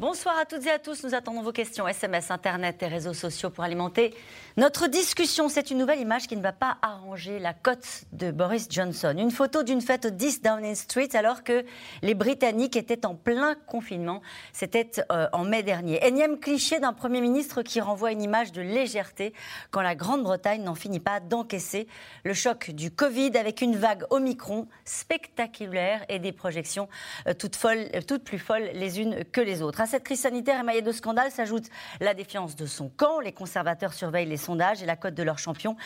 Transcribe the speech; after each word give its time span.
Bonsoir 0.00 0.38
à 0.38 0.44
toutes 0.44 0.64
et 0.64 0.70
à 0.70 0.78
tous. 0.78 1.02
Nous 1.02 1.16
attendons 1.16 1.42
vos 1.42 1.50
questions 1.50 1.88
SMS, 1.88 2.30
Internet 2.30 2.80
et 2.84 2.86
réseaux 2.86 3.14
sociaux 3.14 3.50
pour 3.50 3.64
alimenter 3.64 4.14
notre 4.56 4.86
discussion. 4.86 5.48
C'est 5.48 5.72
une 5.72 5.78
nouvelle 5.78 5.98
image 5.98 6.28
qui 6.28 6.36
ne 6.36 6.40
va 6.40 6.52
pas 6.52 6.78
arranger 6.82 7.40
la 7.40 7.52
cote 7.52 8.04
de 8.12 8.30
Boris 8.30 8.68
Johnson. 8.70 9.16
Une 9.18 9.32
photo 9.32 9.64
d'une 9.64 9.80
fête 9.80 10.04
au 10.04 10.10
10 10.10 10.42
Downing 10.42 10.76
Street 10.76 11.08
alors 11.14 11.42
que 11.42 11.64
les 12.02 12.14
Britanniques 12.14 12.76
étaient 12.76 13.06
en 13.06 13.16
plein 13.16 13.56
confinement. 13.66 14.22
C'était 14.52 14.88
euh, 15.10 15.26
en 15.32 15.42
mai 15.42 15.64
dernier. 15.64 15.98
Énième 16.06 16.38
cliché 16.38 16.78
d'un 16.78 16.92
Premier 16.92 17.20
ministre 17.20 17.62
qui 17.62 17.80
renvoie 17.80 18.12
une 18.12 18.22
image 18.22 18.52
de 18.52 18.62
légèreté 18.62 19.34
quand 19.72 19.82
la 19.82 19.96
Grande-Bretagne 19.96 20.62
n'en 20.62 20.76
finit 20.76 21.00
pas 21.00 21.18
d'encaisser 21.18 21.88
le 22.22 22.34
choc 22.34 22.70
du 22.70 22.92
Covid 22.92 23.36
avec 23.36 23.62
une 23.62 23.74
vague 23.74 24.04
Omicron 24.10 24.68
spectaculaire 24.84 26.04
et 26.08 26.20
des 26.20 26.30
projections 26.30 26.88
euh, 27.26 27.34
folles, 27.56 27.88
toutes 28.06 28.22
plus 28.22 28.38
folles 28.38 28.70
les 28.74 29.00
unes 29.00 29.24
que 29.32 29.40
les 29.40 29.60
autres 29.60 29.80
cette 29.88 30.04
crise 30.04 30.20
sanitaire 30.20 30.60
émaillée 30.60 30.82
de 30.82 30.92
scandales 30.92 31.30
s'ajoute 31.30 31.64
la 32.00 32.14
défiance 32.14 32.54
de 32.54 32.66
son 32.66 32.88
camp. 32.88 33.20
Les 33.20 33.32
conservateurs 33.32 33.94
surveillent 33.94 34.28
les 34.28 34.36
sondages 34.36 34.82
et 34.82 34.86
la 34.86 34.96
cote 34.96 35.14
de 35.14 35.22
leur 35.22 35.38
champion 35.38 35.76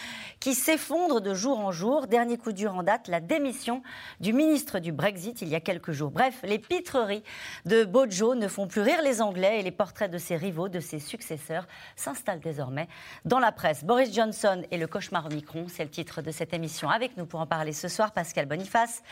qui 0.40 0.54
s'effondre 0.54 1.20
de 1.20 1.34
jour 1.34 1.60
en 1.60 1.72
jour. 1.72 2.08
Dernier 2.08 2.36
coup 2.36 2.52
dur 2.52 2.74
en 2.74 2.82
date, 2.82 3.08
la 3.08 3.20
démission 3.20 3.82
du 4.20 4.32
ministre 4.32 4.80
du 4.80 4.92
Brexit 4.92 5.40
il 5.40 5.48
y 5.48 5.54
a 5.54 5.60
quelques 5.60 5.92
jours. 5.92 6.10
Bref, 6.10 6.40
les 6.42 6.58
pitreries 6.58 7.22
de 7.64 7.84
Bojo 7.84 8.34
ne 8.34 8.48
font 8.48 8.66
plus 8.66 8.80
rire 8.80 9.00
les 9.02 9.22
Anglais 9.22 9.60
et 9.60 9.62
les 9.62 9.70
portraits 9.70 10.10
de 10.10 10.18
ses 10.18 10.36
rivaux, 10.36 10.68
de 10.68 10.80
ses 10.80 10.98
successeurs 10.98 11.66
s'installent 11.96 12.40
désormais 12.40 12.88
dans 13.24 13.38
la 13.38 13.52
presse. 13.52 13.84
Boris 13.84 14.12
Johnson 14.12 14.62
et 14.70 14.78
le 14.78 14.86
cauchemar 14.86 15.26
Omicron, 15.26 15.66
c'est 15.68 15.84
le 15.84 15.90
titre 15.90 16.22
de 16.22 16.32
cette 16.32 16.52
émission. 16.52 16.90
Avec 16.90 17.16
nous 17.16 17.26
pour 17.26 17.40
en 17.40 17.46
parler 17.46 17.72
ce 17.72 17.88
soir, 17.88 18.12
Pascal 18.12 18.46
Boniface. 18.46 19.02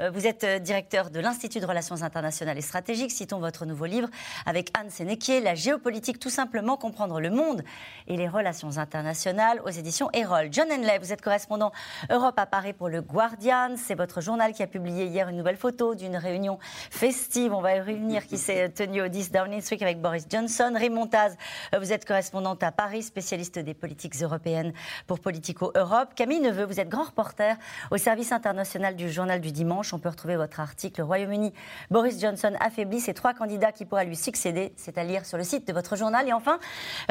Euh, 0.00 0.10
vous 0.10 0.26
êtes 0.26 0.44
euh, 0.44 0.58
directeur 0.58 1.10
de 1.10 1.20
l'Institut 1.20 1.60
de 1.60 1.66
Relations 1.66 2.02
internationales 2.02 2.58
et 2.58 2.62
stratégiques. 2.62 3.12
Citons 3.12 3.38
votre 3.38 3.66
nouveau 3.66 3.86
livre 3.86 4.08
avec 4.46 4.70
Anne 4.78 4.90
Sénéquier, 4.90 5.40
La 5.40 5.54
géopolitique, 5.54 6.18
tout 6.18 6.30
simplement 6.30 6.76
comprendre 6.76 7.20
le 7.20 7.30
monde 7.30 7.62
et 8.06 8.16
les 8.16 8.28
relations 8.28 8.78
internationales 8.78 9.60
aux 9.64 9.70
éditions 9.70 10.10
Erol. 10.12 10.48
John 10.50 10.70
Henley, 10.70 10.98
vous 10.98 11.12
êtes 11.12 11.22
correspondant 11.22 11.72
Europe 12.10 12.38
à 12.38 12.46
Paris 12.46 12.72
pour 12.72 12.88
le 12.88 13.02
Guardian. 13.02 13.74
C'est 13.76 13.94
votre 13.94 14.20
journal 14.20 14.52
qui 14.52 14.62
a 14.62 14.66
publié 14.66 15.06
hier 15.06 15.28
une 15.28 15.36
nouvelle 15.36 15.56
photo 15.56 15.94
d'une 15.94 16.16
réunion 16.16 16.58
festive, 16.90 17.52
on 17.52 17.60
va 17.60 17.76
y 17.76 17.80
revenir, 17.80 18.26
qui 18.26 18.38
s'est 18.38 18.68
tenue 18.70 19.02
au 19.02 19.08
10 19.08 19.32
Downing 19.32 19.60
Street 19.60 19.78
avec 19.82 20.00
Boris 20.00 20.26
Johnson. 20.28 20.72
Raymond 20.74 21.06
Taz, 21.06 21.36
vous 21.78 21.92
êtes 21.92 22.04
correspondante 22.04 22.62
à 22.62 22.72
Paris, 22.72 23.02
spécialiste 23.02 23.58
des 23.58 23.74
politiques 23.74 24.20
européennes 24.22 24.72
pour 25.06 25.20
Politico 25.20 25.72
Europe. 25.74 26.10
Camille 26.14 26.40
Neveu, 26.40 26.64
vous 26.64 26.80
êtes 26.80 26.88
grand 26.88 27.04
reporter 27.04 27.56
au 27.90 27.96
service 27.96 28.32
international 28.32 28.96
du 28.96 29.10
journal 29.10 29.40
du 29.40 29.52
dimanche. 29.52 29.92
On 29.92 29.98
peut 29.98 30.08
retrouver 30.08 30.36
votre 30.36 30.60
article 30.60 31.02
Royaume-Uni. 31.02 31.52
Boris 31.90 32.20
Johnson 32.20 32.52
affaiblit 32.60 33.00
ses 33.00 33.14
trois 33.14 33.34
candidats 33.34 33.72
qui 33.72 33.84
pourraient 33.84 34.04
lui 34.04 34.16
succéder. 34.16 34.29
C'est 34.36 34.98
à 34.98 35.04
lire 35.04 35.26
sur 35.26 35.38
le 35.38 35.44
site 35.44 35.66
de 35.66 35.72
votre 35.72 35.96
journal. 35.96 36.28
Et 36.28 36.32
enfin, 36.32 36.58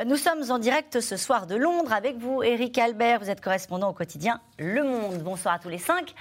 nous 0.06 0.16
sommes 0.16 0.50
en 0.50 0.60
direct 0.60 1.00
ce 1.02 1.18
soir 1.18 1.48
de 1.48 1.56
Londres 1.56 1.92
avec 1.92 2.18
vous, 2.18 2.44
Eric 2.44 2.78
Albert. 2.78 3.20
Vous 3.20 3.30
êtes 3.30 3.42
correspondant 3.42 3.90
au 3.90 3.94
quotidien 3.94 4.40
Le 4.58 4.84
Monde. 4.84 5.22
Bonsoir 5.24 5.56
à 5.56 5.60
tous 5.60 5.70
les 5.70 5.78
cinq. 5.78 6.14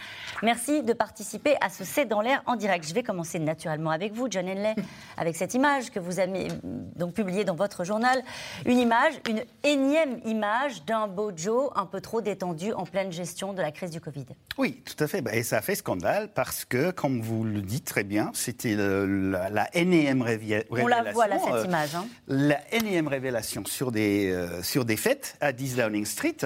Merci 0.42 0.82
de 0.82 0.92
participer 0.92 1.56
à 1.60 1.68
ce 1.68 1.84
C'est 1.84 2.06
dans 2.06 2.20
l'air 2.20 2.42
en 2.46 2.56
direct. 2.56 2.86
Je 2.88 2.94
vais 2.94 3.02
commencer 3.02 3.38
naturellement 3.38 3.90
avec 3.90 4.12
vous, 4.12 4.26
John 4.30 4.48
Henley, 4.48 4.74
avec 5.16 5.36
cette 5.36 5.54
image 5.54 5.90
que 5.90 6.00
vous 6.00 6.18
avez 6.20 6.48
donc 6.96 7.14
publiée 7.14 7.44
dans 7.44 7.54
votre 7.54 7.84
journal. 7.84 8.22
Une 8.66 8.78
image, 8.78 9.14
une 9.28 9.42
énième 9.62 10.20
image 10.24 10.84
d'un 10.84 11.06
Bojo 11.06 11.70
un 11.76 11.86
peu 11.86 12.00
trop 12.00 12.20
détendu 12.20 12.72
en 12.72 12.84
pleine 12.84 13.12
gestion 13.12 13.52
de 13.52 13.62
la 13.62 13.72
crise 13.72 13.90
du 13.90 14.00
Covid. 14.00 14.26
Oui, 14.56 14.82
tout 14.84 15.02
à 15.02 15.06
fait. 15.06 15.20
Bah, 15.20 15.34
et 15.34 15.42
ça 15.42 15.58
a 15.58 15.62
fait 15.62 15.74
scandale 15.74 16.30
parce 16.34 16.64
que, 16.64 16.90
comme 16.90 17.20
vous 17.20 17.44
le 17.44 17.62
dites 17.62 17.84
très 17.84 18.04
bien, 18.04 18.30
c'était 18.34 18.74
la, 18.76 19.50
la 19.50 19.76
énième 19.76 20.22
révélation 20.22 20.38
on 20.70 20.86
la 20.88 21.12
voit 21.12 21.26
là, 21.26 21.38
cette 21.38 21.52
euh, 21.52 21.64
image. 21.64 21.94
Hein. 21.94 22.06
La 22.26 22.60
énième 22.74 23.08
révélation 23.08 23.64
sur 23.64 23.92
des, 23.92 24.30
euh, 24.30 24.62
sur 24.62 24.84
des 24.84 24.96
fêtes 24.96 25.36
à 25.40 25.52
10 25.52 25.76
Downing 25.76 26.04
Street. 26.04 26.36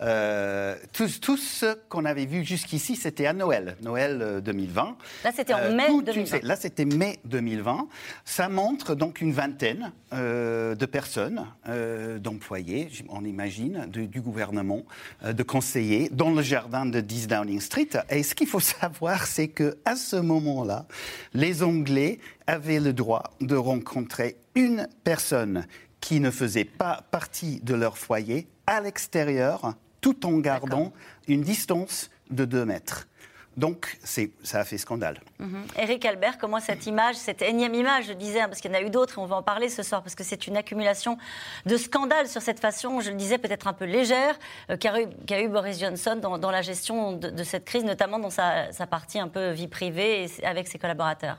Euh, 0.00 0.76
tout, 0.92 1.36
ce 1.36 1.74
qu'on 1.88 2.04
avait 2.04 2.26
vu 2.26 2.44
jusqu'ici, 2.44 2.96
c'était 2.96 3.26
à 3.26 3.32
Noël, 3.32 3.76
Noël 3.82 4.40
2020. 4.44 4.96
Là, 5.24 5.30
c'était 5.34 5.54
en 5.54 5.70
mai 5.72 5.88
2020. 6.02 6.42
là, 6.42 6.56
c'était 6.56 6.84
mai 6.84 7.18
2020. 7.24 7.88
Ça 8.24 8.48
montre 8.48 8.94
donc 8.94 9.20
une 9.20 9.32
vingtaine 9.32 9.92
de 10.12 10.86
personnes, 10.86 11.46
d'employés, 12.18 12.88
on 13.08 13.24
imagine, 13.24 13.86
du 13.86 14.20
gouvernement, 14.20 14.82
de 15.24 15.42
conseillers, 15.42 16.08
dans 16.10 16.30
le 16.30 16.42
jardin 16.42 16.86
de 16.86 17.00
10 17.00 17.28
Downing 17.28 17.60
Street. 17.60 17.88
Et 18.10 18.22
ce 18.22 18.34
qu'il 18.34 18.46
faut 18.46 18.60
savoir, 18.80 19.26
c'est 19.26 19.48
qu'à 19.48 19.96
ce 19.96 20.16
moment-là, 20.16 20.86
les 21.34 21.62
Anglais 21.62 22.18
avaient 22.48 22.80
le 22.80 22.92
droit 22.92 23.24
de 23.40 23.54
rencontrer 23.54 24.38
une 24.56 24.88
personne 25.04 25.66
qui 26.00 26.18
ne 26.18 26.30
faisait 26.30 26.64
pas 26.64 27.04
partie 27.10 27.60
de 27.60 27.74
leur 27.74 27.98
foyer 27.98 28.48
à 28.66 28.80
l'extérieur, 28.80 29.74
tout 30.00 30.26
en 30.26 30.38
gardant 30.38 30.92
une 31.28 31.42
distance 31.42 32.10
de 32.30 32.44
2 32.44 32.64
mètres. 32.64 33.06
Donc, 33.58 33.98
ça 34.04 34.60
a 34.60 34.64
fait 34.64 34.78
scandale. 34.78 35.20
Eric 35.76 36.04
mhm. 36.04 36.10
Albert, 36.10 36.38
comment 36.38 36.60
cette 36.60 36.86
image, 36.86 37.16
cette 37.16 37.42
énième 37.42 37.74
image, 37.74 38.06
je 38.06 38.12
disais, 38.12 38.40
hein, 38.40 38.48
parce 38.48 38.60
qu'il 38.60 38.70
y 38.70 38.74
en 38.74 38.78
a 38.78 38.82
eu 38.82 38.88
d'autres 38.90 39.18
et 39.18 39.20
on 39.20 39.26
va 39.26 39.34
en 39.34 39.42
parler 39.42 39.68
ce 39.68 39.82
soir, 39.82 40.00
parce 40.00 40.14
que 40.14 40.22
c'est 40.22 40.46
une 40.46 40.56
accumulation 40.56 41.18
de 41.66 41.76
scandales 41.76 42.28
sur 42.28 42.40
cette 42.40 42.60
façon, 42.60 43.00
je 43.00 43.10
le 43.10 43.16
disais, 43.16 43.36
peut-être 43.36 43.66
un 43.66 43.72
peu 43.72 43.84
légère, 43.84 44.38
euh, 44.70 44.76
qu'a 44.76 45.42
eu, 45.42 45.48
Boris 45.48 45.80
Johnson 45.80 46.20
dans, 46.22 46.50
la 46.52 46.62
gestion 46.62 47.14
de, 47.14 47.42
cette 47.42 47.64
crise, 47.64 47.84
notamment 47.84 48.20
dans 48.20 48.30
sa, 48.30 48.70
sa 48.70 48.86
partie 48.86 49.18
un 49.18 49.28
peu 49.28 49.50
vie 49.50 49.68
privée 49.68 50.24
et 50.24 50.44
avec 50.46 50.68
ses 50.68 50.78
collaborateurs 50.78 51.38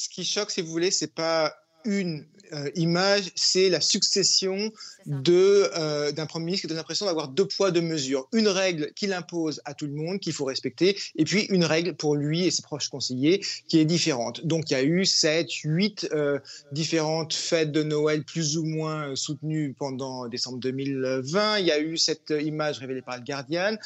ce 0.00 0.08
qui 0.08 0.24
choque, 0.24 0.50
si 0.50 0.62
vous 0.62 0.70
voulez, 0.70 0.90
c'est 0.90 1.14
pas 1.14 1.54
une 1.84 2.24
euh, 2.52 2.70
image, 2.74 3.32
c'est 3.34 3.68
la 3.68 3.82
succession 3.82 4.72
de 5.06 5.70
euh, 5.76 6.10
d'un 6.10 6.24
premier 6.24 6.46
ministre 6.46 6.62
qui 6.62 6.68
donne 6.68 6.78
l'impression 6.78 7.04
d'avoir 7.04 7.28
deux 7.28 7.46
poids 7.46 7.70
deux 7.70 7.82
mesures. 7.82 8.26
Une 8.32 8.48
règle 8.48 8.92
qu'il 8.94 9.12
impose 9.12 9.60
à 9.66 9.74
tout 9.74 9.86
le 9.86 9.92
monde 9.92 10.18
qu'il 10.18 10.32
faut 10.32 10.46
respecter, 10.46 10.96
et 11.16 11.24
puis 11.24 11.42
une 11.50 11.64
règle 11.64 11.94
pour 11.94 12.16
lui 12.16 12.46
et 12.46 12.50
ses 12.50 12.62
proches 12.62 12.88
conseillers 12.88 13.44
qui 13.68 13.78
est 13.78 13.84
différente. 13.84 14.46
Donc 14.46 14.70
il 14.70 14.72
y 14.72 14.76
a 14.76 14.82
eu 14.82 15.04
sept, 15.04 15.52
huit 15.64 16.08
euh, 16.12 16.38
différentes 16.72 17.34
fêtes 17.34 17.72
de 17.72 17.82
Noël 17.82 18.24
plus 18.24 18.56
ou 18.56 18.64
moins 18.64 19.14
soutenues 19.16 19.74
pendant 19.78 20.28
décembre 20.28 20.58
2020. 20.60 21.58
Il 21.58 21.66
y 21.66 21.72
a 21.72 21.78
eu 21.78 21.98
cette 21.98 22.30
image 22.30 22.78
révélée 22.78 23.02
par 23.02 23.18
le 23.18 23.22
Guardian 23.22 23.76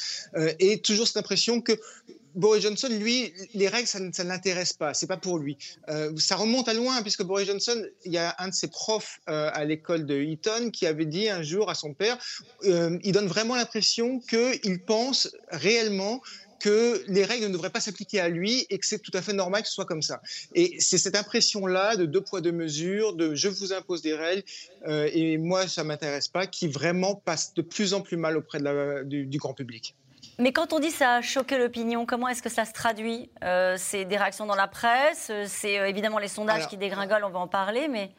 et 0.59 0.79
toujours 0.79 1.07
cette 1.07 1.17
impression 1.17 1.61
que 1.61 1.73
Boris 2.35 2.63
Johnson, 2.63 2.89
lui, 2.89 3.33
les 3.53 3.69
règles, 3.69 3.87
ça, 3.87 3.99
ne 3.99 4.11
l'intéresse 4.27 4.73
pas. 4.73 4.93
C'est 4.93 5.07
pas 5.07 5.17
pour 5.17 5.39
lui. 5.39 5.57
Euh, 5.89 6.11
ça 6.17 6.35
remonte 6.35 6.67
à 6.67 6.73
loin, 6.73 7.01
puisque 7.01 7.23
Boris 7.23 7.47
Johnson, 7.47 7.81
il 8.03 8.11
y 8.11 8.17
a 8.17 8.35
un 8.39 8.49
de 8.49 8.53
ses 8.53 8.67
profs 8.67 9.19
euh, 9.29 9.49
à 9.53 9.63
l'école 9.63 10.05
de 10.05 10.21
Eton 10.21 10.69
qui 10.69 10.85
avait 10.85 11.05
dit 11.05 11.29
un 11.29 11.41
jour 11.41 11.69
à 11.69 11.75
son 11.75 11.93
père, 11.93 12.17
euh, 12.65 12.99
il 13.03 13.13
donne 13.13 13.27
vraiment 13.27 13.55
l'impression 13.55 14.19
qu'il 14.19 14.83
pense 14.85 15.29
réellement 15.49 16.21
que 16.59 17.03
les 17.07 17.23
règles 17.23 17.47
ne 17.47 17.53
devraient 17.53 17.69
pas 17.69 17.79
s'appliquer 17.79 18.19
à 18.19 18.27
lui 18.27 18.65
et 18.69 18.79
que 18.79 18.85
c'est 18.85 18.99
tout 18.99 19.11
à 19.13 19.21
fait 19.21 19.33
normal 19.33 19.61
que 19.61 19.67
ce 19.67 19.73
soit 19.73 19.85
comme 19.85 20.01
ça. 20.01 20.21
Et 20.55 20.75
c'est 20.79 20.97
cette 20.97 21.15
impression-là 21.15 21.95
de 21.95 22.05
deux 22.05 22.21
poids, 22.21 22.41
deux 22.41 22.51
mesures, 22.51 23.13
de 23.13 23.35
je 23.35 23.49
vous 23.49 23.71
impose 23.71 24.01
des 24.01 24.15
règles 24.15 24.43
et 24.87 25.37
moi, 25.37 25.67
ça 25.67 25.83
m'intéresse 25.83 26.27
pas, 26.27 26.47
qui 26.47 26.67
vraiment 26.67 27.15
passe 27.15 27.53
de 27.53 27.61
plus 27.61 27.93
en 27.93 28.01
plus 28.01 28.17
mal 28.17 28.35
auprès 28.37 28.59
du 29.05 29.37
grand 29.37 29.53
public. 29.53 29.95
Mais 30.37 30.51
quand 30.51 30.73
on 30.73 30.79
dit 30.79 30.91
ça 30.91 31.15
a 31.15 31.21
choqué 31.21 31.57
l'opinion, 31.57 32.05
comment 32.05 32.27
est-ce 32.27 32.41
que 32.41 32.49
ça 32.49 32.65
se 32.65 32.73
traduit 32.73 33.29
euh, 33.43 33.75
C'est 33.77 34.05
des 34.05 34.17
réactions 34.17 34.45
dans 34.45 34.55
la 34.55 34.67
presse, 34.67 35.31
c'est 35.47 35.79
euh, 35.79 35.87
évidemment 35.87 36.19
les 36.19 36.27
sondages 36.27 36.67
qui 36.67 36.77
dégringolent, 36.77 37.23
on 37.23 37.29
va 37.29 37.39
en 37.39 37.47
parler, 37.47 37.87
mais... 37.87 38.11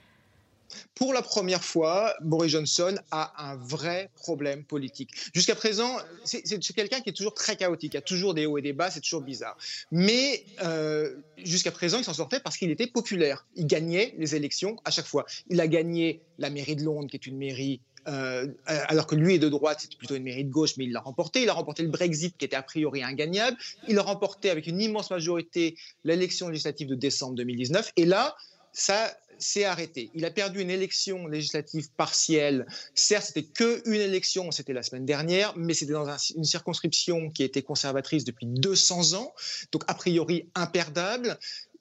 Pour 0.97 1.13
la 1.13 1.23
première 1.23 1.63
fois, 1.63 2.13
Boris 2.21 2.51
Johnson 2.51 2.97
a 3.13 3.51
un 3.51 3.57
vrai 3.57 4.11
problème 4.17 4.65
politique. 4.65 5.11
Jusqu'à 5.33 5.55
présent, 5.55 5.97
c'est 6.25 6.43
quelqu'un 6.75 7.01
qui 7.01 7.11
est 7.11 7.13
toujours 7.13 7.35
très 7.35 7.55
chaotique, 7.55 7.95
il 7.95 7.97
y 7.97 7.99
a 7.99 8.03
toujours 8.03 8.35
des 8.35 8.47
hauts 8.47 8.59
et 8.59 8.63
des 8.63 8.73
bas, 8.73 8.91
c'est 8.91 9.01
toujours 9.01 9.21
bizarre. 9.21 9.57
Mais 9.93 10.45
euh, 10.65 11.15
jusqu'à 11.39 11.71
présent, 11.71 11.99
il 11.99 12.05
s'en 12.05 12.15
sortait 12.15 12.41
parce 12.41 12.57
qu'il 12.57 12.71
était 12.71 12.89
populaire. 12.89 13.47
Il 13.55 13.67
gagnait 13.69 14.15
les 14.19 14.35
élections 14.35 14.77
à 14.85 14.91
chaque 14.91 15.07
fois. 15.07 15.25
Il 15.51 15.61
a 15.61 15.69
gagné 15.69 16.21
la 16.39 16.51
mairie 16.51 16.75
de 16.75 16.83
Londres, 16.83 17.09
qui 17.09 17.17
est 17.17 17.27
une 17.27 17.39
mairie 17.39 17.81
euh, 18.09 18.47
alors 18.67 19.07
que 19.07 19.15
lui 19.15 19.35
est 19.35 19.39
de 19.39 19.49
droite, 19.49 19.81
c'était 19.81 19.97
plutôt 19.97 20.15
une 20.15 20.23
mairie 20.23 20.45
de 20.45 20.51
gauche, 20.51 20.77
mais 20.77 20.85
il 20.85 20.93
l'a 20.93 21.01
remporté. 21.01 21.43
Il 21.43 21.49
a 21.49 21.53
remporté 21.53 21.83
le 21.83 21.89
Brexit, 21.89 22.37
qui 22.37 22.45
était 22.45 22.57
a 22.57 22.63
priori 22.63 23.03
ingagnable. 23.03 23.57
Il 23.89 23.99
a 23.99 24.03
remporté 24.03 24.51
avec 24.51 24.67
une 24.67 24.81
immense 24.81 25.11
majorité 25.11 25.77
l'élection 26.05 26.49
législative 26.49 26.89
de 26.89 26.95
décembre 26.95 27.35
2019. 27.35 27.93
Et 27.97 28.05
là, 28.05 28.37
ça 28.73 29.17
s'est 29.39 29.65
arrêté. 29.65 30.11
Il 30.15 30.25
a 30.25 30.31
perdu 30.31 30.61
une 30.61 30.71
élection 30.71 31.27
législative 31.27 31.91
partielle. 31.97 32.67
Certes, 32.95 33.27
c'était 33.27 33.43
que 33.43 33.83
une 33.87 34.01
élection, 34.01 34.51
c'était 34.51 34.73
la 34.73 34.83
semaine 34.83 35.05
dernière, 35.05 35.55
mais 35.57 35.75
c'était 35.75 35.93
dans 35.93 36.09
une 36.37 36.45
circonscription 36.45 37.31
qui 37.31 37.43
était 37.43 37.63
conservatrice 37.63 38.25
depuis 38.25 38.47
200 38.47 39.15
ans, 39.15 39.35
donc 39.73 39.83
a 39.89 39.95
priori 39.95 40.49
imperdable 40.55 41.39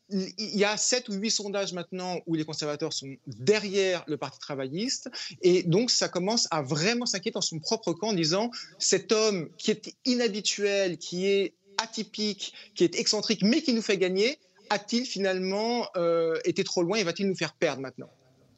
il 0.10 0.58
y 0.58 0.64
a 0.64 0.78
sept 0.78 1.10
ou 1.10 1.14
huit 1.14 1.32
sondages 1.32 1.74
maintenant 1.74 2.20
où 2.28 2.36
les 2.36 2.46
conservateurs 2.46 2.94
sont 2.94 3.16
derrière 3.28 4.04
le 4.08 4.18
Parti 4.18 4.40
travailliste. 4.40 5.10
Et 5.42 5.64
donc, 5.64 5.90
ça 5.90 6.10
commence 6.10 6.48
à 6.52 6.62
vraiment 6.62 7.06
s'inquiéter 7.06 7.36
dans 7.36 7.42
son 7.42 7.60
propre 7.60 7.94
camp 7.94 8.10
en 8.10 8.14
disant 8.14 8.52
cet 8.78 9.12
homme 9.12 9.50
qui 9.58 9.72
est 9.72 9.96
inhabituel, 10.06 10.98
qui 10.98 11.26
est 11.26 11.56
atypique, 11.82 12.54
qui 12.76 12.84
est 12.84 12.96
excentrique, 12.96 13.42
mais 13.44 13.62
qui 13.62 13.74
nous 13.74 13.82
fait 13.82 13.98
gagner, 13.98 14.40
a-t-il 14.70 15.06
finalement 15.06 15.88
euh, 15.96 16.40
été 16.46 16.64
trop 16.64 16.84
loin 16.84 16.98
et 16.98 17.04
va-t-il 17.04 17.28
nous 17.28 17.36
faire 17.36 17.54
perdre 17.54 17.82
maintenant? 17.82 18.10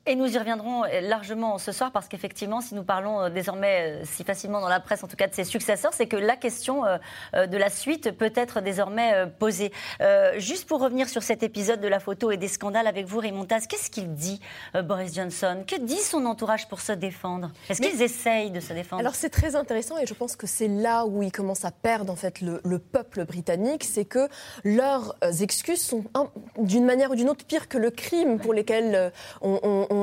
Et 0.07 0.15
nous 0.15 0.33
y 0.33 0.37
reviendrons 0.37 0.83
largement 1.01 1.57
ce 1.57 1.71
soir 1.71 1.91
parce 1.91 2.07
qu'effectivement, 2.07 2.61
si 2.61 2.75
nous 2.75 2.83
parlons 2.83 3.21
euh, 3.21 3.29
désormais 3.29 4.01
euh, 4.01 4.05
si 4.05 4.23
facilement 4.23 4.61
dans 4.61 4.69
la 4.69 4.79
presse, 4.79 5.03
en 5.03 5.07
tout 5.07 5.17
cas 5.17 5.27
de 5.27 5.33
ses 5.33 5.43
successeurs, 5.43 5.93
c'est 5.93 6.07
que 6.07 6.15
la 6.15 6.37
question 6.37 6.85
euh, 6.85 7.47
de 7.47 7.57
la 7.57 7.69
suite 7.69 8.11
peut 8.11 8.31
être 8.35 8.61
désormais 8.61 9.25
posée. 9.39 9.71
Juste 10.37 10.67
pour 10.67 10.79
revenir 10.79 11.09
sur 11.09 11.23
cet 11.23 11.43
épisode 11.43 11.81
de 11.81 11.87
la 11.87 11.99
photo 11.99 12.31
et 12.31 12.37
des 12.37 12.47
scandales 12.47 12.87
avec 12.87 13.05
vous, 13.05 13.19
Raymond 13.19 13.45
qu'est-ce 13.45 13.89
qu'il 13.89 14.13
dit, 14.13 14.39
Boris 14.85 15.13
Johnson? 15.13 15.63
Que 15.67 15.79
dit 15.79 15.97
son 15.97 16.25
entourage 16.25 16.67
pour 16.67 16.79
se 16.79 16.93
défendre? 16.93 17.51
Est-ce 17.69 17.81
qu'ils 17.81 18.01
essayent 18.01 18.51
de 18.51 18.59
se 18.59 18.73
défendre? 18.73 19.01
Alors 19.01 19.15
c'est 19.15 19.29
très 19.29 19.55
intéressant 19.55 19.97
et 19.97 20.05
je 20.05 20.13
pense 20.13 20.35
que 20.35 20.47
c'est 20.47 20.67
là 20.67 21.05
où 21.05 21.23
ils 21.23 21.31
commencent 21.31 21.65
à 21.65 21.71
perdre 21.71 22.11
en 22.11 22.15
fait 22.15 22.41
le, 22.41 22.79
peuple 22.79 23.25
britannique, 23.25 23.83
c'est 23.83 24.05
que 24.05 24.29
leurs 24.63 25.15
excuses 25.41 25.81
sont 25.81 26.05
d'une 26.57 26.85
manière 26.85 27.11
ou 27.11 27.15
d'une 27.15 27.29
autre 27.29 27.45
pires 27.45 27.67
que 27.67 27.77
le 27.77 27.91
crime 27.91 28.39
pour 28.39 28.53
lesquels 28.53 29.11
on 29.41 29.96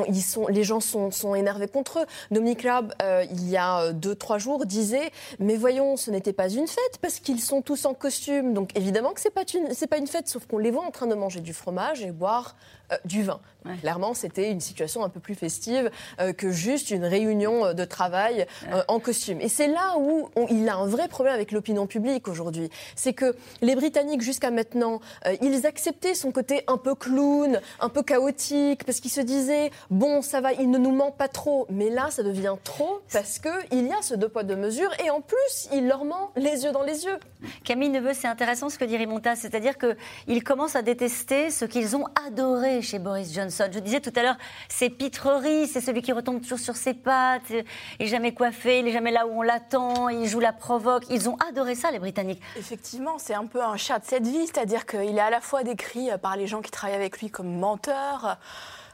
les 0.48 0.64
gens 0.64 0.80
sont, 0.80 1.34
énervés 1.34 1.68
contre 1.68 2.00
eux. 2.00 2.06
Dominique 2.30 2.62
Raab, 2.62 2.94
euh, 3.02 3.24
il 3.30 3.48
y 3.48 3.56
a 3.56 3.92
deux, 3.92 4.14
trois 4.14 4.38
jours, 4.38 4.66
disait 4.66 5.10
Mais 5.38 5.56
voyons, 5.56 5.96
ce 5.96 6.10
n'était 6.10 6.32
pas 6.32 6.48
une 6.48 6.66
fête 6.66 6.98
parce 7.00 7.20
qu'ils 7.20 7.40
sont 7.40 7.62
tous 7.62 7.84
en 7.86 7.94
costume. 7.94 8.54
Donc 8.54 8.70
évidemment 8.76 9.12
que 9.12 9.20
ce 9.20 9.28
n'est 9.28 9.32
pas, 9.32 9.44
une, 9.52 9.88
pas 9.88 9.98
une 9.98 10.06
fête, 10.06 10.28
sauf 10.28 10.46
qu'on 10.46 10.58
les 10.58 10.70
voit 10.70 10.84
en 10.84 10.90
train 10.90 11.06
de 11.06 11.14
manger 11.14 11.40
du 11.40 11.52
fromage 11.52 12.02
et 12.02 12.10
boire 12.10 12.56
euh, 12.94 12.98
du 13.04 13.22
vin. 13.22 13.40
Clairement, 13.80 14.12
c'était 14.12 14.50
une 14.50 14.60
situation 14.60 15.04
un 15.04 15.08
peu 15.08 15.20
plus 15.20 15.34
festive 15.34 15.90
euh, 16.20 16.34
que 16.34 16.50
juste 16.50 16.90
une 16.90 17.06
réunion 17.06 17.64
euh, 17.64 17.72
de 17.72 17.86
travail 17.86 18.46
en 18.88 19.00
costume. 19.00 19.40
Et 19.40 19.48
c'est 19.48 19.68
là 19.68 19.94
où 19.98 20.28
il 20.50 20.68
a 20.68 20.76
un 20.76 20.86
vrai 20.86 21.08
problème 21.08 21.34
avec 21.34 21.50
l'opinion 21.50 21.86
publique 21.86 22.28
aujourd'hui. 22.28 22.68
C'est 22.94 23.14
que 23.14 23.34
les 23.62 23.74
Britanniques, 23.74 24.20
jusqu'à 24.20 24.50
maintenant, 24.50 25.00
ils 25.40 25.66
acceptaient 25.66 26.14
son 26.14 26.30
côté 26.30 26.62
un 26.66 26.76
peu 26.76 26.94
clown, 26.94 27.60
un 27.80 27.88
peu 27.88 28.02
chaotique, 28.02 28.84
parce 28.84 29.00
qu'ils 29.00 29.10
se 29.10 29.22
disaient 29.22 29.70
bon, 29.90 30.20
ça 30.20 30.42
va, 30.42 30.52
il 30.52 30.70
ne 30.70 30.76
nous 30.76 30.92
ment 30.92 31.10
pas 31.10 31.28
trop. 31.28 31.66
Mais 31.70 31.88
là, 31.88 32.08
ça 32.10 32.22
devient 32.22 32.56
trop 32.64 33.00
parce 33.12 33.38
qu'il 33.38 33.86
y 33.86 33.92
a 33.92 34.02
ce 34.02 34.14
deux 34.14 34.28
poids 34.28 34.42
deux 34.42 34.56
mesures 34.56 34.90
et 35.04 35.10
en 35.10 35.22
plus, 35.22 35.68
il 35.72 35.88
leur 35.88 36.04
ment 36.04 36.32
les 36.36 36.64
yeux 36.64 36.72
dans 36.72 36.82
les 36.82 37.04
yeux. 37.04 37.18
Camille 37.64 37.88
Neveu, 37.88 38.12
c'est 38.12 38.28
intéressant 38.28 38.68
ce 38.68 38.78
que 38.78 38.84
dit 38.84 38.96
Rimonta, 38.96 39.36
c'est-à-dire 39.36 39.74
qu'ils 39.78 40.44
commencent 40.44 40.76
à 40.76 40.82
détester 40.82 41.50
ce 41.50 41.64
qu'ils 41.64 41.96
ont 41.96 42.04
adoré 42.26 42.82
chez 42.84 42.98
Boris 42.98 43.32
Johnson. 43.32 43.68
Je 43.72 43.78
disais 43.78 44.00
tout 44.00 44.12
à 44.16 44.22
l'heure, 44.22 44.36
c'est 44.68 44.90
pitreries, 44.90 45.66
c'est 45.66 45.80
celui 45.80 46.02
qui 46.02 46.12
retombe 46.12 46.40
toujours 46.40 46.58
sur 46.58 46.76
ses 46.76 46.94
pattes, 46.94 47.50
il 47.50 47.64
n'est 48.00 48.06
jamais 48.06 48.32
coiffé, 48.32 48.78
il 48.78 48.84
n'est 48.84 48.92
jamais 48.92 49.10
là 49.10 49.26
où 49.26 49.38
on 49.38 49.42
l'attend, 49.42 50.08
il 50.08 50.26
joue 50.26 50.40
la 50.40 50.52
provoque. 50.52 51.04
Ils 51.10 51.28
ont 51.28 51.36
adoré 51.48 51.74
ça, 51.74 51.90
les 51.90 51.98
Britanniques. 51.98 52.42
Effectivement, 52.56 53.18
c'est 53.18 53.34
un 53.34 53.46
peu 53.46 53.62
un 53.62 53.76
chat 53.76 53.98
de 53.98 54.04
cette 54.04 54.26
vie, 54.26 54.46
c'est-à-dire 54.46 54.86
qu'il 54.86 55.16
est 55.16 55.20
à 55.20 55.30
la 55.30 55.40
fois 55.40 55.64
décrit 55.64 56.08
par 56.22 56.36
les 56.36 56.46
gens 56.46 56.62
qui 56.62 56.70
travaillent 56.70 56.96
avec 56.96 57.20
lui 57.20 57.30
comme 57.30 57.58
menteur. 57.58 58.38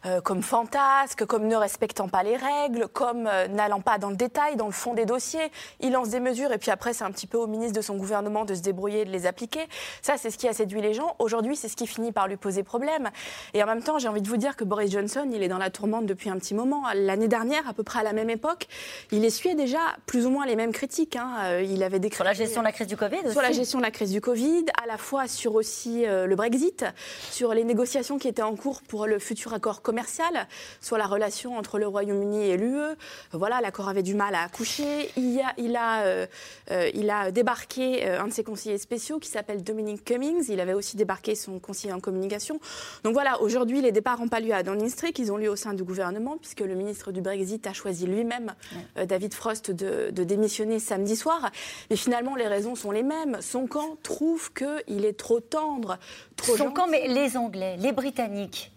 Euh, 0.06 0.22
comme 0.22 0.42
fantasque, 0.42 1.26
comme 1.26 1.46
ne 1.46 1.56
respectant 1.56 2.08
pas 2.08 2.22
les 2.22 2.36
règles, 2.36 2.88
comme 2.88 3.26
euh, 3.26 3.48
n'allant 3.48 3.80
pas 3.80 3.98
dans 3.98 4.08
le 4.08 4.16
détail, 4.16 4.56
dans 4.56 4.66
le 4.66 4.72
fond 4.72 4.94
des 4.94 5.04
dossiers. 5.04 5.52
Il 5.80 5.92
lance 5.92 6.08
des 6.08 6.20
mesures 6.20 6.52
et 6.52 6.58
puis 6.58 6.70
après, 6.70 6.94
c'est 6.94 7.04
un 7.04 7.10
petit 7.10 7.26
peu 7.26 7.36
au 7.36 7.46
ministre 7.46 7.76
de 7.76 7.82
son 7.82 7.96
gouvernement 7.96 8.46
de 8.46 8.54
se 8.54 8.62
débrouiller 8.62 9.02
et 9.02 9.04
de 9.04 9.10
les 9.10 9.26
appliquer. 9.26 9.60
Ça, 10.00 10.14
c'est 10.16 10.30
ce 10.30 10.38
qui 10.38 10.48
a 10.48 10.54
séduit 10.54 10.80
les 10.80 10.94
gens. 10.94 11.16
Aujourd'hui, 11.18 11.54
c'est 11.54 11.68
ce 11.68 11.76
qui 11.76 11.86
finit 11.86 12.12
par 12.12 12.28
lui 12.28 12.36
poser 12.36 12.62
problème. 12.62 13.10
Et 13.52 13.62
en 13.62 13.66
même 13.66 13.82
temps, 13.82 13.98
j'ai 13.98 14.08
envie 14.08 14.22
de 14.22 14.28
vous 14.28 14.38
dire 14.38 14.56
que 14.56 14.64
Boris 14.64 14.90
Johnson, 14.90 15.28
il 15.34 15.42
est 15.42 15.48
dans 15.48 15.58
la 15.58 15.68
tourmente 15.68 16.06
depuis 16.06 16.30
un 16.30 16.38
petit 16.38 16.54
moment. 16.54 16.84
L'année 16.94 17.28
dernière, 17.28 17.68
à 17.68 17.74
peu 17.74 17.82
près 17.82 18.00
à 18.00 18.02
la 18.02 18.14
même 18.14 18.30
époque, 18.30 18.68
il 19.12 19.22
essuyait 19.24 19.54
déjà 19.54 19.80
plus 20.06 20.24
ou 20.24 20.30
moins 20.30 20.46
les 20.46 20.56
mêmes 20.56 20.72
critiques. 20.72 21.16
Hein. 21.16 21.30
Euh, 21.42 21.62
il 21.62 21.82
avait 21.82 21.98
décrit 21.98 22.16
sur 22.16 22.24
la 22.24 22.32
gestion 22.32 22.62
de 22.62 22.66
la 22.66 22.72
crise 22.72 22.86
du 22.86 22.96
Covid. 22.96 23.30
Sur 23.30 23.42
la 23.42 23.52
gestion 23.52 23.78
de 23.78 23.84
la 23.84 23.90
crise 23.90 24.12
du 24.12 24.22
Covid, 24.22 24.64
à 24.82 24.86
la 24.86 24.96
fois 24.96 25.28
sur 25.28 25.54
aussi 25.54 26.04
le 26.06 26.34
Brexit, 26.34 26.86
sur 27.30 27.52
les 27.52 27.64
négociations 27.64 28.18
qui 28.18 28.28
étaient 28.28 28.40
en 28.40 28.56
cours 28.56 28.80
pour 28.82 29.06
le 29.06 29.18
futur 29.18 29.52
accord 29.52 29.82
commercial, 29.90 30.46
soit 30.80 30.98
la 30.98 31.06
relation 31.06 31.58
entre 31.58 31.80
le 31.80 31.88
Royaume-Uni 31.88 32.48
et 32.48 32.56
l'UE. 32.56 32.94
Voilà, 33.32 33.60
l'accord 33.60 33.88
avait 33.88 34.04
du 34.04 34.14
mal 34.14 34.36
à 34.36 34.42
accoucher. 34.42 35.10
Il, 35.16 35.40
a, 35.40 35.52
il, 35.58 35.74
a, 35.74 36.02
euh, 36.02 36.26
euh, 36.70 36.88
il 36.94 37.10
a 37.10 37.32
débarqué 37.32 38.06
euh, 38.06 38.20
un 38.20 38.28
de 38.28 38.32
ses 38.32 38.44
conseillers 38.44 38.78
spéciaux 38.78 39.18
qui 39.18 39.28
s'appelle 39.28 39.64
Dominic 39.64 40.04
Cummings. 40.04 40.44
Il 40.48 40.60
avait 40.60 40.74
aussi 40.74 40.96
débarqué 40.96 41.34
son 41.34 41.58
conseiller 41.58 41.92
en 41.92 41.98
communication. 41.98 42.60
Donc 43.02 43.14
voilà, 43.14 43.42
aujourd'hui, 43.42 43.80
les 43.80 43.90
départs 43.90 44.20
n'ont 44.20 44.28
pas 44.28 44.38
lieu 44.38 44.54
à 44.54 44.62
Downing 44.62 44.90
Street, 44.90 45.12
ils 45.18 45.32
ont 45.32 45.36
lieu 45.36 45.50
au 45.50 45.56
sein 45.56 45.74
du 45.74 45.82
gouvernement, 45.82 46.36
puisque 46.36 46.60
le 46.60 46.76
ministre 46.76 47.10
du 47.10 47.20
Brexit 47.20 47.66
a 47.66 47.72
choisi 47.72 48.06
lui-même, 48.06 48.54
David 48.94 49.34
Frost, 49.34 49.72
de, 49.72 50.10
de, 50.12 50.22
démissionner 50.22 50.78
samedi 50.78 51.16
soir. 51.16 51.50
Mais 51.90 51.96
finalement, 51.96 52.36
les 52.36 52.46
raisons 52.46 52.76
sont 52.76 52.92
les 52.92 53.02
mêmes. 53.02 53.38
Son 53.40 53.66
camp 53.66 53.96
trouve 54.04 54.52
qu'il 54.52 55.04
est 55.04 55.18
trop 55.18 55.40
tendre, 55.40 55.98
trop 56.36 56.56
Son 56.56 56.70
camp, 56.70 56.86
mais 56.86 57.08
les 57.08 57.36
Anglais, 57.36 57.76
les 57.80 57.90
Britanniques 57.90 58.70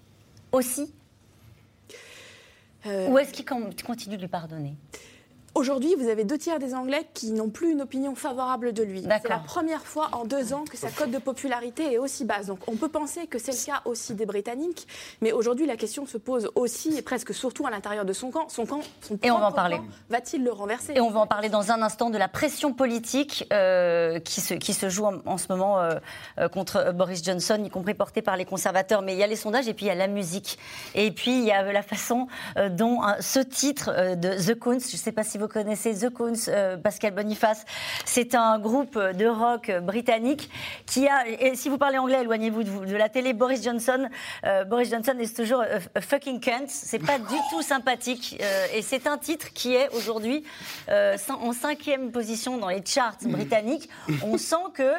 aussi 0.54 0.92
Ou 2.86 3.18
est-ce 3.18 3.32
qu'il 3.32 3.46
continue 3.46 4.18
de 4.18 4.22
lui 4.22 4.28
pardonner? 4.28 4.76
Aujourd'hui, 5.56 5.94
vous 6.00 6.10
avez 6.10 6.24
deux 6.24 6.40
tiers 6.40 6.58
des 6.58 6.74
Anglais 6.74 7.08
qui 7.14 7.32
n'ont 7.32 7.50
plus 7.50 7.72
une 7.72 7.82
opinion 7.84 8.16
favorable 8.16 8.74
de 8.74 8.82
lui. 8.82 9.04
C'est 9.04 9.30
la 9.30 9.38
première 9.38 9.86
fois 9.86 10.10
en 10.14 10.26
deux 10.26 10.52
ans 10.52 10.64
que 10.68 10.78
sa 10.78 10.90
cote 10.90 11.12
de 11.12 11.20
popularité 11.20 11.94
est 11.94 12.00
aussi 12.00 12.26
basse. 12.26 12.48
Donc 12.48 12.58
on 12.66 12.76
peut 12.76 12.90
penser 12.90 13.28
que 13.28 13.38
c'est 13.38 13.52
le 13.52 13.64
cas 13.64 13.82
aussi 13.86 14.16
des 14.16 14.26
Britanniques. 14.26 14.88
Mais 15.22 15.32
aujourd'hui, 15.32 15.68
la 15.68 15.78
question 15.78 16.08
se 16.08 16.18
pose 16.18 16.50
aussi 16.56 16.98
et 16.98 17.04
presque 17.04 17.36
surtout 17.36 17.68
à 17.68 17.70
l'intérieur 17.70 18.04
de 18.04 18.14
son 18.14 18.32
camp. 18.32 18.50
Son 18.50 18.66
camp, 18.66 18.82
son 19.02 19.20
et 19.22 19.30
on 19.30 19.38
va 19.38 19.50
en 19.50 19.52
parler. 19.52 19.80
Va-t-il 20.10 20.44
le 20.44 20.52
renverser? 20.52 20.94
Et 20.96 21.02
on 21.02 21.12
va 21.12 21.20
en 21.20 21.28
parler 21.28 21.50
dans 21.50 21.72
un 21.72 21.84
instant 21.84 22.10
de 22.10 22.18
la 22.18 22.28
pression 22.28 22.74
politique 22.74 23.48
euh, 23.54 24.20
qui, 24.20 24.42
se, 24.42 24.56
qui 24.56 24.74
se 24.74 24.90
joue 24.90 25.06
en, 25.06 25.38
ce 25.38 25.46
moment 25.50 25.80
euh, 25.80 25.92
euh, 26.40 26.50
contre 26.50 26.94
Boris 26.94 27.24
Johnson, 27.24 27.62
y 27.64 27.70
compris 27.70 27.94
portée 27.94 28.24
par 28.24 28.38
les 28.38 28.46
conservateurs. 28.46 29.04
Mais 29.04 29.14
il 29.14 29.20
y 29.20 29.24
a 29.24 29.28
les 29.28 29.36
sondages 29.36 29.68
et 29.68 29.76
puis 29.76 29.86
il 29.86 29.90
y 29.90 29.92
a 29.92 29.96
la 29.96 30.08
musique. 30.08 30.58
Et 30.96 31.12
puis 31.12 31.38
il 31.38 31.46
y 31.46 31.52
a 31.52 31.72
la 31.72 31.84
façon 31.84 32.28
dont 32.72 33.02
ce 33.20 33.40
titre 33.40 34.16
de 34.16 34.52
The 34.52 34.58
Coons, 34.58 34.80
je 34.80 34.94
ne 34.94 35.02
sais 35.02 35.12
pas 35.12 35.24
si 35.24 35.38
vous 35.38 35.43
connaissez 35.48 35.94
The 35.94 36.10
Coons, 36.10 36.34
euh, 36.48 36.78
Pascal 36.78 37.14
Boniface. 37.14 37.66
C'est 38.06 38.36
un 38.36 38.60
groupe 38.60 38.98
de 38.98 39.28
rock 39.28 39.72
britannique 39.82 40.50
qui 40.86 41.08
a, 41.08 41.28
et 41.28 41.56
si 41.56 41.70
vous 41.70 41.78
parlez 41.78 41.98
anglais, 41.98 42.22
éloignez-vous 42.22 42.64
de, 42.64 42.96
la 42.96 43.10
télé, 43.10 43.34
Boris 43.34 43.64
Johnson. 43.64 44.08
Euh, 44.46 44.64
Boris 44.66 44.90
Johnson 44.90 45.16
est 45.20 45.36
toujours 45.36 45.62
a, 45.62 46.02
fucking 46.02 46.40
cunt. 46.40 46.66
C'est 46.68 47.00
pas 47.00 47.20
du 47.20 47.36
tout 47.50 47.62
sympathique. 47.62 48.38
Euh, 48.42 48.66
et 48.74 48.82
c'est 48.82 49.08
un 49.08 49.18
titre 49.18 49.54
qui 49.54 49.76
est 49.76 49.90
aujourd'hui 49.90 50.44
en 50.90 51.54
cinquième 51.54 52.12
position 52.12 52.58
dans 52.58 52.70
les 52.70 52.84
charts 52.86 53.18
britanniques. 53.24 53.90
On 54.24 54.38
sent 54.38 54.56
que 54.74 54.92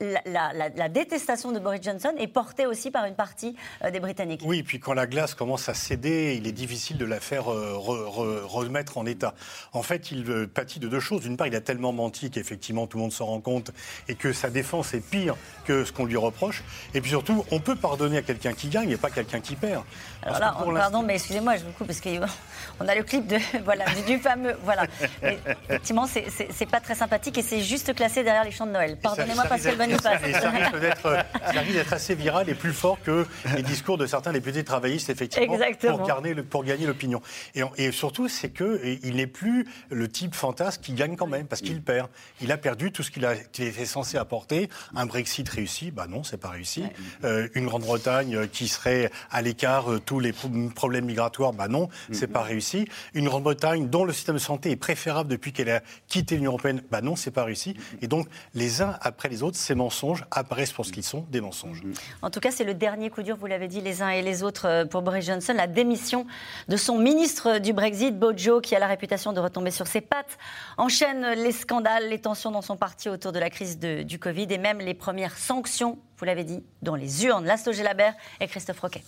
la, 0.00 0.88
détestation 0.88 1.52
de 1.52 1.58
Boris 1.58 1.82
Johnson 1.82 2.12
est 2.18 2.26
portée 2.26 2.66
aussi 2.66 2.90
par 2.90 3.04
une 3.04 3.14
partie 3.14 3.54
des 3.92 4.00
Britanniques. 4.00 4.42
Oui, 4.44 4.62
puis 4.62 4.80
quand 4.80 4.94
la 4.94 5.06
glace 5.06 5.34
commence 5.34 5.68
à 5.68 5.74
céder, 5.74 6.36
il 6.36 6.46
est 6.46 6.52
difficile 6.52 6.98
de 6.98 7.04
la 7.04 7.20
faire 7.20 7.44
remettre 7.46 8.98
en 8.98 9.06
état. 9.06 9.34
En 9.72 9.79
fait, 9.82 10.10
il 10.10 10.48
pâtit 10.48 10.80
de 10.80 10.88
deux 10.88 11.00
choses. 11.00 11.22
D'une 11.22 11.36
part, 11.36 11.46
il 11.46 11.54
a 11.54 11.60
tellement 11.60 11.92
menti 11.92 12.30
qu'effectivement 12.30 12.86
tout 12.86 12.98
le 12.98 13.02
monde 13.02 13.12
s'en 13.12 13.26
rend 13.26 13.40
compte 13.40 13.72
et 14.08 14.14
que 14.14 14.32
sa 14.32 14.50
défense 14.50 14.94
est 14.94 15.00
pire 15.00 15.36
que 15.64 15.84
ce 15.84 15.92
qu'on 15.92 16.04
lui 16.04 16.16
reproche. 16.16 16.62
Et 16.94 17.00
puis 17.00 17.10
surtout, 17.10 17.44
on 17.50 17.60
peut 17.60 17.76
pardonner 17.76 18.18
à 18.18 18.22
quelqu'un 18.22 18.52
qui 18.52 18.68
gagne 18.68 18.90
et 18.90 18.96
pas 18.96 19.10
quelqu'un 19.10 19.40
qui 19.40 19.56
perd. 19.56 19.84
Alors 20.22 20.38
là, 20.38 20.54
pardon, 20.74 21.02
mais 21.02 21.14
excusez-moi, 21.14 21.56
je 21.56 21.64
vous 21.64 21.72
coupe 21.72 21.86
parce 21.86 22.00
qu'on 22.00 22.88
a 22.88 22.94
le 22.94 23.02
clip 23.02 23.26
de, 23.26 23.38
voilà, 23.64 23.84
du, 24.06 24.18
fameux. 24.18 24.54
Voilà. 24.64 24.86
Mais, 25.22 25.38
effectivement, 25.68 26.06
c'est 26.06 26.66
pas 26.66 26.80
très 26.80 26.94
sympathique 26.94 27.38
et 27.38 27.42
c'est 27.42 27.60
juste 27.60 27.94
classé 27.94 28.22
derrière 28.22 28.44
les 28.44 28.50
chants 28.50 28.66
de 28.66 28.72
Noël. 28.72 28.96
Pardonnez-moi, 29.02 29.44
Pascal 29.44 29.76
Boniface. 29.76 30.20
Ça, 30.40 30.50
risque 30.50 31.72
d'être 31.72 31.92
assez 31.92 32.14
viral 32.14 32.48
et 32.48 32.54
plus 32.54 32.72
fort 32.72 32.98
que 33.02 33.26
les 33.54 33.62
discours 33.62 33.98
de 33.98 34.06
certains 34.06 34.32
députés 34.32 34.64
travaillistes, 34.64 35.10
effectivement, 35.10 35.56
pour, 35.80 36.06
pour 36.48 36.64
gagner 36.64 36.86
l'opinion. 36.86 37.20
Et, 37.54 37.62
et, 37.76 37.92
surtout, 37.92 38.28
c'est 38.28 38.50
qu'il 38.50 39.16
n'est 39.16 39.26
plus 39.26 39.66
le 39.90 40.08
type 40.08 40.34
fantasque 40.34 40.80
qui 40.80 40.92
gagne 40.92 41.16
quand 41.16 41.26
même, 41.26 41.46
parce 41.46 41.62
qu'il 41.62 41.82
perd. 41.82 42.08
Il 42.40 42.52
a 42.52 42.56
perdu 42.56 42.92
tout 42.92 43.02
ce 43.02 43.10
qu'il 43.10 43.24
était 43.24 43.84
censé 43.84 44.16
apporter. 44.16 44.68
Un 44.94 45.06
Brexit 45.06 45.48
réussi, 45.48 45.90
bah 45.90 46.06
non, 46.08 46.22
c'est 46.22 46.36
pas 46.36 46.48
réussi. 46.48 46.84
Euh, 47.24 47.48
une 47.54 47.66
Grande-Bretagne 47.66 48.36
euh, 48.36 48.46
qui 48.46 48.68
serait 48.68 49.10
à 49.30 49.42
l'écart, 49.42 49.92
euh, 49.92 50.00
tous 50.10 50.18
les 50.18 50.32
problèmes 50.74 51.04
migratoires, 51.04 51.52
bah 51.52 51.68
non, 51.68 51.88
c'est 52.10 52.26
pas 52.26 52.42
réussi. 52.42 52.88
Une 53.14 53.26
Grande-Bretagne 53.26 53.88
dont 53.88 54.04
le 54.04 54.12
système 54.12 54.34
de 54.34 54.40
santé 54.40 54.72
est 54.72 54.76
préférable 54.76 55.30
depuis 55.30 55.52
qu'elle 55.52 55.70
a 55.70 55.82
quitté 56.08 56.34
l'Union 56.34 56.50
européenne, 56.50 56.82
bah 56.90 57.00
non, 57.00 57.14
c'est 57.14 57.30
pas 57.30 57.44
réussi. 57.44 57.76
Et 58.02 58.08
donc, 58.08 58.26
les 58.52 58.82
uns 58.82 58.98
après 59.02 59.28
les 59.28 59.44
autres, 59.44 59.56
ces 59.56 59.76
mensonges 59.76 60.24
apparaissent 60.32 60.72
pour 60.72 60.84
ce 60.84 60.90
qu'ils 60.90 61.04
sont, 61.04 61.24
des 61.30 61.40
mensonges. 61.40 61.84
En 62.22 62.30
tout 62.30 62.40
cas, 62.40 62.50
c'est 62.50 62.64
le 62.64 62.74
dernier 62.74 63.08
coup 63.08 63.22
dur, 63.22 63.36
vous 63.36 63.46
l'avez 63.46 63.68
dit, 63.68 63.80
les 63.80 64.02
uns 64.02 64.08
et 64.08 64.20
les 64.20 64.42
autres, 64.42 64.82
pour 64.90 65.02
Boris 65.02 65.24
Johnson, 65.24 65.54
la 65.56 65.68
démission 65.68 66.26
de 66.66 66.76
son 66.76 66.98
ministre 66.98 67.58
du 67.58 67.72
Brexit, 67.72 68.18
Bojo, 68.18 68.60
qui 68.60 68.74
a 68.74 68.80
la 68.80 68.88
réputation 68.88 69.32
de 69.32 69.38
retomber 69.38 69.70
sur 69.70 69.86
ses 69.86 70.00
pattes. 70.00 70.38
Enchaîne 70.76 71.24
les 71.36 71.52
scandales, 71.52 72.08
les 72.08 72.18
tensions 72.18 72.50
dans 72.50 72.62
son 72.62 72.76
parti 72.76 73.08
autour 73.08 73.30
de 73.30 73.38
la 73.38 73.48
crise 73.48 73.78
du 73.78 74.18
Covid 74.18 74.48
et 74.50 74.58
même 74.58 74.80
les 74.80 74.94
premières 74.94 75.38
sanctions, 75.38 76.00
vous 76.18 76.24
l'avez 76.24 76.42
dit, 76.42 76.64
dans 76.82 76.96
les 76.96 77.26
urnes. 77.26 77.46
Laszlo 77.46 77.72
Labert 77.80 78.14
et 78.40 78.48
Christophe 78.48 78.80
Roquet. 78.80 79.04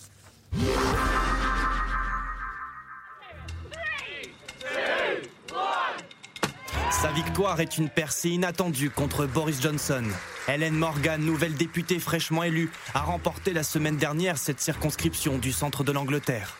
Sa 6.91 7.11
victoire 7.11 7.59
est 7.59 7.77
une 7.77 7.89
percée 7.89 8.29
inattendue 8.29 8.89
contre 8.89 9.25
Boris 9.25 9.61
Johnson. 9.61 10.03
Helen 10.47 10.73
Morgan, 10.73 11.21
nouvelle 11.21 11.55
députée 11.55 11.99
fraîchement 11.99 12.43
élue, 12.43 12.71
a 12.93 13.01
remporté 13.01 13.51
la 13.51 13.63
semaine 13.63 13.97
dernière 13.97 14.37
cette 14.37 14.61
circonscription 14.61 15.37
du 15.37 15.51
centre 15.51 15.83
de 15.83 15.91
l'Angleterre. 15.91 16.55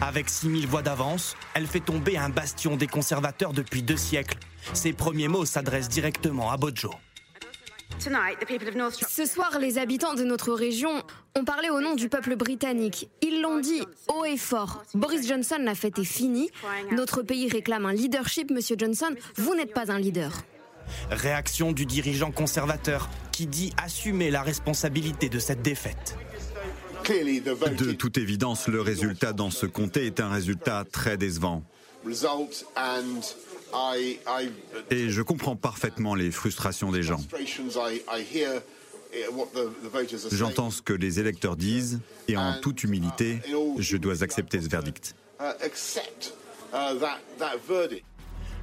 Avec 0.00 0.28
6000 0.28 0.66
voix 0.66 0.82
d'avance, 0.82 1.36
elle 1.54 1.66
fait 1.66 1.80
tomber 1.80 2.18
un 2.18 2.28
bastion 2.28 2.76
des 2.76 2.86
conservateurs 2.86 3.52
depuis 3.52 3.82
deux 3.82 3.96
siècles. 3.96 4.38
Ses 4.74 4.92
premiers 4.92 5.28
mots 5.28 5.44
s'adressent 5.44 5.88
directement 5.88 6.50
à 6.50 6.56
Bojo. 6.56 6.90
Ce 7.98 9.24
soir, 9.26 9.58
les 9.58 9.78
habitants 9.78 10.14
de 10.14 10.24
notre 10.24 10.52
région 10.52 11.02
ont 11.34 11.44
parlé 11.44 11.70
au 11.70 11.80
nom 11.80 11.94
du 11.94 12.08
peuple 12.08 12.36
britannique. 12.36 13.08
Ils 13.22 13.40
l'ont 13.40 13.58
dit 13.58 13.82
haut 14.08 14.24
et 14.24 14.36
fort. 14.36 14.84
Boris 14.94 15.26
Johnson, 15.26 15.58
la 15.60 15.74
fête 15.74 15.98
est 15.98 16.04
finie. 16.04 16.50
Notre 16.92 17.22
pays 17.22 17.48
réclame 17.48 17.86
un 17.86 17.92
leadership, 17.92 18.50
Monsieur 18.50 18.76
Johnson. 18.78 19.14
Vous 19.36 19.54
n'êtes 19.54 19.72
pas 19.72 19.90
un 19.90 19.98
leader. 19.98 20.32
Réaction 21.10 21.72
du 21.72 21.86
dirigeant 21.86 22.30
conservateur 22.30 23.08
qui 23.32 23.46
dit 23.46 23.72
assumer 23.82 24.30
la 24.30 24.42
responsabilité 24.42 25.28
de 25.28 25.38
cette 25.38 25.62
défaite. 25.62 26.16
De 27.08 27.92
toute 27.92 28.18
évidence, 28.18 28.66
le 28.68 28.80
résultat 28.80 29.32
dans 29.32 29.50
ce 29.50 29.66
comté 29.66 30.06
est 30.06 30.20
un 30.20 30.28
résultat 30.28 30.84
très 30.90 31.16
décevant. 31.16 31.62
Et 34.90 35.10
je 35.10 35.22
comprends 35.22 35.56
parfaitement 35.56 36.14
les 36.14 36.30
frustrations 36.30 36.92
des 36.92 37.02
gens. 37.02 37.20
J'entends 40.32 40.70
ce 40.70 40.82
que 40.82 40.92
les 40.92 41.20
électeurs 41.20 41.56
disent 41.56 42.00
et 42.28 42.36
en 42.36 42.60
toute 42.60 42.84
humilité, 42.84 43.40
je 43.78 43.96
dois 43.96 44.22
accepter 44.22 44.60
ce 44.60 44.68
verdict. 44.68 45.14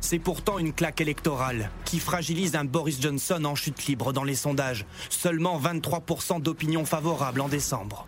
C'est 0.03 0.19
pourtant 0.19 0.59
une 0.59 0.73
claque 0.73 0.99
électorale 0.99 1.71
qui 1.85 1.97
fragilise 1.97 2.55
un 2.55 2.65
Boris 2.65 3.01
Johnson 3.01 3.45
en 3.45 3.55
chute 3.55 3.85
libre 3.85 4.11
dans 4.11 4.25
les 4.25 4.35
sondages. 4.35 4.85
Seulement 5.09 5.57
23% 5.57 6.41
d'opinion 6.41 6.83
favorable 6.83 7.39
en 7.39 7.47
décembre. 7.47 8.05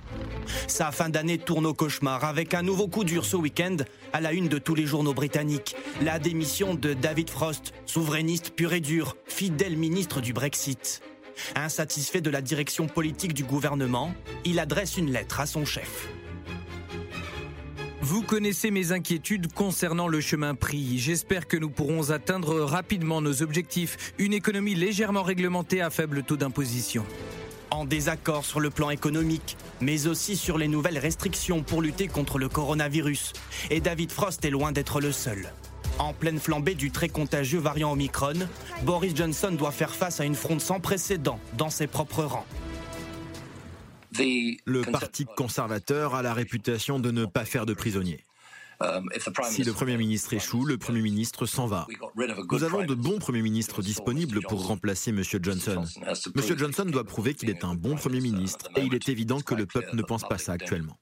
Sa 0.67 0.91
fin 0.91 1.07
d'année 1.07 1.37
tourne 1.37 1.65
au 1.65 1.73
cauchemar 1.73 2.25
avec 2.25 2.53
un 2.53 2.63
nouveau 2.63 2.89
coup 2.89 3.05
dur 3.05 3.23
ce 3.23 3.37
week-end 3.37 3.77
à 4.11 4.19
la 4.19 4.33
une 4.33 4.49
de 4.49 4.57
tous 4.57 4.75
les 4.75 4.85
journaux 4.85 5.13
britanniques. 5.13 5.77
La 6.01 6.19
démission 6.19 6.75
de 6.75 6.93
David 6.93 7.29
Frost, 7.29 7.73
souverainiste 7.85 8.49
pur 8.49 8.73
et 8.73 8.81
dur, 8.81 9.15
fidèle 9.25 9.77
ministre 9.77 10.19
du 10.19 10.33
Brexit. 10.33 11.01
Insatisfait 11.55 12.21
de 12.21 12.29
la 12.29 12.41
direction 12.41 12.87
politique 12.87 13.33
du 13.33 13.45
gouvernement, 13.45 14.13
il 14.43 14.59
adresse 14.59 14.97
une 14.97 15.13
lettre 15.13 15.39
à 15.39 15.45
son 15.45 15.63
chef. 15.63 16.09
Vous 18.05 18.21
connaissez 18.21 18.69
mes 18.69 18.91
inquiétudes 18.91 19.51
concernant 19.51 20.07
le 20.07 20.21
chemin 20.21 20.53
pris. 20.53 20.99
J'espère 20.99 21.47
que 21.47 21.57
nous 21.57 21.71
pourrons 21.71 22.11
atteindre 22.11 22.59
rapidement 22.59 23.19
nos 23.19 23.41
objectifs, 23.41 24.13
une 24.19 24.31
économie 24.31 24.75
légèrement 24.75 25.23
réglementée 25.23 25.81
à 25.81 25.89
faible 25.89 26.21
taux 26.21 26.37
d'imposition. 26.37 27.03
En 27.71 27.83
désaccord 27.83 28.45
sur 28.45 28.59
le 28.59 28.69
plan 28.69 28.91
économique, 28.91 29.57
mais 29.81 30.05
aussi 30.05 30.37
sur 30.37 30.59
les 30.59 30.67
nouvelles 30.67 30.99
restrictions 30.99 31.63
pour 31.63 31.81
lutter 31.81 32.07
contre 32.07 32.37
le 32.37 32.47
coronavirus. 32.47 33.33
Et 33.71 33.79
David 33.79 34.11
Frost 34.11 34.45
est 34.45 34.51
loin 34.51 34.71
d'être 34.71 35.01
le 35.01 35.11
seul. 35.11 35.51
En 35.97 36.13
pleine 36.13 36.39
flambée 36.39 36.75
du 36.75 36.91
très 36.91 37.09
contagieux 37.09 37.57
variant 37.57 37.93
Omicron, 37.93 38.47
Boris 38.83 39.15
Johnson 39.15 39.49
doit 39.57 39.71
faire 39.71 39.95
face 39.95 40.19
à 40.19 40.25
une 40.25 40.35
fronde 40.35 40.61
sans 40.61 40.79
précédent 40.79 41.39
dans 41.57 41.71
ses 41.71 41.87
propres 41.87 42.23
rangs. 42.23 42.45
Le 44.19 44.81
Parti 44.91 45.25
conservateur 45.25 46.15
a 46.15 46.21
la 46.21 46.33
réputation 46.33 46.99
de 46.99 47.11
ne 47.11 47.25
pas 47.25 47.45
faire 47.45 47.65
de 47.65 47.73
prisonniers. 47.73 48.23
Um, 48.81 49.09
si 49.49 49.63
le 49.63 49.71
Premier 49.71 49.95
ministre 49.95 50.33
échoue, 50.33 50.65
le 50.65 50.77
Premier 50.77 51.01
ministre 51.01 51.45
s'en 51.45 51.65
va. 51.65 51.87
Nous 52.51 52.63
avons 52.63 52.83
de 52.83 52.93
bons 52.93 53.19
Premiers 53.19 53.41
ministres 53.41 53.81
disponibles 53.81 54.41
pour 54.41 54.67
remplacer 54.67 55.11
M. 55.11 55.23
Johnson. 55.41 55.85
M. 56.35 56.57
Johnson 56.57 56.85
doit 56.85 57.05
prouver 57.05 57.33
qu'il 57.33 57.49
est 57.49 57.63
un 57.63 57.73
bon 57.73 57.95
Premier 57.95 58.19
ministre 58.19 58.67
et 58.75 58.81
il 58.81 58.93
est 58.93 59.07
évident 59.07 59.39
que 59.39 59.55
le 59.55 59.65
peuple 59.65 59.95
ne 59.95 60.01
pense 60.01 60.27
pas 60.27 60.37
ça 60.37 60.51
actuellement. 60.51 60.97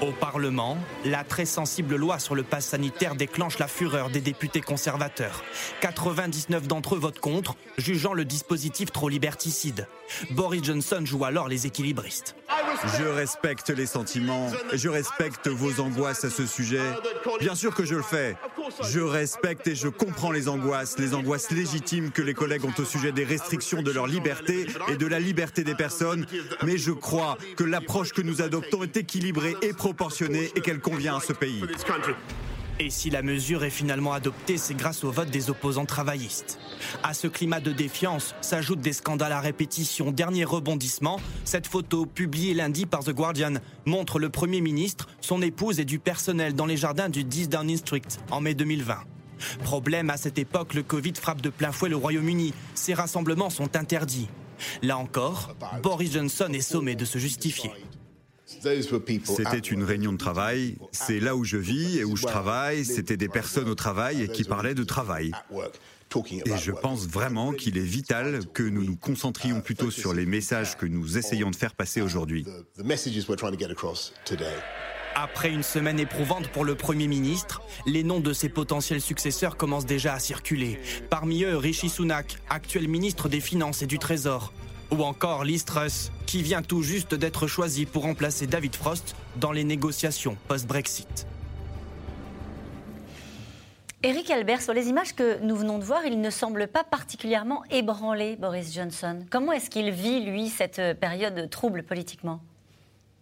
Au 0.00 0.12
Parlement, 0.12 0.78
la 1.04 1.22
très 1.22 1.44
sensible 1.44 1.96
loi 1.96 2.18
sur 2.18 2.34
le 2.34 2.42
pass 2.42 2.66
sanitaire 2.66 3.14
déclenche 3.14 3.58
la 3.58 3.68
fureur 3.68 4.10
des 4.10 4.20
députés 4.20 4.60
conservateurs. 4.60 5.44
99 5.80 6.66
d'entre 6.66 6.96
eux 6.96 6.98
votent 6.98 7.20
contre, 7.20 7.56
jugeant 7.78 8.14
le 8.14 8.24
dispositif 8.24 8.90
trop 8.90 9.08
liberticide. 9.08 9.86
Boris 10.32 10.64
Johnson 10.64 11.02
joue 11.04 11.24
alors 11.24 11.48
les 11.48 11.66
équilibristes. 11.66 12.34
Je 12.98 13.04
respecte 13.04 13.70
les 13.70 13.86
sentiments, 13.86 14.48
je 14.72 14.88
respecte 14.88 15.48
vos 15.48 15.80
angoisses 15.80 15.99
à 16.08 16.14
ce 16.14 16.46
sujet. 16.46 16.82
Bien 17.40 17.54
sûr 17.54 17.74
que 17.74 17.84
je 17.84 17.94
le 17.94 18.02
fais. 18.02 18.36
Je 18.88 19.00
respecte 19.00 19.66
et 19.66 19.74
je 19.74 19.88
comprends 19.88 20.30
les 20.30 20.48
angoisses, 20.48 20.98
les 20.98 21.14
angoisses 21.14 21.50
légitimes 21.50 22.10
que 22.10 22.22
les 22.22 22.34
collègues 22.34 22.64
ont 22.64 22.74
au 22.78 22.84
sujet 22.84 23.12
des 23.12 23.24
restrictions 23.24 23.82
de 23.82 23.90
leur 23.90 24.06
liberté 24.06 24.66
et 24.88 24.96
de 24.96 25.06
la 25.06 25.18
liberté 25.18 25.64
des 25.64 25.74
personnes. 25.74 26.26
Mais 26.62 26.78
je 26.78 26.92
crois 26.92 27.36
que 27.56 27.64
l'approche 27.64 28.12
que 28.12 28.22
nous 28.22 28.42
adoptons 28.42 28.82
est 28.82 28.96
équilibrée 28.96 29.56
et 29.62 29.72
proportionnée 29.72 30.50
et 30.54 30.60
qu'elle 30.60 30.80
convient 30.80 31.16
à 31.16 31.20
ce 31.20 31.32
pays. 31.32 31.62
Et 32.78 32.88
si 32.88 33.10
la 33.10 33.20
mesure 33.20 33.64
est 33.64 33.70
finalement 33.70 34.14
adoptée, 34.14 34.56
c'est 34.56 34.74
grâce 34.74 35.04
au 35.04 35.10
vote 35.10 35.30
des 35.30 35.50
opposants 35.50 35.84
travaillistes. 35.84 36.58
À 37.02 37.14
ce 37.14 37.26
climat 37.26 37.60
de 37.60 37.72
défiance 37.72 38.34
s'ajoutent 38.40 38.80
des 38.80 38.92
scandales 38.92 39.32
à 39.32 39.40
répétition. 39.40 40.12
Dernier 40.12 40.44
rebondissement, 40.44 41.20
cette 41.44 41.66
photo 41.66 42.06
publiée 42.06 42.54
lundi 42.54 42.86
par 42.86 43.04
The 43.04 43.10
Guardian 43.10 43.54
montre 43.86 44.18
le 44.18 44.28
Premier 44.28 44.60
ministre, 44.60 45.08
son 45.20 45.42
épouse 45.42 45.80
et 45.80 45.84
du 45.84 45.98
personnel 45.98 46.54
dans 46.54 46.66
les 46.66 46.76
jardins 46.76 47.08
du 47.08 47.24
10 47.24 47.48
Downing 47.48 47.76
Street 47.76 48.02
en 48.30 48.40
mai 48.40 48.54
2020. 48.54 48.96
Problème, 49.64 50.10
à 50.10 50.16
cette 50.16 50.38
époque, 50.38 50.74
le 50.74 50.82
Covid 50.82 51.14
frappe 51.14 51.40
de 51.40 51.50
plein 51.50 51.72
fouet 51.72 51.88
le 51.88 51.96
Royaume-Uni. 51.96 52.52
Ces 52.74 52.94
rassemblements 52.94 53.50
sont 53.50 53.76
interdits. 53.76 54.28
Là 54.82 54.98
encore, 54.98 55.54
Boris 55.82 56.12
Johnson 56.12 56.50
est 56.52 56.60
sommé 56.60 56.94
de 56.94 57.04
se 57.04 57.18
justifier. 57.18 57.70
C'était 58.46 59.58
une 59.58 59.84
réunion 59.84 60.12
de 60.12 60.18
travail. 60.18 60.76
C'est 60.92 61.20
là 61.20 61.36
où 61.36 61.44
je 61.44 61.56
vis 61.56 61.98
et 61.98 62.04
où 62.04 62.16
je 62.16 62.26
travaille. 62.26 62.84
C'était 62.84 63.16
des 63.16 63.28
personnes 63.28 63.68
au 63.68 63.74
travail 63.74 64.28
qui 64.32 64.44
parlaient 64.44 64.74
de 64.74 64.84
travail. 64.84 65.32
Et 66.46 66.56
je 66.56 66.72
pense 66.72 67.06
vraiment 67.06 67.52
qu'il 67.52 67.78
est 67.78 67.80
vital 67.80 68.40
que 68.52 68.62
nous 68.62 68.84
nous 68.84 68.96
concentrions 68.96 69.60
plutôt 69.60 69.90
sur 69.90 70.12
les 70.12 70.26
messages 70.26 70.76
que 70.76 70.86
nous 70.86 71.18
essayons 71.18 71.50
de 71.50 71.56
faire 71.56 71.74
passer 71.74 72.00
aujourd'hui. 72.00 72.44
Après 75.14 75.50
une 75.50 75.62
semaine 75.62 76.00
éprouvante 76.00 76.48
pour 76.48 76.64
le 76.64 76.74
Premier 76.74 77.08
ministre, 77.08 77.62
les 77.86 78.02
noms 78.02 78.20
de 78.20 78.32
ses 78.32 78.48
potentiels 78.48 79.00
successeurs 79.00 79.56
commencent 79.56 79.86
déjà 79.86 80.14
à 80.14 80.18
circuler. 80.18 80.80
Parmi 81.10 81.42
eux, 81.44 81.56
Rishi 81.56 81.88
Sunak, 81.88 82.38
actuel 82.48 82.88
ministre 82.88 83.28
des 83.28 83.40
Finances 83.40 83.82
et 83.82 83.86
du 83.86 83.98
Trésor, 83.98 84.52
ou 84.90 85.02
encore 85.02 85.44
Liz 85.44 85.64
Truss, 85.64 86.10
qui 86.26 86.42
vient 86.42 86.62
tout 86.62 86.82
juste 86.82 87.14
d'être 87.14 87.46
choisi 87.46 87.86
pour 87.86 88.02
remplacer 88.02 88.46
David 88.46 88.74
Frost 88.76 89.14
dans 89.36 89.52
les 89.52 89.64
négociations 89.64 90.36
post-Brexit. 90.48 91.26
Eric 94.02 94.30
Albert, 94.30 94.62
sur 94.62 94.72
les 94.72 94.88
images 94.88 95.14
que 95.14 95.38
nous 95.40 95.54
venons 95.54 95.78
de 95.78 95.84
voir, 95.84 96.06
il 96.06 96.22
ne 96.22 96.30
semble 96.30 96.68
pas 96.68 96.84
particulièrement 96.84 97.62
ébranlé, 97.70 98.36
Boris 98.36 98.72
Johnson. 98.72 99.26
Comment 99.30 99.52
est-ce 99.52 99.68
qu'il 99.68 99.90
vit, 99.90 100.20
lui, 100.20 100.48
cette 100.48 100.80
période 100.98 101.50
trouble 101.50 101.82
politiquement? 101.82 102.40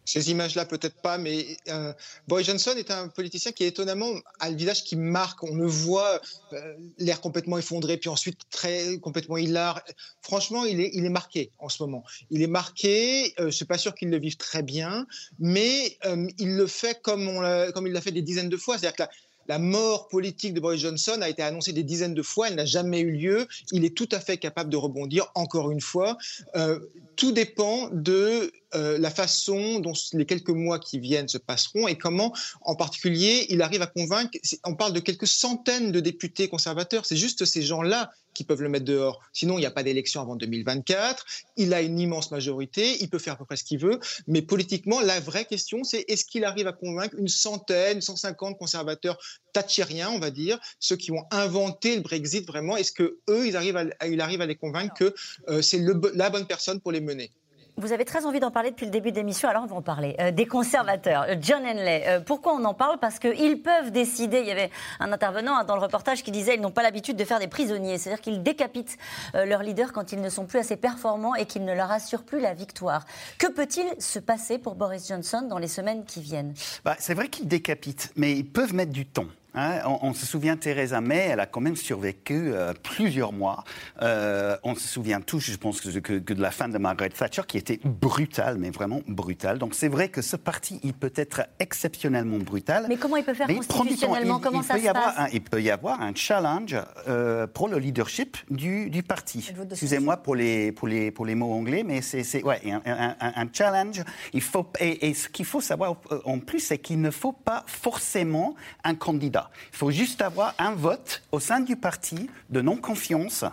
Ces 0.05 0.31
images-là, 0.31 0.67
peut-être 0.67 0.95
pas, 1.03 1.19
mais 1.19 1.57
euh, 1.69 1.93
Boris 2.29 2.47
Johnson 2.47 2.75
est 2.79 2.93
un 2.93 3.09
politicien 3.09 3.51
qui, 3.51 3.65
étonnamment, 3.65 4.13
a 4.39 4.51
le 4.51 4.57
visage 4.57 4.85
qui 4.85 4.95
marque. 4.95 5.43
On 5.43 5.57
le 5.57 5.67
voit, 5.67 6.21
euh, 6.53 6.75
l'air 6.97 7.21
complètement 7.21 7.59
effondré, 7.59 7.97
puis 7.97 8.09
ensuite 8.09 8.39
très 8.49 8.99
complètement 9.01 9.37
hilar. 9.37 9.83
Franchement, 10.23 10.65
il 10.65 10.81
est, 10.81 10.93
il 10.95 11.05
est 11.05 11.11
marqué 11.11 11.51
en 11.59 11.69
ce 11.69 11.83
moment. 11.83 12.05
Il 12.31 12.41
est 12.41 12.47
marqué. 12.47 13.35
Euh, 13.41 13.47
je 13.47 13.51
suis 13.51 13.65
pas 13.65 13.79
sûr 13.79 13.97
qu'il 13.97 14.11
le 14.11 14.19
vive 14.19 14.37
très 14.37 14.63
bien, 14.63 15.09
mais 15.41 15.99
euh, 16.07 16.29
il 16.39 16.57
le 16.57 16.69
fait 16.69 17.03
comme, 17.03 17.29
on 17.29 17.73
comme 17.73 17.89
il 17.89 17.93
l'a 17.93 18.01
fait 18.01 18.13
des 18.13 18.23
dizaines 18.23 18.49
de 18.49 18.57
fois. 18.57 18.79
C'est-à-dire 18.79 19.07
que 19.07 19.13
la 19.49 19.59
mort 19.59 20.09
politique 20.09 20.55
de 20.55 20.61
Boris 20.61 20.81
Johnson 20.81 21.19
a 21.23 21.29
été 21.29 21.43
annoncée 21.43 21.73
des 21.73 21.83
dizaines 21.83 22.15
de 22.15 22.23
fois, 22.23 22.49
elle 22.49 22.55
n'a 22.55 22.67
jamais 22.67 23.01
eu 23.01 23.11
lieu. 23.11 23.49
Il 23.73 23.85
est 23.85 23.97
tout 23.97 24.09
à 24.13 24.21
fait 24.21 24.37
capable 24.37 24.71
de 24.71 24.77
rebondir, 24.77 25.31
encore 25.35 25.71
une 25.71 25.81
fois. 25.81 26.19
Euh, 26.55 26.79
tout 27.17 27.33
dépend 27.33 27.89
de 27.91 28.53
euh, 28.75 28.99
la 28.99 29.11
façon 29.11 29.81
dont 29.81 29.93
les 30.13 30.27
quelques 30.27 30.51
mois 30.51 30.79
qui 30.79 30.99
viennent 30.99 31.29
se 31.29 31.39
passeront 31.39 31.89
et 31.89 31.97
comment, 31.97 32.35
en 32.63 32.75
particulier, 32.75 33.47
il 33.49 33.63
arrive 33.63 33.83
à 33.83 33.87
convaincre. 33.87 34.33
On 34.65 34.75
parle 34.75 34.93
de 34.93 35.01
quelques 35.01 35.27
centaines 35.27 35.93
de 35.93 36.01
députés 36.01 36.49
conservateurs. 36.49 37.07
C'est 37.07 37.17
juste 37.17 37.45
ces 37.45 37.63
gens-là 37.63 38.11
qui 38.35 38.45
peuvent 38.45 38.63
le 38.63 38.69
mettre 38.69 38.85
dehors. 38.85 39.21
Sinon, 39.33 39.57
il 39.57 39.61
n'y 39.61 39.67
a 39.67 39.71
pas 39.71 39.83
d'élection 39.83 40.21
avant 40.21 40.37
2024. 40.37 41.25
Il 41.57 41.75
a 41.75 41.81
une 41.81 41.99
immense 41.99 42.31
majorité. 42.31 43.03
Il 43.03 43.11
peut 43.11 43.19
faire 43.19 43.35
à 43.35 43.37
peu 43.37 43.45
près 43.45 43.57
ce 43.57 43.65
qu'il 43.65 43.79
veut. 43.81 43.99
Mais 44.27 44.43
politiquement, 44.43 45.01
la 45.01 45.19
vraie 45.19 45.45
question, 45.45 45.83
c'est 45.83 46.05
est-ce 46.09 46.25
qu'il 46.25 46.45
arrive 46.45 46.69
à 46.69 46.73
convaincre 46.73 47.17
une 47.19 47.29
centaine, 47.29 48.01
150 48.01 48.59
conservateurs 48.59 49.19
thatchériens, 49.53 50.11
on 50.11 50.21
va 50.21 50.31
dire, 50.31 50.59
ceux 50.79 50.97
qui 50.97 51.11
ont 51.11 51.25
inventé 51.31 51.97
le 51.97 52.03
Brexit 52.03 52.47
vraiment? 52.47 52.77
Est-ce 52.77 52.93
que 52.93 53.19
eux, 53.29 53.49
ils 53.49 53.57
arrivent 53.57 53.77
à, 53.77 54.07
il 54.07 54.21
arrive 54.21 54.41
à 54.41 54.47
les 54.47 54.57
convaincre 54.57 54.95
que 54.95 55.15
euh, 55.49 55.63
c'est 55.63 55.81
la 56.15 56.31
bonne 56.31 56.47
personne 56.47 56.81
pour 56.81 56.93
les 56.93 57.01
mener? 57.01 57.33
Vous 57.79 57.93
avez 57.93 58.05
très 58.05 58.27
envie 58.27 58.41
d'en 58.41 58.51
parler 58.51 58.71
depuis 58.71 58.87
le 58.87 58.91
début 58.91 59.13
de 59.13 59.17
l'émission, 59.17 59.49
alors 59.49 59.63
on 59.63 59.67
va 59.67 59.77
en 59.77 59.83
parler. 59.83 60.17
Euh, 60.21 60.33
des 60.33 60.47
conservateurs, 60.47 61.27
euh, 61.29 61.37
John 61.41 61.65
Henley. 61.65 62.05
Euh, 62.07 62.21
pourquoi 62.21 62.53
on 62.55 62.65
en 62.65 62.75
parle? 62.75 62.99
Parce 62.99 63.19
qu'ils 63.21 63.63
peuvent 63.63 63.93
décider. 63.93 64.41
Il 64.41 64.47
y 64.47 64.51
avait 64.51 64.71
un 64.99 65.13
intervenant 65.13 65.57
hein, 65.57 65.65
dans 65.65 65.77
le 65.77 65.81
reportage 65.81 66.23
qui 66.25 66.33
disait 66.33 66.55
qu'ils 66.55 66.61
n'ont 66.61 66.73
pas 66.73 66.83
l'habitude 66.83 67.17
de 67.17 67.25
faire 67.25 67.39
des 67.39 67.47
prisonniers. 67.47 67.97
C'est-à-dire 67.97 68.21
qu'ils 68.21 68.43
décapitent 68.43 68.99
leurs 69.35 69.63
leaders 69.63 69.93
quand 69.93 70.13
ils 70.13 70.21
ne 70.21 70.29
sont 70.29 70.45
plus 70.45 70.59
assez 70.59 70.77
performants 70.77 71.35
et 71.35 71.47
qu'ils 71.47 71.65
ne 71.65 71.73
leur 71.73 71.91
assurent 71.93 72.25
plus 72.25 72.41
la 72.41 72.53
victoire. 72.53 73.05
Que 73.39 73.47
peut-il 73.47 73.87
se 74.01 74.19
passer 74.19 74.59
pour 74.59 74.75
Boris 74.75 75.09
Johnson 75.09 75.43
dans 75.49 75.59
les 75.59 75.69
semaines 75.69 76.05
qui 76.05 76.21
viennent? 76.21 76.55
Bah, 76.85 76.97
C'est 76.99 77.15
vrai 77.15 77.29
qu'ils 77.29 77.47
décapitent, 77.47 78.13
mais 78.17 78.33
ils 78.33 78.47
peuvent 78.47 78.75
mettre 78.75 78.93
du 78.93 79.07
temps. 79.07 79.27
Hein, 79.55 79.81
on, 80.03 80.13
se 80.13 80.27
souvient 80.27 80.57
Theresa 80.57 81.01
May, 81.01 81.29
elle 81.31 81.41
a 81.41 81.47
quand 81.47 81.63
même 81.63 81.75
survécu 81.75 82.53
euh, 82.53 82.75
plusieurs 82.83 83.33
mois. 83.33 83.65
Euh, 84.03 84.57
on 84.63 84.75
se 84.75 84.87
souvient 84.87 85.23
tous, 85.23 85.41
je 85.41 85.57
pense, 85.57 85.81
que, 85.81 86.19
de 86.19 86.41
la 86.43 86.51
fin 86.51 86.69
de 86.69 86.77
Margaret 86.77 87.09
Thatcher, 87.09 87.43
qui 87.49 87.57
était 87.57 87.81
brutale, 87.83 88.59
mais 88.59 88.69
vraiment 88.69 89.01
brutale. 89.09 89.59
Donc 89.59 89.75
c'est 89.75 89.89
vrai 89.89 90.11
que 90.11 90.21
ce 90.21 90.37
parti, 90.37 90.81
il 90.83 90.93
peut 90.93 91.13
être 91.17 91.43
exceptionnellement 91.61 92.37
brutal. 92.39 92.87
Mais 92.89 92.99
comment 92.99 93.17
il 93.17 93.25
peut 93.25 93.33
faire 93.33 93.47
constitutionnellement? 93.47 94.39
Comment 94.39 94.63
ça 94.63 94.79
se 94.79 94.93
passe? 94.93 95.31
Il 95.33 95.41
peut 95.41 95.63
y 95.63 95.71
avoir 95.71 96.03
un 96.03 96.15
challenge 96.15 96.77
euh, 97.09 97.47
pour 97.47 97.69
le 97.69 97.79
leadership 97.79 98.37
du, 98.51 99.03
parti. 99.03 99.51
Excusez-moi 99.71 100.19
pour 100.19 100.35
les, 100.35 100.73
pour, 100.73 100.89
les, 100.89 101.11
pour 101.11 101.25
les 101.25 101.35
mots 101.35 101.53
anglais, 101.53 101.85
mais 101.87 102.03
c'est 102.03 102.43
ouais, 102.45 102.61
un, 102.85 103.47
challenge. 103.53 104.03
Il 104.35 104.43
faut, 104.43 104.71
et 104.79 105.15
ce 105.15 105.29
qu'il 105.31 105.47
faut 105.47 105.63
savoir 105.63 105.97
en 106.25 106.39
plus, 106.39 106.61
c'est 106.61 106.79
qu'il 106.79 107.01
ne 107.01 107.11
faut 107.11 107.33
pas 107.33 107.65
forcément 107.67 108.55
un 108.85 108.95
candidat. 108.95 109.38
Il 109.73 109.77
faut 109.77 109.91
juste 109.91 110.23
avoir 110.23 110.55
un 110.59 110.73
vote 110.73 111.23
au 111.33 111.41
sein 111.41 111.61
du 111.61 111.77
parti 111.77 112.31
de 112.51 112.61
non-confiance. 112.61 113.45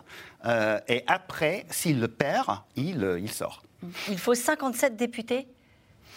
Euh, 0.45 0.79
et 0.87 1.03
après, 1.07 1.65
s'il 1.69 1.99
le 1.99 2.07
perd, 2.07 2.59
il, 2.75 3.03
euh, 3.03 3.19
il 3.19 3.31
sort. 3.31 3.63
Il 4.09 4.17
faut 4.17 4.35
57 4.35 4.95
députés 4.95 5.47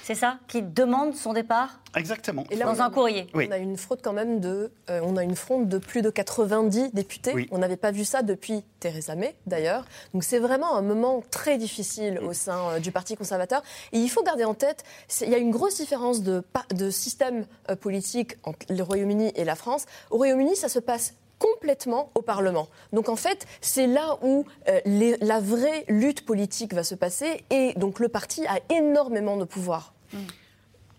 c'est 0.08 0.14
ça 0.14 0.38
Qui 0.48 0.62
demande 0.62 1.14
son 1.14 1.34
départ 1.34 1.80
Exactement. 1.94 2.44
Et 2.50 2.56
là, 2.56 2.64
dans 2.64 2.80
un 2.80 2.88
courrier. 2.88 3.26
On 3.34 3.50
a 3.50 3.58
une 3.58 3.76
fraude 3.76 4.00
quand 4.02 4.14
même 4.14 4.40
de, 4.40 4.72
euh, 4.88 5.00
on 5.04 5.18
a 5.18 5.22
une 5.22 5.36
fronde 5.36 5.68
de 5.68 5.76
plus 5.76 6.00
de 6.00 6.08
90 6.08 6.94
députés. 6.94 7.46
On 7.50 7.58
n'avait 7.58 7.76
pas 7.76 7.90
vu 7.90 8.06
ça 8.06 8.22
depuis 8.22 8.64
Theresa 8.80 9.14
May 9.16 9.36
d'ailleurs. 9.46 9.84
Donc 10.14 10.24
c'est 10.24 10.38
vraiment 10.38 10.74
un 10.76 10.80
moment 10.80 11.22
très 11.30 11.58
difficile 11.58 12.20
au 12.20 12.32
sein 12.32 12.80
du 12.80 12.90
Parti 12.90 13.16
conservateur. 13.16 13.62
Et 13.92 13.98
il 13.98 14.08
faut 14.08 14.22
garder 14.22 14.44
en 14.44 14.54
tête, 14.54 14.82
il 15.20 15.28
y 15.28 15.34
a 15.34 15.38
une 15.38 15.50
grosse 15.50 15.76
différence 15.76 16.22
de, 16.22 16.42
de 16.74 16.88
système 16.88 17.44
politique 17.78 18.38
entre 18.44 18.64
le 18.70 18.82
Royaume-Uni 18.82 19.32
et 19.36 19.44
la 19.44 19.56
France. 19.56 19.84
Au 20.10 20.16
Royaume-Uni, 20.16 20.56
ça 20.56 20.70
se 20.70 20.78
passe 20.78 21.16
complètement 21.38 22.10
au 22.14 22.22
Parlement. 22.22 22.68
Donc 22.94 23.10
en 23.10 23.16
fait, 23.16 23.46
c'est 23.60 23.86
là 23.86 24.16
où 24.22 24.46
euh, 24.68 24.80
la 25.20 25.40
vraie 25.40 25.84
lutte 25.88 26.24
politique 26.24 26.72
va 26.72 26.82
se 26.82 26.94
passer 26.94 27.44
et 27.50 27.74
donc 27.76 28.00
le 28.00 28.08
parti 28.08 28.46
a 28.46 28.58
énormément 28.74 29.36
de 29.36 29.44
pouvoir. 29.44 29.92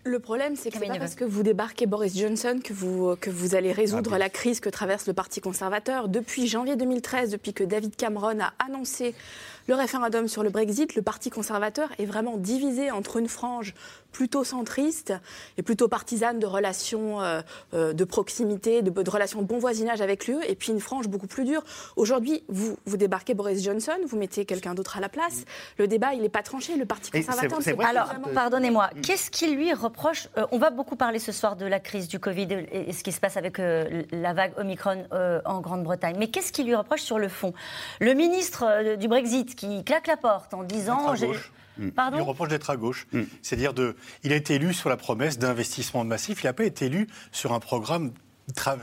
Le 0.04 0.18
problème, 0.18 0.56
c'est 0.56 0.70
que 0.70 0.78
c'est 0.78 0.86
pas 0.86 0.98
parce 0.98 1.14
que 1.14 1.24
vous 1.24 1.42
débarquez 1.42 1.84
Boris 1.84 2.18
Johnson 2.18 2.58
que 2.64 2.72
vous, 2.72 3.16
que 3.20 3.28
vous 3.28 3.54
allez 3.54 3.70
résoudre 3.70 4.14
ah, 4.14 4.18
la 4.18 4.30
crise 4.30 4.58
que 4.58 4.70
traverse 4.70 5.06
le 5.06 5.12
Parti 5.12 5.42
conservateur. 5.42 6.08
Depuis 6.08 6.46
janvier 6.46 6.74
2013, 6.76 7.30
depuis 7.30 7.52
que 7.52 7.64
David 7.64 7.94
Cameron 7.96 8.40
a 8.40 8.54
annoncé 8.64 9.14
le 9.68 9.74
référendum 9.74 10.28
sur 10.28 10.42
le 10.42 10.50
Brexit, 10.50 10.94
le 10.94 11.02
Parti 11.02 11.30
conservateur 11.30 11.90
est 11.98 12.06
vraiment 12.06 12.36
divisé 12.36 12.90
entre 12.90 13.16
une 13.16 13.28
frange 13.28 13.74
plutôt 14.10 14.44
centriste 14.44 15.14
et 15.56 15.62
plutôt 15.62 15.88
partisane 15.88 16.38
de 16.38 16.46
relations 16.46 17.20
euh, 17.20 17.40
euh, 17.74 17.92
de 17.92 18.04
proximité, 18.04 18.82
de, 18.82 18.90
de, 18.90 19.10
relations 19.10 19.42
de 19.42 19.46
bon 19.46 19.58
voisinage 19.58 20.00
avec 20.00 20.26
l'UE, 20.26 20.42
et 20.46 20.54
puis 20.54 20.72
une 20.72 20.80
frange 20.80 21.08
beaucoup 21.08 21.26
plus 21.26 21.44
dure. 21.44 21.62
Aujourd'hui, 21.96 22.42
vous, 22.48 22.76
vous 22.86 22.96
débarquez 22.96 23.34
Boris 23.34 23.62
Johnson, 23.62 23.96
vous 24.06 24.16
mettez 24.16 24.44
quelqu'un 24.44 24.74
d'autre 24.74 24.96
à 24.96 25.00
la 25.00 25.08
place. 25.08 25.44
Le 25.78 25.86
débat, 25.86 26.14
il 26.14 26.22
n'est 26.22 26.28
pas 26.28 26.42
tranché. 26.42 26.76
Le 26.76 26.86
Parti 26.86 27.10
conservateur. 27.10 27.78
Alors, 27.84 28.12
pardonnez-moi, 28.34 28.90
qu'est-ce 29.02 29.30
qui 29.30 29.54
lui 29.54 29.72
reproche 29.72 30.28
euh, 30.36 30.46
On 30.52 30.58
va 30.58 30.70
beaucoup 30.70 30.96
parler 30.96 31.18
ce 31.18 31.32
soir 31.32 31.56
de 31.56 31.66
la 31.66 31.80
crise 31.80 32.08
du 32.08 32.18
Covid 32.18 32.48
et, 32.72 32.92
ce 32.92 33.02
qui 33.02 33.12
se 33.12 33.20
passe 33.20 33.36
avec 33.36 33.58
la 33.58 34.32
vague 34.32 34.52
Omicron 34.58 35.04
en 35.44 35.60
Grande-Bretagne. 35.60 36.16
Mais 36.18 36.28
qu'est-ce 36.28 36.52
qui 36.52 36.64
lui 36.64 36.74
reproche 36.74 37.02
sur 37.02 37.18
le 37.18 37.28
fond? 37.28 37.52
Le 38.00 38.14
ministre 38.14 38.96
du 38.96 39.08
Brexit 39.08 39.49
qui 39.54 39.84
claque 39.84 40.06
la 40.06 40.16
porte 40.16 40.54
en 40.54 40.62
disant. 40.62 41.14
Mm. 41.78 41.90
il 42.14 42.20
reproche 42.20 42.48
d'être 42.48 42.70
à 42.70 42.76
gauche. 42.76 43.06
Mm. 43.12 43.22
C'est-à-dire, 43.42 43.72
de, 43.72 43.96
il 44.22 44.32
a 44.32 44.36
été 44.36 44.54
élu 44.54 44.74
sur 44.74 44.88
la 44.88 44.96
promesse 44.96 45.38
d'investissement 45.38 46.04
massif, 46.04 46.42
il 46.42 46.46
n'a 46.46 46.52
pas 46.52 46.64
été 46.64 46.86
élu 46.86 47.06
sur 47.32 47.52
un 47.52 47.60
programme 47.60 48.12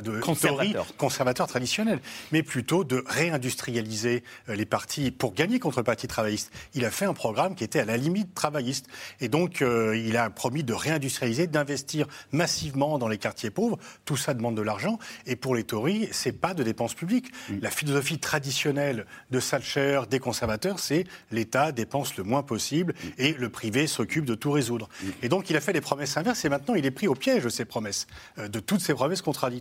de 0.04 0.20
conservateur. 0.20 0.96
conservateur 0.98 1.48
traditionnel, 1.48 2.00
mais 2.32 2.44
plutôt 2.44 2.84
de 2.84 3.04
réindustrialiser 3.06 4.24
euh, 4.50 4.56
les 4.56 4.66
partis 4.66 5.12
pour 5.12 5.34
gagner 5.34 5.60
contre 5.60 5.80
le 5.80 5.84
Parti 5.84 6.08
travailliste. 6.08 6.52
Il 6.74 6.86
a 6.86 6.92
fait 6.92 7.06
un 7.06 7.14
programme 7.14 7.56
qui 7.56 7.64
était 7.64 7.80
à 7.80 7.86
la 7.86 7.98
limite 7.98 8.34
travailliste. 8.34 8.88
Et 9.20 9.30
donc, 9.30 9.62
euh, 9.62 9.98
il 9.98 10.18
a 10.18 10.30
promis 10.30 10.64
de 10.64 10.74
réindustrialiser, 10.74 11.48
d'investir 11.48 12.08
massivement 12.32 12.98
dans 12.98 13.08
les 13.08 13.18
quartiers 13.18 13.50
pauvres. 13.50 13.78
Tout 14.06 14.18
ça 14.18 14.34
demande 14.34 14.56
de 14.56 14.62
l'argent. 14.62 15.00
Et 15.26 15.36
pour 15.36 15.56
les 15.56 15.64
Tories, 15.64 16.10
c'est 16.12 16.32
pas 16.32 16.54
de 16.54 16.64
dépenses 16.64 16.94
publiques. 16.94 17.32
Mm. 17.50 17.60
La 17.62 17.72
philosophie 17.72 18.20
traditionnelle 18.20 19.06
de 19.32 19.40
Thatcher, 19.40 20.02
des 20.10 20.20
conservateurs, 20.20 20.80
c'est 20.80 21.06
l'État 21.32 21.72
dépense 21.72 22.18
le 22.18 22.24
moins 22.24 22.44
possible 22.44 22.94
mm. 22.94 23.08
et 23.18 23.34
le 23.34 23.50
privé 23.50 23.88
s'occupe 23.88 24.26
de 24.26 24.36
tout 24.36 24.52
résoudre. 24.52 24.90
Mm. 25.02 25.08
Et 25.24 25.30
donc, 25.30 25.50
il 25.50 25.58
a 25.58 25.62
fait 25.62 25.74
des 25.74 25.82
promesses 25.82 26.18
inverses 26.18 26.44
et 26.46 26.50
maintenant, 26.50 26.76
il 26.76 26.86
est 26.86 26.92
pris 26.92 27.08
au 27.08 27.16
piège 27.16 27.44
de 27.44 27.50
ces 27.50 27.66
promesses, 27.66 28.08
euh, 28.38 28.48
de 28.48 28.60
toutes 28.60 28.82
ces 28.82 28.94
promesses 28.94 29.22
contradictoires. 29.22 29.57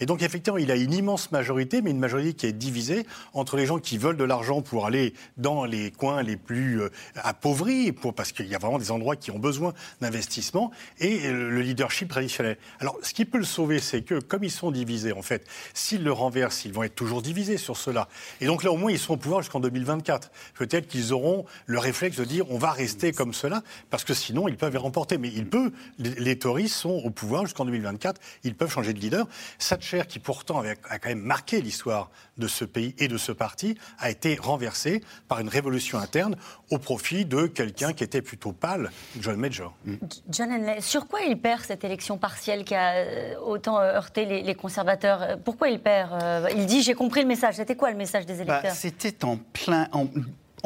Et 0.00 0.06
donc, 0.06 0.22
effectivement, 0.22 0.58
il 0.58 0.70
a 0.70 0.76
une 0.76 0.92
immense 0.92 1.32
majorité, 1.32 1.82
mais 1.82 1.90
une 1.90 1.98
majorité 1.98 2.34
qui 2.34 2.46
est 2.46 2.52
divisée 2.52 3.06
entre 3.32 3.56
les 3.56 3.66
gens 3.66 3.78
qui 3.78 3.98
veulent 3.98 4.16
de 4.16 4.24
l'argent 4.24 4.62
pour 4.62 4.86
aller 4.86 5.14
dans 5.36 5.64
les 5.64 5.90
coins 5.90 6.22
les 6.22 6.36
plus 6.36 6.80
euh, 6.80 6.90
appauvris, 7.16 7.92
pour, 7.92 8.14
parce 8.14 8.32
qu'il 8.32 8.46
y 8.46 8.54
a 8.54 8.58
vraiment 8.58 8.78
des 8.78 8.90
endroits 8.90 9.16
qui 9.16 9.30
ont 9.30 9.38
besoin 9.38 9.72
d'investissement, 10.00 10.70
et 10.98 11.30
le 11.30 11.60
leadership 11.60 12.08
traditionnel. 12.08 12.56
Alors, 12.80 12.98
ce 13.02 13.14
qui 13.14 13.24
peut 13.24 13.38
le 13.38 13.44
sauver, 13.44 13.78
c'est 13.78 14.02
que, 14.02 14.20
comme 14.20 14.44
ils 14.44 14.50
sont 14.50 14.70
divisés, 14.70 15.12
en 15.12 15.22
fait, 15.22 15.46
s'ils 15.74 16.04
le 16.04 16.12
renversent, 16.12 16.64
ils 16.64 16.72
vont 16.72 16.82
être 16.82 16.94
toujours 16.94 17.22
divisés 17.22 17.56
sur 17.56 17.76
cela. 17.76 18.08
Et 18.40 18.46
donc 18.46 18.62
là, 18.62 18.72
au 18.72 18.76
moins, 18.76 18.90
ils 18.90 18.98
seront 18.98 19.14
au 19.14 19.18
pouvoir 19.18 19.42
jusqu'en 19.42 19.60
2024. 19.60 20.30
Peut-être 20.54 20.88
qu'ils 20.88 21.12
auront 21.12 21.44
le 21.66 21.78
réflexe 21.78 22.16
de 22.16 22.24
dire 22.24 22.50
on 22.50 22.58
va 22.58 22.70
rester 22.70 23.12
comme 23.12 23.34
cela, 23.34 23.62
parce 23.90 24.04
que 24.04 24.14
sinon, 24.14 24.48
ils 24.48 24.56
peuvent 24.56 24.72
les 24.72 24.78
remporter. 24.78 25.18
Mais 25.18 25.28
il 25.28 25.46
peut, 25.46 25.72
les, 25.98 26.14
les 26.14 26.38
Tories 26.38 26.68
sont 26.68 27.02
au 27.04 27.10
pouvoir 27.10 27.44
jusqu'en 27.44 27.64
2024, 27.64 28.20
ils 28.44 28.54
peuvent 28.54 28.70
changer 28.70 28.92
de 28.92 28.98
leader. 28.98 29.26
Thatcher, 29.58 30.02
qui 30.08 30.18
pourtant 30.18 30.58
avait, 30.58 30.76
a 30.88 30.98
quand 30.98 31.08
même 31.08 31.20
marqué 31.20 31.60
l'histoire 31.60 32.10
de 32.38 32.46
ce 32.46 32.64
pays 32.64 32.94
et 32.98 33.08
de 33.08 33.18
ce 33.18 33.32
parti, 33.32 33.76
a 33.98 34.10
été 34.10 34.36
renversé 34.36 35.02
par 35.28 35.40
une 35.40 35.48
révolution 35.48 35.98
interne 35.98 36.36
au 36.70 36.78
profit 36.78 37.24
de 37.24 37.46
quelqu'un 37.46 37.92
qui 37.92 38.04
était 38.04 38.22
plutôt 38.22 38.52
pâle, 38.52 38.90
John 39.20 39.36
Major. 39.36 39.74
Mm. 39.84 39.94
John 40.30 40.52
Henley, 40.52 40.80
sur 40.80 41.06
quoi 41.06 41.20
il 41.22 41.38
perd 41.38 41.62
cette 41.62 41.84
élection 41.84 42.18
partielle 42.18 42.64
qui 42.64 42.74
a 42.74 42.94
euh, 42.94 43.34
autant 43.44 43.78
euh, 43.78 43.94
heurté 43.94 44.24
les, 44.24 44.54
conservateurs 44.54 45.38
Pourquoi 45.44 45.68
il 45.68 45.80
perd 45.80 46.22
euh, 46.22 46.48
Il 46.56 46.66
dit 46.66 46.82
j'ai 46.82 46.94
compris 46.94 47.22
le 47.22 47.28
message. 47.28 47.56
C'était 47.56 47.76
quoi 47.76 47.90
le 47.90 47.96
message 47.96 48.26
des 48.26 48.36
bah, 48.36 48.58
électeurs? 48.58 48.74
C'était 48.74 49.24
en 49.24 49.36
plein, 49.36 49.88
en 49.92 50.06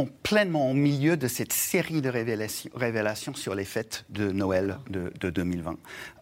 pleinement 0.04 0.70
au 0.70 0.74
milieu 0.74 1.16
de 1.16 1.26
cette 1.28 1.52
série 1.52 2.02
de 2.02 2.10
révélations, 2.10 3.34
sur 3.34 3.54
les 3.54 3.64
fêtes 3.64 4.04
de 4.10 4.30
Noël 4.30 4.78
de, 4.90 5.30
2020. 5.30 5.76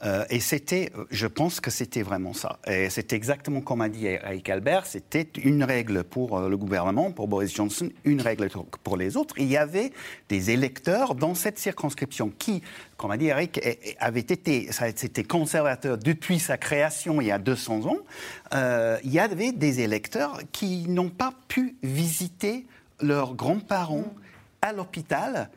Euh, 0.04 0.24
et 0.30 0.40
c'était, 0.40 0.92
je 1.10 1.26
pense 1.26 1.60
que 1.60 1.70
c'était 1.70 2.02
vraiment 2.02 2.32
ça. 2.32 2.58
Et 2.66 2.88
c'est 2.90 3.12
exactement 3.12 3.60
comme 3.60 3.80
a 3.80 3.88
dit 3.88 4.06
Eric 4.06 4.48
Albert, 4.48 4.86
c'était 4.86 5.28
une 5.42 5.64
règle 5.64 6.04
pour 6.04 6.38
euh, 6.38 6.48
le 6.48 6.56
gouvernement, 6.56 7.10
pour 7.10 7.28
Boris 7.28 7.54
Johnson, 7.54 7.90
une 8.04 8.20
règle 8.20 8.48
pour 8.82 8.96
les 8.96 9.16
autres. 9.16 9.34
il 9.38 9.46
y 9.46 9.56
avait 9.56 9.92
des 10.28 10.50
électeurs 10.50 11.14
dans 11.14 11.34
cette 11.34 11.58
circonscription 11.58 12.32
qui, 12.38 12.62
comme 12.96 13.10
a 13.10 13.16
dit 13.16 13.26
Eric, 13.26 13.60
avaient 13.98 14.20
été, 14.20 14.68
c'était 14.94 15.24
conservateur 15.24 15.98
depuis 15.98 16.38
sa 16.38 16.56
création 16.56 17.20
il 17.20 17.26
y 17.26 17.32
a 17.32 17.38
200 17.38 17.86
ans. 17.86 17.98
Euh, 18.54 18.98
il 19.04 19.12
y 19.12 19.18
avait 19.18 19.52
des 19.52 19.80
électeurs 19.80 20.40
qui 20.52 20.88
n'ont 20.88 21.10
pas 21.10 21.32
pu 21.48 21.76
visiter 21.82 22.66
leurs 23.00 23.34
grands-parents 23.34 24.12
à 24.62 24.72
l'hôpital 24.72 25.50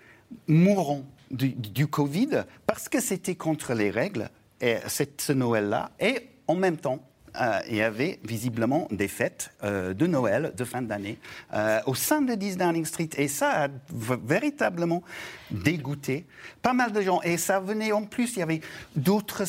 mourront 0.47 1.05
du, 1.31 1.87
Covid 1.87 2.43
parce 2.65 2.89
que 2.89 2.99
c'était 2.99 3.35
contre 3.35 3.73
les 3.73 3.89
règles, 3.89 4.29
et 4.61 4.77
ce 4.87 5.33
Noël-là, 5.33 5.91
et 5.99 6.29
en 6.47 6.55
même 6.55 6.77
temps, 6.77 6.99
euh, 7.39 7.59
et 7.67 7.83
avait 7.83 8.19
visiblement 8.23 8.87
des 8.89 9.07
fêtes 9.07 9.51
euh, 9.63 9.93
de 9.93 10.07
Noël, 10.07 10.53
de 10.57 10.63
fin 10.63 10.81
d'année, 10.81 11.19
euh, 11.53 11.79
au 11.85 11.93
sein 11.93 12.21
de 12.21 12.33
10 12.33 12.57
Downing 12.57 12.85
Street. 12.85 13.09
Et 13.17 13.27
ça 13.27 13.65
a 13.65 13.67
véritablement 13.91 15.03
dégoûté 15.51 16.25
pas 16.61 16.73
mal 16.73 16.91
de 16.91 17.01
gens. 17.01 17.21
Et 17.21 17.37
ça 17.37 17.59
venait 17.59 17.91
en 17.91 18.03
plus, 18.03 18.35
il 18.35 18.39
y 18.39 18.41
avait 18.41 18.61
d'autres 18.95 19.45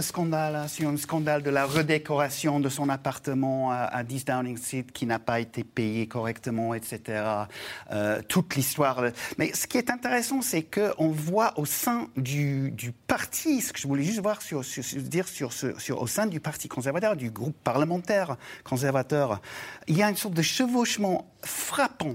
scandales. 0.00 0.68
Sur 0.68 0.88
un 0.88 0.96
scandale 0.96 1.42
de 1.42 1.50
la 1.50 1.66
redécoration 1.66 2.60
de 2.60 2.68
son 2.68 2.88
appartement 2.88 3.70
à, 3.72 4.02
10 4.02 4.24
Downing 4.24 4.56
Street 4.56 4.86
qui 4.92 5.04
n'a 5.04 5.18
pas 5.18 5.40
été 5.40 5.64
payé 5.64 6.06
correctement, 6.06 6.74
etc. 6.74 7.22
toute 8.28 8.54
l'histoire. 8.56 9.02
Mais 9.38 9.52
ce 9.54 9.66
qui 9.66 9.78
est 9.78 9.90
intéressant, 9.90 10.40
c'est 10.40 10.62
qu'on 10.62 11.10
voit 11.10 11.58
au 11.58 11.66
sein 11.66 12.08
du, 12.16 12.72
parti, 13.06 13.60
ce 13.60 13.72
que 13.72 13.78
je 13.78 13.86
voulais 13.86 14.02
juste 14.02 14.20
voir 14.20 14.40
sur, 14.40 14.62
dire 14.96 15.28
sur, 15.28 15.52
sur, 15.52 16.00
au 16.02 16.06
sein 16.06 16.26
du 16.26 16.40
parti 16.40 16.68
conservateur, 16.68 17.01
du 17.16 17.30
groupe 17.30 17.56
parlementaire 17.64 18.36
conservateur, 18.64 19.40
il 19.88 19.96
y 19.96 20.02
a 20.02 20.08
une 20.08 20.16
sorte 20.16 20.34
de 20.34 20.42
chevauchement 20.42 21.26
frappant 21.42 22.14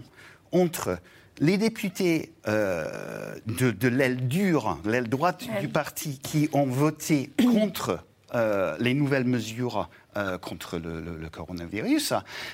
entre 0.52 1.00
les 1.40 1.58
députés 1.58 2.34
euh, 2.48 3.36
de, 3.46 3.88
l'aile 3.88 4.28
dure, 4.28 4.80
l'aile 4.86 5.08
droite 5.10 5.44
du 5.60 5.68
parti, 5.68 6.20
qui 6.20 6.50
ont 6.54 6.66
voté 6.66 7.32
contre 7.42 8.04
euh, 8.34 8.76
les 8.80 8.94
nouvelles 8.94 9.26
mesures 9.26 9.90
euh, 10.18 10.38
contre 10.38 10.78
le, 10.78 11.30
coronavirus, 11.30 12.14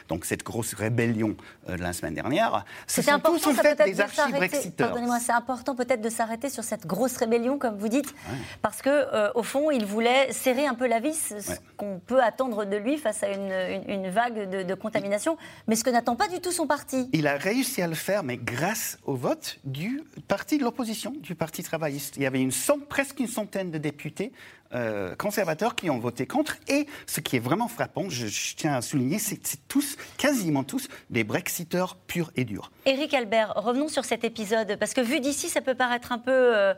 donc 0.10 0.26
cette 0.26 0.44
grosse 0.44 0.74
rébellion 0.74 1.36
euh, 1.70 1.78
de 1.78 1.82
la 1.82 1.94
semaine 1.94 2.16
dernière, 2.16 2.66
ce 2.88 3.02
sont 3.02 3.20
tous 3.20 3.48
en 3.48 3.54
fait 3.54 3.82
des 3.84 4.02
archives 4.02 4.74
Pardonnez-moi, 4.78 5.20
c'est 5.20 5.32
important 5.32 5.76
peut-être 5.76 6.02
de 6.02 6.10
s'arrêter 6.10 6.50
sur 6.50 6.64
cette 6.64 6.86
grosse 6.86 7.16
rébellion, 7.18 7.58
comme 7.58 7.78
vous 7.78 7.88
dites, 7.88 8.14
parce 8.62 8.82
que 8.82 9.34
au 9.38 9.44
fond, 9.44 9.72
il 9.72 9.86
voulait 9.86 10.32
serrer 10.32 10.66
un 10.66 10.74
peu 10.74 10.88
la 10.88 11.00
vis, 11.00 11.34
ce 11.40 11.54
qu'on 11.78 12.00
peut 12.00 12.22
attendre 12.22 12.66
de 12.66 12.78
lui 12.78 12.98
face 12.98 13.24
à 13.24 13.30
une, 13.30 14.10
vague 14.10 14.50
de, 14.50 14.74
contamination, 14.74 15.38
mais 15.68 15.76
ce 15.76 15.84
que 15.84 15.90
n'attend 15.90 16.16
pas 16.16 16.28
du 16.28 16.40
tout 16.40 16.52
son 16.52 16.68
parti. 16.68 17.10
Il 17.14 17.28
a 17.28 17.38
réussi 17.38 17.82
à 17.82 17.88
le 17.88 17.96
faire, 17.96 18.24
mais 18.24 18.38
grâce 18.38 18.98
au 19.06 19.16
vote 19.16 19.60
du 19.64 20.04
parti 20.28 20.58
de 20.58 20.64
l'opposition, 20.64 21.14
du 21.22 21.36
Parti 21.36 21.64
travailliste. 21.64 22.18
Il 22.18 22.24
y 22.24 22.26
avait 22.26 22.42
une 22.42 22.52
presque 22.90 23.20
une 23.20 23.28
centaine 23.28 23.72
de 23.72 23.78
députés 23.78 24.32
euh, 24.74 25.16
conservateurs 25.16 25.76
qui 25.76 25.92
ont 25.92 26.00
voté 26.00 26.26
contre. 26.26 26.58
Et 26.68 26.88
ce 27.06 27.20
qui 27.20 27.36
est 27.36 27.40
vraiment 27.40 27.53
frappant, 27.68 28.10
je, 28.10 28.56
tiens 28.56 28.76
à 28.76 28.82
souligner, 28.82 29.20
c'est 29.20 29.40
tous, 29.68 29.98
quasiment 30.18 30.64
tous, 30.64 30.88
des 31.10 31.24
Brexiteurs 31.24 31.96
purs 31.96 32.32
et 32.36 32.46
durs. 32.46 32.72
Éric 32.86 33.14
Albert, 33.14 33.54
revenons 33.56 33.88
sur 33.88 34.06
cet 34.06 34.24
épisode, 34.24 34.78
parce 34.80 34.94
que 34.94 35.02
vu 35.02 35.20
d'ici, 35.20 35.50
ça 35.50 35.62
peut 35.62 35.76
paraître 35.76 36.12
un 36.12 36.18
peu 36.18 36.32
euh, 36.32 36.74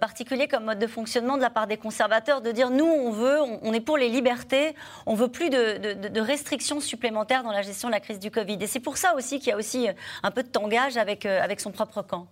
particulier 0.00 0.48
comme 0.48 0.64
mode 0.64 0.78
de 0.78 0.86
fonctionnement 0.86 1.36
de 1.36 1.42
la 1.42 1.50
part 1.50 1.66
des 1.66 1.76
conservateurs, 1.76 2.40
de 2.40 2.50
dire 2.52 2.70
nous, 2.70 2.84
on 2.84 3.10
veut, 3.10 3.40
on, 3.40 3.72
est 3.72 3.80
pour 3.80 3.96
les 3.96 4.08
libertés, 4.08 4.74
on 5.06 5.14
veut 5.14 5.28
plus 5.28 5.50
de, 5.50 6.20
restrictions 6.20 6.80
supplémentaires 6.80 7.42
dans 7.42 7.52
la 7.52 7.62
gestion 7.62 7.88
de 7.88 7.94
la 7.94 8.00
crise 8.00 8.18
du 8.18 8.30
Covid. 8.30 8.58
Et 8.60 8.66
c'est 8.66 8.80
pour 8.80 8.96
ça 8.96 9.14
aussi 9.14 9.38
qu'il 9.38 9.48
y 9.48 9.52
a 9.52 9.56
aussi 9.56 9.88
un 10.22 10.30
peu 10.30 10.42
de 10.42 10.48
tangage 10.48 10.96
avec, 10.96 11.26
euh, 11.26 11.42
avec 11.42 11.60
son 11.60 11.70
propre 11.70 12.02
camp. 12.02 12.28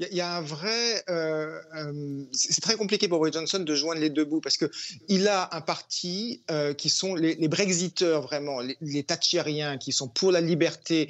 Il 0.00 0.16
y, 0.16 0.20
a 0.20 0.36
un 0.36 0.42
vrai. 0.42 1.02
Euh, 1.10 1.60
euh, 1.74 2.24
c'est 2.32 2.60
très 2.60 2.76
compliqué 2.76 3.08
pour 3.08 3.18
Boris 3.18 3.34
Johnson 3.34 3.58
de 3.58 3.74
joindre 3.74 4.00
les 4.00 4.10
deux 4.10 4.24
bouts 4.24 4.40
parce 4.40 4.56
qu'il 4.56 5.26
a 5.26 5.48
un 5.52 5.60
parti 5.60 6.44
euh, 6.52 6.72
qui 6.72 6.88
sont 6.88 7.16
les, 7.16 7.48
Brexiteurs, 7.48 8.22
vraiment, 8.22 8.60
les, 8.60 8.76
les 8.80 9.02
Thatcheriens, 9.02 9.76
qui 9.76 9.90
sont 9.90 10.06
pour 10.06 10.30
la 10.30 10.40
liberté 10.40 11.08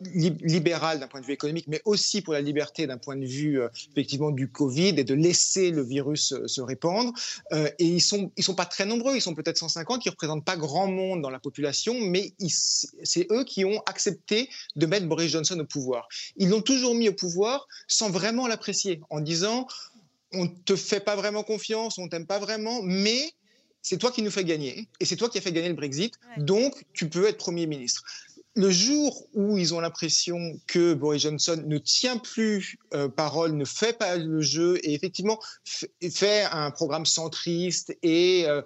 libérale 0.00 0.98
d'un 0.98 1.06
point 1.06 1.20
de 1.20 1.26
vue 1.26 1.34
économique, 1.34 1.66
mais 1.68 1.80
aussi 1.84 2.20
pour 2.20 2.32
la 2.32 2.40
liberté 2.40 2.88
d'un 2.88 2.98
point 2.98 3.16
de 3.16 3.26
vue, 3.26 3.60
effectivement, 3.92 4.30
du 4.30 4.50
Covid 4.50 4.94
et 4.98 5.04
de 5.04 5.14
laisser 5.14 5.70
le 5.70 5.82
virus 5.82 6.34
se 6.46 6.60
répandre. 6.60 7.12
et 7.52 7.84
ils 7.84 8.00
sont, 8.00 8.32
ils 8.36 8.42
sont 8.42 8.54
pas 8.54 8.64
très 8.64 8.86
nombreux, 8.86 9.14
ils 9.14 9.20
sont 9.20 9.34
peut-être 9.34 9.58
150, 9.58 10.02
qui 10.02 10.08
ne 10.08 10.12
représentent 10.12 10.44
pas 10.44 10.56
grand 10.56 10.88
monde 10.88 11.22
dans 11.22 11.30
la 11.30 11.38
population, 11.38 11.94
mais 12.00 12.32
c'est 12.48 13.26
eux 13.30 13.44
qui 13.44 13.64
ont 13.64 13.80
accepté 13.86 14.48
de 14.74 14.86
mettre 14.86 15.06
Boris 15.06 15.30
Johnson 15.30 15.58
au 15.60 15.64
pouvoir. 15.64 16.08
Ils 16.36 16.48
l'ont 16.48 16.62
toujours 16.62 16.94
mis 16.94 17.08
au 17.08 17.14
pouvoir 17.14 17.68
sans 17.88 18.10
vraiment 18.10 18.46
l'apprécier, 18.46 19.00
en 19.10 19.20
disant 19.20 19.66
on 20.32 20.48
te 20.48 20.76
fait 20.76 21.00
pas 21.00 21.16
vraiment 21.16 21.42
confiance, 21.42 21.98
on 21.98 22.08
t'aime 22.08 22.26
pas 22.26 22.38
vraiment, 22.38 22.82
mais 22.82 23.32
c'est 23.82 23.98
toi 23.98 24.10
qui 24.10 24.22
nous 24.22 24.30
fais 24.30 24.44
gagner 24.44 24.88
et 25.00 25.04
c'est 25.04 25.16
toi 25.16 25.28
qui 25.28 25.38
as 25.38 25.40
fait 25.40 25.52
gagner 25.52 25.68
le 25.68 25.74
Brexit, 25.74 26.14
donc 26.38 26.84
tu 26.92 27.08
peux 27.08 27.26
être 27.28 27.36
Premier 27.36 27.66
ministre. 27.66 28.02
Le 28.56 28.70
jour 28.70 29.26
où 29.34 29.58
ils 29.58 29.74
ont 29.74 29.80
l'impression 29.80 30.38
que 30.68 30.94
Boris 30.94 31.22
Johnson 31.22 31.60
ne 31.66 31.78
tient 31.78 32.18
plus 32.18 32.78
euh, 32.94 33.08
parole, 33.08 33.52
ne 33.52 33.64
fait 33.64 33.98
pas 33.98 34.16
le 34.16 34.40
jeu 34.42 34.78
et 34.84 34.94
effectivement 34.94 35.40
fait 35.64 36.44
un 36.44 36.70
programme 36.70 37.04
centriste 37.04 37.96
et 38.02 38.44
euh, 38.46 38.62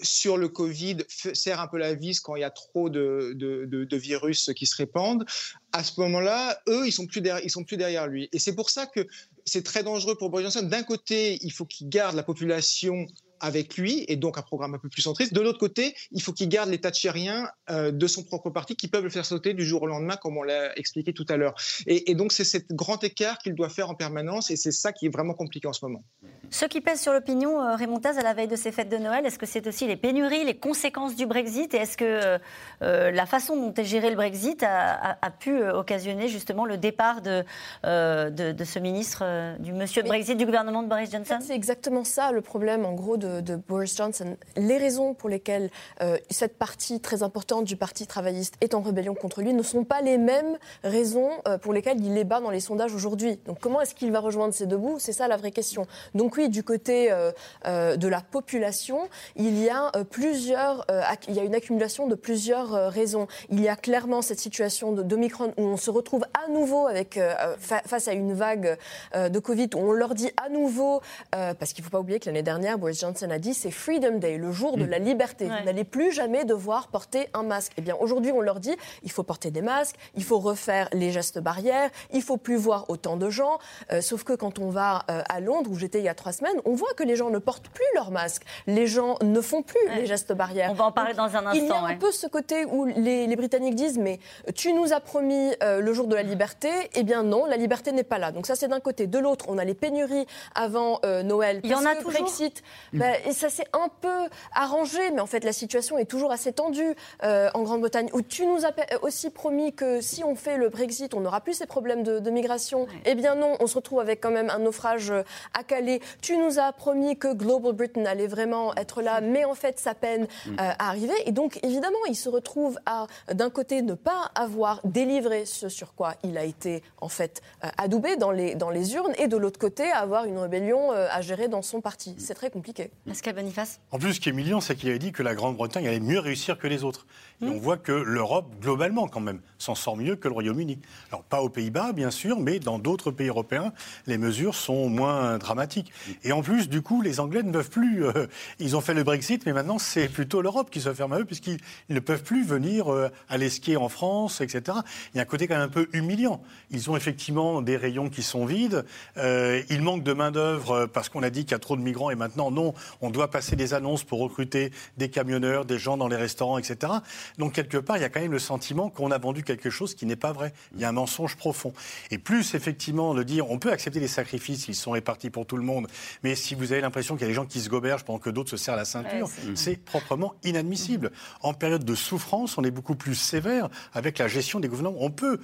sur 0.00 0.36
le 0.36 0.48
Covid 0.48 0.98
serre 1.08 1.60
un 1.60 1.66
peu 1.66 1.78
la 1.78 1.94
vis 1.94 2.20
quand 2.20 2.36
il 2.36 2.40
y 2.40 2.44
a 2.44 2.50
trop 2.50 2.88
de, 2.88 3.32
de, 3.34 3.96
virus 3.96 4.50
qui 4.56 4.66
se 4.66 4.76
répandent, 4.76 5.24
à 5.72 5.84
ce 5.84 6.00
moment-là, 6.00 6.58
eux, 6.68 6.86
ils 6.86 6.92
sont 6.92 7.06
plus 7.06 7.20
derrière, 7.20 7.44
ils 7.44 7.50
sont 7.50 7.64
plus 7.64 7.76
derrière 7.76 8.06
lui. 8.06 8.28
Et 8.32 8.38
c'est 8.38 8.54
pour 8.54 8.70
ça 8.70 8.86
que 8.86 9.06
c'est 9.44 9.62
très 9.62 9.82
dangereux 9.82 10.16
pour 10.16 10.30
Boris 10.30 10.44
Johnson. 10.44 10.66
D'un 10.66 10.82
côté, 10.82 11.38
il 11.42 11.52
faut 11.52 11.66
qu'il 11.66 11.88
garde 11.88 12.16
la 12.16 12.22
population 12.22 13.06
avec 13.42 13.76
lui, 13.76 14.04
et 14.08 14.16
donc 14.16 14.38
un 14.38 14.42
programme 14.42 14.74
un 14.74 14.78
peu 14.78 14.88
plus 14.88 15.02
centriste. 15.02 15.34
De 15.34 15.40
l'autre 15.40 15.58
côté, 15.58 15.94
il 16.12 16.22
faut 16.22 16.32
qu'il 16.32 16.48
garde 16.48 16.70
les 16.70 16.80
Thatcheriens 16.80 17.48
euh, 17.70 17.90
de 17.90 18.06
son 18.06 18.22
propre 18.22 18.50
parti 18.50 18.76
qui 18.76 18.86
peuvent 18.86 19.02
le 19.02 19.10
faire 19.10 19.26
sauter 19.26 19.52
du 19.52 19.64
jour 19.64 19.82
au 19.82 19.86
lendemain, 19.86 20.16
comme 20.16 20.38
on 20.38 20.44
l'a 20.44 20.78
expliqué 20.78 21.12
tout 21.12 21.26
à 21.28 21.36
l'heure. 21.36 21.54
Et, 21.86 22.14
donc, 22.14 22.32
c'est 22.32 22.44
ce 22.44 22.58
grand 22.70 23.02
écart 23.02 23.38
qu'il 23.38 23.54
doit 23.54 23.68
faire 23.68 23.90
en 23.90 23.94
permanence, 23.94 24.50
et 24.52 24.56
c'est 24.56 24.70
ça 24.70 24.92
qui 24.92 25.06
est 25.06 25.08
vraiment 25.08 25.34
compliqué 25.34 25.66
en 25.66 25.72
ce 25.72 25.84
moment. 25.84 26.04
Ce 26.50 26.64
qui 26.66 26.80
pèse 26.80 27.00
sur 27.00 27.12
l'opinion, 27.12 27.60
euh, 27.60 27.74
Raymond 27.74 27.98
Taz, 27.98 28.16
à 28.16 28.22
la 28.22 28.32
veille 28.32 28.46
de 28.46 28.56
ces 28.56 28.70
fêtes 28.70 28.88
de 28.88 28.96
Noël, 28.96 29.26
est-ce 29.26 29.38
que 29.38 29.46
c'est 29.46 29.66
aussi 29.66 29.88
les 29.88 29.96
pénuries, 29.96 30.44
les 30.44 30.56
conséquences 30.56 31.16
du 31.16 31.26
Brexit, 31.26 31.74
et 31.74 31.78
est-ce 31.78 31.96
que 31.96 32.38
euh, 32.82 33.10
la 33.10 33.26
façon 33.26 33.56
dont 33.56 33.74
est 33.74 33.84
géré 33.84 34.10
le 34.10 34.16
Brexit 34.16 34.62
a, 34.62 35.30
pu 35.40 35.64
occasionner 35.64 36.28
justement 36.28 36.64
le 36.64 36.76
départ 36.76 37.22
de, 37.22 37.42
de, 37.82 38.64
ce 38.64 38.78
ministre, 38.78 39.56
du 39.58 39.72
monsieur 39.72 40.02
Brexit, 40.02 40.36
du 40.36 40.44
gouvernement 40.44 40.84
de 40.84 40.88
Boris 40.88 41.10
Johnson? 41.10 41.38
C'est 41.40 41.54
exactement 41.54 42.04
ça 42.04 42.30
le 42.30 42.42
problème, 42.42 42.84
en 42.84 42.92
gros, 42.92 43.16
de 43.16 43.31
de, 43.40 43.56
Boris 43.56 43.96
Johnson, 43.96 44.36
les 44.56 44.78
raisons 44.78 45.14
pour 45.14 45.28
lesquelles 45.28 45.70
euh, 46.02 46.16
cette 46.30 46.58
partie 46.58 47.00
très 47.00 47.22
importante 47.22 47.64
du 47.64 47.76
Parti 47.76 48.06
travailliste 48.06 48.54
est 48.60 48.74
en 48.74 48.80
rébellion 48.80 49.14
contre 49.14 49.42
lui 49.42 49.54
ne 49.54 49.62
sont 49.62 49.84
pas 49.84 50.00
les 50.00 50.18
mêmes 50.18 50.58
raisons 50.84 51.30
euh, 51.46 51.58
pour 51.58 51.72
lesquelles 51.72 52.04
il 52.04 52.16
est 52.18 52.24
bas 52.24 52.40
dans 52.40 52.50
les 52.50 52.60
sondages 52.60 52.94
aujourd'hui. 52.94 53.38
Donc 53.46 53.58
comment 53.60 53.80
est-ce 53.80 53.94
qu'il 53.94 54.12
va 54.12 54.20
rejoindre 54.20 54.54
ces 54.54 54.66
deux 54.66 54.76
bouts 54.76 54.98
C'est 54.98 55.12
ça 55.12 55.28
la 55.28 55.36
vraie 55.36 55.50
question. 55.50 55.86
Donc 56.14 56.36
oui, 56.36 56.48
du 56.48 56.62
côté 56.62 57.10
euh, 57.10 57.96
de 57.96 58.08
la 58.08 58.20
population, 58.20 59.08
il 59.36 59.58
y 59.58 59.68
a 59.68 59.90
plusieurs, 60.10 60.86
il 61.28 61.34
y 61.34 61.40
a 61.40 61.44
une 61.44 61.54
accumulation 61.54 62.06
de 62.06 62.14
plusieurs 62.14 62.90
raisons. 62.90 63.26
Il 63.50 63.60
y 63.60 63.68
a 63.68 63.76
clairement 63.76 64.22
cette 64.22 64.40
situation 64.40 64.92
de 64.92 65.02
d'Omicron 65.02 65.52
où 65.56 65.62
on 65.62 65.76
se 65.76 65.90
retrouve 65.90 66.24
à 66.34 66.50
nouveau 66.50 66.86
avec 66.86 67.18
face 67.58 68.08
à 68.08 68.12
une 68.12 68.32
vague 68.32 68.78
de 69.14 69.38
Covid 69.38 69.70
où 69.74 69.78
on 69.78 69.92
leur 69.92 70.14
dit 70.14 70.30
à 70.42 70.48
nouveau 70.48 71.00
parce 71.30 71.72
qu'il 71.72 71.82
ne 71.82 71.84
faut 71.84 71.90
pas 71.90 72.00
oublier 72.00 72.18
que 72.18 72.26
l'année 72.26 72.42
dernière 72.42 72.78
Boris 72.78 73.00
Johnson 73.00 73.21
a 73.30 73.38
dit, 73.38 73.54
c'est 73.54 73.70
Freedom 73.70 74.18
Day, 74.18 74.38
le 74.38 74.52
jour 74.52 74.76
de 74.76 74.84
mm. 74.84 74.90
la 74.90 74.98
liberté. 74.98 75.44
Vous 75.46 75.64
n'allez 75.64 75.84
plus 75.84 76.12
jamais 76.12 76.44
devoir 76.44 76.88
porter 76.88 77.28
un 77.34 77.42
masque. 77.42 77.72
Eh 77.76 77.80
bien, 77.80 77.96
aujourd'hui, 77.98 78.32
on 78.32 78.40
leur 78.40 78.60
dit, 78.60 78.74
il 79.02 79.10
faut 79.10 79.22
porter 79.22 79.50
des 79.50 79.62
masques, 79.62 79.96
il 80.14 80.24
faut 80.24 80.38
refaire 80.38 80.88
les 80.92 81.10
gestes 81.10 81.38
barrières, 81.38 81.90
il 82.12 82.22
faut 82.22 82.36
plus 82.36 82.56
voir 82.56 82.86
autant 82.88 83.16
de 83.16 83.30
gens. 83.30 83.58
Euh, 83.92 84.00
sauf 84.00 84.24
que 84.24 84.32
quand 84.32 84.58
on 84.58 84.70
va 84.70 85.04
euh, 85.10 85.22
à 85.28 85.40
Londres, 85.40 85.70
où 85.70 85.78
j'étais 85.78 85.98
il 85.98 86.04
y 86.04 86.08
a 86.08 86.14
trois 86.14 86.32
semaines, 86.32 86.56
on 86.64 86.74
voit 86.74 86.92
que 86.94 87.02
les 87.02 87.16
gens 87.16 87.30
ne 87.30 87.38
portent 87.38 87.68
plus 87.68 87.84
leur 87.94 88.10
masque. 88.10 88.42
Les 88.66 88.86
gens 88.86 89.16
ne 89.22 89.40
font 89.40 89.62
plus 89.62 89.80
les 89.94 90.06
gestes 90.06 90.32
barrières. 90.32 90.70
On 90.70 90.74
va 90.74 90.84
en 90.84 90.92
parler 90.92 91.14
dans 91.14 91.24
un 91.24 91.46
instant. 91.46 91.52
Il 91.54 91.66
y 91.66 91.70
a 91.70 91.84
un 91.84 91.96
peu 91.96 92.12
ce 92.12 92.26
côté 92.26 92.64
où 92.64 92.84
les, 92.84 93.34
Britanniques 93.36 93.74
disent, 93.74 93.98
mais 93.98 94.20
tu 94.54 94.72
nous 94.72 94.92
as 94.92 95.00
promis 95.00 95.52
euh, 95.62 95.80
le 95.80 95.92
jour 95.92 96.06
de 96.06 96.14
la 96.14 96.22
liberté. 96.22 96.68
Eh 96.94 97.02
bien, 97.02 97.22
non, 97.22 97.46
la 97.46 97.56
liberté 97.56 97.92
n'est 97.92 98.04
pas 98.04 98.18
là. 98.18 98.30
Donc 98.30 98.46
ça, 98.46 98.54
c'est 98.54 98.68
d'un 98.68 98.80
côté. 98.80 99.06
De 99.06 99.18
l'autre, 99.18 99.46
on 99.48 99.58
a 99.58 99.64
les 99.64 99.74
pénuries 99.74 100.26
avant 100.54 101.00
Noël. 101.24 101.60
Il 101.64 101.70
y 101.70 101.74
en 101.74 101.84
a 101.84 101.96
toujours. 101.96 102.12
Brexit, 102.12 102.62
bah, 103.02 103.18
et 103.26 103.32
ça 103.32 103.50
s'est 103.50 103.66
un 103.72 103.88
peu 104.00 104.28
arrangé, 104.54 105.10
mais 105.10 105.20
en 105.20 105.26
fait 105.26 105.42
la 105.42 105.52
situation 105.52 105.98
est 105.98 106.04
toujours 106.04 106.30
assez 106.30 106.52
tendue 106.52 106.94
euh, 107.24 107.50
en 107.52 107.62
Grande-Bretagne, 107.62 108.08
où 108.12 108.22
tu 108.22 108.46
nous 108.46 108.64
as 108.64 108.70
aussi 109.02 109.30
promis 109.30 109.72
que 109.72 110.00
si 110.00 110.22
on 110.22 110.36
fait 110.36 110.56
le 110.56 110.68
Brexit, 110.68 111.12
on 111.14 111.20
n'aura 111.20 111.40
plus 111.40 111.54
ces 111.54 111.66
problèmes 111.66 112.04
de, 112.04 112.30
migration. 112.30 112.86
Eh 113.04 113.16
bien 113.16 113.34
non, 113.34 113.56
on 113.58 113.66
se 113.66 113.74
retrouve 113.74 113.98
avec 113.98 114.20
quand 114.20 114.30
même 114.30 114.50
un 114.50 114.60
naufrage 114.60 115.10
euh, 115.10 115.22
à 115.52 115.64
Calais. 115.64 116.00
Tu 116.20 116.36
nous 116.36 116.60
as 116.60 116.72
promis 116.72 117.18
que 117.18 117.34
Global 117.34 117.72
Britain 117.72 118.04
allait 118.06 118.28
vraiment 118.28 118.72
être 118.76 119.02
là, 119.02 119.20
mais 119.20 119.44
en 119.44 119.54
fait 119.54 119.80
ça 119.80 119.94
peine 119.94 120.28
mm. 120.46 120.50
euh, 120.52 120.54
à 120.58 120.88
arriver. 120.88 121.14
Et 121.26 121.32
donc 121.32 121.58
évidemment, 121.64 121.98
il 122.08 122.14
se 122.14 122.28
retrouve 122.28 122.78
à 122.86 123.08
d'un 123.32 123.50
côté 123.50 123.82
ne 123.82 123.94
pas 123.94 124.30
avoir 124.36 124.80
délivré 124.84 125.44
ce 125.44 125.68
sur 125.68 125.94
quoi 125.94 126.14
il 126.22 126.38
a 126.38 126.44
été 126.44 126.84
en 127.00 127.08
fait 127.08 127.42
adoubé 127.76 128.14
dans 128.16 128.30
les, 128.30 128.54
dans 128.54 128.70
les 128.70 128.94
urnes, 128.94 129.14
et 129.18 129.26
de 129.26 129.36
l'autre 129.36 129.58
côté 129.58 129.90
avoir 129.90 130.24
une 130.24 130.38
rébellion 130.38 130.92
à 130.92 131.20
gérer 131.20 131.48
dans 131.48 131.62
son 131.62 131.80
parti. 131.80 132.14
C'est 132.18 132.34
très 132.34 132.50
compliqué. 132.50 132.91
Pascal 133.06 133.34
Boniface 133.34 133.80
En 133.90 133.98
plus, 133.98 134.14
ce 134.14 134.20
qui 134.20 134.28
est 134.28 134.32
mignon, 134.32 134.60
c'est 134.60 134.76
qu'il 134.76 134.88
avait 134.88 135.00
dit 135.00 135.10
que 135.10 135.24
la 135.24 135.34
Grande-Bretagne 135.34 135.88
allait 135.88 135.98
mieux 135.98 136.20
réussir 136.20 136.56
que 136.56 136.68
les 136.68 136.84
autres. 136.84 137.06
Et 137.42 137.46
on 137.46 137.58
voit 137.58 137.76
que 137.76 137.90
l'Europe, 137.90 138.54
globalement, 138.60 139.08
quand 139.08 139.20
même, 139.20 139.40
s'en 139.58 139.74
sort 139.74 139.96
mieux 139.96 140.14
que 140.14 140.28
le 140.28 140.34
Royaume-Uni. 140.34 140.78
Alors, 141.10 141.24
pas 141.24 141.42
aux 141.42 141.48
Pays-Bas, 141.48 141.92
bien 141.92 142.12
sûr, 142.12 142.38
mais 142.38 142.60
dans 142.60 142.78
d'autres 142.78 143.10
pays 143.10 143.26
européens, 143.26 143.72
les 144.06 144.16
mesures 144.18 144.54
sont 144.54 144.88
moins 144.88 145.38
dramatiques. 145.38 145.92
Et 146.22 146.30
en 146.30 146.42
plus, 146.42 146.68
du 146.68 146.82
coup, 146.82 147.02
les 147.02 147.18
Anglais 147.18 147.42
ne 147.42 147.50
peuvent 147.50 147.70
plus. 147.70 148.04
Euh, 148.04 148.28
ils 148.60 148.76
ont 148.76 148.80
fait 148.80 148.94
le 148.94 149.02
Brexit, 149.02 149.44
mais 149.44 149.52
maintenant, 149.52 149.78
c'est 149.78 150.08
plutôt 150.08 150.40
l'Europe 150.40 150.70
qui 150.70 150.80
se 150.80 150.94
ferme 150.94 151.12
à 151.14 151.18
eux, 151.18 151.24
puisqu'ils 151.24 151.58
ne 151.88 151.98
peuvent 151.98 152.22
plus 152.22 152.44
venir 152.44 152.92
euh, 152.92 153.10
aller 153.28 153.50
skier 153.50 153.76
en 153.76 153.88
France, 153.88 154.40
etc. 154.40 154.78
Il 155.12 155.16
y 155.16 155.18
a 155.18 155.22
un 155.22 155.26
côté 155.26 155.48
quand 155.48 155.54
même 155.54 155.64
un 155.64 155.68
peu 155.68 155.88
humiliant. 155.92 156.40
Ils 156.70 156.88
ont 156.88 156.96
effectivement 156.96 157.60
des 157.60 157.76
rayons 157.76 158.08
qui 158.08 158.22
sont 158.22 158.46
vides. 158.46 158.84
Euh, 159.16 159.62
il 159.68 159.82
manque 159.82 160.04
de 160.04 160.12
main-d'œuvre 160.12 160.86
parce 160.86 161.08
qu'on 161.08 161.24
a 161.24 161.30
dit 161.30 161.40
qu'il 161.40 161.52
y 161.52 161.54
a 161.54 161.58
trop 161.58 161.76
de 161.76 161.82
migrants, 161.82 162.10
et 162.10 162.14
maintenant, 162.14 162.52
non, 162.52 162.72
on 163.00 163.10
doit 163.10 163.30
passer 163.30 163.56
des 163.56 163.74
annonces 163.74 164.04
pour 164.04 164.20
recruter 164.20 164.72
des 164.96 165.08
camionneurs, 165.08 165.64
des 165.64 165.78
gens 165.78 165.96
dans 165.96 166.08
les 166.08 166.16
restaurants, 166.16 166.58
etc. 166.58 166.92
Donc, 167.38 167.52
quelque 167.52 167.78
part, 167.78 167.96
il 167.96 168.00
y 168.00 168.04
a 168.04 168.08
quand 168.08 168.20
même 168.20 168.32
le 168.32 168.38
sentiment 168.38 168.90
qu'on 168.90 169.10
a 169.10 169.18
vendu 169.18 169.42
quelque 169.42 169.70
chose 169.70 169.94
qui 169.94 170.06
n'est 170.06 170.16
pas 170.16 170.32
vrai. 170.32 170.52
Il 170.74 170.80
y 170.80 170.84
a 170.84 170.88
un 170.88 170.92
mensonge 170.92 171.36
profond. 171.36 171.72
Et 172.10 172.18
plus, 172.18 172.54
effectivement, 172.54 173.14
de 173.14 173.22
dire, 173.22 173.50
on 173.50 173.58
peut 173.58 173.72
accepter 173.72 174.00
les 174.00 174.08
sacrifices, 174.08 174.68
ils 174.68 174.74
sont 174.74 174.92
répartis 174.92 175.30
pour 175.30 175.46
tout 175.46 175.56
le 175.56 175.62
monde, 175.62 175.86
mais 176.22 176.34
si 176.34 176.54
vous 176.54 176.72
avez 176.72 176.80
l'impression 176.80 177.14
qu'il 177.14 177.22
y 177.22 177.24
a 177.26 177.28
des 177.28 177.34
gens 177.34 177.46
qui 177.46 177.60
se 177.60 177.68
gobergent 177.68 178.04
pendant 178.04 178.18
que 178.18 178.30
d'autres 178.30 178.50
se 178.50 178.56
serrent 178.56 178.76
la 178.76 178.84
ceinture, 178.84 179.28
c'est 179.54 179.76
proprement 179.76 180.34
inadmissible. 180.44 181.12
En 181.40 181.54
période 181.54 181.84
de 181.84 181.94
souffrance, 181.94 182.58
on 182.58 182.64
est 182.64 182.70
beaucoup 182.70 182.94
plus 182.94 183.14
sévère 183.14 183.68
avec 183.92 184.18
la 184.18 184.28
gestion 184.28 184.60
des 184.60 184.68
gouvernements. 184.68 184.96
On 185.00 185.10
peut, 185.10 185.40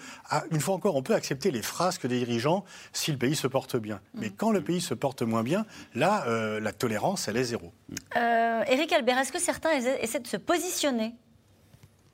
une 0.51 0.61
fois 0.61 0.74
encore, 0.74 0.96
on 0.96 1.03
peut 1.03 1.14
accepter 1.14 1.51
les 1.51 1.62
frasques 1.62 2.07
des 2.07 2.18
dirigeants 2.18 2.64
si 2.92 3.12
le 3.12 3.18
pays 3.18 3.37
se 3.37 3.46
porte 3.46 3.77
bien. 3.77 4.01
Mais 4.14 4.31
quand 4.31 4.51
le 4.51 4.61
pays 4.61 4.81
se 4.81 4.94
porte 4.94 5.22
moins 5.22 5.42
bien, 5.42 5.66
là, 5.94 6.24
euh, 6.27 6.61
la 6.61 6.72
tolérance, 6.72 7.27
elle 7.28 7.36
est 7.36 7.44
zéro. 7.44 7.72
Euh, 8.16 8.64
Éric 8.64 8.92
Albert, 8.92 9.18
est-ce 9.18 9.32
que 9.32 9.40
certains 9.40 9.70
essaient 9.70 10.20
de 10.20 10.26
se 10.26 10.36
positionner 10.36 11.14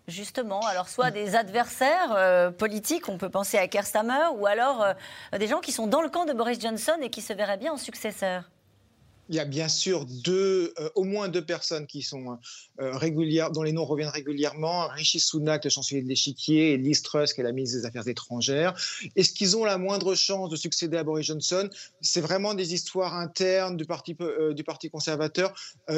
Justement, 0.07 0.61
alors 0.67 0.89
soit 0.89 1.11
des 1.11 1.35
adversaires 1.35 2.13
euh, 2.13 2.51
politiques, 2.51 3.09
on 3.09 3.17
peut 3.17 3.31
penser 3.31 3.57
à 3.57 3.67
Kerstammer, 3.69 4.27
ou 4.37 4.47
alors 4.47 4.83
euh, 4.83 5.39
des 5.39 5.47
gens 5.47 5.61
qui 5.61 5.73
sont 5.73 5.87
dans 5.87 6.03
le 6.03 6.11
camp 6.11 6.27
de 6.27 6.35
Boris 6.35 6.61
Johnson 6.61 6.97
et 7.01 7.09
qui 7.09 7.23
se 7.23 7.33
verraient 7.33 7.57
bien 7.57 7.73
en 7.73 7.79
successeur 7.79 8.51
il 9.29 9.35
y 9.37 9.41
a 9.41 9.45
bien 9.45 9.69
sûr 9.69 10.05
deux, 10.07 10.75
euh, 10.79 10.91
au 10.95 11.05
moins 11.05 11.29
deux 11.29 11.45
personnes 11.45 11.87
qui 11.87 12.03
sont 12.03 12.39
euh, 12.81 12.97
régulières, 12.97 13.51
dont 13.51 13.63
les 13.63 13.73
noms 13.73 13.85
reviennent 13.85 14.09
régulièrement. 14.11 14.89
Rishi 14.89 15.21
Sunak, 15.21 15.65
le 15.65 15.71
chancelier 15.71 16.03
de 16.03 16.09
l'échiquier, 16.09 16.73
et 16.73 16.77
Liz 16.77 17.03
Truss, 17.03 17.33
qui 17.33 17.41
est 17.41 17.45
la 17.45 17.53
ministre 17.53 17.79
des 17.79 17.87
Affaires 17.87 18.07
étrangères. 18.07 18.75
Est-ce 19.17 19.33
qu'ils 19.33 19.57
ont 19.57 19.65
la 19.65 19.79
moindre 19.79 20.15
chance 20.15 20.51
de 20.51 20.57
succéder 20.57 20.97
à 20.97 21.05
Boris 21.05 21.27
Johnson? 21.27 21.69
C'est 22.01 22.21
vraiment 22.21 22.55
des 22.55 22.75
histoires 22.75 23.15
internes 23.15 23.77
du 23.77 23.87
Parti, 23.87 24.17
euh, 24.21 24.53
du 24.53 24.65
parti 24.65 24.91
conservateur. 24.91 25.55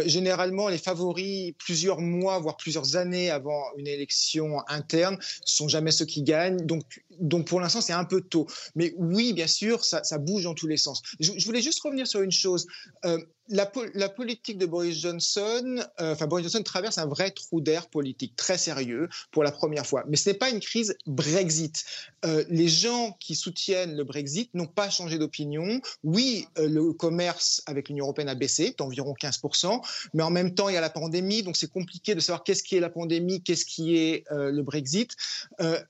généralement, 0.07 0.69
les 0.69 0.79
favoris, 0.79 1.53
plusieurs 1.59 2.01
mois, 2.01 2.39
voire 2.39 2.57
plusieurs 2.57 2.97
années 2.97 3.31
avant 3.31 3.65
une 3.77 3.87
élection 3.87 4.59
interne, 4.69 5.19
sont 5.45 5.69
jamais 5.69 5.91
ceux 5.91 6.05
qui 6.05 6.23
gagnent. 6.23 6.65
Donc, 6.65 7.05
donc 7.19 7.47
pour 7.47 7.61
l'instant, 7.61 7.81
c'est 7.81 7.93
un 7.93 8.05
peu 8.05 8.21
tôt. 8.21 8.47
Mais 8.75 8.95
oui, 8.97 9.33
bien 9.33 9.47
sûr, 9.47 9.85
ça, 9.85 10.03
bouge 10.19 10.45
dans 10.45 10.55
tous 10.55 10.67
les 10.67 10.77
sens. 10.77 11.03
Je 11.21 11.45
voulais 11.45 11.63
juste 11.63 11.81
revenir 11.83 12.07
sur 12.07 12.21
une 12.23 12.33
chose 12.33 12.67
Um, 13.17 13.36
la, 13.49 14.09
politique 14.09 14.59
de 14.59 14.67
Boris 14.67 14.99
Johnson, 14.99 15.85
euh, 16.01 16.13
enfin 16.13 16.27
Boris 16.27 16.45
Johnson 16.45 16.63
traverse 16.63 16.99
un 16.99 17.07
vrai 17.07 17.31
trou 17.31 17.61
d'air 17.61 17.89
politique 17.89 18.35
très 18.37 18.59
sérieux 18.59 19.09
pour 19.31 19.45
la 19.45 19.53
première 19.53 19.87
fois. 19.87 20.05
Mais 20.09 20.17
ce 20.17 20.31
n'est 20.31 20.37
pas 20.37 20.51
une 20.51 20.61
crise 20.61 20.97
Brexit. 21.07 21.85
Euh, 22.25 22.45
les 22.49 22.69
gens 22.69 23.17
qui 23.21 23.35
soutiennent 23.35 23.97
le 23.97 24.05
Brexit 24.05 24.53
n'ont 24.55 24.67
pas 24.67 24.91
changé 24.91 25.19
d'opinion. 25.19 25.81
Oui, 26.03 26.47
euh, 26.59 26.69
le 26.69 26.93
commerce 26.93 27.63
avec 27.67 27.89
l'Union 27.89 28.07
européenne 28.07 28.29
a 28.29 28.35
baissé 28.35 28.75
d'environ 28.77 29.15
15%, 29.21 29.81
mais 30.15 30.23
en 30.23 30.31
même 30.31 30.55
temps 30.55 30.69
il 30.69 30.75
y 30.75 30.79
a 30.79 30.81
la 30.81 30.91
pandémie, 30.91 31.43
donc 31.43 31.57
c'est 31.57 31.71
compliqué 31.71 32.15
de 32.15 32.21
savoir 32.21 32.45
qu'est-ce 32.45 32.63
qui 32.63 32.77
est 32.77 32.81
la 32.81 32.91
pandémie, 32.91 33.43
qu'est-ce 33.43 33.65
qui 33.65 33.97
est 33.97 34.25
le 34.31 34.63
Brexit. 34.63 35.13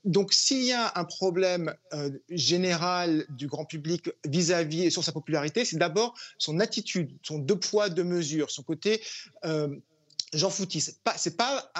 donc 0.05 0.33
s'il 0.33 0.65
y 0.65 0.73
a 0.73 0.93
un 0.95 1.05
problème 1.05 1.75
général 2.29 3.27
du 3.31 3.47
grand 3.47 3.65
public 3.65 4.11
vis-à-vis 4.27 4.85
et 4.85 4.91
sur 4.91 5.05
sa 5.05 5.13
popularité, 5.13 5.65
c'est 5.65 5.77
d'abord 5.77 6.15
son 6.39 6.61
attitude, 6.61 7.17
son 7.23 7.39
deux 7.47 7.59
poids, 7.59 7.89
deux 7.89 8.05
mesures. 8.05 8.51
Son 8.51 8.63
côté 8.63 9.03
euh, 9.45 9.69
Jean 10.37 10.51
Fouty, 10.51 10.81
c'est 10.81 11.03
pas, 11.03 11.15
c'est 11.17 11.37
pas 11.37 11.71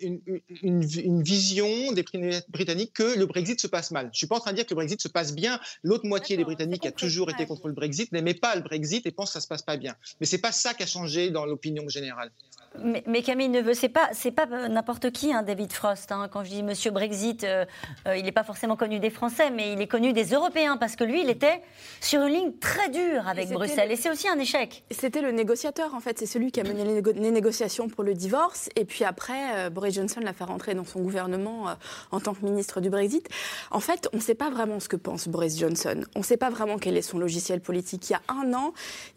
une, 0.00 0.20
une, 0.62 1.22
vision 1.22 1.92
des 1.92 2.04
Britanniques 2.48 2.92
que 2.92 3.18
le 3.18 3.26
Brexit 3.26 3.60
se 3.60 3.66
passe 3.66 3.90
mal. 3.90 4.10
Je 4.12 4.18
suis 4.18 4.26
pas 4.26 4.36
en 4.36 4.40
train 4.40 4.50
de 4.52 4.56
dire 4.56 4.66
que 4.66 4.70
le 4.70 4.76
Brexit 4.76 5.00
se 5.00 5.08
passe 5.08 5.34
bien. 5.34 5.58
L'autre 5.82 6.06
moitié 6.06 6.36
des 6.36 6.44
Britanniques 6.44 6.82
qui 6.82 6.88
a 6.88 6.92
toujours 6.92 7.30
été 7.30 7.46
contre 7.46 7.68
le 7.68 7.74
Brexit 7.74 8.12
n'aimait 8.12 8.34
pas 8.34 8.54
le 8.54 8.62
Brexit 8.62 9.06
et 9.06 9.10
pense 9.10 9.30
que 9.30 9.34
ça 9.34 9.40
se 9.40 9.48
passe 9.48 9.62
pas 9.62 9.76
bien. 9.76 9.96
Mais 10.20 10.26
c'est 10.26 10.38
pas 10.38 10.52
ça 10.52 10.74
qui 10.74 10.82
a 10.82 10.86
changé 10.86 11.30
dans 11.30 11.46
l'opinion 11.46 11.88
générale. 11.88 12.30
Mais, 12.82 13.22
Camille 13.22 13.48
Neveu, 13.48 13.74
c'est 13.74 13.88
pas 13.88 14.10
c'est 14.12 14.30
pas 14.30 14.46
n'importe 14.68 15.10
qui, 15.10 15.32
hein, 15.32 15.42
David 15.42 15.72
Frost. 15.72 16.12
Hein. 16.12 16.28
Quand 16.30 16.44
je 16.44 16.50
dis 16.50 16.62
Monsieur 16.62 16.90
Brexit, 16.90 17.44
euh, 17.44 17.64
euh, 18.06 18.16
il 18.16 18.24
n'est 18.24 18.32
pas 18.32 18.44
forcément 18.44 18.76
connu 18.76 18.98
des 18.98 19.10
Français, 19.10 19.50
mais 19.50 19.72
il 19.72 19.80
est 19.80 19.86
connu 19.86 20.12
des 20.12 20.26
Européens 20.26 20.76
parce 20.76 20.96
que 20.96 21.04
lui, 21.04 21.22
il 21.22 21.30
était 21.30 21.62
sur 22.00 22.22
une 22.22 22.34
ligne 22.34 22.52
très 22.52 22.90
dure 22.90 23.26
avec 23.26 23.48
Bruxelles, 23.48 23.90
et 23.90 23.96
c'est 23.96 24.10
aussi 24.10 24.28
un 24.28 24.38
échec. 24.38 24.84
C'était 24.90 25.22
le 25.22 25.32
négociateur, 25.32 25.94
en 25.94 26.00
fait. 26.00 26.18
C'est 26.18 26.26
celui 26.26 26.52
qui 26.52 26.60
a 26.60 26.64
mené 26.64 26.84
les, 26.84 27.30
négociations 27.30 27.85
pour 27.88 28.04
le 28.04 28.14
divorce, 28.14 28.68
et 28.76 28.84
puis 28.84 29.04
après, 29.04 29.66
euh, 29.66 29.70
Boris 29.70 29.94
Johnson 29.94 30.20
l'a 30.22 30.32
fait 30.32 30.44
rentrer 30.44 30.74
dans 30.74 30.84
son 30.84 31.00
gouvernement 31.00 31.66
en 32.10 32.20
tant 32.20 32.34
que 32.34 32.44
ministre 32.44 32.80
du 32.80 32.90
Brexit. 32.90 33.28
En 33.70 33.80
fait, 33.80 34.08
on 34.12 34.16
ne 34.16 34.22
sait 34.22 34.34
pas 34.34 34.50
vraiment 34.50 34.80
ce 34.80 34.88
que 34.88 34.96
pense 34.96 35.28
Boris 35.28 35.58
Johnson. 35.58 36.02
On 36.14 36.20
ne 36.20 36.24
sait 36.24 36.36
pas 36.36 36.50
vraiment 36.50 36.78
quel 36.78 36.96
est 36.96 37.02
son 37.02 37.18
logiciel 37.18 37.60
politique. 37.60 38.10
Il 38.10 38.12
y 38.12 38.16
a 38.16 38.22
un 38.28 38.54
an, 38.54 38.72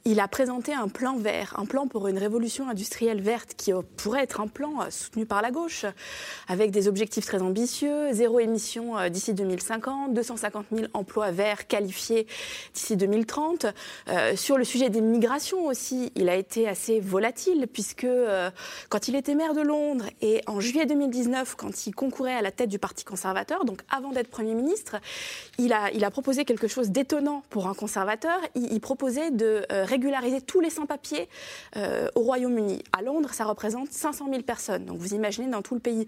il 0.06 0.20
a 0.20 0.28
présenté 0.28 0.74
un 0.74 0.88
plan 0.88 1.18
vert, 1.18 1.56
un 1.58 1.66
plan 1.66 1.88
pour 1.88 2.08
une 2.08 2.18
révolution 2.18 2.70
industrielle 2.70 3.22
verte 3.22 3.54
qui 3.56 3.72
pourrait 3.98 4.24
être 4.24 4.42
un 4.42 4.48
plan 4.48 4.82
euh, 4.82 4.90
soutenu 4.90 5.26
par 5.26 5.42
la 5.42 5.52
gauche, 5.52 5.86
avec 6.48 6.72
des 6.72 6.88
objectifs 6.88 7.26
très 7.26 7.42
ambitieux, 7.42 8.12
zéro 8.12 8.40
émission 8.40 8.98
euh, 8.98 9.10
d'ici 9.10 9.34
2050, 9.34 10.14
250 10.14 10.66
000 10.74 10.88
emplois 10.94 11.32
verts 11.32 11.68
qualifiés 11.68 12.28
d'ici 12.74 12.98
2030. 12.98 13.66
Euh, 14.08 14.36
sur 14.36 14.58
le 14.58 14.64
sujet 14.64 14.90
des 14.90 15.02
migrations 15.02 15.66
aussi, 15.66 16.12
il 16.16 16.30
a 16.30 16.36
été 16.36 16.68
assez 16.68 17.00
volatile, 17.00 17.68
puisque 17.72 18.08
quand 18.90 19.08
il 19.08 19.16
était 19.16 19.36
maire 19.36 19.54
de 19.54 19.62
Londres 19.62 20.06
et 20.22 20.42
en 20.48 20.60
juillet 20.60 20.86
2019, 20.86 21.56
quand 21.56 21.88
il 21.88 21.94
concourait 21.94 22.36
à 22.36 22.42
la 22.42 22.52
tête 22.52 22.70
du 22.70 22.80
Parti 22.80 23.06
conservateur, 23.06 23.66
donc 23.66 23.82
avant 23.90 24.12
d'être 24.12 24.30
Premier 24.30 24.56
ministre, 24.56 24.98
il 25.58 25.74
a, 25.74 26.12
proposé 26.12 26.44
quelque 26.44 26.68
chose 26.68 26.90
d'étonnant 26.90 27.44
pour 27.50 27.68
un 27.68 27.74
conservateur. 27.74 28.40
Il, 28.56 28.72
il 28.74 28.80
proposait 28.80 29.32
de 29.32 29.66
régulariser 29.70 30.42
tous 30.42 30.60
les 30.60 30.70
sans-papiers 30.70 31.30
au 32.16 32.22
Royaume-Uni. 32.22 32.84
À 32.98 33.02
Londres, 33.02 33.30
ça 33.34 33.46
représente 33.46 33.92
500 33.92 34.28
000 34.30 34.42
personnes. 34.44 34.86
Donc 34.86 34.98
vous 34.98 35.14
imaginez 35.14 35.50
dans 35.50 35.62
tout 35.62 35.76
le 35.76 35.80
pays. 35.80 36.08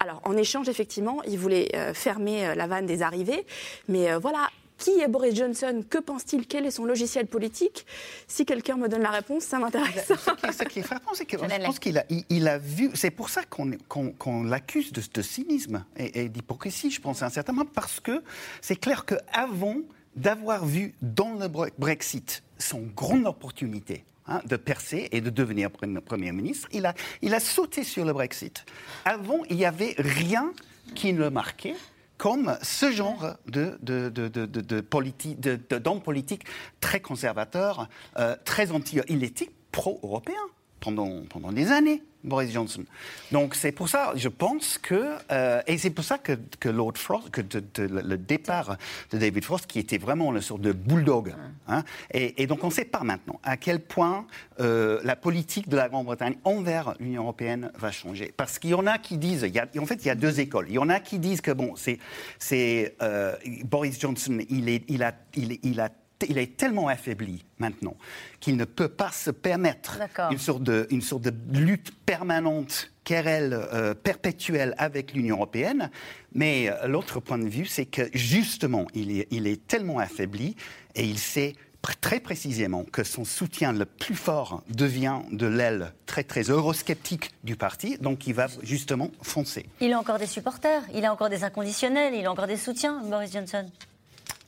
Alors 0.00 0.20
en 0.24 0.36
échange, 0.36 0.68
effectivement, 0.68 1.22
il 1.24 1.38
voulait 1.38 1.70
euh, 1.74 1.94
fermer 1.94 2.46
euh, 2.46 2.54
la 2.54 2.66
vanne 2.66 2.86
des 2.86 3.02
arrivées. 3.02 3.46
Mais 3.88 4.10
euh, 4.10 4.18
voilà, 4.18 4.50
qui 4.82 5.00
est 5.00 5.08
Boris 5.08 5.34
Johnson? 5.34 5.84
Que 5.88 5.98
pense-t-il? 5.98 6.46
Quel 6.46 6.66
est 6.66 6.72
son 6.72 6.84
logiciel 6.84 7.26
politique? 7.26 7.86
Si 8.26 8.44
quelqu'un 8.44 8.76
me 8.76 8.88
donne 8.88 9.02
la 9.02 9.10
réponse, 9.10 9.44
ça 9.44 9.58
m'intéresse. 9.58 10.08
Ce 10.08 10.64
qui 10.64 10.80
est, 10.80 10.82
frappant, 10.82 11.12
c'est 11.14 11.24
que 11.24 11.38
je 11.38 11.64
pense 11.64 11.78
qu'il 11.78 11.98
a, 11.98 12.04
il, 12.28 12.48
a 12.48 12.58
vu. 12.58 12.90
C'est 12.94 13.12
pour 13.12 13.28
ça 13.28 13.42
qu'on 13.44 14.42
l'accuse 14.42 14.92
de, 14.92 15.00
de, 15.14 15.22
cynisme 15.22 15.84
et, 15.96 16.22
et 16.22 16.28
d'hypocrisie, 16.28 16.90
je 16.90 17.00
pense, 17.00 17.22
à 17.22 17.26
un 17.26 17.30
certain 17.30 17.52
moment, 17.52 17.70
parce 17.72 18.00
que 18.00 18.22
c'est 18.60 18.76
clair 18.76 19.04
qu'avant 19.04 19.76
d'avoir 20.16 20.66
vu 20.66 20.94
dans 21.00 21.34
le 21.34 21.48
Brexit 21.78 22.42
son 22.58 22.82
grande 22.94 23.26
opportunité 23.26 24.04
Hein, 24.28 24.40
de 24.44 24.54
percer 24.54 25.08
et 25.10 25.20
de 25.20 25.30
devenir 25.30 25.68
Premier 25.68 26.30
ministre. 26.30 26.68
Il 26.70 26.86
a, 26.86 26.94
il 27.22 27.34
a 27.34 27.40
sauté 27.40 27.82
sur 27.82 28.04
le 28.04 28.12
Brexit. 28.12 28.64
Avant, 29.04 29.40
il 29.50 29.56
n'y 29.56 29.64
avait 29.64 29.96
rien 29.98 30.52
qui 30.94 31.12
ne 31.12 31.18
le 31.18 31.30
marquait 31.30 31.74
comme 32.22 32.56
ce 32.62 32.92
genre 32.92 33.34
de, 33.46 33.76
de, 33.82 34.08
de, 34.08 34.28
de, 34.28 34.46
de 34.46 34.80
politique 34.80 36.44
très 36.78 37.00
conservateur, 37.00 37.88
euh, 38.16 38.36
très 38.44 38.70
anti... 38.70 39.00
Il 39.08 39.24
était 39.24 39.50
pro-européen? 39.72 40.38
Pendant, 40.82 41.22
pendant 41.30 41.52
des 41.52 41.70
années. 41.70 42.02
Boris 42.24 42.52
Johnson. 42.52 42.84
Donc 43.32 43.54
c'est 43.54 43.72
pour 43.72 43.88
ça, 43.88 44.12
je 44.14 44.28
pense 44.28 44.78
que, 44.78 45.16
euh, 45.30 45.60
et 45.66 45.76
c'est 45.76 45.90
pour 45.90 46.04
ça 46.04 46.18
que, 46.18 46.38
que 46.60 46.68
Lord 46.68 46.96
Frost, 46.96 47.30
que 47.30 47.40
le 47.78 48.16
départ 48.16 48.76
de 49.10 49.18
David 49.18 49.44
Frost, 49.44 49.66
qui 49.66 49.80
était 49.80 49.98
vraiment 49.98 50.32
une 50.32 50.40
sorte 50.40 50.60
de 50.60 50.72
bulldog, 50.72 51.34
hein, 51.66 51.82
et, 52.12 52.46
donc 52.46 52.62
on 52.62 52.68
ne 52.68 52.72
sait 52.72 52.84
pas 52.84 53.02
maintenant 53.02 53.40
à 53.42 53.56
quel 53.56 53.80
point 53.80 54.26
euh, 54.60 55.00
la 55.02 55.16
politique 55.16 55.68
de 55.68 55.76
la 55.76 55.88
Grande-Bretagne 55.88 56.36
envers 56.44 56.94
l'Union 57.00 57.22
européenne 57.22 57.72
va 57.76 57.90
changer. 57.90 58.32
Parce 58.36 58.60
qu'il 58.60 58.70
y 58.70 58.74
en 58.74 58.86
a 58.86 58.98
qui 58.98 59.16
disent, 59.16 59.42
il 59.42 59.54
y 59.54 59.58
a, 59.58 59.66
en 59.78 59.86
fait 59.86 60.04
il 60.04 60.06
y 60.06 60.10
a 60.10 60.14
deux 60.14 60.38
écoles. 60.38 60.66
Il 60.68 60.74
y 60.74 60.78
en 60.78 60.90
a 60.90 61.00
qui 61.00 61.18
disent 61.18 61.40
que 61.40 61.50
bon, 61.50 61.74
c'est, 61.74 61.98
c'est 62.38 62.94
euh, 63.02 63.34
Boris 63.64 63.98
Johnson, 63.98 64.38
il, 64.48 64.68
est, 64.68 64.84
il, 64.88 65.02
a, 65.02 65.12
il, 65.34 65.58
il 65.64 65.80
a 65.80 65.88
il 66.28 66.38
est 66.38 66.56
tellement 66.56 66.88
affaibli 66.88 67.44
maintenant 67.58 67.96
qu'il 68.40 68.56
ne 68.56 68.64
peut 68.64 68.88
pas 68.88 69.10
se 69.12 69.30
permettre 69.30 69.98
une 70.30 70.38
sorte, 70.38 70.62
de, 70.62 70.86
une 70.90 71.02
sorte 71.02 71.22
de 71.22 71.32
lutte 71.58 71.92
permanente, 72.04 72.90
querelle 73.04 73.52
euh, 73.72 73.94
perpétuelle 73.94 74.74
avec 74.78 75.12
l'Union 75.12 75.36
européenne. 75.36 75.90
Mais 76.34 76.68
euh, 76.68 76.86
l'autre 76.86 77.20
point 77.20 77.38
de 77.38 77.48
vue, 77.48 77.66
c'est 77.66 77.86
que 77.86 78.02
justement, 78.14 78.86
il 78.94 79.20
est, 79.20 79.28
il 79.30 79.46
est 79.46 79.66
tellement 79.66 79.98
affaibli 79.98 80.56
et 80.94 81.04
il 81.04 81.18
sait 81.18 81.54
très 82.00 82.20
précisément 82.20 82.84
que 82.84 83.02
son 83.02 83.24
soutien 83.24 83.72
le 83.72 83.84
plus 83.84 84.14
fort 84.14 84.62
devient 84.68 85.20
de 85.32 85.46
l'aile 85.46 85.92
très 86.06 86.22
très 86.22 86.42
eurosceptique 86.42 87.32
du 87.42 87.56
parti, 87.56 87.98
donc 87.98 88.26
il 88.26 88.34
va 88.34 88.46
justement 88.62 89.10
foncer. 89.20 89.66
Il 89.80 89.92
a 89.92 89.98
encore 89.98 90.18
des 90.18 90.26
supporters, 90.26 90.82
il 90.94 91.04
a 91.04 91.12
encore 91.12 91.28
des 91.28 91.42
inconditionnels, 91.44 92.14
il 92.14 92.24
a 92.26 92.30
encore 92.30 92.46
des 92.46 92.56
soutiens, 92.56 93.02
Boris 93.04 93.32
Johnson. 93.32 93.66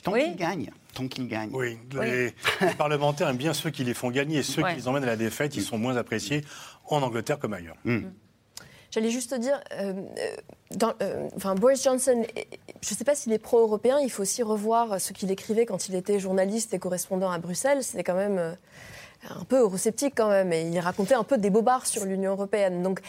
Tant 0.02 0.12
qu'il 0.12 0.36
gagne. 0.36 0.70
Tant 0.94 1.08
qu'il 1.08 1.28
gagne. 1.28 1.50
Oui, 1.52 1.78
Les, 2.00 2.32
parlementaires 2.78 3.28
aiment 3.28 3.36
bien 3.36 3.52
ceux 3.52 3.70
qui 3.70 3.84
les 3.84 3.94
font 3.94 4.10
gagner. 4.10 4.38
Et 4.38 4.42
ceux 4.42 4.62
qui 4.62 4.76
les 4.76 4.88
emmènent 4.88 5.04
à 5.04 5.08
la 5.08 5.16
défaite, 5.16 5.56
ils 5.56 5.62
sont 5.62 5.78
moins 5.78 5.96
appréciés 5.96 6.44
en 6.86 7.02
Angleterre 7.02 7.38
comme 7.38 7.52
ailleurs. 7.52 7.76
Mm. 7.84 8.02
J'allais 8.94 9.10
juste 9.10 9.34
dire, 9.34 9.60
euh, 9.72 9.92
dans, 10.70 10.94
euh, 11.02 11.28
enfin, 11.34 11.56
Boris 11.56 11.82
Johnson, 11.82 12.22
je 12.80 12.92
ne 12.92 12.96
sais 12.96 13.02
pas 13.02 13.16
s'il 13.16 13.32
est 13.32 13.40
pro-européen, 13.40 13.98
il 13.98 14.08
faut 14.08 14.22
aussi 14.22 14.44
revoir 14.44 15.00
ce 15.00 15.12
qu'il 15.12 15.32
écrivait 15.32 15.66
quand 15.66 15.88
il 15.88 15.96
était 15.96 16.20
journaliste 16.20 16.74
et 16.74 16.78
correspondant 16.78 17.28
à 17.28 17.38
Bruxelles. 17.38 17.82
C'était 17.82 18.04
quand 18.04 18.14
même 18.14 18.38
euh, 18.38 18.54
un 19.30 19.44
peu 19.44 19.60
eurosceptique 19.60 20.14
quand 20.16 20.28
même, 20.28 20.52
et 20.52 20.62
il 20.62 20.78
racontait 20.80 21.14
un 21.14 21.24
peu 21.24 21.38
des 21.38 21.50
bobards 21.50 21.86
sur 21.86 22.04
l'Union 22.04 22.32
européenne. 22.32 22.82
Donc 22.82 23.00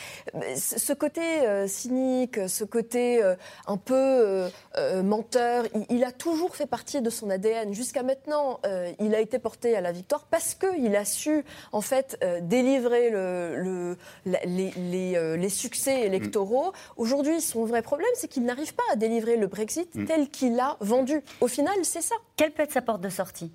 ce 0.56 0.94
côté 0.94 1.22
euh, 1.22 1.68
cynique, 1.68 2.40
ce 2.48 2.64
côté 2.64 3.24
euh, 3.24 3.36
un 3.68 3.78
peu 3.78 3.96
euh, 3.96 5.04
menteur, 5.04 5.66
il, 5.90 6.04
a 6.04 6.12
toujours 6.12 6.56
fait 6.56 6.66
partie 6.66 7.02
de 7.02 7.10
son 7.10 7.30
ADN. 7.30 7.74
Jusqu'à 7.74 8.04
maintenant, 8.04 8.60
il 9.00 9.16
a 9.16 9.20
été 9.20 9.40
porté 9.40 9.76
à 9.76 9.82
la 9.82 9.92
victoire 9.92 10.26
parce 10.30 10.56
qu'il 10.56 10.96
a 10.96 11.06
su 11.06 11.44
en 11.72 11.82
fait 11.82 12.24
délivrer 12.42 13.10
le, 13.10 13.98
les, 14.26 14.72
les, 14.76 15.50
succès 15.50 16.02
électoraux. 16.02 16.74
Aujourd'hui, 16.98 17.42
son 17.42 17.66
vrai 17.66 17.82
problème, 17.82 18.10
c'est 18.16 18.28
qu'il 18.28 18.44
n'arrive 18.44 18.74
pas 18.76 18.84
à 18.92 18.96
délivrer 18.96 19.38
le 19.38 19.48
Brexit 19.48 19.94
mm. 19.96 20.06
tel 20.06 20.30
qu'il 20.30 20.56
l'a 20.56 20.78
vendu. 20.80 21.22
Au 21.42 21.48
final, 21.48 21.76
c'est 21.84 22.02
ça. 22.02 22.16
Quelle 22.36 22.52
peut 22.52 22.64
être 22.64 22.74
sa 22.74 22.82
porte 22.82 23.02
de 23.02 23.10
sortie? 23.10 23.52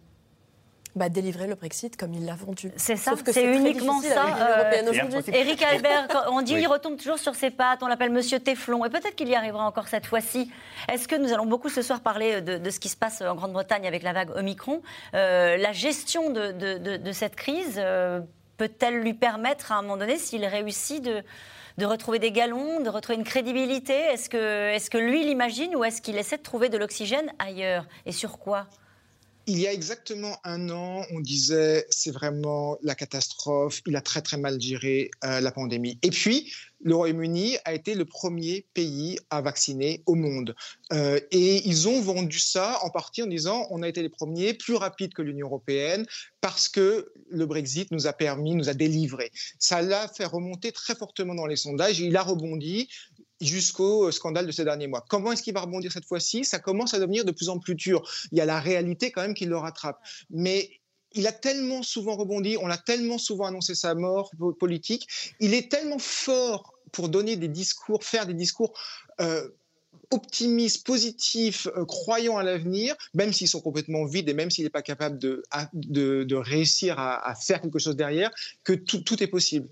Bah, 0.97 1.09
délivrer 1.09 1.47
le 1.47 1.55
Brexit 1.55 1.97
comme 1.97 2.15
il 2.15 2.27
l'a 2.27 2.35
vendu. 2.35 2.73
C'est 2.77 2.97
ça, 2.97 3.13
c'est 3.27 3.45
uniquement 3.45 4.01
ça. 4.01 4.27
Euh, 4.41 5.23
Éric 5.33 5.63
Albert, 5.63 6.09
on 6.33 6.43
dit 6.43 6.55
qu'il 6.55 6.67
retombe 6.67 6.97
toujours 6.97 7.19
sur 7.19 7.35
ses 7.35 7.51
pattes, 7.51 7.83
on 7.83 7.87
l'appelle 7.87 8.11
Monsieur 8.11 8.41
Téflon, 8.41 8.85
et 8.85 8.91
peut-être 8.91 9.15
qu'il 9.15 9.29
y 9.29 9.35
arrivera 9.35 9.67
encore 9.67 9.89
cette 9.89 10.07
fois-ci. 10.07 10.51
Est-ce 10.89 11.07
que 11.09 11.17
nous 11.17 11.33
allons 11.33 11.47
beaucoup 11.47 11.69
ce 11.69 11.83
soir 11.83 12.01
parler 12.01 12.41
de, 12.41 12.71
ce 12.71 12.81
qui 12.81 12.89
se 12.89 12.97
passe 12.97 13.23
en 13.23 13.35
Grande-Bretagne 13.35 13.87
avec 13.87 14.03
la 14.03 14.13
vague 14.13 14.31
Omicron 14.37 14.83
euh, 15.15 15.57
La 15.57 15.73
gestion 15.73 16.31
de, 16.31 16.53
de 16.53 17.13
cette 17.13 17.37
crise 17.37 17.77
euh, 17.79 18.21
peut-elle 18.57 19.01
lui 19.01 19.15
permettre 19.15 19.73
à 19.73 19.77
un 19.77 19.83
moment 19.83 19.97
donné, 19.97 20.17
s'il 20.19 20.45
réussit, 20.45 21.03
de 21.03 21.23
de 21.79 21.87
retrouver 21.87 22.19
des 22.19 22.31
galons, 22.31 22.81
de 22.81 22.91
retrouver 22.91 23.17
une 23.17 23.25
crédibilité? 23.25 23.95
Est-ce 23.95 24.29
que, 24.29 24.69
est 24.75 24.79
-ce 24.79 24.91
que 24.91 24.99
lui 24.99 25.25
l'imagine 25.25 25.75
ou 25.75 25.83
est-ce 25.83 26.03
qu'il 26.03 26.19
essaie 26.19 26.37
de 26.37 26.43
trouver 26.43 26.69
de 26.69 26.77
l'oxygène 26.77 27.33
ailleurs? 27.39 27.87
Et 28.05 28.13
sur 28.13 28.39
quoi? 28.39 28.67
Il 29.51 29.59
y 29.59 29.67
a 29.67 29.73
exactement 29.73 30.39
un 30.45 30.71
an, 30.71 31.05
on 31.11 31.19
disait 31.19 31.85
c'est 31.91 32.13
vraiment 32.13 32.79
la 32.83 32.95
catastrophe, 32.95 33.83
il 33.85 33.97
a 33.97 34.01
très 34.01 34.23
très 34.23 34.37
mal 34.37 34.61
géré 34.61 35.11
euh, 35.25 35.41
la 35.41 35.51
pandémie. 35.51 35.99
Et 36.03 36.11
puis, 36.11 36.53
le 36.83 36.95
Royaume-Uni 36.95 37.57
a 37.65 37.75
été 37.75 37.95
le 37.97 38.05
premier 38.05 38.65
pays 38.75 39.19
à 39.29 39.41
vacciner 39.43 40.03
au 40.07 40.15
monde. 40.15 40.55
Euh, 40.93 41.19
et 41.33 41.69
ils 41.69 41.89
ont 41.89 42.01
vendu 42.01 42.39
ça 42.39 42.79
en 42.83 42.91
partie 42.91 43.23
en 43.25 43.27
disant 43.27 43.67
on 43.71 43.83
a 43.83 43.89
été 43.89 44.03
les 44.03 44.09
premiers, 44.09 44.55
plus 44.55 44.77
rapides 44.77 45.13
que 45.15 45.23
l'Union 45.23 45.49
européenne, 45.49 46.07
parce 46.41 46.69
que 46.69 47.13
le 47.29 47.45
Brexit 47.45 47.91
nous 47.91 48.07
a 48.07 48.13
permis, 48.13 48.55
nous 48.55 48.69
a 48.69 48.75
délivré. 48.75 49.33
Ça 49.59 49.83
l'a 49.83 50.07
fait 50.07 50.25
remonter 50.25 50.71
très 50.71 50.95
fortement 50.95 51.35
dans 51.35 51.47
les 51.47 51.57
sondages 51.57 51.99
il 52.01 52.17
a 52.17 52.23
rebondi 52.23 52.89
jusqu'au 53.41 54.09
euh, 54.09 54.11
scandale 54.11 54.47
de 54.47 54.53
ces 54.53 54.65
derniers 54.65 54.87
mois. 54.87 55.05
Comment 55.09 55.33
est-ce 55.33 55.43
qu'il 55.43 55.55
va 55.55 55.61
rebondir 55.61 55.93
cette 55.93 56.07
fois-ci? 56.07 56.45
Ça 56.45 56.59
commence 56.59 56.95
à 56.95 56.99
devenir 56.99 57.25
de 57.25 57.33
plus 57.33 57.49
en 57.49 57.59
plus 57.59 57.75
dur. 57.75 58.03
Il 58.33 58.39
y 58.39 58.41
a 58.41 58.45
la 58.45 58.61
réalité 58.61 59.11
quand 59.11 59.23
même 59.23 59.35
qui 59.35 59.47
le 59.47 59.57
rattrape. 59.57 59.99
Mais 60.31 60.71
il 61.13 61.27
a 61.27 61.33
tellement 61.33 61.83
souvent 61.83 62.17
rebondi, 62.17 62.57
on 62.61 62.67
l'a 62.67 62.79
tellement 62.79 63.19
souvent 63.19 63.47
annoncé 63.47 63.75
sa 63.75 63.95
mort 63.95 64.31
politique, 64.59 65.09
il 65.41 65.55
est 65.55 65.71
tellement 65.71 65.99
fort 65.99 66.75
pour 66.93 67.09
donner 67.09 67.37
des 67.37 67.49
discours, 67.49 68.05
faire 68.05 68.27
des 68.27 68.35
discours 68.35 68.79
euh, 69.21 69.49
optimistes, 70.11 70.87
positifs, 70.87 71.67
euh, 71.77 71.85
croyants 71.85 72.37
à 72.37 72.43
l'avenir, 72.43 72.95
même 73.15 73.33
s'ils 73.33 73.49
sont 73.49 73.61
complètement 73.61 74.05
vides 74.05 74.29
et 74.29 74.35
même 74.35 74.51
s'il 74.51 74.65
n'est 74.65 74.71
pas 74.71 74.83
capable 74.83 75.19
de, 75.19 75.43
de, 75.73 76.35
réussir 76.37 76.99
à, 76.99 77.35
faire 77.35 77.61
quelque 77.61 77.79
chose 77.79 77.97
derrière, 77.97 78.31
que 78.65 78.73
tout 78.73 79.23
est 79.23 79.29
possible. 79.29 79.69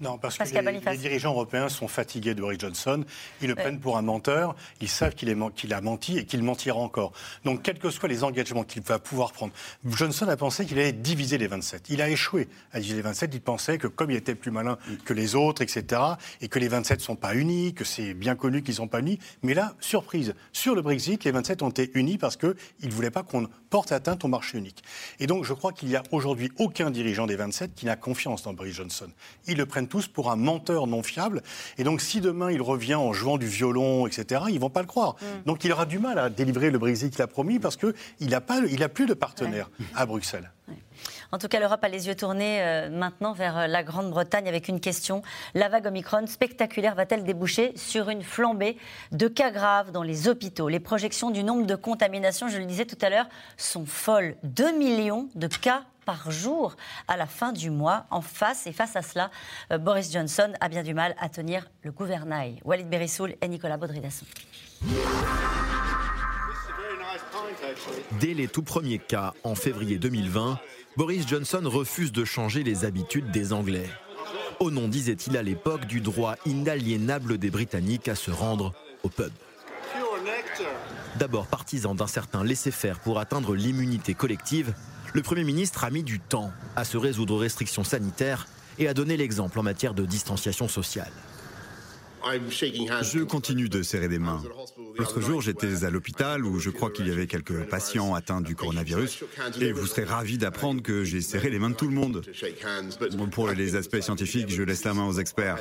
Non, 0.00 0.18
parce 0.18 0.38
que 0.38 0.44
les, 0.44 0.96
dirigeants 0.96 1.32
européens 1.32 1.68
sont 1.68 1.88
fatigués 1.88 2.34
de 2.34 2.40
Boris 2.40 2.58
Johnson. 2.58 3.04
Ils 3.40 3.48
le 3.48 3.54
prennent 3.54 3.80
pour 3.80 3.96
un 3.96 4.02
menteur. 4.02 4.56
Ils 4.80 4.88
savent 4.88 5.14
qu'il 5.14 5.30
a 5.72 5.80
menti 5.80 6.18
et 6.18 6.24
qu'il 6.24 6.42
mentira 6.42 6.78
encore. 6.78 7.12
Donc, 7.44 7.62
quels 7.62 7.78
que 7.78 7.90
soient 7.90 8.08
les 8.08 8.24
engagements 8.24 8.64
qu'il 8.64 8.82
va 8.82 8.98
pouvoir 8.98 9.32
prendre, 9.32 9.52
Johnson 9.84 10.28
a 10.28 10.36
pensé 10.36 10.66
qu'il 10.66 10.78
allait 10.78 10.92
diviser 10.92 11.38
les 11.38 11.46
27. 11.46 11.86
Il 11.90 12.02
a 12.02 12.08
échoué 12.08 12.48
à 12.72 12.78
diviser 12.78 12.96
les 12.96 13.02
27. 13.02 13.34
Il 13.34 13.40
pensait 13.40 13.78
que 13.78 13.86
comme 13.86 14.10
il 14.10 14.16
était 14.16 14.34
plus 14.34 14.50
malin 14.50 14.78
que 15.04 15.12
les 15.12 15.34
autres, 15.34 15.62
etc., 15.62 16.02
et 16.40 16.48
que 16.48 16.58
les 16.58 16.68
27 16.68 16.98
ne 16.98 17.04
sont 17.04 17.16
pas 17.16 17.34
unis, 17.34 17.74
que 17.74 17.84
c'est 17.84 18.14
bien 18.14 18.34
connu 18.34 18.62
qu'ils 18.62 18.72
ne 18.72 18.78
sont 18.78 18.88
pas 18.88 19.00
unis. 19.00 19.18
Mais 19.42 19.54
là, 19.54 19.74
surprise, 19.80 20.34
sur 20.52 20.74
le 20.74 20.82
Brexit, 20.82 21.24
les 21.24 21.30
27 21.30 21.62
ont 21.62 21.70
été 21.70 21.90
unis 21.94 22.18
parce 22.18 22.36
qu'ils 22.36 22.54
ne 22.82 22.90
voulaient 22.90 23.10
pas 23.10 23.22
qu'on 23.22 23.48
porte 23.70 23.92
atteinte 23.92 24.24
au 24.24 24.28
marché 24.28 24.58
unique. 24.58 24.82
Et 25.20 25.26
donc, 25.26 25.44
je 25.44 25.52
crois 25.52 25.72
qu'il 25.72 25.88
n'y 25.88 25.96
a 25.96 26.02
aujourd'hui 26.10 26.50
aucun 26.58 26.90
dirigeant 26.90 27.26
des 27.26 27.36
27 27.36 27.74
qui 27.74 27.86
n'a 27.86 27.96
confiance 27.96 28.42
dans 28.42 28.54
Boris 28.54 28.74
Johnson. 28.74 29.10
Le 29.46 29.66
prennent 29.68 29.88
tous 29.88 30.08
pour 30.08 30.30
un 30.30 30.36
menteur 30.36 30.86
non 30.86 31.02
fiable. 31.02 31.42
Et 31.78 31.84
donc, 31.84 32.00
si 32.00 32.20
demain 32.20 32.50
il 32.50 32.62
revient 32.62 32.96
en 32.96 33.12
jouant 33.12 33.38
du 33.38 33.46
violon, 33.46 34.06
etc., 34.06 34.42
ils 34.48 34.60
vont 34.60 34.70
pas 34.70 34.82
le 34.82 34.86
croire. 34.86 35.16
Mm. 35.20 35.44
Donc, 35.46 35.64
il 35.64 35.72
aura 35.72 35.86
du 35.86 35.98
mal 35.98 36.18
à 36.18 36.30
délivrer 36.30 36.70
le 36.70 36.78
Brexit 36.78 37.12
qu'il 37.12 37.22
a 37.22 37.26
promis 37.26 37.58
parce 37.58 37.76
qu'il 37.76 37.94
n'a 38.28 38.38
a 38.38 38.88
plus 38.88 39.06
de 39.06 39.14
partenaires 39.14 39.70
à 39.94 40.06
Bruxelles. 40.06 40.50
En 41.30 41.38
tout 41.38 41.48
cas, 41.48 41.60
l'Europe 41.60 41.84
a 41.84 41.88
les 41.88 42.06
yeux 42.06 42.14
tournés 42.14 42.62
euh, 42.62 42.88
maintenant 42.88 43.32
vers 43.32 43.58
euh, 43.58 43.66
la 43.66 43.82
Grande-Bretagne 43.82 44.48
avec 44.48 44.68
une 44.68 44.80
question. 44.80 45.22
La 45.54 45.68
vague 45.68 45.86
Omicron 45.86 46.26
spectaculaire 46.26 46.94
va-t-elle 46.94 47.24
déboucher 47.24 47.72
sur 47.76 48.08
une 48.08 48.22
flambée 48.22 48.78
de 49.12 49.28
cas 49.28 49.50
graves 49.50 49.92
dans 49.92 50.02
les 50.02 50.28
hôpitaux? 50.28 50.68
Les 50.68 50.80
projections 50.80 51.30
du 51.30 51.44
nombre 51.44 51.66
de 51.66 51.74
contaminations, 51.74 52.48
je 52.48 52.58
le 52.58 52.64
disais 52.64 52.86
tout 52.86 52.98
à 53.02 53.10
l'heure, 53.10 53.26
sont 53.58 53.84
folles. 53.84 54.36
2 54.42 54.78
millions 54.78 55.28
de 55.34 55.48
cas 55.48 55.84
par 56.08 56.30
jour 56.30 56.74
à 57.06 57.18
la 57.18 57.26
fin 57.26 57.52
du 57.52 57.68
mois. 57.68 58.06
En 58.10 58.22
face, 58.22 58.66
et 58.66 58.72
face 58.72 58.96
à 58.96 59.02
cela, 59.02 59.30
euh, 59.70 59.76
Boris 59.76 60.10
Johnson 60.10 60.50
a 60.58 60.70
bien 60.70 60.82
du 60.82 60.94
mal 60.94 61.14
à 61.18 61.28
tenir 61.28 61.68
le 61.82 61.92
gouvernail. 61.92 62.62
Walid 62.64 62.88
Berissoul 62.88 63.34
et 63.42 63.46
Nicolas. 63.46 63.76
Dès 68.20 68.32
les 68.32 68.48
tout 68.48 68.62
premiers 68.62 68.98
cas, 68.98 69.34
en 69.44 69.54
février 69.54 69.98
2020, 69.98 70.58
Boris 70.96 71.28
Johnson 71.28 71.60
refuse 71.66 72.10
de 72.10 72.24
changer 72.24 72.62
les 72.62 72.86
habitudes 72.86 73.30
des 73.30 73.52
Anglais. 73.52 73.90
Au 74.60 74.70
nom, 74.70 74.88
disait-il 74.88 75.36
à 75.36 75.42
l'époque, 75.42 75.84
du 75.84 76.00
droit 76.00 76.36
inaliénable 76.46 77.36
des 77.36 77.50
Britanniques 77.50 78.08
à 78.08 78.14
se 78.14 78.30
rendre 78.30 78.72
au 79.02 79.10
pub. 79.10 79.30
D'abord 81.18 81.46
partisan 81.46 81.94
d'un 81.94 82.06
certain 82.06 82.44
laisser-faire 82.44 82.98
pour 83.00 83.18
atteindre 83.18 83.54
l'immunité 83.54 84.14
collective, 84.14 84.72
le 85.14 85.22
Premier 85.22 85.44
ministre 85.44 85.84
a 85.84 85.90
mis 85.90 86.02
du 86.02 86.20
temps 86.20 86.52
à 86.76 86.84
se 86.84 86.96
résoudre 86.96 87.34
aux 87.34 87.38
restrictions 87.38 87.84
sanitaires 87.84 88.46
et 88.78 88.88
à 88.88 88.94
donner 88.94 89.16
l'exemple 89.16 89.58
en 89.58 89.62
matière 89.62 89.94
de 89.94 90.04
distanciation 90.04 90.68
sociale. 90.68 91.12
Je 92.24 93.22
continue 93.22 93.68
de 93.68 93.82
serrer 93.82 94.08
des 94.08 94.18
mains. 94.18 94.42
L'autre 94.96 95.20
jour, 95.20 95.40
j'étais 95.40 95.84
à 95.84 95.90
l'hôpital 95.90 96.44
où 96.44 96.58
je 96.58 96.70
crois 96.70 96.90
qu'il 96.90 97.06
y 97.06 97.10
avait 97.10 97.26
quelques 97.26 97.64
patients 97.68 98.14
atteints 98.14 98.40
du 98.40 98.56
coronavirus. 98.56 99.24
Et 99.60 99.72
vous 99.72 99.86
serez 99.86 100.04
ravis 100.04 100.36
d'apprendre 100.36 100.82
que 100.82 101.04
j'ai 101.04 101.20
serré 101.20 101.48
les 101.50 101.58
mains 101.58 101.70
de 101.70 101.76
tout 101.76 101.88
le 101.88 101.94
monde. 101.94 102.22
Pour 103.30 103.48
les 103.50 103.76
aspects 103.76 104.00
scientifiques, 104.00 104.50
je 104.50 104.62
laisse 104.62 104.84
la 104.84 104.94
main 104.94 105.06
aux 105.06 105.18
experts. 105.18 105.58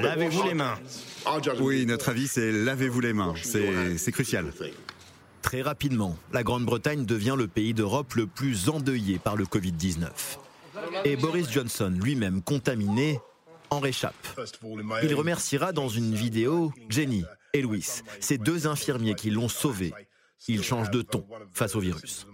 Lavez-vous 0.00 0.42
les 0.42 0.54
mains? 0.54 0.78
Oui, 1.60 1.86
notre 1.86 2.08
avis, 2.10 2.28
c'est 2.28 2.52
lavez-vous 2.52 3.00
les 3.00 3.12
mains. 3.12 3.34
C'est 3.42 4.12
crucial. 4.12 4.46
Très 5.48 5.62
rapidement, 5.62 6.14
la 6.30 6.42
Grande-Bretagne 6.42 7.06
devient 7.06 7.34
le 7.34 7.48
pays 7.48 7.72
d'Europe 7.72 8.12
le 8.16 8.26
plus 8.26 8.68
endeuillé 8.68 9.18
par 9.18 9.34
le 9.34 9.46
Covid-19. 9.46 10.10
Et 11.06 11.16
Boris 11.16 11.50
Johnson, 11.50 11.90
lui-même 11.90 12.42
contaminé, 12.42 13.18
en 13.70 13.80
réchappe. 13.80 14.14
Il 15.02 15.14
remerciera 15.14 15.72
dans 15.72 15.88
une 15.88 16.14
vidéo 16.14 16.70
Jenny 16.90 17.24
et 17.54 17.62
Louis, 17.62 17.86
ces 18.20 18.36
deux 18.36 18.66
infirmiers 18.66 19.14
qui 19.14 19.30
l'ont 19.30 19.48
sauvé. 19.48 19.94
Il 20.48 20.62
change 20.62 20.90
de 20.90 21.00
ton 21.00 21.26
face 21.54 21.74
au 21.74 21.80
virus. 21.80 22.26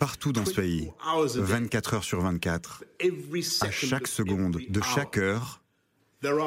Partout 0.00 0.32
dans 0.32 0.44
ce 0.44 0.54
pays, 0.54 0.90
24 1.36 1.94
heures 1.94 2.04
sur 2.04 2.22
24, 2.22 2.84
à 3.60 3.70
chaque 3.70 4.08
seconde 4.08 4.60
de 4.68 4.80
chaque 4.82 5.16
heure, 5.16 5.62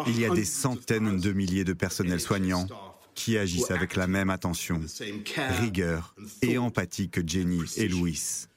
il 0.08 0.20
y 0.20 0.26
a 0.26 0.30
des 0.30 0.44
centaines 0.44 1.22
de 1.22 1.32
milliers 1.32 1.64
de 1.64 1.72
personnels 1.72 2.20
soignants 2.20 2.68
qui 3.16 3.38
agissent 3.38 3.72
avec 3.72 3.96
la 3.96 4.08
même 4.08 4.30
attention, 4.30 4.82
rigueur 5.60 6.16
et 6.42 6.58
empathie 6.58 7.10
que 7.10 7.22
Jenny 7.26 7.62
et 7.78 7.88
Louis. 7.88 8.48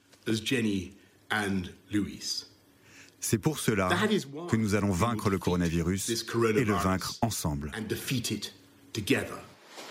C'est 3.21 3.39
pour 3.39 3.59
cela 3.59 3.89
que 4.49 4.57
nous 4.57 4.75
allons 4.75 4.91
vaincre 4.91 5.31
le 5.31 5.39
coronavirus 5.39 6.11
et 6.11 6.65
le 6.65 6.75
vaincre 6.75 7.15
ensemble. 7.23 7.73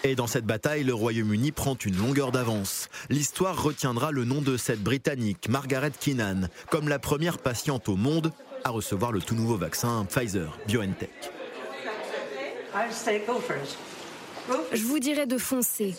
Et 0.03 0.15
dans 0.15 0.27
cette 0.27 0.45
bataille, 0.45 0.83
le 0.83 0.93
Royaume-Uni 0.93 1.51
prend 1.51 1.75
une 1.75 1.97
longueur 1.97 2.31
d'avance. 2.31 2.89
L'histoire 3.09 3.61
retiendra 3.61 4.11
le 4.11 4.23
nom 4.23 4.41
de 4.41 4.55
cette 4.55 4.83
Britannique, 4.83 5.49
Margaret 5.49 5.91
Keenan, 5.99 6.47
comme 6.69 6.87
la 6.87 6.99
première 6.99 7.39
patiente 7.39 7.89
au 7.89 7.95
monde 7.95 8.31
à 8.63 8.69
recevoir 8.69 9.11
le 9.11 9.19
tout 9.19 9.35
nouveau 9.35 9.57
vaccin 9.57 10.05
Pfizer 10.05 10.57
BioNTech. 10.67 11.09
Je 14.71 14.83
vous 14.83 14.99
dirais 14.99 15.25
de 15.25 15.37
foncer. 15.37 15.95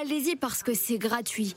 Allez-y 0.00 0.36
parce 0.36 0.62
que 0.62 0.74
c'est 0.74 0.98
gratuit. 0.98 1.54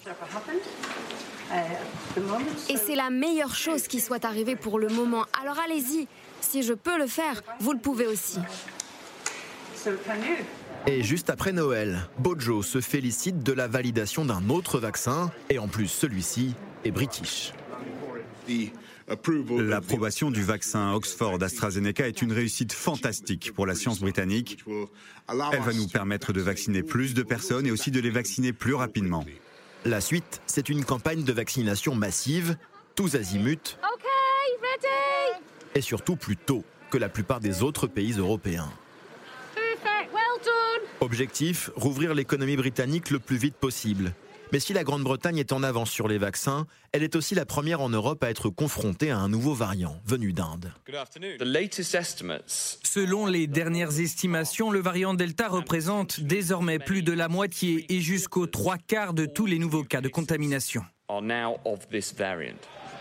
Et 2.70 2.78
c'est 2.78 2.96
la 2.96 3.10
meilleure 3.10 3.56
chose 3.56 3.88
qui 3.88 4.00
soit 4.00 4.24
arrivée 4.24 4.56
pour 4.56 4.80
le 4.80 4.88
moment. 4.88 5.26
Alors 5.42 5.60
allez-y. 5.60 6.08
Si 6.40 6.64
je 6.64 6.74
peux 6.74 6.98
le 6.98 7.08
faire, 7.08 7.42
vous 7.60 7.74
le 7.74 7.80
pouvez 7.80 8.08
aussi. 8.08 8.40
Et 10.88 11.04
juste 11.04 11.30
après 11.30 11.52
Noël, 11.52 12.08
Bojo 12.18 12.64
se 12.64 12.82
félicite 12.82 13.44
de 13.44 13.54
la 13.54 13.68
validation 13.68 14.26
d'un 14.26 14.50
autre 14.50 14.80
vaccin, 14.80 15.32
et 15.50 15.60
en 15.60 15.68
plus 15.68 15.88
celui-ci 15.88 16.54
est 16.86 16.92
british. 16.92 17.54
L'approbation 19.60 20.32
du 20.32 20.42
vaccin 20.42 20.94
Oxford 20.94 21.38
AstraZeneca 21.42 22.08
est 22.08 22.22
une 22.22 22.32
réussite 22.32 22.72
fantastique 22.72 23.52
pour 23.54 23.66
la 23.66 23.76
science 23.76 24.00
britannique. 24.00 24.64
Elle 25.28 25.62
va 25.62 25.74
nous 25.74 25.88
permettre 25.88 26.34
de 26.34 26.42
vacciner 26.42 26.84
plus 26.84 27.14
de 27.14 27.24
personnes 27.24 27.68
et 27.68 27.72
aussi 27.72 27.92
de 27.92 28.00
les 28.00 28.10
vacciner 28.10 28.54
plus 28.54 28.74
rapidement. 28.74 29.26
La 29.86 30.00
suite, 30.00 30.42
c'est 30.46 30.70
une 30.70 30.86
campagne 30.86 31.24
de 31.24 31.34
vaccination 31.34 31.96
massive, 31.96 32.56
tous 32.96 33.16
azimuts, 33.16 33.78
et 35.76 35.82
surtout 35.82 36.16
plus 36.16 36.38
tôt 36.38 36.64
que 36.90 36.98
la 36.98 37.10
plupart 37.10 37.40
des 37.40 37.64
autres 37.64 37.88
pays 37.88 38.14
européens. 38.14 38.70
Objectif, 41.00 41.72
rouvrir 41.76 42.14
l'économie 42.14 42.58
britannique 42.58 43.10
le 43.10 43.20
plus 43.20 43.38
vite 43.38 43.56
possible. 43.56 44.14
Mais 44.52 44.60
si 44.60 44.74
la 44.74 44.84
Grande-Bretagne 44.84 45.38
est 45.38 45.54
en 45.54 45.64
avance 45.64 45.90
sur 45.90 46.10
les 46.10 46.18
vaccins, 46.18 46.68
elle 46.92 47.04
est 47.04 47.16
aussi 47.16 47.36
la 47.36 47.46
première 47.46 47.80
en 47.80 47.88
Europe 47.88 48.22
à 48.24 48.30
être 48.30 48.50
confrontée 48.50 49.10
à 49.10 49.18
un 49.18 49.30
nouveau 49.30 49.54
variant 49.54 49.96
venu 50.06 50.34
d'Inde. 50.34 50.74
Selon 52.48 53.26
les 53.28 53.48
dernières 53.48 54.00
estimations, 54.00 54.70
le 54.70 54.82
variant 54.82 55.14
Delta 55.14 55.48
représente 55.48 56.20
désormais 56.20 56.80
plus 56.80 57.02
de 57.02 57.14
la 57.14 57.30
moitié 57.30 57.86
et 57.94 58.02
jusqu'aux 58.02 58.48
trois 58.48 58.78
quarts 58.78 59.14
de 59.14 59.26
tous 59.26 59.46
les 59.46 59.58
nouveaux 59.58 59.86
cas 59.86 60.02
de 60.02 60.10
contamination. 60.10 60.84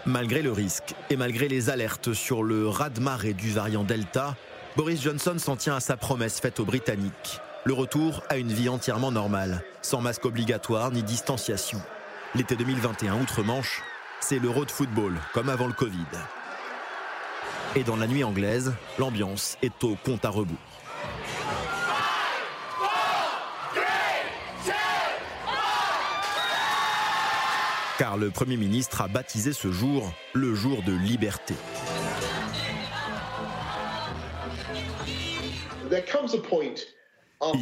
Malgré 0.06 0.42
le 0.42 0.52
risque 0.52 0.94
et 1.10 1.16
malgré 1.16 1.48
les 1.48 1.68
alertes 1.68 2.12
sur 2.12 2.44
le 2.44 2.68
raz-de-marée 2.68 3.34
du 3.34 3.50
variant 3.50 3.84
Delta, 3.84 4.36
Boris 4.76 5.02
Johnson 5.02 5.34
s'en 5.38 5.56
tient 5.56 5.76
à 5.76 5.80
sa 5.80 5.96
promesse 5.96 6.38
faite 6.40 6.60
aux 6.60 6.64
Britanniques 6.64 7.40
le 7.64 7.74
retour 7.74 8.22
à 8.28 8.38
une 8.38 8.52
vie 8.52 8.68
entièrement 8.68 9.12
normale, 9.12 9.62
sans 9.82 10.00
masque 10.00 10.24
obligatoire 10.24 10.90
ni 10.90 11.02
distanciation. 11.02 11.80
L'été 12.34 12.56
2021 12.56 13.20
outre-Manche, 13.20 13.82
c'est 14.20 14.38
l'Euro 14.38 14.64
de 14.64 14.70
football, 14.70 15.18
comme 15.34 15.48
avant 15.48 15.66
le 15.66 15.72
Covid. 15.72 15.96
Et 17.76 17.84
dans 17.84 17.96
la 17.96 18.06
nuit 18.06 18.24
anglaise, 18.24 18.72
l'ambiance 18.98 19.56
est 19.62 19.84
au 19.84 19.96
compte 19.96 20.24
à 20.24 20.30
rebours. 20.30 20.56
Car 27.98 28.16
le 28.16 28.30
Premier 28.30 28.56
ministre 28.56 29.02
a 29.02 29.08
baptisé 29.08 29.52
ce 29.52 29.70
jour 29.70 30.10
le 30.32 30.54
jour 30.54 30.82
de 30.82 30.92
liberté. 30.92 31.54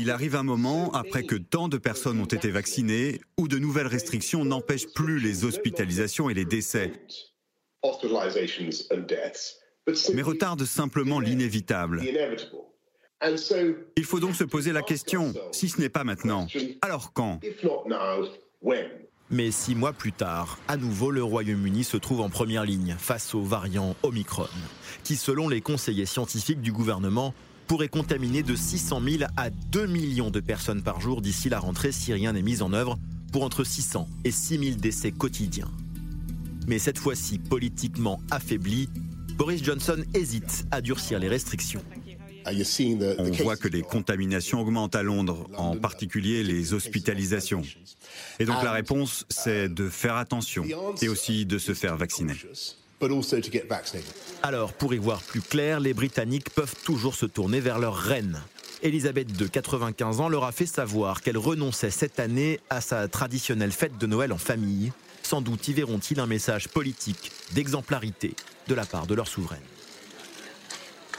Il 0.00 0.10
arrive 0.10 0.34
un 0.34 0.42
moment, 0.42 0.92
après 0.92 1.22
que 1.24 1.36
tant 1.36 1.68
de 1.68 1.78
personnes 1.78 2.20
ont 2.20 2.24
été 2.24 2.50
vaccinées, 2.50 3.20
où 3.38 3.48
de 3.48 3.58
nouvelles 3.58 3.86
restrictions 3.86 4.44
n'empêchent 4.44 4.92
plus 4.94 5.20
les 5.20 5.44
hospitalisations 5.44 6.28
et 6.28 6.34
les 6.34 6.44
décès, 6.44 6.92
mais 10.14 10.22
retardent 10.22 10.64
simplement 10.64 11.20
l'inévitable. 11.20 12.02
Il 13.96 14.04
faut 14.04 14.20
donc 14.20 14.34
se 14.34 14.44
poser 14.44 14.72
la 14.72 14.82
question, 14.82 15.32
si 15.52 15.68
ce 15.68 15.80
n'est 15.80 15.88
pas 15.88 16.04
maintenant, 16.04 16.46
alors 16.82 17.12
quand? 17.12 17.40
mais 19.30 19.50
six 19.50 19.74
mois 19.74 19.92
plus 19.92 20.12
tard, 20.12 20.58
à 20.68 20.76
nouveau, 20.76 21.10
le 21.10 21.22
Royaume-Uni 21.22 21.84
se 21.84 21.96
trouve 21.98 22.20
en 22.20 22.30
première 22.30 22.64
ligne 22.64 22.96
face 22.98 23.34
au 23.34 23.42
variant 23.42 23.94
Omicron, 24.02 24.48
qui, 25.04 25.16
selon 25.16 25.48
les 25.48 25.60
conseillers 25.60 26.06
scientifiques 26.06 26.62
du 26.62 26.72
gouvernement, 26.72 27.34
pourrait 27.68 27.88
contaminer 27.88 28.42
de 28.42 28.56
600 28.56 29.02
000 29.02 29.30
à 29.36 29.50
2 29.50 29.86
millions 29.86 30.30
de 30.30 30.40
personnes 30.40 30.82
par 30.82 31.00
jour 31.00 31.20
d'ici 31.20 31.50
la 31.50 31.60
rentrée 31.60 31.92
si 31.92 32.12
rien 32.14 32.32
n'est 32.32 32.42
mis 32.42 32.62
en 32.62 32.72
œuvre 32.72 32.98
pour 33.30 33.44
entre 33.44 33.62
600 33.62 34.08
et 34.24 34.30
6 34.30 34.58
000 34.58 34.76
décès 34.76 35.12
quotidiens. 35.12 35.70
Mais 36.66 36.78
cette 36.78 36.98
fois-ci 36.98 37.38
politiquement 37.38 38.20
affaibli, 38.30 38.88
Boris 39.36 39.62
Johnson 39.62 40.02
hésite 40.14 40.66
à 40.70 40.80
durcir 40.80 41.18
les 41.18 41.28
restrictions. 41.28 41.82
On 42.46 43.30
voit 43.42 43.56
que 43.56 43.68
les 43.68 43.82
contaminations 43.82 44.62
augmentent 44.62 44.96
à 44.96 45.02
Londres, 45.02 45.48
en 45.56 45.76
particulier 45.76 46.42
les 46.42 46.72
hospitalisations. 46.72 47.62
Et 48.38 48.46
donc 48.46 48.62
la 48.62 48.72
réponse, 48.72 49.26
c'est 49.28 49.68
de 49.68 49.90
faire 49.90 50.16
attention 50.16 50.64
et 51.02 51.08
aussi 51.08 51.44
de 51.44 51.58
se 51.58 51.74
faire 51.74 51.98
vacciner. 51.98 52.34
Alors, 54.42 54.72
pour 54.72 54.94
y 54.94 54.98
voir 54.98 55.20
plus 55.22 55.40
clair, 55.40 55.80
les 55.80 55.94
Britanniques 55.94 56.50
peuvent 56.50 56.74
toujours 56.84 57.14
se 57.14 57.26
tourner 57.26 57.60
vers 57.60 57.78
leur 57.78 57.94
reine. 57.94 58.40
Elisabeth 58.82 59.36
de 59.36 59.46
95 59.46 60.20
ans 60.20 60.28
leur 60.28 60.44
a 60.44 60.52
fait 60.52 60.66
savoir 60.66 61.20
qu'elle 61.20 61.38
renonçait 61.38 61.90
cette 61.90 62.20
année 62.20 62.60
à 62.70 62.80
sa 62.80 63.08
traditionnelle 63.08 63.72
fête 63.72 63.98
de 63.98 64.06
Noël 64.06 64.32
en 64.32 64.38
famille. 64.38 64.92
Sans 65.22 65.40
doute 65.40 65.66
y 65.68 65.72
verront-ils 65.72 66.20
un 66.20 66.26
message 66.26 66.68
politique 66.68 67.32
d'exemplarité 67.52 68.34
de 68.68 68.74
la 68.74 68.84
part 68.84 69.06
de 69.06 69.14
leur 69.14 69.26
souveraine. 69.26 69.62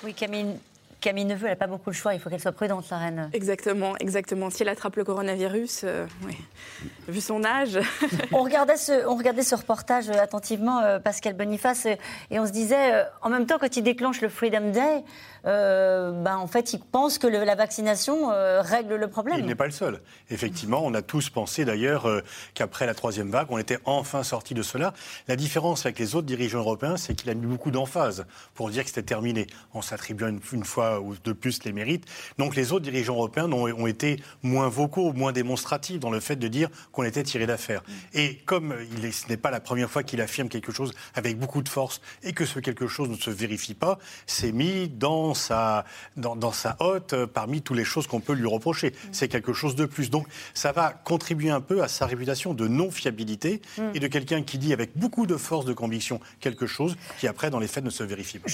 Oui, 0.04 0.14
Camille, 0.14 0.56
Camille 1.02 1.24
Neveu, 1.24 1.46
elle 1.46 1.52
n'a 1.52 1.56
pas 1.56 1.68
beaucoup 1.68 1.90
le 1.90 1.96
choix, 1.96 2.14
il 2.14 2.20
faut 2.20 2.30
qu'elle 2.30 2.42
soit 2.42 2.52
prudente, 2.52 2.90
la 2.90 2.98
reine. 2.98 3.30
Exactement, 3.32 3.96
exactement. 4.00 4.50
Si 4.50 4.64
elle 4.64 4.70
attrape 4.70 4.98
le 4.98 5.06
coronavirus, 5.06 5.82
euh, 5.86 6.06
vu 7.08 7.22
son 7.22 7.46
âge. 7.46 7.80
on, 8.34 8.44
regardait 8.44 8.76
ce, 8.76 9.08
on 9.08 9.16
regardait 9.16 9.44
ce 9.44 9.56
reportage 9.56 10.10
euh, 10.10 10.22
attentivement, 10.22 10.82
euh, 10.82 11.00
Pascal 11.00 11.36
Boniface, 11.36 11.86
et 11.86 12.40
on 12.40 12.46
se 12.46 12.52
disait, 12.52 13.06
en 13.22 13.30
même 13.30 13.46
temps, 13.46 13.58
quand 13.60 13.78
il 13.78 13.84
déclenche 13.84 14.20
le 14.20 14.28
Freedom 14.28 14.72
Day, 14.72 15.04
ben, 15.46 16.36
en 16.36 16.48
fait, 16.48 16.74
il 16.74 16.80
pense 16.80 17.18
que 17.18 17.26
la 17.28 17.56
vaccination 17.56 18.28
règle 18.60 18.96
le 18.96 19.08
problème. 19.08 19.40
Il 19.40 19.46
n'est 19.46 19.56
pas 19.56 19.66
le 19.66 19.72
seul. 19.72 20.02
Effectivement, 20.30 20.82
on 20.84 20.94
a 20.94 21.02
tous 21.02 21.30
pensé 21.30 21.64
d'ailleurs 21.64 22.08
qu'après 22.54 22.86
la 22.86 22.94
troisième 22.94 23.30
vague, 23.30 23.48
on 23.50 23.58
était 23.58 23.80
enfin 23.86 24.24
sorti 24.24 24.54
de 24.54 24.62
cela. 24.62 24.94
La 25.30 25.38
différence 25.38 25.86
avec 25.86 25.98
les 25.98 26.16
autres 26.16 26.28
dirigeants 26.28 26.60
européens, 26.60 26.98
c'est 26.98 27.16
qu'il 27.16 27.30
a 27.30 27.34
mis 27.34 27.46
beaucoup 27.46 27.72
d'emphase 27.72 28.26
pour 28.54 28.70
dire 28.70 28.84
que 28.84 28.90
c'était 28.90 29.04
terminé, 29.04 29.48
en 29.74 29.82
s'attribuant 29.82 30.38
une 30.52 30.66
fois 30.66 30.89
ou 30.98 31.16
de 31.24 31.34
plus 31.34 31.64
les 31.64 31.72
mérites. 31.72 32.06
Donc 32.38 32.56
les 32.56 32.72
autres 32.72 32.84
dirigeants 32.84 33.16
européens 33.16 33.52
ont, 33.52 33.88
été 33.88 34.22
moins 34.44 34.70
vocaux, 34.70 35.14
moins 35.14 35.32
démonstratifs 35.32 36.00
dans 36.00 36.12
le 36.12 36.20
fait 36.20 36.36
de 36.36 36.48
dire 36.48 36.70
qu'on 36.92 37.04
était 37.04 37.24
tiré 37.24 37.46
d'affaire. 37.46 37.84
Et 38.14 38.38
comme 38.46 38.76
il 38.98 39.10
ce 39.12 39.28
n'est 39.28 39.38
pas 39.38 39.52
la 39.52 39.60
première 39.60 39.90
fois 39.90 40.04
qu'il 40.04 40.22
affirme 40.22 40.50
quelque 40.50 40.72
chose 40.72 40.94
avec 41.16 41.38
beaucoup 41.38 41.62
de 41.62 41.70
force 41.70 42.02
et 42.24 42.34
que 42.34 42.46
ce 42.46 42.60
quelque 42.60 42.88
chose 42.88 43.10
ne 43.10 43.16
se 43.16 43.30
vérifie 43.30 43.74
pas, 43.74 44.00
c'est 44.26 44.52
mis 44.52 44.90
dans 44.90 45.34
sa, 45.34 45.86
dans, 46.18 46.36
dans 46.36 46.52
sa 46.52 46.76
hotte 46.80 47.14
euh, 47.14 47.28
parmi 47.28 47.62
toutes 47.62 47.78
les 47.78 47.86
choses 47.86 48.08
qu'on 48.08 48.20
peut 48.20 48.34
lui 48.34 48.48
reprocher. 48.48 48.94
C'est 49.12 49.28
quelque 49.28 49.54
chose 49.54 49.76
de 49.76 49.86
plus. 49.86 50.10
Donc 50.10 50.28
ça 50.54 50.72
va 50.72 50.92
contribuer 50.92 51.50
un 51.50 51.62
peu 51.62 51.84
à 51.84 51.88
sa 51.88 52.06
réputation 52.06 52.54
de 52.54 52.68
non-fiabilité 52.68 53.62
mm. 53.78 53.82
et 53.94 54.00
de 54.00 54.08
quelqu'un 54.08 54.44
qui 54.44 54.58
dit 54.58 54.74
avec 54.74 54.92
beaucoup 54.96 55.26
de 55.26 55.38
force 55.38 55.66
de 55.66 55.74
conviction 55.74 56.20
quelque 56.40 56.68
chose 56.68 56.96
qui 57.20 57.28
après 57.28 57.50
dans 57.50 57.60
les 57.60 57.68
faits 57.68 57.84
ne 57.84 57.90
se 57.90 58.04
vérifie 58.04 58.40
pas. 58.40 58.50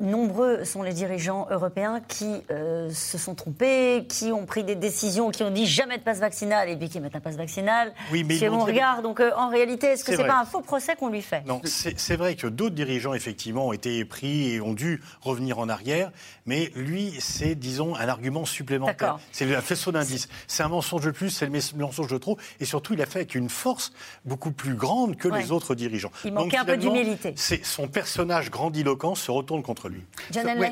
nombreux 0.00 0.64
sont 0.64 0.82
les 0.82 0.92
dirigeants 0.92 1.46
européens 1.50 1.57
qui 2.06 2.42
euh, 2.50 2.90
se 2.90 3.18
sont 3.18 3.34
trompés, 3.34 4.06
qui 4.08 4.32
ont 4.32 4.46
pris 4.46 4.64
des 4.64 4.74
décisions, 4.74 5.30
qui 5.30 5.42
ont 5.42 5.50
dit 5.50 5.66
jamais 5.66 5.98
de 5.98 6.02
passe 6.02 6.18
vaccinal 6.18 6.68
et 6.68 6.76
puis 6.76 6.88
qui 6.88 7.00
mettent 7.00 7.16
un 7.16 7.20
passe 7.20 7.36
vaccinal. 7.36 7.92
Oui, 8.12 8.24
mais 8.24 8.36
si 8.36 8.48
on 8.48 8.60
regarde, 8.60 9.02
donc 9.02 9.20
euh, 9.20 9.30
en 9.36 9.48
réalité, 9.48 9.88
est-ce 9.88 10.04
que 10.04 10.16
c'est 10.16 10.24
pas 10.24 10.38
un 10.38 10.44
faux 10.44 10.60
procès 10.60 10.96
qu'on 10.96 11.08
lui 11.08 11.22
fait? 11.22 11.42
Non, 11.46 11.60
c'est 11.64 12.16
vrai 12.16 12.34
que 12.36 12.46
d'autres 12.46 12.74
dirigeants 12.74 13.14
effectivement 13.14 13.68
ont 13.68 13.72
été 13.72 14.04
pris 14.04 14.52
et 14.52 14.60
ont 14.60 14.74
dû 14.74 15.02
revenir 15.20 15.58
en 15.58 15.68
arrière, 15.68 16.10
mais 16.46 16.70
lui, 16.74 17.14
c'est 17.20 17.54
disons 17.54 17.94
un 17.94 18.08
argument 18.08 18.44
supplémentaire. 18.44 19.18
C'est 19.32 19.46
le 19.46 19.60
faisceau 19.60 19.92
d'indices. 19.92 20.28
C'est 20.46 20.62
un 20.62 20.68
mensonge 20.68 21.04
de 21.04 21.10
plus, 21.10 21.30
c'est 21.30 21.46
le 21.46 21.52
mensonge 21.76 22.08
de 22.08 22.18
trop, 22.18 22.38
et 22.60 22.64
surtout 22.64 22.94
il 22.94 23.02
a 23.02 23.06
fait 23.06 23.20
avec 23.20 23.34
une 23.34 23.48
force 23.48 23.92
beaucoup 24.24 24.52
plus 24.52 24.74
grande 24.74 25.16
que 25.16 25.28
les 25.28 25.52
autres 25.52 25.74
dirigeants. 25.74 26.10
Il 26.24 26.32
manquait 26.32 26.58
un 26.58 26.64
peu 26.64 26.76
d'humilité. 26.76 27.32
C'est 27.36 27.64
son 27.64 27.88
personnage 27.88 28.50
grandiloquent 28.50 29.14
se 29.14 29.30
retourne 29.30 29.62
contre 29.62 29.88
lui. 29.88 30.04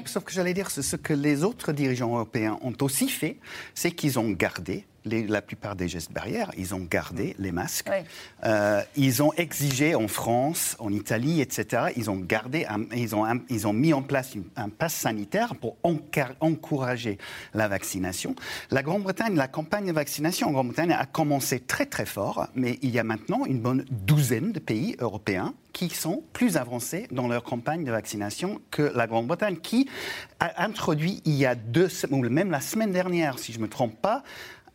sauf 0.06 0.24
que 0.24 0.32
j'allais 0.32 0.54
dire 0.54 0.70
ce 0.82 0.96
que 0.96 1.12
les 1.12 1.44
autres 1.44 1.72
dirigeants 1.72 2.14
européens 2.14 2.58
ont 2.62 2.74
aussi 2.80 3.08
fait, 3.08 3.38
c'est 3.74 3.90
qu'ils 3.90 4.18
ont 4.18 4.30
gardé 4.30 4.84
la 5.06 5.42
plupart 5.42 5.76
des 5.76 5.88
gestes 5.88 6.12
barrières. 6.12 6.50
Ils 6.56 6.74
ont 6.74 6.80
gardé 6.80 7.34
les 7.38 7.52
masques. 7.52 7.90
Euh, 8.44 8.82
ils 8.96 9.22
ont 9.22 9.32
exigé 9.34 9.94
en 9.94 10.08
France, 10.08 10.76
en 10.78 10.92
Italie, 10.92 11.40
etc. 11.40 11.84
Ils 11.96 12.10
ont 12.10 12.16
gardé, 12.16 12.66
ils, 12.94 13.14
ont, 13.14 13.24
ils 13.48 13.66
ont 13.66 13.72
mis 13.72 13.92
en 13.92 14.02
place 14.02 14.34
un 14.56 14.68
pass 14.68 14.94
sanitaire 14.94 15.54
pour 15.54 15.76
encourager 16.40 17.18
la 17.54 17.68
vaccination. 17.68 18.34
La 18.70 18.82
Grande-Bretagne, 18.82 19.36
la 19.36 19.48
campagne 19.48 19.86
de 19.86 19.92
vaccination 19.92 20.48
en 20.48 20.52
Grande-Bretagne 20.52 20.92
a 20.92 21.06
commencé 21.06 21.60
très 21.60 21.86
très 21.86 22.06
fort, 22.06 22.48
mais 22.54 22.78
il 22.82 22.90
y 22.90 22.98
a 22.98 23.04
maintenant 23.04 23.44
une 23.46 23.60
bonne 23.60 23.84
douzaine 23.90 24.52
de 24.52 24.58
pays 24.58 24.96
européens 24.98 25.54
qui 25.72 25.90
sont 25.90 26.22
plus 26.32 26.56
avancés 26.56 27.06
dans 27.10 27.28
leur 27.28 27.42
campagne 27.42 27.84
de 27.84 27.90
vaccination 27.90 28.62
que 28.70 28.90
la 28.94 29.06
Grande-Bretagne, 29.06 29.58
qui 29.58 29.86
a 30.40 30.64
introduit 30.64 31.20
il 31.26 31.34
y 31.34 31.44
a 31.44 31.54
deux 31.54 31.90
semaines, 31.90 32.24
ou 32.24 32.30
même 32.30 32.50
la 32.50 32.62
semaine 32.62 32.92
dernière, 32.92 33.38
si 33.38 33.52
je 33.52 33.58
ne 33.58 33.64
me 33.64 33.68
trompe 33.68 34.00
pas, 34.00 34.22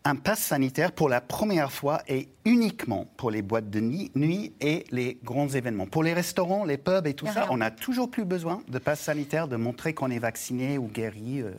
un 0.03 0.15
pass 0.15 0.39
sanitaire 0.39 0.91
pour 0.91 1.09
la 1.09 1.21
première 1.21 1.71
fois 1.71 2.01
et 2.07 2.29
uniquement 2.43 3.05
pour 3.17 3.29
les 3.29 3.43
boîtes 3.43 3.69
de 3.69 3.79
nuit 3.79 4.53
et 4.61 4.85
les 4.91 5.19
grands 5.23 5.47
événements. 5.47 5.85
Pour 5.85 6.01
les 6.01 6.13
restaurants, 6.13 6.65
les 6.65 6.77
pubs 6.77 7.05
et 7.05 7.13
tout 7.13 7.27
ça, 7.27 7.47
on 7.51 7.57
n'a 7.57 7.69
toujours 7.69 8.09
plus 8.09 8.25
besoin 8.25 8.63
de 8.67 8.79
passe 8.79 9.01
sanitaire, 9.01 9.47
de 9.47 9.57
montrer 9.57 9.93
qu'on 9.93 10.09
est 10.09 10.19
vacciné 10.19 10.79
ou 10.79 10.87
guéri. 10.87 11.41
Euh, 11.41 11.51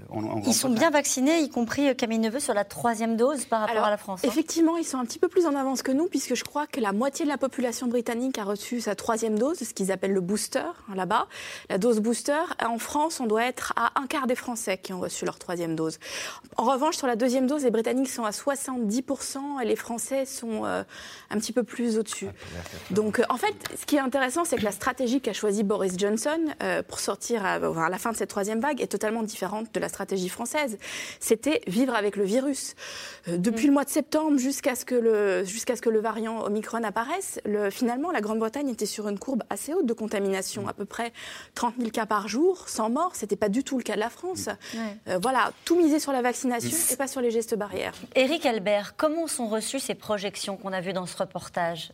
ils 0.45 0.55
sont 0.55 0.70
bien 0.70 0.90
vaccinés, 0.90 1.38
y 1.38 1.51
compris 1.51 1.88
euh, 1.88 1.95
Camille 1.95 2.18
Neveu, 2.18 2.40
sur 2.40 2.55
la 2.55 2.64
troisième 2.64 3.16
dose 3.16 3.45
par 3.45 3.61
rapport 3.61 3.84
à 3.84 3.90
la 3.90 3.97
France. 3.97 4.22
Hein. 4.24 4.28
effectivement, 4.28 4.76
ils 4.76 4.84
sont 4.84 4.99
un 4.99 5.05
petit 5.05 5.20
peu 5.20 5.28
plus 5.28 5.47
en 5.47 5.55
avance 5.55 5.82
que 5.82 5.93
nous, 5.93 6.07
puisque 6.07 6.34
je 6.34 6.43
crois 6.43 6.66
que 6.66 6.80
la 6.80 6.93
moitié 6.93 7.24
de 7.24 7.30
la 7.30 7.38
population 7.38 7.86
britannique 7.86 8.38
a 8.38 8.45
reçu 8.45 8.80
sa 8.80 8.97
troisième 8.97 9.38
dose, 9.38 9.59
ce 9.59 9.72
qu'ils 9.72 9.93
appellent 9.93 10.12
le 10.12 10.20
booster 10.20 10.59
hein, 10.59 10.95
là-bas, 10.97 11.28
la 11.70 11.78
dose 11.78 12.01
booster. 12.01 12.43
En 12.64 12.78
France, 12.78 13.20
on 13.20 13.26
doit 13.26 13.45
être 13.45 13.72
à 13.76 14.01
un 14.01 14.07
quart 14.09 14.26
des 14.26 14.34
Français 14.34 14.78
qui 14.78 14.93
ont 14.93 15.01
reçu 15.01 15.24
leur 15.24 15.38
troisième 15.38 15.76
dose. 15.76 16.01
En 16.57 16.64
revanche, 16.64 16.97
sur 16.97 17.07
la 17.07 17.14
deuxième 17.14 17.47
dose, 17.47 17.62
les 17.62 17.70
Britanniques 17.70 18.11
sont 18.11 18.24
à 18.24 18.32
70% 18.33 19.62
et 19.62 19.64
les 19.64 19.76
Français 19.76 20.24
sont 20.26 20.64
euh, 20.64 20.83
un 21.30 21.39
petit 21.39 21.53
peu 21.53 21.62
plus 21.62 21.99
au-dessus. 21.99 22.26
Ah, 22.28 22.59
Donc, 22.91 23.20
euh, 23.20 23.24
en 23.28 23.37
fait, 23.37 23.55
ce 23.78 23.87
qui 23.87 23.97
est 23.97 24.01
intéressant, 24.01 24.45
c'est 24.45 24.57
que 24.57 24.64
la 24.64 24.72
stratégie 24.72 25.20
qu'a 25.20 25.33
choisie 25.33 25.62
Boris 25.62 25.95
Johnson 25.97 26.39
euh, 26.62 26.83
pour 26.83 27.01
sortir 27.01 27.45
à, 27.45 27.59
la 27.59 27.99
fin 27.99 28.12
de 28.12 28.16
cette 28.16 28.30
troisième 28.30 28.61
vague 28.61 28.80
est 28.80 28.87
totalement 28.87 29.22
différente 29.22 29.72
de 29.72 29.80
la 29.80 29.89
stratégie 29.89 30.28
française. 30.28 30.78
C'était 31.20 31.61
vivre 31.66 31.95
avec 31.95 32.16
le 32.16 32.24
virus. 32.24 32.74
depuis 33.28 33.66
le 33.66 33.72
mois 33.72 33.85
de 33.85 33.91
septembre 33.91 34.39
jusqu'à 34.39 34.74
ce, 34.74 34.85
que 34.85 34.95
le, 34.95 35.45
jusqu'à 35.45 35.76
ce 35.76 35.83
que 35.83 35.91
le 35.91 36.01
variant 36.01 36.45
Omicron 36.45 36.83
apparaisse, 36.83 37.41
le, 37.45 37.70
finalement, 37.70 38.11
la 38.11 38.20
Grande-Bretagne 38.20 38.68
était 38.68 38.87
sur 38.87 39.09
une 39.09 39.18
courbe 39.18 39.43
assez 39.51 39.74
haute 39.74 39.87
de 39.87 39.93
contamination, 39.93 40.66
à 40.68 40.72
peu 40.72 40.85
près 40.85 41.12
30 41.55 41.74
000 41.78 41.91
cas 41.91 42.07
par 42.07 42.28
jour, 42.28 42.68
sans 42.68 42.91
mort. 42.91 43.12
C'était 43.14 43.37
pas 43.37 43.49
du 43.49 43.62
tout 43.64 43.76
le 43.76 43.83
cas 43.83 43.95
de 43.95 44.01
la 44.01 44.11
France. 44.11 44.49
voilà, 45.20 45.53
tout 45.64 45.76
miser 45.76 46.01
sur 46.01 46.12
la 46.12 46.22
vaccination 46.22 46.76
et 46.91 46.97
pas 46.97 47.07
sur 47.07 47.20
les 47.20 47.30
gestes 47.30 47.55
barrières. 47.57 47.95
Éric 48.23 48.47
Albert, 48.47 48.95
comment 48.97 49.27
sont 49.27 49.49
reçues 49.49 49.81
ces 49.81 49.97
projections 49.97 50.57
qu'on 50.57 50.73
a 50.73 50.81
vues 50.81 50.93
dans 50.93 51.07
ce 51.07 51.16
reportage? 51.16 51.91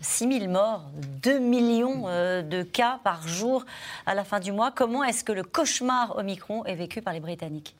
6 0.00 0.24
euh, 0.24 0.38
000 0.40 0.50
morts, 0.50 0.86
2 1.22 1.38
millions 1.38 2.04
euh, 2.06 2.40
de 2.40 2.62
cas 2.62 2.98
par 3.04 3.28
jour 3.28 3.66
à 4.06 4.14
la 4.14 4.24
fin 4.24 4.40
du 4.40 4.52
mois. 4.52 4.70
Comment 4.70 5.04
est-ce 5.04 5.22
que 5.22 5.32
le 5.32 5.42
cauchemar 5.42 6.16
Omicron 6.16 6.64
est 6.64 6.76
vécu 6.76 7.02
par 7.02 7.12
les 7.12 7.20
Britanniques? 7.20 7.76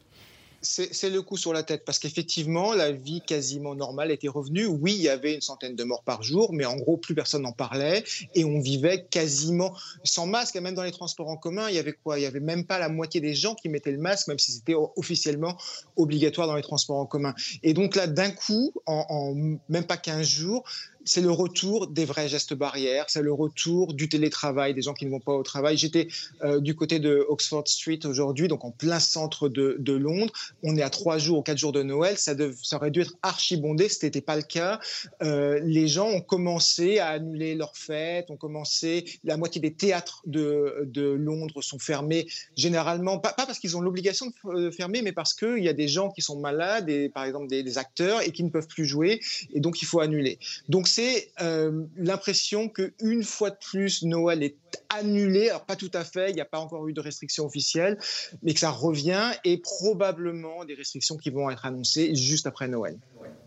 C'est 0.62 1.10
le 1.10 1.22
coup 1.22 1.36
sur 1.36 1.52
la 1.52 1.62
tête 1.62 1.84
parce 1.84 1.98
qu'effectivement, 1.98 2.74
la 2.74 2.92
vie 2.92 3.20
quasiment 3.20 3.74
normale 3.74 4.10
était 4.10 4.28
revenue. 4.28 4.66
Oui, 4.66 4.94
il 4.94 5.02
y 5.02 5.08
avait 5.08 5.34
une 5.34 5.40
centaine 5.40 5.76
de 5.76 5.84
morts 5.84 6.02
par 6.02 6.22
jour, 6.22 6.52
mais 6.52 6.64
en 6.64 6.76
gros, 6.76 6.96
plus 6.96 7.14
personne 7.14 7.42
n'en 7.42 7.52
parlait 7.52 8.04
et 8.34 8.44
on 8.44 8.60
vivait 8.60 9.06
quasiment 9.10 9.74
sans 10.04 10.26
masque. 10.26 10.56
même 10.56 10.74
dans 10.74 10.82
les 10.82 10.92
transports 10.92 11.28
en 11.28 11.36
commun, 11.36 11.68
il 11.68 11.74
y 11.74 11.78
avait 11.78 11.92
quoi? 11.92 12.18
Il 12.18 12.22
y 12.22 12.26
avait 12.26 12.40
même 12.40 12.64
pas 12.64 12.78
la 12.78 12.88
moitié 12.88 13.20
des 13.20 13.34
gens 13.34 13.54
qui 13.54 13.68
mettaient 13.68 13.92
le 13.92 13.98
masque, 13.98 14.28
même 14.28 14.38
si 14.38 14.52
c'était 14.52 14.74
officiellement 14.96 15.56
obligatoire 15.96 16.46
dans 16.46 16.56
les 16.56 16.62
transports 16.62 16.98
en 16.98 17.06
commun. 17.06 17.34
Et 17.62 17.74
donc 17.74 17.94
là, 17.94 18.06
d'un 18.06 18.30
coup, 18.30 18.72
en, 18.86 19.06
en 19.08 19.34
même 19.68 19.86
pas 19.86 19.96
15 19.96 20.26
jours, 20.26 20.64
c'est 21.06 21.20
le 21.20 21.30
retour 21.30 21.86
des 21.86 22.04
vrais 22.04 22.28
gestes 22.28 22.52
barrières, 22.52 23.04
c'est 23.08 23.22
le 23.22 23.32
retour 23.32 23.94
du 23.94 24.08
télétravail, 24.08 24.74
des 24.74 24.82
gens 24.82 24.92
qui 24.92 25.06
ne 25.06 25.10
vont 25.10 25.20
pas 25.20 25.32
au 25.32 25.44
travail. 25.44 25.78
J'étais 25.78 26.08
euh, 26.42 26.60
du 26.60 26.74
côté 26.74 26.98
de 26.98 27.24
Oxford 27.28 27.66
Street 27.66 28.00
aujourd'hui, 28.04 28.48
donc 28.48 28.64
en 28.64 28.72
plein 28.72 28.98
centre 28.98 29.48
de, 29.48 29.92
Londres. 29.96 30.32
On 30.62 30.76
est 30.76 30.82
à 30.82 30.90
trois 30.90 31.16
jours 31.16 31.38
ou 31.38 31.42
quatre 31.42 31.58
jours 31.58 31.72
de 31.72 31.82
Noël, 31.82 32.18
ça, 32.18 32.34
ça 32.62 32.76
aurait 32.76 32.90
dû 32.90 33.00
être 33.00 33.14
archibondé, 33.22 33.88
ce 33.88 34.04
n'était 34.04 34.20
pas 34.20 34.36
le 34.36 34.42
cas. 34.42 34.80
Euh, 35.22 35.60
les 35.62 35.86
gens 35.86 36.08
ont 36.08 36.20
commencé 36.20 36.98
à 36.98 37.08
annuler 37.10 37.54
leurs 37.54 37.76
fêtes, 37.76 38.30
ont 38.30 38.36
commencé, 38.36 39.04
la 39.22 39.36
moitié 39.36 39.60
des 39.60 39.72
théâtres 39.72 40.22
de, 40.26 40.82
de 40.86 41.02
Londres 41.02 41.62
sont 41.62 41.78
fermés, 41.78 42.26
généralement, 42.56 43.18
pas, 43.18 43.32
parce 43.32 43.60
qu'ils 43.60 43.76
ont 43.76 43.80
l'obligation 43.80 44.32
de 44.44 44.70
fermer, 44.70 45.02
mais 45.02 45.12
parce 45.12 45.34
qu'il 45.34 45.62
y 45.62 45.68
a 45.68 45.72
des 45.72 45.88
gens 45.88 46.10
qui 46.10 46.20
sont 46.20 46.40
malades, 46.40 46.90
et, 46.90 47.08
par 47.08 47.24
exemple 47.24 47.46
des, 47.46 47.62
des 47.62 47.78
acteurs, 47.78 48.22
et 48.22 48.32
qui 48.32 48.42
ne 48.42 48.50
peuvent 48.50 48.68
plus 48.68 48.86
jouer, 48.86 49.20
et 49.54 49.60
donc 49.60 49.80
il 49.80 49.84
faut 49.86 50.00
annuler. 50.00 50.38
Donc 50.68 50.88
c'est 50.96 51.30
euh, 51.42 51.84
l'impression 51.94 52.70
qu'une 52.70 53.22
fois 53.22 53.50
de 53.50 53.58
plus, 53.70 54.02
Noël 54.02 54.42
est 54.42 54.56
annulé. 54.88 55.50
Alors, 55.50 55.66
pas 55.66 55.76
tout 55.76 55.90
à 55.92 56.04
fait, 56.04 56.30
il 56.30 56.34
n'y 56.34 56.40
a 56.40 56.46
pas 56.46 56.58
encore 56.58 56.88
eu 56.88 56.94
de 56.94 57.02
restrictions 57.02 57.44
officielles, 57.44 57.98
mais 58.42 58.54
que 58.54 58.60
ça 58.60 58.70
revient 58.70 59.30
et 59.44 59.58
probablement 59.58 60.64
des 60.64 60.72
restrictions 60.72 61.18
qui 61.18 61.28
vont 61.28 61.50
être 61.50 61.66
annoncées 61.66 62.14
juste 62.14 62.46
après 62.46 62.66
Noël. 62.66 62.96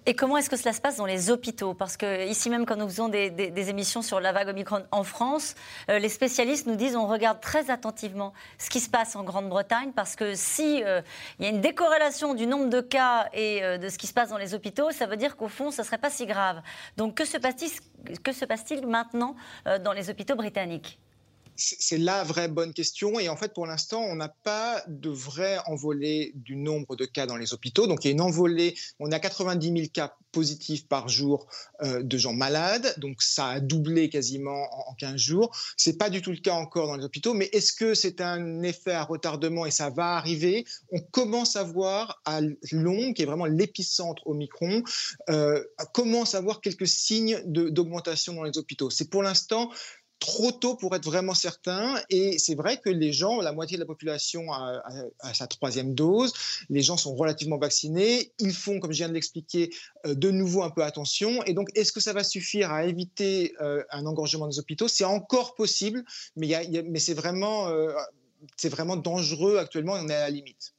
Et 0.10 0.16
comment 0.16 0.38
est-ce 0.38 0.50
que 0.50 0.56
cela 0.56 0.74
se 0.74 0.82
passe 0.82 0.96
dans 0.96 1.06
les 1.06 1.30
hôpitaux? 1.30 1.76
Parce 1.76 1.96
que 1.96 2.28
ici 2.28 2.50
même, 2.50 2.66
quand 2.66 2.76
nous 2.76 2.88
faisons 2.88 3.10
des, 3.10 3.70
émissions 3.70 4.02
sur 4.02 4.20
la 4.20 4.32
vague 4.32 4.48
Omicron 4.48 4.84
en 4.90 5.04
France, 5.04 5.54
euh, 5.88 6.00
les 6.00 6.10
spécialistes 6.10 6.66
nous 6.66 6.76
disent 6.76 6.96
on 6.96 7.06
regarde 7.06 7.40
très 7.42 7.70
attentivement 7.70 8.34
ce 8.58 8.72
qui 8.72 8.80
se 8.80 8.90
passe 8.90 9.16
en 9.16 9.24
Grande-Bretagne, 9.24 9.92
parce 9.96 10.16
que 10.16 10.34
si 10.34 10.82
euh, 10.84 11.04
il 11.38 11.46
y 11.46 11.48
a 11.48 11.52
une 11.52 11.62
décorrélation 11.62 12.34
du 12.34 12.48
nombre 12.48 12.72
de 12.72 12.82
cas 12.82 13.30
et 13.34 13.64
euh, 13.64 13.78
de 13.78 13.88
ce 13.88 14.00
qui 14.00 14.08
se 14.08 14.14
passe 14.14 14.30
dans 14.30 14.40
les 14.40 14.56
hôpitaux, 14.56 14.90
ça 14.90 15.06
veut 15.06 15.16
dire 15.16 15.38
qu'au 15.38 15.48
fond, 15.48 15.68
ne 15.68 15.72
serait 15.72 16.00
pas 16.00 16.10
si 16.10 16.26
grave. 16.26 16.60
Donc 16.98 17.14
que 17.14 17.24
se 17.24 17.38
passe-t-il 17.38 18.88
maintenant 18.88 19.36
dans 19.84 19.94
les 19.94 20.10
hôpitaux 20.10 20.36
britanniques? 20.36 20.98
C'est 21.60 21.98
la 21.98 22.24
vraie 22.24 22.48
bonne 22.48 22.74
question. 22.74 23.20
Et 23.20 23.30
en 23.30 23.36
fait, 23.36 23.54
pour 23.54 23.68
l'instant, 23.68 24.02
on 24.02 24.16
n'a 24.16 24.30
pas 24.30 24.84
de 24.88 25.10
vrai 25.10 25.58
envolée 25.66 26.32
du 26.36 26.56
nombre 26.56 26.96
de 26.96 27.06
cas 27.06 27.26
dans 27.26 27.38
les 27.38 27.54
hôpitaux. 27.54 27.88
Donc, 27.88 28.04
il 28.04 28.08
y 28.08 28.12
a 28.12 28.14
une 28.14 28.22
envolée. 28.22 28.76
On 29.00 29.12
a 29.12 29.20
90 29.20 29.68
000 29.68 29.88
cas 29.94 30.16
positifs 30.32 30.88
par 30.88 31.10
jour 31.10 31.48
euh, 31.82 32.04
de 32.04 32.18
gens 32.18 32.34
malades. 32.34 32.94
Donc, 32.98 33.22
ça 33.22 33.48
a 33.48 33.60
doublé 33.60 34.10
quasiment 34.10 34.68
en, 34.90 34.94
15 34.94 35.16
jours. 35.18 35.56
C'est 35.78 35.98
pas 35.98 36.10
du 36.10 36.22
tout 36.22 36.32
le 36.32 36.38
cas 36.38 36.54
encore 36.54 36.88
dans 36.88 36.96
les 36.96 37.04
hôpitaux. 37.04 37.34
Mais 37.34 37.50
est-ce 37.52 37.74
que 37.74 37.94
c'est 37.94 38.22
un 38.22 38.64
effet 38.64 38.94
à 38.94 39.04
retardement 39.04 39.66
et 39.66 39.72
ça 39.72 39.90
va 39.90 40.16
arriver? 40.16 40.66
On 40.92 41.00
commence 41.00 41.56
à 41.56 41.64
voir 41.64 42.22
à 42.26 42.42
Londres, 42.72 43.14
qui 43.14 43.24
est 43.24 43.26
vraiment 43.26 43.46
l'épicentre 43.46 44.26
au 44.26 44.34
Micron, 44.34 44.84
euh, 45.30 45.64
commence 45.94 46.36
à 46.36 46.42
voir 46.42 46.62
quelques 46.62 46.88
signes 46.88 47.42
d'augmentation 47.46 48.34
dans 48.34 48.44
les 48.44 48.58
hôpitaux. 48.58 48.90
C'est 48.90 49.10
pour 49.10 49.24
l'instant 49.24 49.72
trop 50.20 50.52
tôt 50.52 50.76
pour 50.76 50.96
être 50.96 51.06
vraiment 51.06 51.34
certain. 51.34 51.96
Et 52.10 52.38
c'est 52.38 52.56
vrai 52.56 52.78
que 52.78 52.90
les 52.90 53.14
gens, 53.14 53.42
la 53.42 53.54
moitié 53.54 53.78
de 53.78 53.82
la 53.82 53.86
population 53.86 54.52
a, 54.52 54.82
sa 55.34 55.48
troisième 55.48 55.96
dose, 55.96 56.34
les 56.70 56.82
gens 56.82 56.98
sont 56.98 57.16
relativement 57.16 57.58
vaccinés, 57.58 58.32
ils 58.40 58.54
font, 58.54 58.80
comme 58.80 58.92
je 58.92 58.98
viens 58.98 59.10
de 59.10 59.14
l'expliquer, 59.14 59.70
euh, 60.06 60.14
de 60.14 60.32
nouveau 60.32 60.64
un 60.64 60.70
peu 60.70 60.84
attention. 60.84 61.44
Et 61.44 61.54
donc, 61.54 61.70
est-ce 61.76 61.92
que 61.92 62.00
ça 62.00 62.14
va 62.14 62.24
suffire 62.24 62.72
à 62.72 62.86
éviter 62.86 63.54
euh, 63.62 63.84
un 63.92 64.06
engorgement 64.06 64.48
des 64.48 64.60
hôpitaux? 64.60 64.88
C'est 64.88 65.06
encore 65.06 65.56
possible, 65.56 66.04
mais, 66.36 66.70
mais 66.86 67.00
c'est 67.00 67.14
vraiment, 67.14 67.70
euh, 67.70 67.94
vraiment 68.66 68.96
dangereux 68.96 69.58
actuellement 69.58 69.94
on 69.94 70.08
est 70.08 70.16
à 70.16 70.22
la 70.22 70.30
limite. 70.30 70.74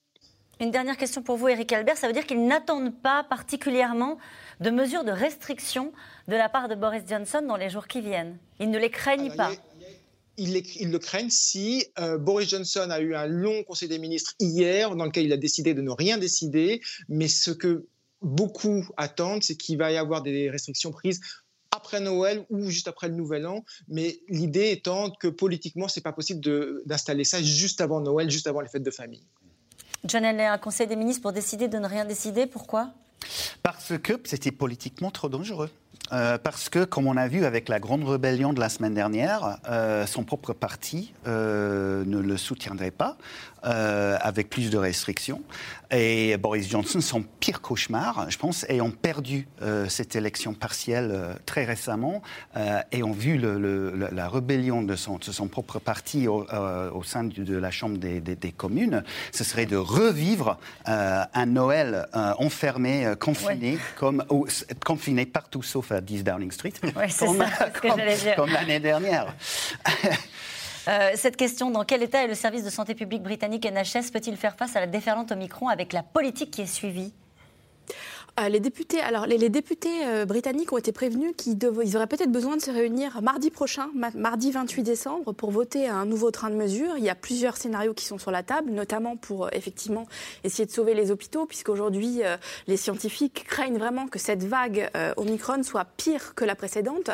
Une 0.60 0.70
dernière 0.70 0.98
question 0.98 1.22
pour 1.22 1.38
vous, 1.38 1.48
Eric 1.48 1.72
Albert. 1.72 1.96
Ça 1.96 2.06
veut 2.06 2.12
dire 2.12 2.26
qu'ils 2.26 2.46
n'attendent 2.46 2.94
pas 2.94 3.24
particulièrement 3.24 4.18
de 4.60 4.68
mesures 4.68 5.04
de 5.04 5.10
restriction 5.10 5.90
de 6.28 6.36
la 6.36 6.50
part 6.50 6.68
de 6.68 6.74
Boris 6.74 7.02
Johnson 7.08 7.42
dans 7.48 7.56
les 7.56 7.70
jours 7.70 7.88
qui 7.88 8.02
viennent. 8.02 8.36
Ils 8.58 8.70
ne 8.70 8.78
les 8.78 8.90
craignent 8.90 9.34
pas. 9.34 9.52
Ils, 10.36 10.52
le 10.52 10.98
craignent 10.98 11.30
si 11.30 11.86
euh, 11.98 12.18
Boris 12.18 12.50
Johnson 12.50 12.88
a 12.90 13.00
eu 13.00 13.14
un 13.14 13.26
long 13.26 13.62
conseil 13.64 13.88
des 13.88 13.98
ministres 13.98 14.34
hier 14.38 14.94
dans 14.96 15.06
lequel 15.06 15.24
il 15.24 15.32
a 15.32 15.38
décidé 15.38 15.72
de 15.72 15.80
ne 15.80 15.90
rien 15.90 16.18
décider, 16.18 16.82
mais 17.08 17.28
ce 17.28 17.50
que 17.50 17.86
beaucoup 18.20 18.86
attendent, 18.98 19.42
c'est 19.42 19.56
qu'il 19.56 19.78
va 19.78 19.90
y 19.90 19.96
avoir 19.96 20.20
des 20.20 20.50
restrictions 20.50 20.92
prises 20.92 21.22
après 21.70 22.00
Noël 22.00 22.44
ou 22.50 22.68
juste 22.68 22.88
après 22.88 23.08
le 23.08 23.14
Nouvel 23.14 23.46
An, 23.46 23.64
mais 23.88 24.20
l'idée 24.28 24.70
étant 24.70 25.10
que 25.10 25.28
politiquement, 25.28 25.88
c'est 25.88 26.00
pas 26.00 26.12
possible 26.12 26.40
d'installer 26.84 27.24
ça 27.24 27.42
juste 27.42 27.80
avant 27.80 28.00
Noël, 28.00 28.30
juste 28.30 28.46
avant 28.46 28.60
les 28.60 28.68
fêtes 28.68 28.82
de 28.82 28.90
famille. 28.90 29.24
John 30.04 30.24
Henley, 30.24 30.46
un 30.46 30.58
conseil 30.58 30.86
des 30.86 30.96
ministres 30.96 31.22
pour 31.22 31.32
décider 31.32 31.68
de 31.68 31.78
ne 31.78 31.86
rien 31.86 32.04
décider, 32.04 32.46
pourquoi? 32.46 32.90
Parce 33.62 33.98
que 33.98 34.20
c'était 34.24 34.52
politiquement 34.52 35.10
trop 35.10 35.28
dangereux. 35.28 35.70
Euh, 36.12 36.38
parce 36.38 36.68
que, 36.68 36.84
comme 36.84 37.06
on 37.06 37.16
a 37.16 37.28
vu 37.28 37.44
avec 37.44 37.68
la 37.68 37.78
grande 37.78 38.04
rébellion 38.04 38.52
de 38.52 38.60
la 38.60 38.68
semaine 38.68 38.94
dernière, 38.94 39.58
euh, 39.68 40.06
son 40.06 40.24
propre 40.24 40.52
parti 40.52 41.12
euh, 41.26 42.04
ne 42.04 42.18
le 42.18 42.36
soutiendrait 42.36 42.90
pas. 42.90 43.16
Avec 43.62 44.48
plus 44.48 44.70
de 44.70 44.78
restrictions. 44.78 45.42
Et 45.90 46.38
Boris 46.38 46.66
Johnson, 46.66 47.02
son 47.02 47.20
pire 47.20 47.60
cauchemar, 47.60 48.30
je 48.30 48.38
pense, 48.38 48.64
ayant 48.70 48.90
perdu 48.90 49.48
cette 49.86 50.16
élection 50.16 50.54
partielle 50.54 51.36
très 51.44 51.66
récemment, 51.66 52.22
ont 52.56 53.12
vu 53.12 53.36
le, 53.36 54.08
la 54.12 54.28
rébellion 54.30 54.80
de 54.80 54.96
son, 54.96 55.18
de 55.18 55.24
son 55.24 55.48
propre 55.48 55.78
parti 55.78 56.26
au, 56.26 56.46
sein 57.04 57.24
de 57.24 57.56
la 57.58 57.70
Chambre 57.70 57.98
des, 57.98 58.22
des, 58.22 58.52
communes, 58.52 59.04
ce 59.30 59.44
serait 59.44 59.66
de 59.66 59.76
revivre 59.76 60.56
un 60.86 61.44
Noël 61.44 62.06
enfermé, 62.14 63.12
confiné, 63.20 63.76
comme, 63.98 64.24
confiné 64.86 65.26
partout 65.26 65.62
sauf 65.62 65.79
à 65.90 66.00
10 66.00 66.24
Downing 66.24 66.50
Street, 66.50 66.72
comme, 67.80 67.98
comme 68.36 68.52
l'année 68.52 68.80
dernière. 68.80 69.34
Euh, 70.88 71.10
cette 71.14 71.36
question, 71.36 71.70
dans 71.70 71.84
quel 71.84 72.02
état 72.02 72.24
est 72.24 72.26
le 72.26 72.34
service 72.34 72.64
de 72.64 72.70
santé 72.70 72.94
publique 72.94 73.22
britannique 73.22 73.66
NHS 73.66 74.10
Peut-il 74.12 74.36
faire 74.36 74.56
face 74.56 74.76
à 74.76 74.80
la 74.80 74.86
déferlante 74.86 75.30
Omicron 75.30 75.68
avec 75.68 75.92
la 75.92 76.02
politique 76.02 76.50
qui 76.50 76.62
est 76.62 76.66
suivie? 76.66 77.12
Euh, 78.38 78.48
les 78.48 78.60
députés, 78.60 79.00
alors 79.00 79.26
les, 79.26 79.48
députés 79.48 80.04
euh, 80.04 80.24
britanniques 80.24 80.72
ont 80.72 80.78
été 80.78 80.92
prévenus 80.92 81.32
qu'ils 81.36 81.58
ils 81.84 81.96
auraient 81.96 82.06
peut-être 82.06 82.30
besoin 82.30 82.56
de 82.56 82.62
se 82.62 82.70
réunir 82.70 83.22
mardi 83.22 83.50
prochain, 83.50 83.88
mardi 84.14 84.50
28 84.50 84.82
décembre, 84.82 85.32
pour 85.32 85.50
voter 85.50 85.88
un 85.88 86.04
nouveau 86.04 86.30
train 86.30 86.50
de 86.50 86.54
mesures. 86.54 86.96
Il 86.96 87.04
y 87.04 87.08
a 87.08 87.14
plusieurs 87.14 87.56
scénarios 87.56 87.94
qui 87.94 88.04
sont 88.04 88.18
sur 88.18 88.30
la 88.30 88.42
table, 88.42 88.70
notamment 88.70 89.16
pour 89.16 89.46
euh, 89.46 89.48
effectivement 89.52 90.06
essayer 90.44 90.66
de 90.66 90.70
sauver 90.70 90.94
les 90.94 91.10
hôpitaux, 91.10 91.46
puisqu'aujourd'hui 91.46 92.22
les 92.66 92.76
scientifiques 92.76 93.44
craignent 93.46 93.78
vraiment 93.78 94.06
que 94.06 94.18
cette 94.18 94.42
vague 94.42 94.90
Omicron 95.16 95.62
soit 95.62 95.86
pire 95.96 96.34
que 96.34 96.44
la 96.44 96.54
précédente. 96.54 97.10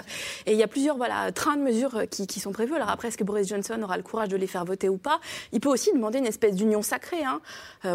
Et 0.46 0.52
il 0.52 0.58
y 0.58 0.62
a 0.62 0.68
plusieurs 0.68 0.96
voilà 0.96 1.32
trains 1.32 1.56
de 1.56 1.62
mesures 1.62 2.02
qui, 2.10 2.40
sont 2.40 2.52
prévus. 2.52 2.74
Alors 2.74 2.90
après, 2.90 3.08
est-ce 3.08 3.18
que 3.18 3.24
Boris 3.24 3.48
Johnson 3.48 3.80
aura 3.82 3.96
le 3.96 4.02
courage 4.02 4.28
de 4.28 4.36
les 4.36 4.46
faire 4.46 4.64
voter 4.64 4.88
ou 4.88 4.96
pas? 4.96 5.20
Il 5.52 5.60
peut 5.60 5.68
aussi 5.68 5.92
demander 5.92 6.18
une 6.18 6.26
espèce 6.26 6.54
d'union 6.54 6.82
sacrée. 6.82 7.24
Hein. 7.24 7.40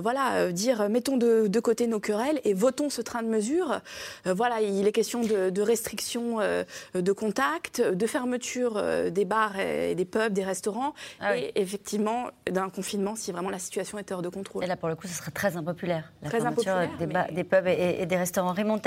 voilà, 0.01 0.51
dire 0.51 0.89
mettons 0.89 1.17
de, 1.17 1.47
de 1.47 1.59
côté 1.59 1.87
nos 1.87 1.99
querelles 1.99 2.41
et 2.43 2.53
votons 2.53 2.89
ce 2.89 3.01
train 3.01 3.10
de 3.21 3.27
mesures. 3.27 3.81
Euh, 4.25 4.33
voilà, 4.33 4.61
il 4.61 4.87
est 4.87 4.91
question 4.91 5.21
de, 5.21 5.61
restrictions 5.61 6.39
euh, 6.39 6.63
de 6.95 7.11
contact, 7.11 7.81
de 7.81 8.07
fermeture 8.07 8.77
euh, 8.77 9.09
des 9.09 9.25
bars 9.25 9.59
et 9.59 9.95
des 9.95 10.05
pubs, 10.05 10.33
des 10.33 10.43
restaurants, 10.43 10.93
ah 11.19 11.37
et 11.37 11.51
effectivement 11.55 12.29
d'un 12.49 12.69
confinement 12.69 13.15
si 13.15 13.31
vraiment 13.31 13.49
la 13.49 13.59
situation 13.59 13.97
est 13.97 14.11
hors 14.11 14.21
de 14.21 14.29
contrôle. 14.29 14.63
Et 14.63 14.67
là, 14.67 14.77
pour 14.77 14.89
le 14.89 14.95
coup, 14.95 15.07
ce 15.07 15.13
serait 15.13 15.31
très 15.31 15.57
impopulaire. 15.57 16.11
La 16.23 16.29
très 16.29 16.45
impopulaire, 16.45 16.89
des, 17.31 17.43
pubs 17.43 17.67
et, 17.67 18.05
des 18.05 18.17
restaurants. 18.17 18.53
Raymond 18.53 18.81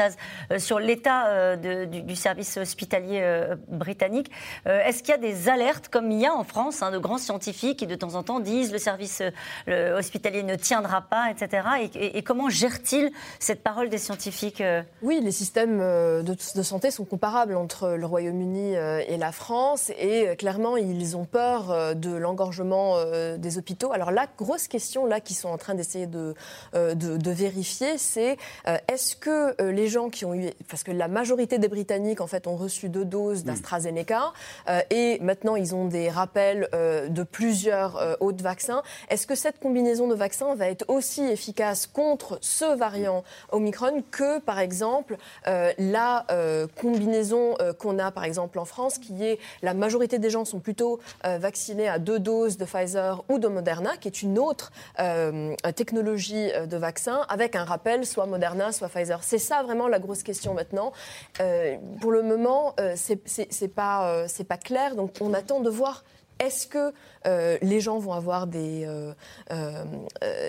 sur 0.58 0.78
l'état 0.78 1.56
du, 1.56 2.16
service 2.16 2.56
hospitalier 2.56 3.48
britannique, 3.68 4.30
est-ce 4.66 5.02
qu'il 5.02 5.10
y 5.10 5.14
a 5.14 5.18
des 5.18 5.48
alertes, 5.48 5.88
comme 5.88 6.10
il 6.10 6.20
y 6.20 6.26
a 6.26 6.32
en 6.32 6.44
France, 6.44 6.82
hein, 6.82 6.90
de 6.90 6.98
grands 6.98 7.18
scientifiques 7.18 7.80
qui 7.80 7.86
de 7.86 7.94
temps 7.94 8.14
en 8.14 8.22
temps 8.22 8.40
disent 8.40 8.72
le 8.72 8.78
service 8.78 9.22
hospitalier 9.68 10.42
ne 10.42 10.54
tiendra 10.54 11.02
pas, 11.02 11.30
etc. 11.30 11.66
et 11.94 12.22
comment 12.22 12.48
gère-t-il 12.48 13.10
cette 13.38 13.62
parole 13.62 13.88
des 13.88 13.98
scientifiques? 13.98 14.13
Euh. 14.60 14.82
Oui, 15.02 15.20
les 15.22 15.32
systèmes 15.32 15.80
euh, 15.80 16.22
de, 16.22 16.62
santé 16.62 16.90
sont 16.90 17.04
comparables 17.04 17.56
entre 17.56 17.90
le 17.90 18.06
Royaume-Uni 18.06 18.76
euh, 18.76 19.02
et 19.06 19.16
la 19.16 19.32
France 19.32 19.90
et 19.98 20.36
clairement 20.36 20.76
ils 20.76 21.16
ont 21.16 21.24
peur 21.24 21.94
de 21.94 22.14
l'engorgement 22.14 22.96
des 23.36 23.58
hôpitaux. 23.58 23.92
Alors 23.92 24.10
la 24.10 24.26
grosse 24.38 24.68
question 24.68 25.06
là 25.06 25.20
qu'ils 25.20 25.36
sont 25.36 25.48
en 25.48 25.58
train 25.58 25.74
d'essayer 25.74 26.06
de, 26.06 26.34
de, 26.74 27.30
vérifier, 27.30 27.98
c'est 27.98 28.36
est-ce 28.88 29.16
que 29.16 29.60
les 29.62 29.88
gens 29.88 30.08
qui 30.10 30.24
ont 30.24 30.34
eu, 30.34 30.50
parce 30.68 30.82
que 30.82 30.90
la 30.90 31.08
majorité 31.08 31.58
des 31.58 31.68
Britanniques 31.68 32.20
en 32.20 32.26
fait 32.26 32.46
ont 32.46 32.56
reçu 32.56 32.88
deux 32.88 33.04
doses 33.04 33.42
hmm. 33.42 33.46
d'AstraZeneca 33.46 34.32
et 34.90 35.18
maintenant 35.20 35.56
ils 35.56 35.74
ont 35.74 35.86
des 35.86 36.10
rappels 36.10 36.68
de 36.72 37.22
plusieurs 37.22 38.16
autres 38.20 38.42
vaccins, 38.42 38.82
est-ce 39.08 39.26
que 39.26 39.34
cette 39.34 39.58
combinaison 39.58 40.08
de 40.08 40.14
vaccins 40.14 40.54
va 40.54 40.68
être 40.68 40.84
aussi 40.88 41.22
efficace 41.22 41.86
contre 41.86 42.38
ce 42.40 42.76
variant 42.76 43.24
Omicron 43.50 44.03
que, 44.10 44.40
par 44.40 44.58
exemple, 44.58 45.16
euh, 45.46 45.72
la 45.78 46.26
euh, 46.30 46.66
combinaison 46.80 47.56
euh, 47.60 47.72
qu'on 47.72 47.98
a, 47.98 48.10
par 48.10 48.24
exemple, 48.24 48.58
en 48.58 48.64
France, 48.64 48.98
qui 48.98 49.24
est 49.24 49.38
la 49.62 49.74
majorité 49.74 50.18
des 50.18 50.30
gens 50.30 50.44
sont 50.44 50.60
plutôt 50.60 51.00
vaccinés 51.24 51.88
à 51.88 51.98
deux 51.98 52.18
doses 52.18 52.56
de 52.56 52.64
Pfizer 52.64 53.24
ou 53.28 53.38
de 53.38 53.48
Moderna, 53.48 53.96
qui 53.96 54.08
est 54.08 54.22
une 54.22 54.38
autre 54.38 54.72
technologie 55.74 56.50
de 56.66 56.76
vaccin, 56.76 57.24
avec 57.28 57.56
un 57.56 57.64
rappel 57.64 58.06
soit 58.06 58.26
Moderna, 58.26 58.72
soit 58.72 58.88
Pfizer. 58.88 59.22
C'est 59.22 59.38
ça 59.38 59.62
vraiment 59.62 59.88
la 59.88 59.98
grosse 59.98 60.22
question 60.22 60.54
maintenant. 60.54 60.92
pour 62.00 62.12
le 62.12 62.22
moment, 62.22 62.74
c'est 62.96 63.74
pas, 63.74 64.26
pas 64.48 64.56
clair, 64.56 64.96
donc 64.96 65.12
on 65.20 65.32
attend 65.34 65.60
de 65.60 65.70
voir 65.70 66.04
est-ce 66.38 66.66
que 66.66 66.92
euh, 67.26 67.58
les 67.62 67.80
gens 67.80 67.98
vont 67.98 68.12
avoir 68.12 68.46
des, 68.46 68.84
euh, 68.86 69.12
euh, 69.50 69.84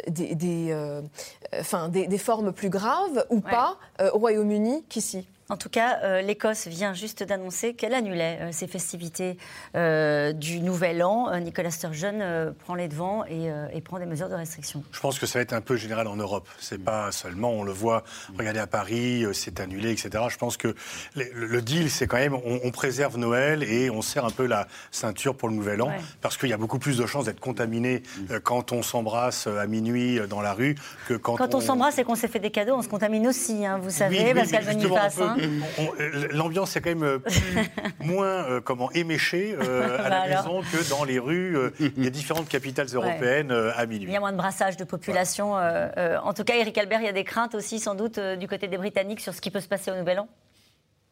des, 0.08 0.36
des, 0.36 2.18
formes 2.18 2.52
plus 2.52 2.70
graves 2.70 3.26
ou 3.30 3.40
pas 3.40 3.78
au 4.14 4.18
Royaume-Uni 4.18 4.84
qu'ici? 4.90 5.28
En 5.48 5.58
tout 5.58 5.70
cas, 5.70 6.00
euh, 6.04 6.22
l'Écosse 6.22 6.68
vient 6.68 6.96
juste 6.96 7.22
d'annoncer 7.22 7.76
qu'elle 7.76 7.94
annulait 7.94 8.40
euh, 8.42 8.52
ses 8.52 8.66
festivités 8.66 9.38
euh, 9.76 10.34
du 10.34 10.60
Nouvel 10.60 11.04
An. 11.04 11.40
Nicolas 11.40 11.70
Sturgeon 11.70 12.54
prend 12.60 12.74
les 12.74 12.88
devants 12.88 13.24
et, 13.26 13.82
prend 13.82 14.00
des 14.00 14.08
mesures 14.08 14.30
de 14.30 14.34
restriction. 14.34 14.84
Je 14.92 15.00
pense 15.00 15.20
que 15.20 15.28
ça 15.28 15.38
va 15.38 15.44
être 15.44 15.54
un 15.54 15.62
peu 15.62 15.76
général 15.76 16.08
en 16.08 16.16
Europe. 16.16 16.48
C'est 16.60 16.84
pas 16.84 17.12
seulement, 17.12 17.52
on 17.52 17.64
le 17.64 17.72
voit, 17.72 18.04
regardez 18.38 18.60
à 18.60 18.66
Paris, 18.66 19.26
c'est 19.34 19.60
annulé, 19.60 19.92
etc. 19.92 20.24
Je 20.30 20.38
pense 20.38 20.58
que 20.58 20.74
le, 21.16 21.62
deal, 21.62 21.92
c'est 21.92 22.08
quand 22.08 22.18
même, 22.18 22.34
on, 22.34 22.72
préserve 22.72 23.18
Noël 23.18 23.62
et 23.64 23.92
on 23.92 24.02
serre 24.02 24.26
un 24.26 24.32
peu 24.32 24.48
la 24.48 24.68
ceinture 24.90 25.36
pour 25.36 25.50
le 25.50 25.56
Nouvel 25.56 25.82
An, 25.82 25.92
parce 26.22 26.38
qu'il 26.38 26.50
y 26.50 26.54
a 26.54 26.58
beaucoup 26.58 26.80
plus 26.80 26.98
de 26.98 27.06
chances 27.06 27.26
d'être 27.26 27.40
contaminé 27.40 28.02
quand 28.44 28.72
on 28.72 28.82
s'embrasse 28.82 29.46
à 29.46 29.68
minuit 29.68 30.20
dans 30.28 30.42
la 30.42 30.54
rue 30.54 30.76
que 31.08 31.14
quand, 31.14 31.36
quand 31.36 31.54
on... 31.54 31.62
s'embrasse 31.62 32.00
et 32.00 32.04
qu'on 32.04 32.16
s'est 32.16 32.28
fait 32.28 32.40
des 32.40 32.52
cadeaux, 32.52 32.76
on 32.76 32.82
se 32.82 32.90
contamine 32.90 33.28
aussi, 33.28 33.66
hein, 33.66 33.78
vous 33.78 33.92
savez, 33.92 34.34
parce 34.34 34.50
qu'elle 34.50 34.64
veut 34.64 35.35
passe. 35.36 35.90
Euh, 36.00 36.28
l'ambiance 36.32 36.76
est 36.76 36.82
quand 36.82 36.90
même 36.90 37.04
euh, 37.04 37.20
moins 38.00 38.26
euh, 38.26 38.62
comment 38.62 38.92
éméchée 38.92 39.56
à 39.56 40.10
la 40.10 40.28
maison 40.28 40.62
que 40.62 40.90
dans 40.90 41.04
les 41.04 41.20
rues 41.20 41.58
des 41.80 42.10
différentes 42.10 42.48
capitales 42.48 42.88
européennes 42.94 43.52
à 43.52 43.86
minuit. 43.86 44.08
Il 44.08 44.14
y 44.14 44.16
a 44.16 44.20
moins 44.20 44.32
de 44.32 44.38
brassage 44.38 44.78
de 44.78 44.84
population. 44.84 45.54
en 45.54 46.34
tout 46.34 46.44
cas, 46.44 46.56
Eric 46.56 46.78
Albert, 46.78 47.02
il 47.02 47.06
y 47.06 47.10
a 47.10 47.14
des 47.14 47.24
craintes 47.24 47.56
aussi 47.56 47.80
sans 47.80 47.96
doute 47.96 48.20
du 48.20 48.48
côté 48.48 48.68
des 48.68 48.78
Britanniques 48.78 49.22
sur 49.22 49.34
ce 49.34 49.42
qui 49.42 49.52
peut 49.52 49.60
se 49.60 49.68
passer 49.68 49.92
au 49.92 49.96
Nouvel 49.96 50.20
An? 50.20 50.28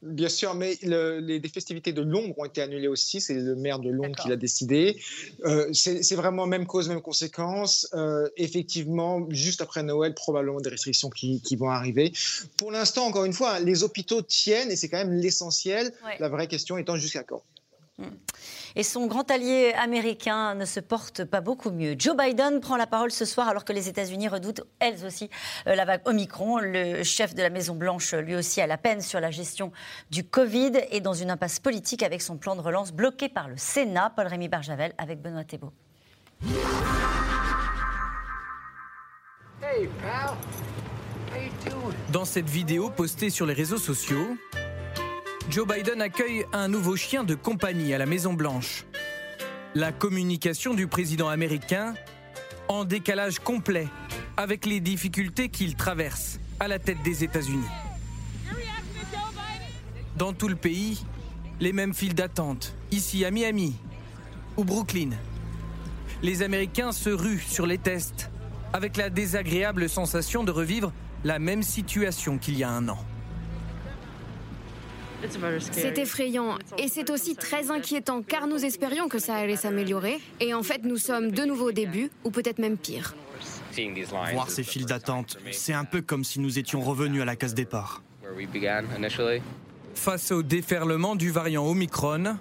Bien 0.05 0.27
sûr, 0.27 0.53
mais 0.53 0.77
les, 0.81 1.41
festivités 1.47 1.93
de 1.93 2.01
Londres 2.01 2.33
ont 2.37 2.43
été 2.43 2.61
annulées 2.61 2.89
aussi. 2.89 3.21
C'est 3.21 3.35
le 3.35 3.55
maire 3.55 3.79
de 3.79 3.89
Londres 3.89 4.15
qui 4.21 4.27
l'a 4.27 4.35
décidé. 4.35 4.99
Euh, 5.45 5.71
c'est 5.71 6.15
vraiment 6.15 6.45
même 6.45 6.65
cause, 6.65 6.89
même 6.89 7.01
conséquence. 7.01 7.87
Euh, 7.93 8.27
effectivement, 8.35 9.25
juste 9.29 9.61
après 9.61 9.81
Noël, 9.81 10.13
probablement 10.13 10.59
des 10.59 10.69
restrictions 10.69 11.09
qui, 11.09 11.55
vont 11.55 11.69
arriver. 11.69 12.11
Pour 12.57 12.71
l'instant, 12.71 13.05
encore 13.05 13.23
une 13.23 13.33
fois, 13.33 13.59
les 13.59 13.83
hôpitaux 13.83 14.21
tiennent 14.21 14.71
et 14.71 14.75
c'est 14.75 14.89
quand 14.89 14.97
même 14.97 15.13
l'essentiel. 15.13 15.93
La 16.19 16.27
vraie 16.27 16.47
question 16.47 16.77
étant 16.77 16.97
jusqu'à 16.97 17.23
quand? 17.23 17.43
Hmm. 17.97 18.07
Et 18.75 18.83
son 18.83 19.07
grand 19.07 19.29
allié 19.29 19.73
américain 19.73 20.55
ne 20.55 20.65
se 20.65 20.79
porte 20.79 21.25
pas 21.25 21.41
beaucoup 21.41 21.69
mieux. 21.69 21.95
Joe 21.97 22.15
Biden 22.17 22.59
prend 22.59 22.75
la 22.75 22.87
parole 22.87 23.11
ce 23.11 23.25
soir 23.25 23.47
alors 23.47 23.65
que 23.65 23.73
les 23.73 23.89
États-Unis 23.89 24.27
redoutent, 24.27 24.61
elles 24.79 25.05
aussi, 25.05 25.29
euh, 25.67 25.75
la 25.75 25.85
vague 25.85 26.01
Omicron. 26.05 26.57
Le 26.57 27.03
chef 27.03 27.35
de 27.35 27.41
la 27.41 27.49
Maison-Blanche, 27.49 28.13
lui 28.13 28.35
aussi, 28.35 28.61
a 28.61 28.67
la 28.67 28.77
peine 28.77 29.01
sur 29.01 29.19
la 29.19 29.31
gestion 29.31 29.71
du 30.09 30.23
Covid 30.23 30.71
et 30.91 31.01
dans 31.01 31.13
une 31.13 31.29
impasse 31.29 31.59
politique 31.59 32.03
avec 32.03 32.21
son 32.21 32.37
plan 32.37 32.55
de 32.55 32.61
relance 32.61 32.91
bloqué 32.91 33.29
par 33.29 33.47
le 33.47 33.57
Sénat. 33.57 34.11
Paul-Rémy 34.15 34.47
Barjavel 34.47 34.93
avec 34.97 35.21
Benoît 35.21 35.43
Thébault. 35.43 35.73
Dans 42.11 42.25
cette 42.25 42.49
vidéo 42.49 42.89
postée 42.89 43.29
sur 43.29 43.45
les 43.45 43.53
réseaux 43.53 43.77
sociaux, 43.77 44.37
Joe 45.49 45.67
Biden 45.67 46.01
accueille 46.01 46.45
un 46.53 46.67
nouveau 46.67 46.95
chien 46.95 47.23
de 47.23 47.35
compagnie 47.35 47.93
à 47.93 47.97
la 47.97 48.05
Maison 48.05 48.33
Blanche. 48.33 48.85
La 49.75 49.91
communication 49.91 50.73
du 50.73 50.87
président 50.87 51.27
américain 51.27 51.95
en 52.69 52.85
décalage 52.85 53.39
complet 53.39 53.87
avec 54.37 54.65
les 54.65 54.79
difficultés 54.79 55.49
qu'il 55.49 55.75
traverse 55.75 56.39
à 56.59 56.67
la 56.67 56.79
tête 56.79 57.03
des 57.03 57.23
États-Unis. 57.23 57.67
Dans 60.17 60.31
tout 60.31 60.47
le 60.47 60.55
pays, 60.55 61.03
les 61.59 61.73
mêmes 61.73 61.93
files 61.93 62.15
d'attente, 62.15 62.73
ici 62.91 63.25
à 63.25 63.31
Miami 63.31 63.75
ou 64.55 64.63
Brooklyn. 64.63 65.09
Les 66.21 66.41
Américains 66.41 66.93
se 66.93 67.09
ruent 67.09 67.43
sur 67.45 67.65
les 67.65 67.77
tests 67.77 68.31
avec 68.71 68.95
la 68.95 69.09
désagréable 69.09 69.89
sensation 69.89 70.43
de 70.43 70.51
revivre 70.51 70.93
la 71.25 71.37
même 71.37 71.63
situation 71.63 72.37
qu'il 72.37 72.57
y 72.57 72.63
a 72.63 72.69
un 72.69 72.87
an. 72.87 72.97
C'est 75.71 75.97
effrayant 75.97 76.57
et 76.77 76.87
c'est 76.87 77.09
aussi 77.09 77.35
très 77.35 77.71
inquiétant 77.71 78.21
car 78.21 78.47
nous 78.47 78.65
espérions 78.65 79.07
que 79.07 79.19
ça 79.19 79.35
allait 79.35 79.55
s'améliorer 79.55 80.19
et 80.39 80.53
en 80.53 80.63
fait 80.63 80.83
nous 80.83 80.97
sommes 80.97 81.31
de 81.31 81.43
nouveau 81.43 81.69
au 81.69 81.71
début 81.71 82.09
ou 82.23 82.31
peut-être 82.31 82.59
même 82.59 82.77
pire. 82.77 83.15
Voir 84.33 84.49
ces 84.49 84.63
files 84.63 84.85
d'attente, 84.85 85.37
c'est 85.51 85.73
un 85.73 85.85
peu 85.85 86.01
comme 86.01 86.23
si 86.23 86.39
nous 86.39 86.59
étions 86.59 86.81
revenus 86.81 87.21
à 87.21 87.25
la 87.25 87.35
case 87.35 87.53
départ. 87.53 88.03
Face 89.95 90.31
au 90.31 90.43
déferlement 90.43 91.15
du 91.15 91.31
variant 91.31 91.65
Omicron, 91.65 92.37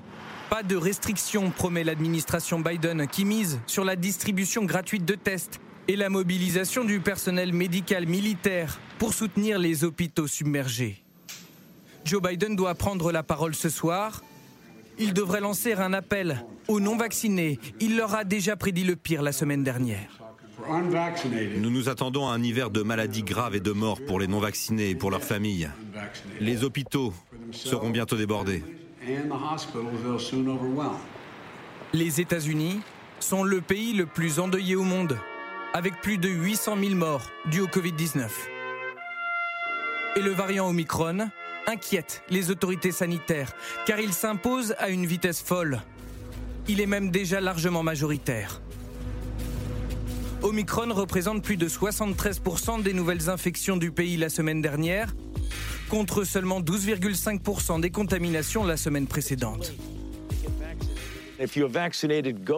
pas 0.51 0.63
de 0.63 0.77
restrictions, 0.77 1.51
promet 1.51 1.85
l'administration 1.85 2.61
Biden, 2.61 3.07
qui 3.07 3.25
mise 3.25 3.61
sur 3.67 3.85
la 3.85 3.97
distribution 3.97 4.65
gratuite 4.65 5.05
de 5.05 5.15
tests 5.15 5.61
et 5.89 5.97
la 5.97 6.11
mobilisation 6.11 6.85
du 6.85 7.01
personnel 7.01 7.53
médical 7.53 8.07
militaire 8.07 8.79
pour 8.99 9.15
soutenir 9.15 9.59
les 9.59 9.85
hôpitaux 9.85 10.27
submergés. 10.27 11.02
Joe 12.05 12.21
Biden 12.23 12.57
doit 12.57 12.75
prendre 12.75 13.13
la 13.13 13.23
parole 13.23 13.55
ce 13.55 13.69
soir. 13.69 14.23
Il 14.99 15.15
devrait 15.15 15.41
lancer 15.41 15.75
un 15.75 15.93
appel 15.93 16.45
aux 16.69 16.81
non-vaccinés. 16.81 17.59
Il 17.81 17.97
leur 17.97 18.15
a 18.15 18.25
déjà 18.25 18.57
prédit 18.57 18.85
le 18.85 18.97
pire 18.97 19.23
la 19.23 19.33
semaine 19.33 19.63
dernière. 19.63 20.19
Nous 21.57 21.71
nous 21.71 21.89
attendons 21.89 22.29
à 22.29 22.33
un 22.33 22.43
hiver 22.43 22.71
de 22.71 22.83
maladies 22.83 23.23
graves 23.23 23.57
et 23.57 23.61
de 23.61 23.73
morts 23.73 24.01
pour 24.07 24.21
les 24.21 24.27
non-vaccinés 24.27 24.91
et 24.91 24.95
pour 24.95 25.11
leurs 25.11 25.25
familles. 25.25 25.71
Les 26.41 26.63
hôpitaux 26.63 27.13
seront 27.51 27.91
bientôt 27.91 28.17
débordés. 28.17 28.63
Les 31.93 32.21
États-Unis 32.21 32.81
sont 33.19 33.45
le 33.45 33.61
pays 33.61 33.95
le 33.95 34.07
plus 34.07 34.39
endeuillé 34.39 34.77
au 34.77 34.85
monde, 34.85 35.19
avec 35.73 36.01
plus 36.01 36.19
de 36.19 36.29
800 36.29 36.77
000 36.81 36.95
morts 36.95 37.31
dus 37.47 37.61
au 37.61 37.67
Covid-19. 37.67 38.29
Et 40.17 40.21
le 40.21 40.31
variant 40.31 40.69
Omicron 40.69 41.31
inquiète 41.67 42.23
les 42.31 42.51
autorités 42.51 42.93
sanitaires, 42.93 43.53
car 43.87 44.01
il 44.01 44.13
s'impose 44.13 44.75
à 44.79 44.89
une 44.89 45.07
vitesse 45.07 45.43
folle. 45.43 45.83
Il 46.69 46.81
est 46.81 46.87
même 46.87 47.11
déjà 47.11 47.41
largement 47.41 47.83
majoritaire. 47.83 48.61
Omicron 50.43 50.93
représente 50.93 51.43
plus 51.43 51.57
de 51.57 51.69
73% 51.69 52.83
des 52.83 52.93
nouvelles 52.93 53.31
infections 53.31 53.77
du 53.77 53.93
pays 53.93 54.17
la 54.17 54.29
semaine 54.29 54.61
dernière, 54.61 55.15
contre 55.89 56.25
seulement 56.25 56.61
12,5% 56.61 57.81
des 57.81 57.91
contaminations 57.91 58.65
la 58.65 58.77
semaine 58.77 59.07
précédente. 59.07 59.73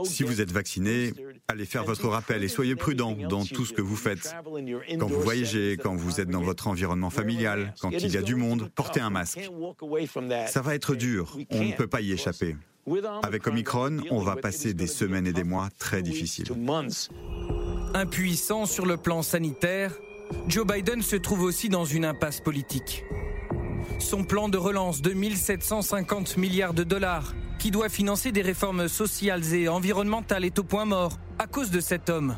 Si 0.05 0.23
vous 0.23 0.41
êtes 0.41 0.53
vacciné, 0.53 1.13
allez 1.49 1.67
faire 1.67 1.85
votre 1.85 2.09
rappel 2.09 2.43
et 2.43 2.49
soyez 2.49 2.75
prudent 2.75 3.17
dans 3.29 3.45
tout 3.45 3.65
ce 3.65 3.73
que 3.73 3.83
vous 3.83 3.97
faites. 3.97 4.35
Quand 4.99 5.07
vous 5.07 5.21
voyagez, 5.21 5.77
quand 5.77 5.95
vous 5.95 6.21
êtes 6.21 6.29
dans 6.29 6.43
votre 6.43 6.69
environnement 6.69 7.11
familial, 7.11 7.75
quand 7.81 7.91
il 7.91 8.13
y 8.13 8.17
a 8.17 8.23
du 8.23 8.35
monde, 8.35 8.71
portez 8.75 9.01
un 9.01 9.11
masque. 9.11 9.51
Ça 10.49 10.63
va 10.63 10.75
être 10.75 10.95
dur, 10.95 11.37
on 11.51 11.65
ne 11.65 11.73
peut 11.73 11.87
pas 11.87 12.01
y 12.01 12.13
échapper. 12.13 12.57
Avec 13.23 13.47
Omicron, 13.47 13.99
on 14.11 14.21
va 14.21 14.37
passer 14.37 14.75
des 14.75 14.87
semaines 14.87 15.27
et 15.27 15.33
des 15.33 15.45
mois 15.45 15.69
très 15.79 16.03
difficiles. 16.03 16.49
Impuissant 17.95 18.67
sur 18.67 18.87
le 18.87 18.97
plan 18.97 19.23
sanitaire, 19.23 19.93
Joe 20.49 20.67
Biden 20.67 21.01
se 21.03 21.17
trouve 21.17 21.43
aussi 21.43 21.69
dans 21.69 21.85
une 21.85 22.05
impasse 22.05 22.41
politique. 22.41 23.05
Son 23.99 24.25
plan 24.25 24.49
de 24.49 24.59
relance 24.59 25.03
de 25.03 25.13
1750 25.13 26.37
milliards 26.37 26.75
de 26.75 26.85
dollars, 26.85 27.35
qui 27.59 27.71
doit 27.71 27.89
financer 27.89 28.33
des 28.33 28.43
réformes 28.43 28.89
sociales 28.89 29.55
et 29.55 29.69
environnementales, 29.69 30.45
est 30.45 30.59
au 30.59 30.65
point 30.65 30.85
mort 30.85 31.19
à 31.39 31.47
cause 31.47 31.71
de 31.71 31.81
cet 31.81 32.11
homme. 32.11 32.37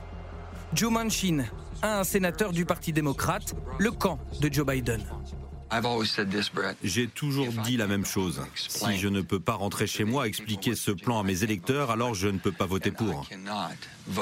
Joe 0.74 0.92
Manchin, 0.92 1.44
un 1.82 2.04
sénateur 2.04 2.52
du 2.52 2.64
Parti 2.64 2.92
démocrate, 2.92 3.54
le 3.78 3.90
camp 3.90 4.18
de 4.40 4.52
Joe 4.52 4.66
Biden. 4.66 5.02
J'ai 6.84 7.08
toujours 7.08 7.48
dit 7.64 7.76
la 7.76 7.86
même 7.86 8.04
chose. 8.04 8.40
Si 8.54 8.96
je 8.98 9.08
ne 9.08 9.20
peux 9.20 9.40
pas 9.40 9.54
rentrer 9.54 9.86
chez 9.86 10.04
moi 10.04 10.28
expliquer 10.28 10.74
ce 10.74 10.92
plan 10.92 11.18
à 11.18 11.22
mes 11.24 11.42
électeurs, 11.42 11.90
alors 11.90 12.14
je 12.14 12.28
ne 12.28 12.38
peux 12.38 12.52
pas 12.52 12.66
voter 12.66 12.92
pour. 12.92 13.26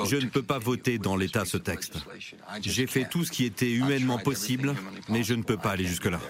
Je 0.07 0.16
ne 0.16 0.27
peux 0.27 0.43
pas 0.43 0.59
voter 0.59 0.99
dans 0.99 1.16
l'État 1.16 1.45
ce 1.45 1.59
texte. 1.59 1.99
J'ai 2.62 2.87
fait 2.87 3.05
tout 3.05 3.25
ce 3.25 3.31
qui 3.31 3.45
était 3.45 3.70
humainement 3.70 4.18
possible, 4.18 4.75
mais 5.09 5.22
je 5.22 5.35
ne 5.35 5.43
peux 5.43 5.59
pas 5.59 5.72
aller 5.72 5.85
jusque-là. 5.85 6.20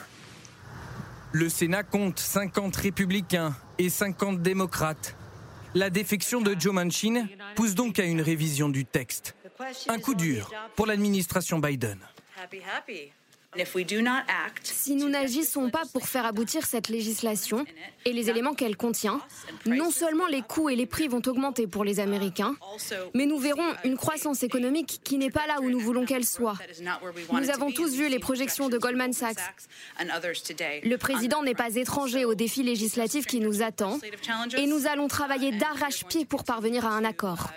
Le 1.35 1.49
Sénat 1.49 1.83
compte 1.83 2.21
50 2.21 2.77
républicains 2.77 3.57
et 3.79 3.89
50 3.89 4.41
démocrates. 4.41 5.17
La 5.75 5.91
défection 5.91 6.41
de 6.41 6.55
Joe 6.57 6.73
Manchin 6.73 7.27
pousse 7.57 7.75
donc 7.75 7.99
à 7.99 8.05
une 8.05 8.21
révision 8.21 8.69
du 8.69 8.85
texte. 8.85 9.35
Un 9.89 9.99
coup 9.99 10.15
dur 10.15 10.49
pour 10.77 10.87
l'administration 10.87 11.59
Biden. 11.59 11.99
Si 14.63 14.95
nous 14.95 15.09
n'agissons 15.09 15.71
pas 15.71 15.83
pour 15.93 16.07
faire 16.07 16.27
aboutir 16.27 16.67
cette 16.67 16.89
législation 16.89 17.65
et 18.05 18.13
les 18.13 18.31
éléments 18.31 18.55
qu'elle 18.55 18.77
contient, 18.77 19.21
non 19.67 19.91
seulement 19.91 20.27
les 20.27 20.43
coûts 20.43 20.69
et 20.69 20.77
les 20.77 20.87
prix 20.87 21.09
vont 21.09 21.23
augmenter 21.27 21.67
pour 21.67 21.85
les 21.85 22.01
Américains, 22.01 22.57
mais 23.15 23.27
nous 23.27 23.39
verrons 23.39 23.75
une 23.85 23.97
croissance 23.97 24.43
économique 24.43 25.01
qui 25.05 25.19
n'est 25.19 25.31
pas 25.31 25.47
là 25.47 25.61
où 25.61 25.71
nous 25.71 25.81
voulons 25.81 26.05
qu'elle 26.05 26.25
soit. 26.25 26.59
Nous 27.33 27.51
avons 27.51 27.71
tous 27.71 27.95
vu 27.95 28.09
les 28.09 28.19
projections 28.19 28.69
de 28.69 28.79
Goldman 28.79 29.13
Sachs. 29.13 29.39
Le 29.99 30.97
président 30.97 31.43
n'est 31.43 31.55
pas 31.55 31.75
étranger 31.75 32.25
au 32.25 32.35
défi 32.35 32.63
législatif 32.63 33.27
qui 33.27 33.41
nous 33.41 33.63
attend 33.63 33.99
et 34.57 34.67
nous 34.67 34.87
allons 34.87 35.09
travailler 35.09 35.53
d'arrache-pied 35.53 36.25
pour 36.25 36.45
parvenir 36.45 36.87
à 36.87 36.91
un 36.91 37.05
accord. 37.05 37.51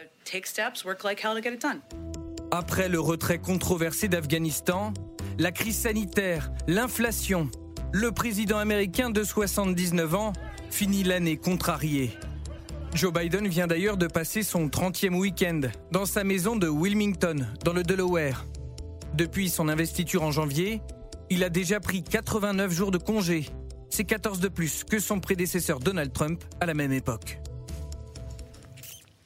Après 2.52 2.90
le 2.90 3.00
retrait 3.00 3.40
controversé 3.40 4.08
d'Afghanistan, 4.08 4.94
la 5.40 5.52
crise 5.52 5.78
sanitaire, 5.78 6.52
l'inflation, 6.68 7.50
le 7.92 8.12
président 8.12 8.58
américain 8.58 9.10
de 9.10 9.24
79 9.24 10.16
ans 10.16 10.34
finit 10.72 11.04
l'année 11.04 11.38
contrarié. 11.38 12.12
Joe 12.94 13.14
Biden 13.14 13.48
vient 13.48 13.68
d'ailleurs 13.68 13.98
de 13.98 14.08
passer 14.08 14.42
son 14.42 14.68
30e 14.68 15.16
week-end 15.16 15.62
dans 15.92 16.06
sa 16.06 16.24
maison 16.24 16.56
de 16.56 16.68
Wilmington, 16.68 17.46
dans 17.64 17.74
le 17.74 17.84
Delaware. 17.84 18.46
Depuis 19.14 19.50
son 19.50 19.70
investiture 19.70 20.24
en 20.24 20.32
janvier, 20.32 20.82
il 21.30 21.44
a 21.44 21.50
déjà 21.50 21.80
pris 21.80 22.04
89 22.04 22.72
jours 22.72 22.92
de 22.92 22.98
congé. 22.98 23.48
C'est 23.90 24.06
14 24.06 24.40
de 24.40 24.48
plus 24.48 24.84
que 24.84 25.00
son 25.00 25.20
prédécesseur 25.20 25.80
Donald 25.80 26.12
Trump 26.14 26.44
à 26.60 26.66
la 26.66 26.74
même 26.74 26.94
époque. 26.94 27.40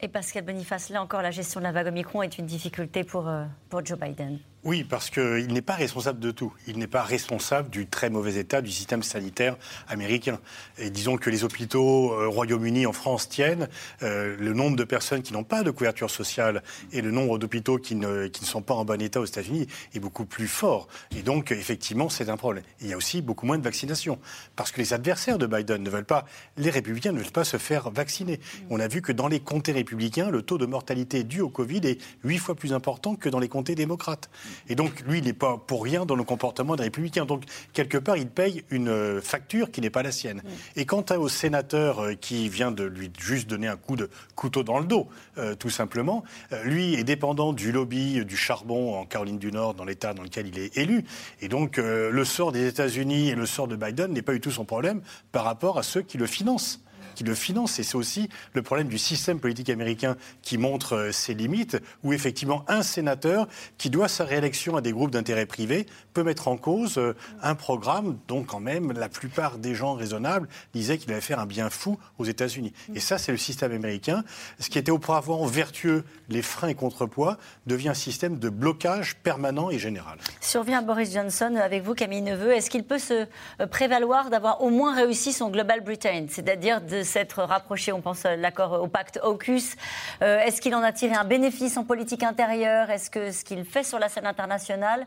Et 0.01 0.07
Pascal 0.07 0.43
Boniface, 0.43 0.89
là 0.89 1.01
encore, 1.01 1.21
la 1.21 1.31
gestion 1.31 1.59
de 1.59 1.65
la 1.65 1.71
vague 1.71 1.87
Omicron 1.87 2.23
est 2.23 2.37
une 2.37 2.47
difficulté 2.47 3.03
pour, 3.03 3.29
euh, 3.29 3.45
pour 3.69 3.85
Joe 3.85 3.99
Biden. 3.99 4.39
Oui, 4.63 4.83
parce 4.83 5.09
qu'il 5.09 5.47
n'est 5.47 5.63
pas 5.63 5.73
responsable 5.73 6.19
de 6.19 6.29
tout. 6.29 6.53
Il 6.67 6.77
n'est 6.77 6.85
pas 6.85 7.01
responsable 7.01 7.71
du 7.71 7.87
très 7.87 8.11
mauvais 8.11 8.35
état 8.35 8.61
du 8.61 8.69
système 8.69 9.01
sanitaire 9.01 9.57
américain. 9.87 10.39
Et 10.77 10.91
disons 10.91 11.17
que 11.17 11.31
les 11.31 11.43
hôpitaux 11.43 12.11
au 12.11 12.13
euh, 12.13 12.27
Royaume-Uni, 12.27 12.85
en 12.85 12.93
France 12.93 13.27
tiennent. 13.27 13.69
Euh, 14.03 14.35
le 14.39 14.53
nombre 14.53 14.75
de 14.75 14.83
personnes 14.83 15.23
qui 15.23 15.33
n'ont 15.33 15.43
pas 15.43 15.63
de 15.63 15.71
couverture 15.71 16.11
sociale 16.11 16.61
et 16.91 17.01
le 17.01 17.09
nombre 17.09 17.39
d'hôpitaux 17.39 17.79
qui 17.79 17.95
ne, 17.95 18.29
sont 18.43 18.61
pas 18.61 18.75
en 18.75 18.85
bon 18.85 19.01
état 19.01 19.19
aux 19.19 19.25
États-Unis 19.25 19.65
est 19.95 19.99
beaucoup 19.99 20.25
plus 20.25 20.47
fort. 20.47 20.87
Et 21.17 21.23
donc, 21.23 21.51
effectivement, 21.51 22.09
c'est 22.09 22.29
un 22.29 22.37
problème. 22.37 22.63
il 22.81 22.87
y 22.87 22.93
a 22.93 22.97
aussi 22.97 23.23
beaucoup 23.23 23.47
moins 23.47 23.57
de 23.57 23.63
vaccinations. 23.63 24.19
Parce 24.55 24.71
que 24.71 24.79
les 24.79 24.93
adversaires 24.93 25.39
de 25.39 25.47
Biden 25.47 25.81
ne 25.81 25.89
veulent 25.89 26.05
pas, 26.05 26.25
les 26.57 26.69
républicains 26.69 27.13
ne 27.13 27.17
veulent 27.17 27.31
pas 27.31 27.45
se 27.45 27.57
faire 27.57 27.89
vacciner. 27.89 28.39
On 28.69 28.79
a 28.79 28.87
vu 28.87 29.01
que 29.01 29.11
dans 29.11 29.27
les 29.27 29.39
comtés 29.39 29.71
républicains, 29.71 30.29
le 30.29 30.43
taux 30.43 30.59
de 30.59 30.67
mortalité 30.67 31.23
dû 31.23 31.41
au 31.41 31.49
Covid 31.49 31.81
est 31.85 31.99
huit 32.23 32.37
fois 32.37 32.53
plus 32.53 32.73
important 32.73 33.15
que 33.15 33.27
dans 33.27 33.39
les 33.39 33.49
comtés 33.49 33.73
démocrates. 33.73 34.29
Et 34.69 34.75
donc, 34.75 35.01
lui, 35.07 35.19
il 35.19 35.25
n'est 35.25 35.33
pas 35.33 35.57
pour 35.57 35.83
rien 35.83 36.05
dans 36.05 36.15
le 36.15 36.23
comportement 36.23 36.75
des 36.75 36.83
républicains. 36.83 37.25
Donc, 37.25 37.43
quelque 37.73 37.97
part, 37.97 38.17
il 38.17 38.27
paye 38.27 38.63
une 38.69 38.89
euh, 38.89 39.21
facture 39.21 39.71
qui 39.71 39.81
n'est 39.81 39.89
pas 39.89 40.03
la 40.03 40.11
sienne. 40.11 40.41
Et 40.75 40.85
quant 40.85 41.03
au 41.17 41.29
sénateur 41.29 41.99
euh, 41.99 42.13
qui 42.13 42.49
vient 42.49 42.71
de 42.71 42.83
lui 42.83 43.11
juste 43.19 43.49
donner 43.49 43.67
un 43.67 43.77
coup 43.77 43.95
de 43.95 44.09
couteau 44.35 44.63
dans 44.63 44.79
le 44.79 44.85
dos, 44.85 45.07
euh, 45.37 45.55
tout 45.55 45.69
simplement, 45.69 46.23
lui 46.63 46.95
est 46.95 47.03
dépendant 47.03 47.53
du 47.53 47.71
lobby 47.71 48.23
du 48.25 48.37
charbon 48.37 48.95
en 48.95 49.05
Caroline 49.05 49.39
du 49.39 49.51
Nord, 49.51 49.73
dans 49.73 49.85
l'État 49.85 50.13
dans 50.13 50.23
lequel 50.23 50.47
il 50.47 50.59
est 50.59 50.77
élu. 50.77 51.05
Et 51.41 51.47
donc, 51.47 51.77
le 51.77 52.25
sort 52.25 52.51
des 52.51 52.67
États-Unis 52.67 53.29
et 53.29 53.35
le 53.35 53.45
sort 53.45 53.67
de 53.67 53.75
Biden 53.75 54.11
n'est 54.11 54.21
pas 54.21 54.33
du 54.33 54.39
tout 54.39 54.51
son 54.51 54.65
problème 54.65 55.01
par 55.31 55.43
rapport 55.43 55.77
à 55.77 55.83
ceux 55.83 56.01
qui 56.01 56.17
le 56.17 56.27
financent 56.27 56.81
qui 57.21 57.27
le 57.27 57.35
finance. 57.35 57.77
Et 57.77 57.83
c'est 57.83 57.95
aussi 57.95 58.29
le 58.53 58.63
problème 58.63 58.87
du 58.87 58.97
système 58.97 59.39
politique 59.39 59.69
américain 59.69 60.15
qui 60.41 60.57
montre 60.57 60.95
euh, 60.95 61.11
ses 61.11 61.35
limites, 61.35 61.77
où 62.03 62.13
effectivement 62.13 62.65
un 62.67 62.81
sénateur 62.81 63.47
qui 63.77 63.89
doit 63.89 64.07
sa 64.07 64.25
réélection 64.25 64.75
à 64.75 64.81
des 64.81 64.91
groupes 64.91 65.11
d'intérêt 65.11 65.45
privés 65.45 65.85
peut 66.13 66.23
mettre 66.23 66.47
en 66.47 66.57
cause 66.57 66.97
euh, 66.97 67.15
un 67.43 67.53
programme 67.55 68.17
dont 68.27 68.43
quand 68.43 68.59
même 68.59 68.91
la 68.93 69.09
plupart 69.09 69.57
des 69.59 69.75
gens 69.75 69.93
raisonnables 69.93 70.47
disaient 70.73 70.97
qu'il 70.97 71.11
allait 71.11 71.21
faire 71.21 71.39
un 71.39 71.45
bien 71.45 71.69
fou 71.69 71.99
aux 72.17 72.25
États-Unis. 72.25 72.73
Et 72.95 72.99
ça, 72.99 73.17
c'est 73.17 73.31
le 73.31 73.37
système 73.37 73.71
américain. 73.71 74.23
Ce 74.59 74.69
qui 74.69 74.79
était 74.79 74.91
auparavant 74.91 75.45
vertueux, 75.45 76.03
les 76.29 76.41
freins 76.41 76.69
et 76.69 76.75
contrepoids, 76.75 77.37
devient 77.67 77.89
un 77.89 77.93
système 77.93 78.39
de 78.39 78.49
blocage 78.49 79.15
permanent 79.17 79.69
et 79.69 79.77
général. 79.77 80.17
Survient 80.39 80.81
Boris 80.81 81.13
Johnson 81.13 81.55
avec 81.61 81.83
vous, 81.83 81.93
Camille 81.93 82.21
Neveu. 82.21 82.51
Est-ce 82.53 82.69
qu'il 82.69 82.83
peut 82.83 82.99
se 82.99 83.27
euh, 83.59 83.67
prévaloir 83.67 84.29
d'avoir 84.29 84.63
au 84.63 84.69
moins 84.69 84.95
réussi 84.95 85.33
son 85.33 85.49
Global 85.49 85.81
Britain, 85.81 86.25
c'est-à-dire 86.29 86.81
de 86.81 87.03
s'être 87.11 87.43
rapproché, 87.43 87.91
on 87.91 88.01
pense 88.01 88.25
à 88.25 88.35
l'accord 88.35 88.81
au 88.81 88.87
pacte 88.87 89.19
AUKUS. 89.21 89.75
Euh, 90.21 90.39
est-ce 90.39 90.61
qu'il 90.61 90.73
en 90.75 90.81
a 90.81 90.91
tiré 90.91 91.13
un 91.13 91.25
bénéfice 91.25 91.77
en 91.77 91.83
politique 91.83 92.23
intérieure? 92.23 92.89
Est-ce 92.89 93.09
que 93.09 93.31
ce 93.31 93.43
qu'il 93.43 93.65
fait 93.65 93.83
sur 93.83 93.99
la 93.99 94.09
scène 94.09 94.25
internationale 94.25 95.05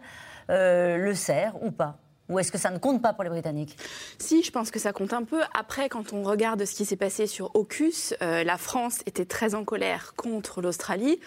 euh, 0.51 0.99
le 0.99 1.15
sert 1.15 1.55
ou 1.63 1.71
pas? 1.71 1.97
Ou 2.29 2.39
est-ce 2.39 2.53
que 2.53 2.59
ça 2.59 2.71
ne 2.71 2.79
compte 2.79 3.03
pas 3.03 3.13
pour 3.13 3.25
les 3.25 3.31
Britanniques? 3.31 3.77
Si, 4.19 4.43
je 4.43 4.51
pense 4.51 4.71
que 4.71 4.79
ça 4.79 4.93
compte 4.93 5.13
un 5.13 5.25
peu. 5.25 5.41
Après, 5.59 5.89
quand 5.89 6.13
on 6.13 6.23
regarde 6.23 6.65
ce 6.65 6.75
qui 6.75 6.85
s'est 6.85 6.97
passé 6.97 7.27
sur 7.27 7.51
AUKUS, 7.55 8.15
euh, 8.23 8.45
la 8.45 8.57
France 8.57 9.01
était 9.07 9.27
très 9.27 9.55
en 9.55 9.65
colère 9.65 10.15
contre 10.17 10.63
l'Australie 10.63 11.21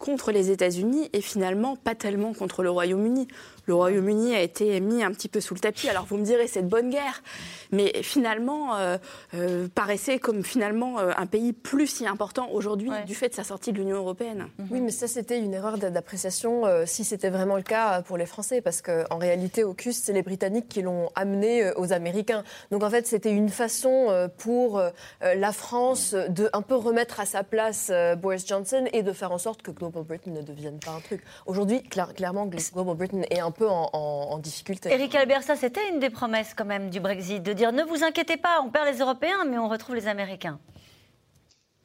contre 0.00 0.32
les 0.32 0.50
États-Unis 0.50 1.08
et 1.12 1.20
finalement 1.20 1.76
pas 1.76 1.94
tellement 1.94 2.32
contre 2.32 2.64
le 2.64 2.70
Royaume-Uni. 2.70 3.28
Le 3.66 3.74
Royaume-Uni 3.74 4.34
a 4.34 4.40
été 4.40 4.80
mis 4.80 5.04
un 5.04 5.12
petit 5.12 5.28
peu 5.28 5.40
sous 5.40 5.54
le 5.54 5.60
tapis. 5.60 5.88
Alors 5.88 6.04
vous 6.06 6.16
me 6.16 6.24
direz, 6.24 6.48
c'est 6.48 6.62
de 6.62 6.68
bonne 6.68 6.90
guerre, 6.90 7.22
mais 7.70 8.02
finalement 8.02 8.76
euh, 8.76 8.96
euh, 9.34 9.68
paraissait 9.72 10.18
comme 10.18 10.42
finalement 10.42 10.98
euh, 10.98 11.12
un 11.16 11.26
pays 11.26 11.52
plus 11.52 11.86
si 11.86 12.06
important 12.06 12.48
aujourd'hui 12.50 12.90
du 13.06 13.14
fait 13.14 13.28
de 13.28 13.34
sa 13.34 13.44
sortie 13.44 13.72
de 13.72 13.78
l'Union 13.78 13.98
européenne. 13.98 14.46
Oui, 14.70 14.80
mais 14.80 14.90
ça 14.90 15.06
c'était 15.06 15.38
une 15.38 15.54
erreur 15.54 15.78
d'appréciation 15.78 16.64
si 16.86 17.04
c'était 17.04 17.30
vraiment 17.30 17.56
le 17.56 17.62
cas 17.62 18.02
pour 18.02 18.16
les 18.16 18.26
Français, 18.26 18.60
parce 18.60 18.82
qu'en 18.82 19.18
réalité, 19.18 19.62
AUKUS, 19.64 19.92
c'est 19.92 20.12
les 20.12 20.22
Britanniques 20.22 20.68
qui 20.68 20.82
l'ont 20.82 21.10
amené 21.14 21.70
aux 21.76 21.92
Américains. 21.92 22.42
Donc 22.70 22.82
en 22.82 22.90
fait, 22.90 23.06
c'était 23.06 23.30
une 23.30 23.50
façon 23.50 24.28
pour 24.38 24.82
la 25.20 25.52
France 25.52 26.14
de 26.14 26.48
un 26.52 26.62
peu 26.62 26.74
remettre 26.74 27.20
à 27.20 27.26
sa 27.26 27.44
place 27.44 27.92
Boris 28.18 28.46
Johnson 28.46 28.84
et 28.92 29.02
de 29.02 29.12
faire 29.12 29.32
en 29.32 29.38
sorte 29.38 29.62
que 29.62 29.70
Global 29.90 30.18
Britain 30.18 30.30
ne 30.30 30.42
devienne 30.42 30.78
pas 30.78 30.92
un 30.92 31.00
truc. 31.00 31.22
Aujourd'hui, 31.46 31.82
clairement, 31.82 32.46
Global 32.46 32.96
Britain 32.96 33.22
est 33.30 33.40
un 33.40 33.50
peu 33.50 33.68
en, 33.68 34.38
difficulté. 34.38 34.90
Éric 34.90 35.14
Albert, 35.14 35.42
ça 35.42 35.56
c'était 35.56 35.88
une 35.90 35.98
des 35.98 36.10
promesses 36.10 36.54
quand 36.56 36.64
même 36.64 36.90
du 36.90 37.00
Brexit, 37.00 37.42
de 37.42 37.52
dire 37.52 37.72
ne 37.72 37.82
vous 37.82 38.02
inquiétez 38.02 38.36
pas, 38.36 38.62
on 38.64 38.70
perd 38.70 38.86
les 38.86 38.98
Européens, 38.98 39.44
mais 39.48 39.58
on 39.58 39.68
retrouve 39.68 39.94
les 39.94 40.06
Américains. 40.06 40.58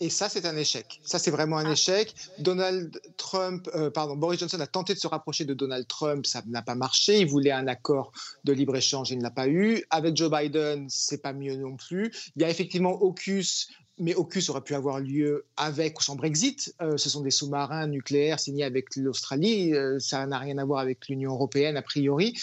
Et 0.01 0.09
ça, 0.09 0.27
c'est 0.27 0.45
un 0.45 0.57
échec. 0.57 0.99
Ça, 1.05 1.19
c'est 1.19 1.31
vraiment 1.31 1.57
un 1.57 1.69
ah. 1.69 1.71
échec. 1.71 2.13
Donald 2.39 2.99
Trump, 3.15 3.69
euh, 3.75 3.89
pardon, 3.89 4.17
Boris 4.17 4.39
Johnson 4.39 4.59
a 4.59 4.67
tenté 4.67 4.93
de 4.93 4.99
se 4.99 5.07
rapprocher 5.07 5.45
de 5.45 5.53
Donald 5.53 5.87
Trump, 5.87 6.25
ça 6.25 6.41
n'a 6.47 6.61
pas 6.61 6.75
marché. 6.75 7.21
Il 7.21 7.27
voulait 7.27 7.51
un 7.51 7.67
accord 7.67 8.11
de 8.43 8.51
libre 8.51 8.75
échange, 8.75 9.11
il 9.11 9.19
ne 9.19 9.23
l'a 9.23 9.31
pas 9.31 9.47
eu. 9.47 9.83
Avec 9.89 10.17
Joe 10.17 10.29
Biden, 10.29 10.87
c'est 10.89 11.21
pas 11.21 11.31
mieux 11.31 11.55
non 11.55 11.77
plus. 11.77 12.11
Il 12.35 12.41
y 12.41 12.45
a 12.45 12.49
effectivement 12.49 12.91
AUKUS, 13.01 13.69
mais 13.97 14.13
AUKUS 14.13 14.49
aurait 14.49 14.61
pu 14.61 14.75
avoir 14.75 14.99
lieu 14.99 15.45
avec 15.57 15.99
ou 15.99 16.03
sans 16.03 16.15
Brexit. 16.15 16.75
Euh, 16.81 16.97
ce 16.97 17.09
sont 17.09 17.21
des 17.21 17.31
sous-marins 17.31 17.87
nucléaires 17.87 18.39
signés 18.39 18.63
avec 18.63 18.95
l'Australie. 18.95 19.73
Euh, 19.73 19.99
ça 19.99 20.25
n'a 20.25 20.39
rien 20.39 20.57
à 20.57 20.65
voir 20.65 20.79
avec 20.79 21.07
l'Union 21.07 21.31
européenne, 21.31 21.77
a 21.77 21.81
priori. 21.81 22.37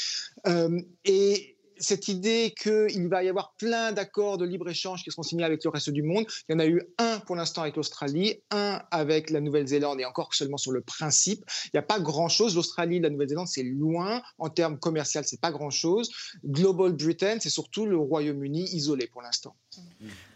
Euh, 0.46 0.80
et 1.05 1.57
cette 1.82 2.09
idée 2.09 2.55
qu'il 2.57 3.09
va 3.09 3.24
y 3.24 3.28
avoir 3.28 3.55
plein 3.57 3.92
d'accords 3.92 4.38
de 4.38 4.44
libre-échange 4.44 5.03
qui 5.03 5.11
seront 5.11 5.24
signés 5.24 5.44
avec 5.44 5.64
le 5.64 5.70
reste 5.70 5.90
du 5.90 6.03
monde. 6.03 6.24
Il 6.48 6.53
y 6.53 6.55
en 6.55 6.59
a 6.61 6.66
eu 6.66 6.82
un 6.98 7.18
pour 7.20 7.36
l'instant 7.36 7.62
avec 7.62 7.76
l'Australie, 7.76 8.40
un 8.50 8.80
avec 8.90 9.30
la 9.30 9.40
Nouvelle-Zélande 9.40 10.00
et 10.00 10.05
encore 10.05 10.32
seulement 10.32 10.59
sur 10.59 10.72
le 10.72 10.80
principe. 10.80 11.44
Il 11.66 11.70
n'y 11.74 11.80
a 11.80 11.82
pas 11.82 11.98
grand-chose. 11.98 12.55
L'Australie, 12.55 13.00
la 13.00 13.11
Nouvelle-Zélande, 13.11 13.48
c'est 13.48 13.64
loin. 13.64 14.22
En 14.38 14.48
termes 14.48 14.78
commerciaux, 14.78 15.22
c'est 15.24 15.40
pas 15.40 15.50
grand-chose. 15.50 16.11
Global 16.46 16.92
Britain, 16.92 17.38
c'est 17.40 17.50
surtout 17.50 17.84
le 17.84 17.96
Royaume-Uni 17.96 18.62
isolé 18.72 19.09
pour 19.09 19.22
l'instant. 19.22 19.57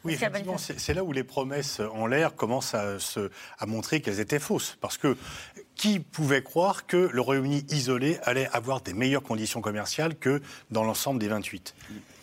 Oui, 0.04 0.14
effectivement, 0.14 0.56
c'est 0.58 0.94
là 0.94 1.02
où 1.02 1.12
les 1.12 1.24
promesses 1.24 1.80
en 1.80 2.06
l'air 2.06 2.36
commencent 2.36 2.74
à, 2.74 2.98
se, 3.00 3.30
à 3.58 3.66
montrer 3.66 4.00
qu'elles 4.00 4.20
étaient 4.20 4.38
fausses. 4.38 4.76
Parce 4.80 4.98
que 4.98 5.16
qui 5.74 5.98
pouvait 5.98 6.42
croire 6.42 6.86
que 6.86 7.10
le 7.12 7.20
Royaume-Uni 7.20 7.66
isolé 7.70 8.18
allait 8.22 8.48
avoir 8.52 8.80
des 8.80 8.94
meilleures 8.94 9.22
conditions 9.22 9.60
commerciales 9.60 10.16
que 10.16 10.40
dans 10.70 10.84
l'ensemble 10.84 11.20
des 11.20 11.28
28 11.28 11.74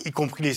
y 0.05 0.11
compris 0.11 0.43
les. 0.43 0.53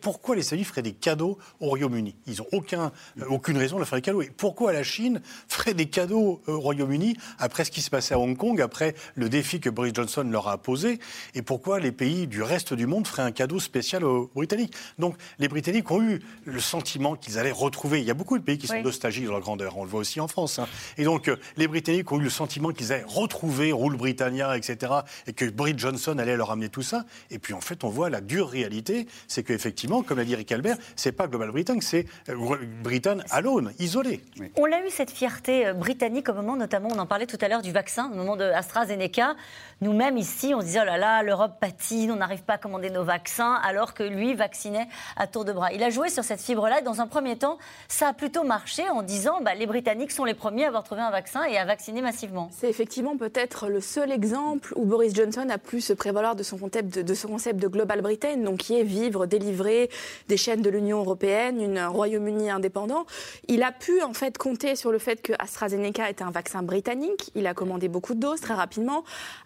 Pourquoi 0.00 0.36
les 0.36 0.46
États-Unis 0.46 0.64
feraient 0.64 0.82
des 0.82 0.92
cadeaux 0.92 1.38
au 1.60 1.66
Royaume-Uni? 1.66 2.14
Ils 2.26 2.38
n'ont 2.38 2.46
aucun, 2.52 2.92
euh, 3.20 3.24
aucune 3.28 3.56
raison 3.56 3.78
de 3.78 3.84
faire 3.84 3.98
des 3.98 4.02
cadeaux. 4.02 4.22
Et 4.22 4.30
pourquoi 4.30 4.72
la 4.72 4.82
Chine 4.82 5.20
ferait 5.48 5.74
des 5.74 5.86
cadeaux 5.86 6.40
au 6.46 6.60
Royaume-Uni 6.60 7.16
après 7.38 7.64
ce 7.64 7.70
qui 7.70 7.82
se 7.82 7.90
passait 7.90 8.14
à 8.14 8.18
Hong 8.18 8.36
Kong, 8.36 8.60
après 8.60 8.94
le 9.14 9.28
défi 9.28 9.60
que 9.60 9.70
Boris 9.70 9.92
Johnson 9.94 10.26
leur 10.30 10.48
a 10.48 10.58
posé? 10.58 10.98
Et 11.34 11.42
pourquoi 11.42 11.80
les 11.80 11.92
pays 11.92 12.26
du 12.26 12.42
reste 12.42 12.74
du 12.74 12.86
monde 12.86 13.06
feraient 13.06 13.22
un 13.22 13.32
cadeau 13.32 13.60
spécial 13.60 14.04
aux 14.04 14.30
Britanniques? 14.34 14.74
Donc 14.98 15.16
les 15.38 15.48
Britanniques 15.48 15.90
ont 15.90 16.02
eu 16.02 16.20
le 16.44 16.60
sentiment 16.60 17.16
qu'ils 17.16 17.38
allaient 17.38 17.50
retrouver. 17.52 18.00
Il 18.00 18.06
y 18.06 18.10
a 18.10 18.14
beaucoup 18.14 18.38
de 18.38 18.44
pays 18.44 18.58
qui 18.58 18.66
sont 18.66 18.82
nostalgiques 18.82 19.24
de 19.24 19.30
leur 19.30 19.40
grandeur. 19.40 19.76
On 19.76 19.84
le 19.84 19.90
voit 19.90 20.00
aussi 20.00 20.20
en 20.20 20.28
France. 20.28 20.58
Hein. 20.58 20.66
Et 20.98 21.04
donc 21.04 21.28
euh, 21.28 21.36
les 21.56 21.68
Britanniques 21.68 22.10
ont 22.12 22.18
eu 22.18 22.24
le 22.24 22.30
sentiment 22.30 22.72
qu'ils 22.72 22.92
allaient 22.92 23.04
retrouver 23.06 23.72
Rule 23.72 23.96
Britannia, 23.96 24.56
etc. 24.56 24.92
Et 25.26 25.32
que 25.32 25.44
Boris 25.44 25.76
Johnson 25.76 26.18
allait 26.18 26.36
leur 26.36 26.50
amener 26.50 26.68
tout 26.68 26.82
ça. 26.82 27.04
Et 27.30 27.38
puis 27.38 27.54
en 27.54 27.60
fait, 27.60 27.84
on 27.84 27.88
voit 27.88 28.10
la 28.10 28.20
dure 28.20 28.54
réalité 28.56 29.06
c'est 29.28 29.42
qu'effectivement, 29.42 30.02
comme 30.02 30.18
l'a 30.18 30.24
dit 30.24 30.32
Eric 30.32 30.50
Albert, 30.52 30.76
c'est 30.94 31.12
pas 31.12 31.26
Global 31.26 31.50
Britain, 31.50 31.78
c'est 31.80 32.06
euh, 32.28 32.56
Britain 32.82 33.18
alone, 33.30 33.72
isolé. 33.78 34.20
On 34.56 34.66
l'a 34.66 34.84
eu 34.84 34.90
cette 34.90 35.10
fierté 35.10 35.66
euh, 35.66 35.74
britannique 35.74 36.28
au 36.28 36.34
moment, 36.34 36.56
notamment, 36.56 36.88
on 36.92 36.98
en 36.98 37.06
parlait 37.06 37.26
tout 37.26 37.38
à 37.40 37.48
l'heure 37.48 37.62
du 37.62 37.72
vaccin, 37.72 38.10
au 38.12 38.16
moment 38.16 38.36
de 38.36 38.44
AstraZeneca. 38.44 39.36
Nous-mêmes 39.82 40.16
ici, 40.16 40.54
on 40.54 40.60
se 40.60 40.64
disait 40.64 40.80
oh 40.80 40.86
là 40.86 40.96
là, 40.96 41.22
l'Europe 41.22 41.60
patine, 41.60 42.10
on 42.10 42.16
n'arrive 42.16 42.42
pas 42.42 42.54
à 42.54 42.58
commander 42.58 42.88
nos 42.88 43.04
vaccins, 43.04 43.60
alors 43.62 43.92
que 43.92 44.02
lui 44.02 44.32
vaccinait 44.32 44.88
à 45.16 45.26
tour 45.26 45.44
de 45.44 45.52
bras. 45.52 45.70
Il 45.74 45.82
a 45.82 45.90
joué 45.90 46.08
sur 46.08 46.24
cette 46.24 46.40
fibre-là. 46.40 46.80
Dans 46.80 47.02
un 47.02 47.06
premier 47.06 47.36
temps, 47.36 47.58
ça 47.86 48.08
a 48.08 48.12
plutôt 48.14 48.42
marché 48.42 48.88
en 48.88 49.02
disant 49.02 49.42
bah, 49.42 49.54
les 49.54 49.66
Britanniques 49.66 50.12
sont 50.12 50.24
les 50.24 50.32
premiers 50.32 50.64
à 50.64 50.68
avoir 50.68 50.82
trouvé 50.82 51.02
un 51.02 51.10
vaccin 51.10 51.44
et 51.44 51.58
à 51.58 51.66
vacciner 51.66 52.00
massivement. 52.00 52.48
C'est 52.52 52.70
effectivement 52.70 53.18
peut-être 53.18 53.68
le 53.68 53.82
seul 53.82 54.12
exemple 54.12 54.72
où 54.76 54.86
Boris 54.86 55.14
Johnson 55.14 55.46
a 55.50 55.58
pu 55.58 55.82
se 55.82 55.92
prévaloir 55.92 56.36
de 56.36 56.42
son 56.42 56.56
concept 56.56 56.94
de, 56.94 57.02
de, 57.02 57.14
son 57.14 57.28
concept 57.28 57.60
de 57.60 57.68
Global 57.68 58.00
Britain, 58.00 58.38
donc 58.38 58.60
qui 58.60 58.80
est 58.80 58.82
vivre, 58.82 59.26
délivrer 59.26 59.90
des 60.28 60.38
chaînes 60.38 60.62
de 60.62 60.70
l'Union 60.70 61.00
européenne, 61.00 61.76
un 61.76 61.88
Royaume-Uni 61.88 62.48
indépendant. 62.48 63.04
Il 63.46 63.62
a 63.62 63.72
pu 63.72 64.00
en 64.00 64.14
fait 64.14 64.38
compter 64.38 64.74
sur 64.74 64.90
le 64.90 64.98
fait 64.98 65.20
que 65.20 65.34
AstraZeneca 65.38 66.08
était 66.08 66.24
un 66.24 66.30
vaccin 66.30 66.62
britannique. 66.62 67.30
Il 67.34 67.46
a 67.46 67.52
commandé 67.52 67.88
beaucoup 67.88 68.14
de 68.14 68.20
doses 68.20 68.40
très 68.40 68.54
rapidement, 68.54 69.04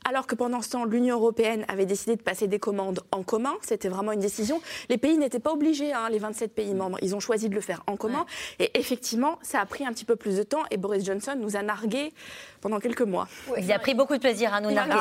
alors 0.08 0.19
que 0.26 0.34
pendant 0.34 0.62
ce 0.62 0.70
temps, 0.70 0.84
l'Union 0.84 1.16
européenne 1.16 1.64
avait 1.68 1.86
décidé 1.86 2.16
de 2.16 2.22
passer 2.22 2.48
des 2.48 2.58
commandes 2.58 3.00
en 3.12 3.22
commun. 3.22 3.54
C'était 3.62 3.88
vraiment 3.88 4.12
une 4.12 4.20
décision. 4.20 4.60
Les 4.88 4.98
pays 4.98 5.18
n'étaient 5.18 5.38
pas 5.38 5.52
obligés, 5.52 5.92
hein, 5.92 6.08
les 6.10 6.18
27 6.18 6.54
pays 6.54 6.74
membres. 6.74 6.98
Ils 7.02 7.14
ont 7.14 7.20
choisi 7.20 7.48
de 7.48 7.54
le 7.54 7.60
faire 7.60 7.82
en 7.86 7.96
commun. 7.96 8.26
Et 8.58 8.78
effectivement, 8.78 9.38
ça 9.42 9.60
a 9.60 9.66
pris 9.66 9.86
un 9.86 9.92
petit 9.92 10.04
peu 10.04 10.16
plus 10.16 10.36
de 10.36 10.42
temps. 10.42 10.62
Et 10.70 10.76
Boris 10.76 11.04
Johnson 11.04 11.36
nous 11.38 11.56
a 11.56 11.62
nargué 11.62 12.12
pendant 12.60 12.78
quelques 12.78 13.02
mois. 13.02 13.28
il 13.56 13.70
a 13.72 13.78
pris 13.78 13.94
beaucoup 13.94 14.14
de 14.14 14.20
plaisir 14.20 14.52
à 14.54 14.60
nous 14.60 14.70
narguer. 14.70 14.94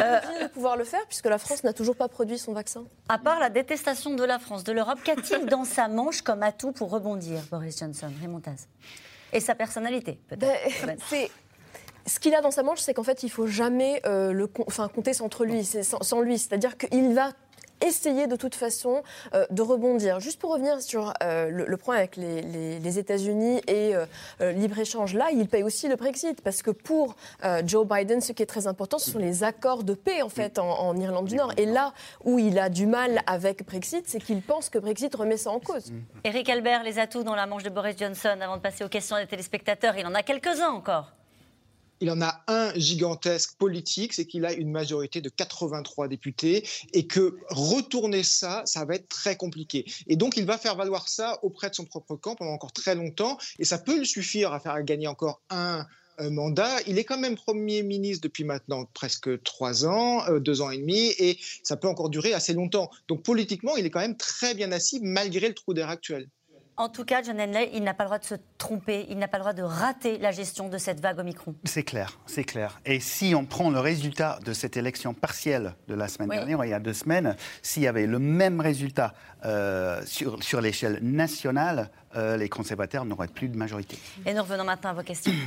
Euh, 0.00 0.20
de 0.44 0.48
pouvoir 0.48 0.76
le 0.76 0.84
faire 0.84 1.04
puisque 1.06 1.26
la 1.26 1.38
France 1.38 1.64
n'a 1.64 1.72
toujours 1.72 1.96
pas 1.96 2.08
produit 2.08 2.38
son 2.38 2.52
vaccin. 2.52 2.84
À 3.08 3.18
part 3.18 3.38
la 3.38 3.50
détestation 3.50 4.14
de 4.14 4.24
la 4.24 4.38
France, 4.38 4.64
de 4.64 4.72
l'Europe, 4.72 4.98
qu'a-t-il 5.04 5.46
dans 5.46 5.64
sa 5.64 5.88
manche 5.88 6.22
comme 6.22 6.42
atout 6.42 6.72
pour 6.72 6.90
rebondir, 6.90 7.40
Boris 7.50 7.78
Johnson, 7.78 8.10
Raymond 8.20 8.42
Et 9.32 9.40
sa 9.40 9.54
personnalité, 9.54 10.18
peut-être. 10.28 10.86
Ben, 10.86 11.28
ce 12.06 12.18
qu'il 12.18 12.34
a 12.34 12.40
dans 12.40 12.50
sa 12.50 12.62
manche, 12.62 12.80
c'est 12.80 12.94
qu'en 12.94 13.02
fait, 13.02 13.22
il 13.22 13.30
faut 13.30 13.46
jamais 13.46 14.00
euh, 14.06 14.32
le, 14.32 14.48
enfin, 14.66 14.88
compter 14.88 15.14
sans, 15.14 15.28
lui, 15.40 15.64
sans, 15.64 16.02
sans 16.02 16.20
lui. 16.20 16.38
C'est-à-dire 16.38 16.76
qu'il 16.76 17.14
va 17.14 17.30
essayer 17.84 18.26
de 18.26 18.36
toute 18.36 18.54
façon 18.54 19.02
euh, 19.34 19.46
de 19.50 19.62
rebondir. 19.62 20.20
Juste 20.20 20.40
pour 20.40 20.52
revenir 20.52 20.80
sur 20.80 21.12
euh, 21.22 21.50
le, 21.50 21.76
point 21.76 21.96
avec 21.96 22.16
les, 22.16 22.98
États-Unis 22.98 23.60
et 23.66 23.94
euh, 23.94 24.52
libre-échange, 24.52 25.14
là, 25.14 25.30
il 25.32 25.48
paye 25.48 25.62
aussi 25.62 25.88
le 25.88 25.96
Brexit, 25.96 26.40
parce 26.42 26.62
que 26.62 26.70
pour 26.70 27.16
Joe 27.64 27.86
Biden, 27.86 28.20
ce 28.20 28.32
qui 28.32 28.42
est 28.42 28.46
très 28.46 28.66
important, 28.66 28.98
ce 28.98 29.10
sont 29.10 29.18
les 29.18 29.42
accords 29.42 29.82
de 29.82 29.94
paix, 29.94 30.22
en 30.22 30.28
fait, 30.28 30.58
en, 30.58 30.96
Irlande 30.96 31.26
du 31.26 31.36
Nord. 31.36 31.52
Et 31.56 31.66
là 31.66 31.92
où 32.24 32.38
il 32.38 32.58
a 32.58 32.68
du 32.68 32.86
mal 32.86 33.20
avec 33.26 33.66
Brexit, 33.66 34.08
c'est 34.08 34.20
qu'il 34.20 34.42
pense 34.42 34.68
que 34.70 34.78
Brexit 34.78 35.14
remet 35.14 35.36
ça 35.36 35.50
en 35.50 35.58
cause. 35.58 35.92
Éric 36.22 36.48
Albert, 36.48 36.84
les 36.84 36.98
atouts 36.98 37.24
dans 37.24 37.34
la 37.34 37.46
manche 37.46 37.64
de 37.64 37.70
Boris 37.70 37.96
Johnson, 37.98 38.36
avant 38.40 38.56
de 38.56 38.62
passer 38.62 38.84
aux 38.84 38.88
questions 38.88 39.16
des 39.16 39.26
téléspectateurs, 39.26 39.96
il 39.96 40.06
en 40.06 40.14
a 40.14 40.22
quelques-uns 40.22 40.70
encore 40.70 41.12
il 42.00 42.10
en 42.10 42.20
a 42.22 42.42
un 42.48 42.72
gigantesque 42.74 43.56
politique, 43.56 44.12
c'est 44.12 44.26
qu'il 44.26 44.44
a 44.44 44.52
une 44.52 44.70
majorité 44.70 45.20
de 45.20 45.28
83 45.28 46.08
députés 46.08 46.66
et 46.92 47.06
que 47.06 47.36
retourner 47.48 48.22
ça, 48.22 48.62
ça 48.66 48.84
va 48.84 48.96
être 48.96 49.08
très 49.08 49.36
compliqué. 49.36 49.84
Et 50.06 50.16
donc 50.16 50.36
il 50.36 50.44
va 50.44 50.58
faire 50.58 50.76
valoir 50.76 51.08
ça 51.08 51.38
auprès 51.42 51.70
de 51.70 51.74
son 51.74 51.84
propre 51.84 52.16
camp 52.16 52.34
pendant 52.34 52.52
encore 52.52 52.72
très 52.72 52.94
longtemps 52.94 53.38
et 53.58 53.64
ça 53.64 53.78
peut 53.78 53.98
lui 53.98 54.06
suffire 54.06 54.52
à 54.52 54.60
faire 54.60 54.82
gagner 54.82 55.06
encore 55.06 55.40
un 55.50 55.86
mandat. 56.30 56.80
Il 56.86 56.98
est 56.98 57.04
quand 57.04 57.18
même 57.18 57.34
Premier 57.36 57.82
ministre 57.82 58.22
depuis 58.22 58.44
maintenant 58.44 58.86
presque 58.94 59.42
trois 59.42 59.86
ans, 59.86 60.26
euh, 60.28 60.38
deux 60.38 60.60
ans 60.60 60.70
et 60.70 60.78
demi, 60.78 61.12
et 61.18 61.38
ça 61.62 61.76
peut 61.76 61.88
encore 61.88 62.10
durer 62.10 62.32
assez 62.32 62.52
longtemps. 62.52 62.90
Donc 63.08 63.22
politiquement, 63.22 63.76
il 63.76 63.86
est 63.86 63.90
quand 63.90 64.00
même 64.00 64.16
très 64.16 64.54
bien 64.54 64.72
assis 64.72 65.00
malgré 65.02 65.48
le 65.48 65.54
trou 65.54 65.74
d'air 65.74 65.88
actuel. 65.88 66.28
En 66.76 66.88
tout 66.88 67.04
cas, 67.04 67.22
John 67.22 67.40
Henley, 67.40 67.70
il 67.72 67.84
n'a 67.84 67.94
pas 67.94 68.02
le 68.02 68.08
droit 68.08 68.18
de 68.18 68.24
se 68.24 68.34
tromper, 68.58 69.06
il 69.08 69.16
n'a 69.18 69.28
pas 69.28 69.38
le 69.38 69.42
droit 69.42 69.52
de 69.52 69.62
rater 69.62 70.18
la 70.18 70.32
gestion 70.32 70.68
de 70.68 70.76
cette 70.76 70.98
vague 70.98 71.20
Omicron. 71.20 71.54
C'est 71.62 71.84
clair, 71.84 72.18
c'est 72.26 72.42
clair. 72.42 72.80
Et 72.84 72.98
si 72.98 73.32
on 73.36 73.44
prend 73.44 73.70
le 73.70 73.78
résultat 73.78 74.40
de 74.44 74.52
cette 74.52 74.76
élection 74.76 75.14
partielle 75.14 75.76
de 75.86 75.94
la 75.94 76.08
semaine 76.08 76.30
dernière, 76.30 76.64
il 76.64 76.70
y 76.70 76.74
a 76.74 76.80
deux 76.80 76.92
semaines, 76.92 77.36
s'il 77.62 77.84
y 77.84 77.86
avait 77.86 78.08
le 78.08 78.18
même 78.18 78.60
résultat 78.60 79.14
euh, 79.44 80.02
sur, 80.04 80.42
sur 80.42 80.60
l'échelle 80.60 80.98
nationale, 81.00 81.90
euh, 82.16 82.36
les 82.36 82.48
conservateurs 82.48 83.04
n'auraient 83.04 83.28
plus 83.28 83.48
de 83.48 83.56
majorité. 83.56 83.96
Et 84.26 84.34
nous 84.34 84.42
revenons 84.42 84.64
maintenant 84.64 84.90
à 84.90 84.94
vos 84.94 85.02
questions. 85.02 85.32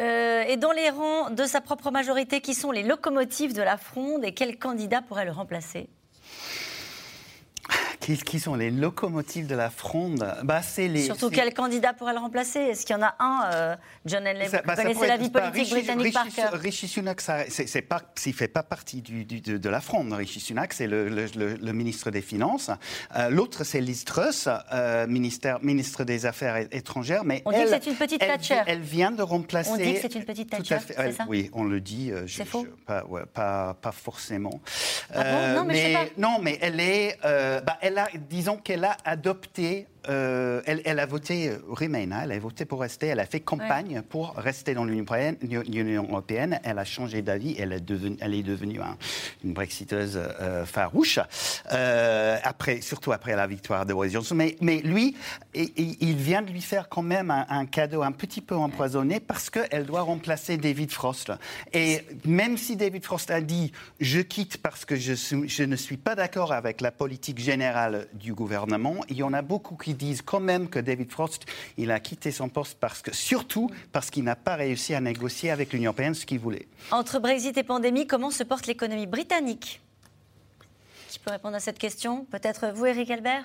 Euh, 0.00 0.42
et 0.48 0.56
dans 0.56 0.72
les 0.72 0.90
rangs 0.90 1.30
de 1.30 1.44
sa 1.44 1.60
propre 1.60 1.92
majorité, 1.92 2.40
qui 2.40 2.54
sont 2.54 2.72
les 2.72 2.82
locomotives 2.82 3.54
de 3.54 3.62
la 3.62 3.76
fronde 3.76 4.24
et 4.24 4.34
quel 4.34 4.58
candidat 4.58 5.02
pourrait 5.02 5.24
le 5.24 5.30
remplacer? 5.30 5.88
Qui, 8.04 8.40
sont 8.40 8.54
les 8.54 8.70
locomotives 8.70 9.46
de 9.46 9.54
la 9.54 9.70
fronde 9.70 10.26
bah, 10.42 10.60
les, 10.76 11.02
Surtout 11.02 11.30
quel 11.30 11.54
candidat 11.54 11.94
pourrait 11.94 12.12
le 12.12 12.18
remplacer? 12.18 12.58
Est-ce 12.58 12.84
qu'il 12.84 12.94
y 12.94 12.98
en 12.98 13.02
a 13.02 13.14
un, 13.18 13.50
euh, 13.52 13.76
John 14.04 14.26
Henley 14.26 14.46
Vous 14.46 14.56
bah, 14.64 14.76
connaissez 14.76 15.06
la 15.06 15.16
vie 15.16 15.30
politique 15.30 15.70
britannique 15.70 16.12
par 16.12 16.28
cœur 16.28 16.52
Rishi 16.52 16.88
Sunak, 16.88 17.20
c'est 17.48 17.82
pas, 17.82 18.02
il 18.26 18.34
fait 18.34 18.48
pas 18.48 18.62
partie 18.62 19.00
du, 19.00 19.24
de, 19.24 19.68
la 19.68 19.80
fronde. 19.80 20.12
Rishi 20.12 20.40
Sunak, 20.40 20.72
c'est 20.74 20.86
le, 20.86 21.08
le, 21.08 21.72
ministre 21.72 22.10
des 22.10 22.20
Finances. 22.20 22.70
Euh, 23.16 23.30
l'autre, 23.30 23.64
c'est 23.64 23.80
Liz 23.80 24.04
Truss, 24.04 24.48
euh, 24.72 25.06
ministère, 25.06 25.62
ministre 25.62 26.04
des 26.04 26.26
Affaires 26.26 26.56
étrangères. 26.72 27.24
Mais 27.24 27.42
on 27.44 27.52
dit 27.52 27.64
que 27.64 27.68
c'est 27.68 27.86
une 27.86 27.96
petite 27.96 28.20
Thatcher. 28.20 28.62
Elle 28.66 28.80
vient 28.80 29.12
de 29.12 29.22
remplacer. 29.22 29.70
On 29.70 29.76
dit 29.76 29.94
que 29.94 30.00
c'est 30.00 30.14
une 30.14 30.24
petite 30.24 30.50
Thatcher. 30.50 30.78
C'est 30.86 31.12
ça? 31.12 31.24
oui, 31.28 31.50
on 31.52 31.64
le 31.64 31.80
dit. 31.80 32.12
c'est 32.26 32.44
faux? 32.44 32.66
pas, 32.86 33.04
pas, 33.32 33.76
pas, 33.80 33.92
forcément. 33.92 34.60
Ah 35.14 35.54
non, 35.54 35.64
mais, 35.64 35.72
mais, 35.72 35.80
je 35.80 35.86
sais 35.86 35.92
pas. 35.92 36.20
non, 36.20 36.38
mais 36.42 36.58
elle 36.60 36.80
est. 36.80 37.18
Bah, 37.22 37.78
disons 38.28 38.56
qu'elle 38.56 38.84
a 38.84 38.96
adopté 39.04 39.86
euh, 40.08 40.60
elle, 40.66 40.98
a 40.98 41.06
voté 41.06 41.48
euh, 41.48 41.58
Remain, 41.68 42.12
hein, 42.12 42.20
elle 42.24 42.32
a 42.32 42.38
voté 42.38 42.64
pour 42.64 42.80
rester, 42.80 43.06
elle 43.06 43.20
a 43.20 43.26
fait 43.26 43.40
campagne 43.40 44.02
pour 44.02 44.34
rester 44.36 44.74
dans 44.74 44.84
l'Union 44.84 46.02
européenne, 46.02 46.60
elle 46.62 46.78
a 46.78 46.84
changé 46.84 47.22
d'avis, 47.22 47.56
elle, 47.58 47.72
est 47.72 47.80
devenue, 47.80 48.16
elle 48.20 48.34
est 48.34 48.42
devenue 48.42 48.80
une 49.42 49.52
brexiteuse 49.52 50.18
euh, 50.18 50.66
farouche, 50.66 51.18
après, 52.44 52.80
surtout 52.80 53.12
après 53.12 53.34
la 53.34 53.46
victoire 53.46 53.86
de 53.86 53.94
Boris 53.94 54.12
Johnson. 54.12 54.34
Mais, 54.34 54.56
mais 54.60 54.80
lui, 54.80 55.16
il, 55.54 56.16
vient 56.16 56.42
de 56.42 56.50
lui 56.50 56.60
faire 56.60 56.88
quand 56.88 57.02
même 57.02 57.30
un, 57.30 57.66
cadeau 57.66 58.02
un 58.02 58.12
petit 58.12 58.40
peu 58.40 58.54
empoisonné 58.54 59.20
parce 59.20 59.50
qu'elle 59.50 59.86
doit 59.86 60.02
remplacer 60.02 60.56
David 60.56 60.90
Frost. 60.90 61.32
Et 61.72 62.02
même 62.24 62.58
si 62.58 62.76
David 62.76 63.04
Frost 63.04 63.30
a 63.30 63.40
dit 63.40 63.72
je 64.00 64.20
quitte 64.20 64.58
parce 64.58 64.84
que 64.84 64.96
je, 64.96 65.14
je 65.14 65.62
ne 65.62 65.76
suis 65.76 65.96
pas 65.96 66.14
d'accord 66.14 66.52
avec 66.52 66.80
la 66.80 66.90
politique 66.90 67.38
générale 67.38 68.06
du 68.12 68.34
gouvernement, 68.34 68.96
il 69.08 69.16
y 69.16 69.22
en 69.22 69.32
a 69.32 69.42
beaucoup 69.42 69.76
qui 69.76 69.93
disent 69.94 70.22
quand 70.22 70.40
même 70.40 70.68
que 70.68 70.78
David 70.78 71.10
Frost, 71.10 71.44
il 71.76 71.90
a 71.90 72.00
quitté 72.00 72.30
son 72.30 72.48
poste 72.48 72.78
parce 72.80 73.02
que, 73.02 73.14
surtout 73.14 73.70
parce 73.92 74.10
qu'il 74.10 74.24
n'a 74.24 74.36
pas 74.36 74.56
réussi 74.56 74.94
à 74.94 75.00
négocier 75.00 75.50
avec 75.50 75.72
l'Union 75.72 75.90
européenne 75.90 76.14
ce 76.14 76.26
qu'il 76.26 76.38
voulait. 76.38 76.68
Entre 76.90 77.18
Brexit 77.18 77.56
et 77.56 77.62
pandémie, 77.62 78.06
comment 78.06 78.30
se 78.30 78.42
porte 78.42 78.66
l'économie 78.66 79.06
britannique? 79.06 79.80
Qui 81.08 81.18
peut 81.18 81.30
répondre 81.30 81.56
à 81.56 81.60
cette 81.60 81.78
question 81.78 82.24
Peut-être 82.26 82.72
vous, 82.74 82.86
Eric 82.86 83.10
Albert? 83.10 83.44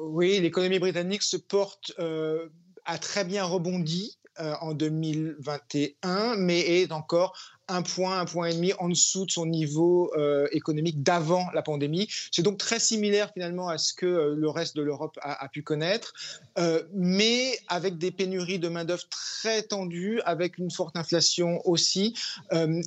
Oui, 0.00 0.38
l'économie 0.40 0.78
britannique 0.78 1.22
se 1.22 1.36
porte, 1.36 1.92
euh, 1.98 2.48
a 2.84 2.98
très 2.98 3.24
bien 3.24 3.44
rebondi 3.44 4.18
euh, 4.40 4.54
en 4.60 4.72
2021, 4.72 6.36
mais 6.36 6.60
est 6.60 6.92
encore 6.92 7.57
un 7.68 7.82
point, 7.82 8.20
un 8.20 8.24
point 8.24 8.48
et 8.48 8.54
demi 8.54 8.72
en 8.78 8.88
dessous 8.88 9.26
de 9.26 9.30
son 9.30 9.46
niveau 9.46 10.10
euh, 10.16 10.48
économique 10.52 11.02
d'avant 11.02 11.46
la 11.54 11.62
pandémie. 11.62 12.08
C'est 12.32 12.42
donc 12.42 12.58
très 12.58 12.80
similaire 12.80 13.30
finalement 13.32 13.68
à 13.68 13.78
ce 13.78 13.92
que 13.92 14.06
euh, 14.06 14.34
le 14.34 14.48
reste 14.48 14.74
de 14.76 14.82
l'Europe 14.82 15.18
a, 15.22 15.48
pu 15.48 15.62
connaître, 15.62 16.14
euh, 16.58 16.82
mais 16.94 17.58
avec 17.68 17.98
des 17.98 18.10
pénuries 18.10 18.58
de 18.58 18.68
main-d'œuvre 18.68 19.08
très 19.10 19.62
tendues, 19.62 20.20
avec 20.24 20.58
une 20.58 20.70
forte 20.70 20.96
inflation 20.96 21.60
aussi. 21.66 22.14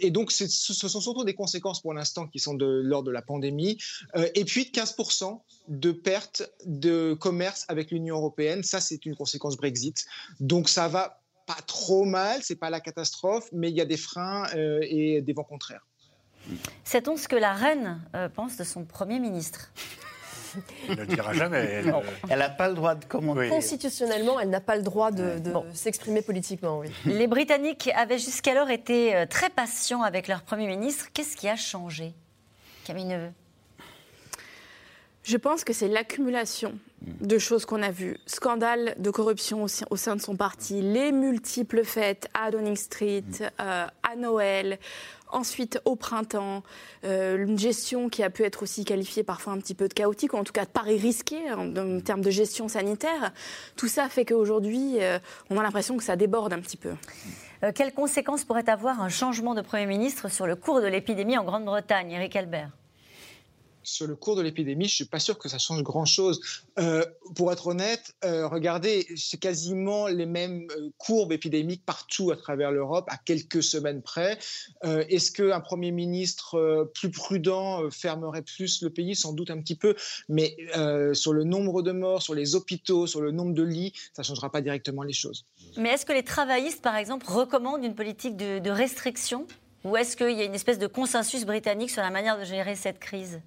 et 0.01 0.11
donc, 0.11 0.31
ce 0.31 0.47
sont 0.47 1.01
surtout 1.01 1.23
des 1.23 1.33
conséquences 1.33 1.81
pour 1.81 1.93
l'instant 1.93 2.27
qui 2.27 2.39
sont 2.39 2.53
de 2.53 2.65
l'ordre 2.65 3.07
de 3.07 3.11
la 3.11 3.21
pandémie. 3.21 3.77
et 4.35 4.45
puis, 4.45 4.71
15% 4.73 5.39
de 5.67 5.91
pertes 5.91 6.43
de 6.65 7.13
commerce 7.13 7.65
avec 7.67 7.91
l'Union 7.91 8.17
européenne. 8.17 8.63
Ça, 8.63 8.81
c'est 8.81 9.05
une 9.05 9.15
conséquence 9.15 9.57
Brexit. 9.57 10.05
Donc, 10.39 10.69
ça 10.69 10.87
va 10.87 11.20
pas 11.55 11.61
trop 11.63 12.05
mal, 12.05 12.39
c'est 12.41 12.55
pas 12.55 12.69
la 12.69 12.79
catastrophe, 12.79 13.49
mais 13.51 13.69
il 13.69 13.75
y 13.75 13.81
a 13.81 13.85
des 13.85 13.97
freins 13.97 14.45
euh, 14.55 14.79
et 14.83 15.21
des 15.21 15.33
vents 15.33 15.43
contraires. 15.43 15.85
Sait-on 16.83 17.17
ce 17.17 17.27
que 17.27 17.35
la 17.35 17.53
reine 17.53 18.01
euh, 18.15 18.29
pense 18.29 18.57
de 18.57 18.63
son 18.63 18.85
Premier 18.85 19.19
ministre? 19.19 19.71
Elle 20.89 20.95
ne 20.95 21.01
le 21.01 21.07
dira 21.07 21.33
jamais. 21.33 21.83
Elle 22.29 22.39
n'a 22.39 22.49
pas 22.49 22.67
le 22.67 22.75
droit 22.75 22.95
de 22.95 23.05
commenter. 23.05 23.49
Constitutionnellement, 23.49 24.39
elle 24.39 24.49
n'a 24.49 24.59
pas 24.59 24.75
le 24.75 24.81
droit 24.81 25.11
de, 25.11 25.41
s'exprimer 25.73 26.21
politiquement. 26.21 26.79
Oui. 26.79 26.89
Les 27.05 27.27
Britanniques 27.27 27.89
avaient 27.95 28.17
jusqu'alors 28.17 28.69
été 28.69 29.15
euh, 29.15 29.25
très 29.25 29.49
patients 29.49 30.01
avec 30.01 30.27
leur 30.27 30.41
Premier 30.41 30.67
ministre. 30.67 31.07
Qu'est-ce 31.13 31.37
qui 31.37 31.47
a 31.47 31.55
changé? 31.55 32.13
Camille 32.85 33.05
Neveu 33.05 33.31
je 35.23 35.37
pense 35.37 35.63
que 35.63 35.73
c'est 35.73 35.87
l'accumulation 35.87 36.77
de 37.01 37.37
choses 37.37 37.65
qu'on 37.65 37.81
a 37.81 37.91
vues. 37.91 38.17
Scandale 38.25 38.95
de 38.97 39.09
corruption 39.09 39.63
au, 39.63 39.95
sein 39.97 40.15
de 40.15 40.21
son 40.21 40.35
parti, 40.35 40.81
les 40.81 41.11
multiples 41.11 41.83
fêtes 41.83 42.29
à 42.33 42.51
Downing 42.51 42.75
Street, 42.75 43.23
euh, 43.41 43.85
à 44.03 44.15
Noël, 44.15 44.77
ensuite 45.31 45.79
au 45.85 45.95
printemps, 45.95 46.63
euh, 47.03 47.43
une 47.43 47.57
gestion 47.57 48.09
qui 48.09 48.21
a 48.21 48.29
pu 48.29 48.43
être 48.43 48.63
aussi 48.63 48.85
qualifiée 48.85 49.23
parfois 49.23 49.53
un 49.53 49.57
petit 49.57 49.73
peu 49.73 49.87
de 49.87 49.93
chaotique, 49.93 50.33
ou 50.33 50.37
en 50.37 50.43
tout 50.43 50.53
cas 50.53 50.65
de 50.65 50.69
pari 50.69 50.97
risqué 50.97 51.51
en, 51.51 51.99
termes 52.01 52.21
de 52.21 52.29
gestion 52.29 52.67
sanitaire. 52.67 53.31
Tout 53.75 53.87
ça 53.87 54.07
fait 54.07 54.25
qu'aujourd'hui, 54.25 54.97
euh, 55.01 55.17
on 55.49 55.57
a 55.57 55.63
l'impression 55.63 55.97
que 55.97 56.03
ça 56.03 56.15
déborde 56.15 56.53
un 56.53 56.59
petit 56.59 56.77
peu. 56.77 56.91
quelles 57.75 57.93
conséquences 57.93 58.43
pourrait 58.43 58.69
avoir 58.69 59.01
un 59.01 59.09
changement 59.09 59.55
de 59.55 59.61
Premier 59.61 59.85
ministre 59.85 60.29
sur 60.29 60.45
le 60.45 60.55
cours 60.55 60.81
de 60.81 60.87
l'épidémie 60.87 61.37
en 61.37 61.43
Grande-Bretagne 61.43 62.11
Eric 62.11 62.35
Albert? 62.35 62.69
Sur 63.91 64.07
le 64.07 64.15
cours 64.15 64.35
de 64.35 64.41
l'épidémie, 64.41 64.87
je 64.87 64.95
suis 64.95 65.05
pas 65.05 65.19
sûr 65.19 65.37
que 65.37 65.49
ça 65.49 65.57
change 65.57 65.83
grand-chose. 65.83 66.39
Euh, 66.79 67.05
pour 67.35 67.51
être 67.51 67.67
honnête, 67.67 68.13
euh, 68.23 68.47
regardez, 68.47 69.05
c'est 69.15 69.39
quasiment 69.39 70.07
les 70.07 70.25
mêmes 70.25 70.67
euh, 70.71 70.89
courbes 70.97 71.33
épidémiques 71.33 71.83
partout 71.85 72.31
à 72.31 72.37
travers 72.37 72.71
l'Europe, 72.71 73.05
à 73.09 73.17
quelques 73.17 73.61
semaines 73.61 74.01
près. 74.01 74.37
Est-ce 74.83 75.31
qu'un 75.31 75.59
Premier 75.59 75.91
ministre 75.91 76.89
plus 76.95 77.11
prudent 77.11 77.89
fermerait 77.91 78.41
plus 78.41 78.81
le 78.81 78.89
pays? 78.89 79.15
Sans 79.15 79.33
doute 79.33 79.49
un 79.51 79.59
petit 79.59 79.75
peu, 79.75 79.95
mais 80.29 80.55
sur 81.13 81.33
le 81.33 81.43
nombre 81.43 81.81
de 81.81 81.91
morts, 81.91 82.21
sur 82.21 82.33
les 82.33 82.55
hôpitaux, 82.55 83.07
sur 83.07 83.21
le 83.21 83.31
nombre 83.31 83.53
de 83.53 83.63
lits, 83.63 83.93
ça 84.13 84.21
ne 84.21 84.25
changera 84.25 84.51
pas 84.51 84.61
directement 84.61 85.03
les 85.03 85.13
choses. 85.13 85.45
Mais 85.77 85.89
est-ce 85.89 86.05
que 86.05 86.13
les 86.13 86.23
travaillistes, 86.23 86.81
par 86.81 86.95
exemple, 86.95 87.25
recommandent 87.27 87.83
une 87.83 87.95
politique 87.95 88.37
de 88.37 88.69
restriction? 88.69 89.47
Ou 89.83 89.97
est-ce 89.97 90.15
qu'il 90.15 90.37
y 90.37 90.41
a 90.41 90.45
une 90.45 90.53
espèce 90.53 90.77
de 90.77 90.87
consensus 90.87 91.45
britannique 91.45 91.89
sur 91.89 92.01
la 92.01 92.11
manière 92.11 92.37
de 92.37 92.43
gérer 92.43 92.75
cette 92.75 92.99
crise? 92.99 93.41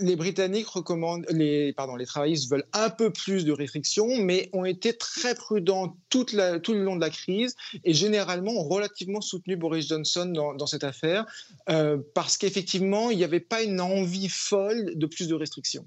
Les 0.00 0.16
Britanniques 0.16 0.68
recommandent, 0.68 1.26
les, 1.30 1.72
pardon, 1.72 1.96
les 1.96 2.06
travaillistes 2.06 2.50
veulent 2.50 2.66
un 2.72 2.90
peu 2.90 3.10
plus 3.10 3.44
de 3.44 3.52
restrictions, 3.52 4.16
mais 4.18 4.50
ont 4.52 4.64
été 4.64 4.96
très 4.96 5.34
prudents 5.34 5.96
tout 6.10 6.26
le 6.32 6.82
long 6.82 6.96
de 6.96 7.00
la 7.00 7.10
crise 7.10 7.56
et 7.84 7.94
généralement 7.94 8.52
ont 8.52 8.68
relativement 8.68 9.20
soutenu 9.20 9.56
Boris 9.56 9.88
Johnson 9.88 10.26
dans, 10.26 10.66
cette 10.66 10.84
affaire 10.84 11.26
euh, 11.68 11.98
parce 12.14 12.36
qu'effectivement, 12.38 13.10
il 13.10 13.18
n'y 13.18 13.24
avait 13.24 13.40
pas 13.40 13.62
une 13.62 13.80
envie 13.80 14.28
folle 14.28 14.92
de 14.96 15.06
plus 15.06 15.28
de 15.28 15.34
restrictions. 15.34 15.86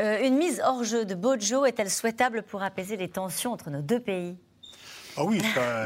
Euh, 0.00 0.24
une 0.24 0.36
mise 0.36 0.60
hors 0.64 0.84
jeu 0.84 1.04
de 1.04 1.14
Bojo 1.14 1.64
est-elle 1.64 1.90
souhaitable 1.90 2.42
pour 2.42 2.62
apaiser 2.62 2.96
les 2.96 3.08
tensions 3.08 3.52
entre 3.52 3.70
nos 3.70 3.82
deux 3.82 4.00
pays? 4.00 4.36
Ah 5.18 5.24
oui, 5.24 5.40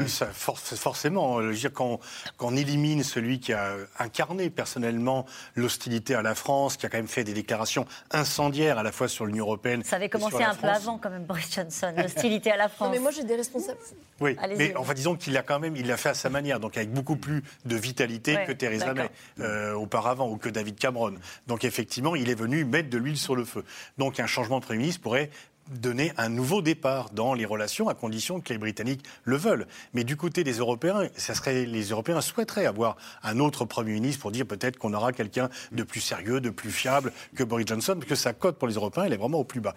ça, 0.07 0.27
forcément. 0.33 1.41
Je 1.41 1.47
veux 1.47 1.53
dire, 1.53 1.73
quand, 1.73 1.99
on 2.39 2.55
élimine 2.55 3.03
celui 3.03 3.39
qui 3.39 3.53
a 3.53 3.73
incarné 3.99 4.49
personnellement 4.49 5.25
l'hostilité 5.55 6.15
à 6.15 6.21
la 6.21 6.35
France, 6.35 6.77
qui 6.77 6.85
a 6.85 6.89
quand 6.89 6.97
même 6.97 7.07
fait 7.07 7.23
des 7.23 7.33
déclarations 7.33 7.85
incendiaires 8.11 8.77
à 8.77 8.83
la 8.83 8.91
fois 8.91 9.07
sur 9.07 9.25
l'Union 9.25 9.45
européenne. 9.45 9.83
Ça 9.83 9.95
avait 9.95 10.09
commencé 10.09 10.43
un 10.43 10.55
peu 10.55 10.67
avant, 10.67 10.97
quand 10.97 11.09
même, 11.09 11.25
Boris 11.25 11.51
Johnson, 11.53 11.93
l'hostilité 11.97 12.51
à 12.51 12.57
la 12.57 12.69
France. 12.69 12.87
Non, 12.87 12.93
mais 12.93 12.99
moi, 12.99 13.11
j'ai 13.11 13.23
des 13.23 13.35
responsables. 13.35 13.79
Oui, 14.19 14.37
mais 14.57 14.75
enfin, 14.75 14.93
disons 14.93 15.15
qu'il 15.15 15.35
a 15.37 15.41
quand 15.41 15.59
même, 15.59 15.75
il 15.75 15.87
l'a 15.87 15.97
fait 15.97 16.09
à 16.09 16.13
sa 16.13 16.29
manière, 16.29 16.59
donc 16.59 16.77
avec 16.77 16.91
beaucoup 16.91 17.15
plus 17.15 17.43
de 17.65 17.75
vitalité 17.75 18.37
que 18.45 18.51
Theresa 18.51 18.93
May 18.93 19.09
euh, 19.39 19.73
auparavant 19.73 20.29
ou 20.29 20.37
que 20.37 20.49
David 20.49 20.77
Cameron. 20.77 21.15
Donc 21.47 21.63
effectivement, 21.63 22.15
il 22.15 22.29
est 22.29 22.35
venu 22.35 22.65
mettre 22.65 22.89
de 22.89 22.97
l'huile 22.97 23.17
sur 23.17 23.35
le 23.35 23.45
feu. 23.45 23.65
Donc 23.97 24.19
un 24.19 24.27
changement 24.27 24.59
de 24.59 24.65
Premier 24.65 24.79
ministre 24.79 25.01
pourrait 25.01 25.29
donner 25.69 26.11
un 26.17 26.29
nouveau 26.29 26.61
départ 26.61 27.09
dans 27.11 27.33
les 27.33 27.45
relations 27.45 27.89
à 27.89 27.93
condition 27.93 28.41
que 28.41 28.53
les 28.53 28.59
Britanniques 28.59 29.05
le 29.23 29.37
veulent. 29.37 29.67
Mais 29.93 30.03
du 30.03 30.17
côté 30.17 30.43
des 30.43 30.53
Européens, 30.53 31.07
ça 31.15 31.33
serait, 31.35 31.65
les 31.65 31.83
Européens 31.89 32.21
souhaiteraient 32.21 32.65
avoir 32.65 32.97
un 33.23 33.39
autre 33.39 33.65
Premier 33.65 33.93
ministre 33.93 34.21
pour 34.21 34.31
dire 34.31 34.45
peut-être 34.45 34.77
qu'on 34.77 34.93
aura 34.93 35.13
quelqu'un 35.13 35.49
de 35.71 35.83
plus 35.83 36.01
sérieux, 36.01 36.41
de 36.41 36.49
plus 36.49 36.71
fiable 36.71 37.11
que 37.35 37.43
Boris 37.43 37.67
Johnson, 37.67 37.93
parce 37.95 38.07
que 38.07 38.15
sa 38.15 38.33
cote 38.33 38.57
pour 38.57 38.67
les 38.67 38.75
Européens, 38.75 39.05
elle 39.05 39.13
est 39.13 39.17
vraiment 39.17 39.39
au 39.39 39.43
plus 39.43 39.61
bas. 39.61 39.75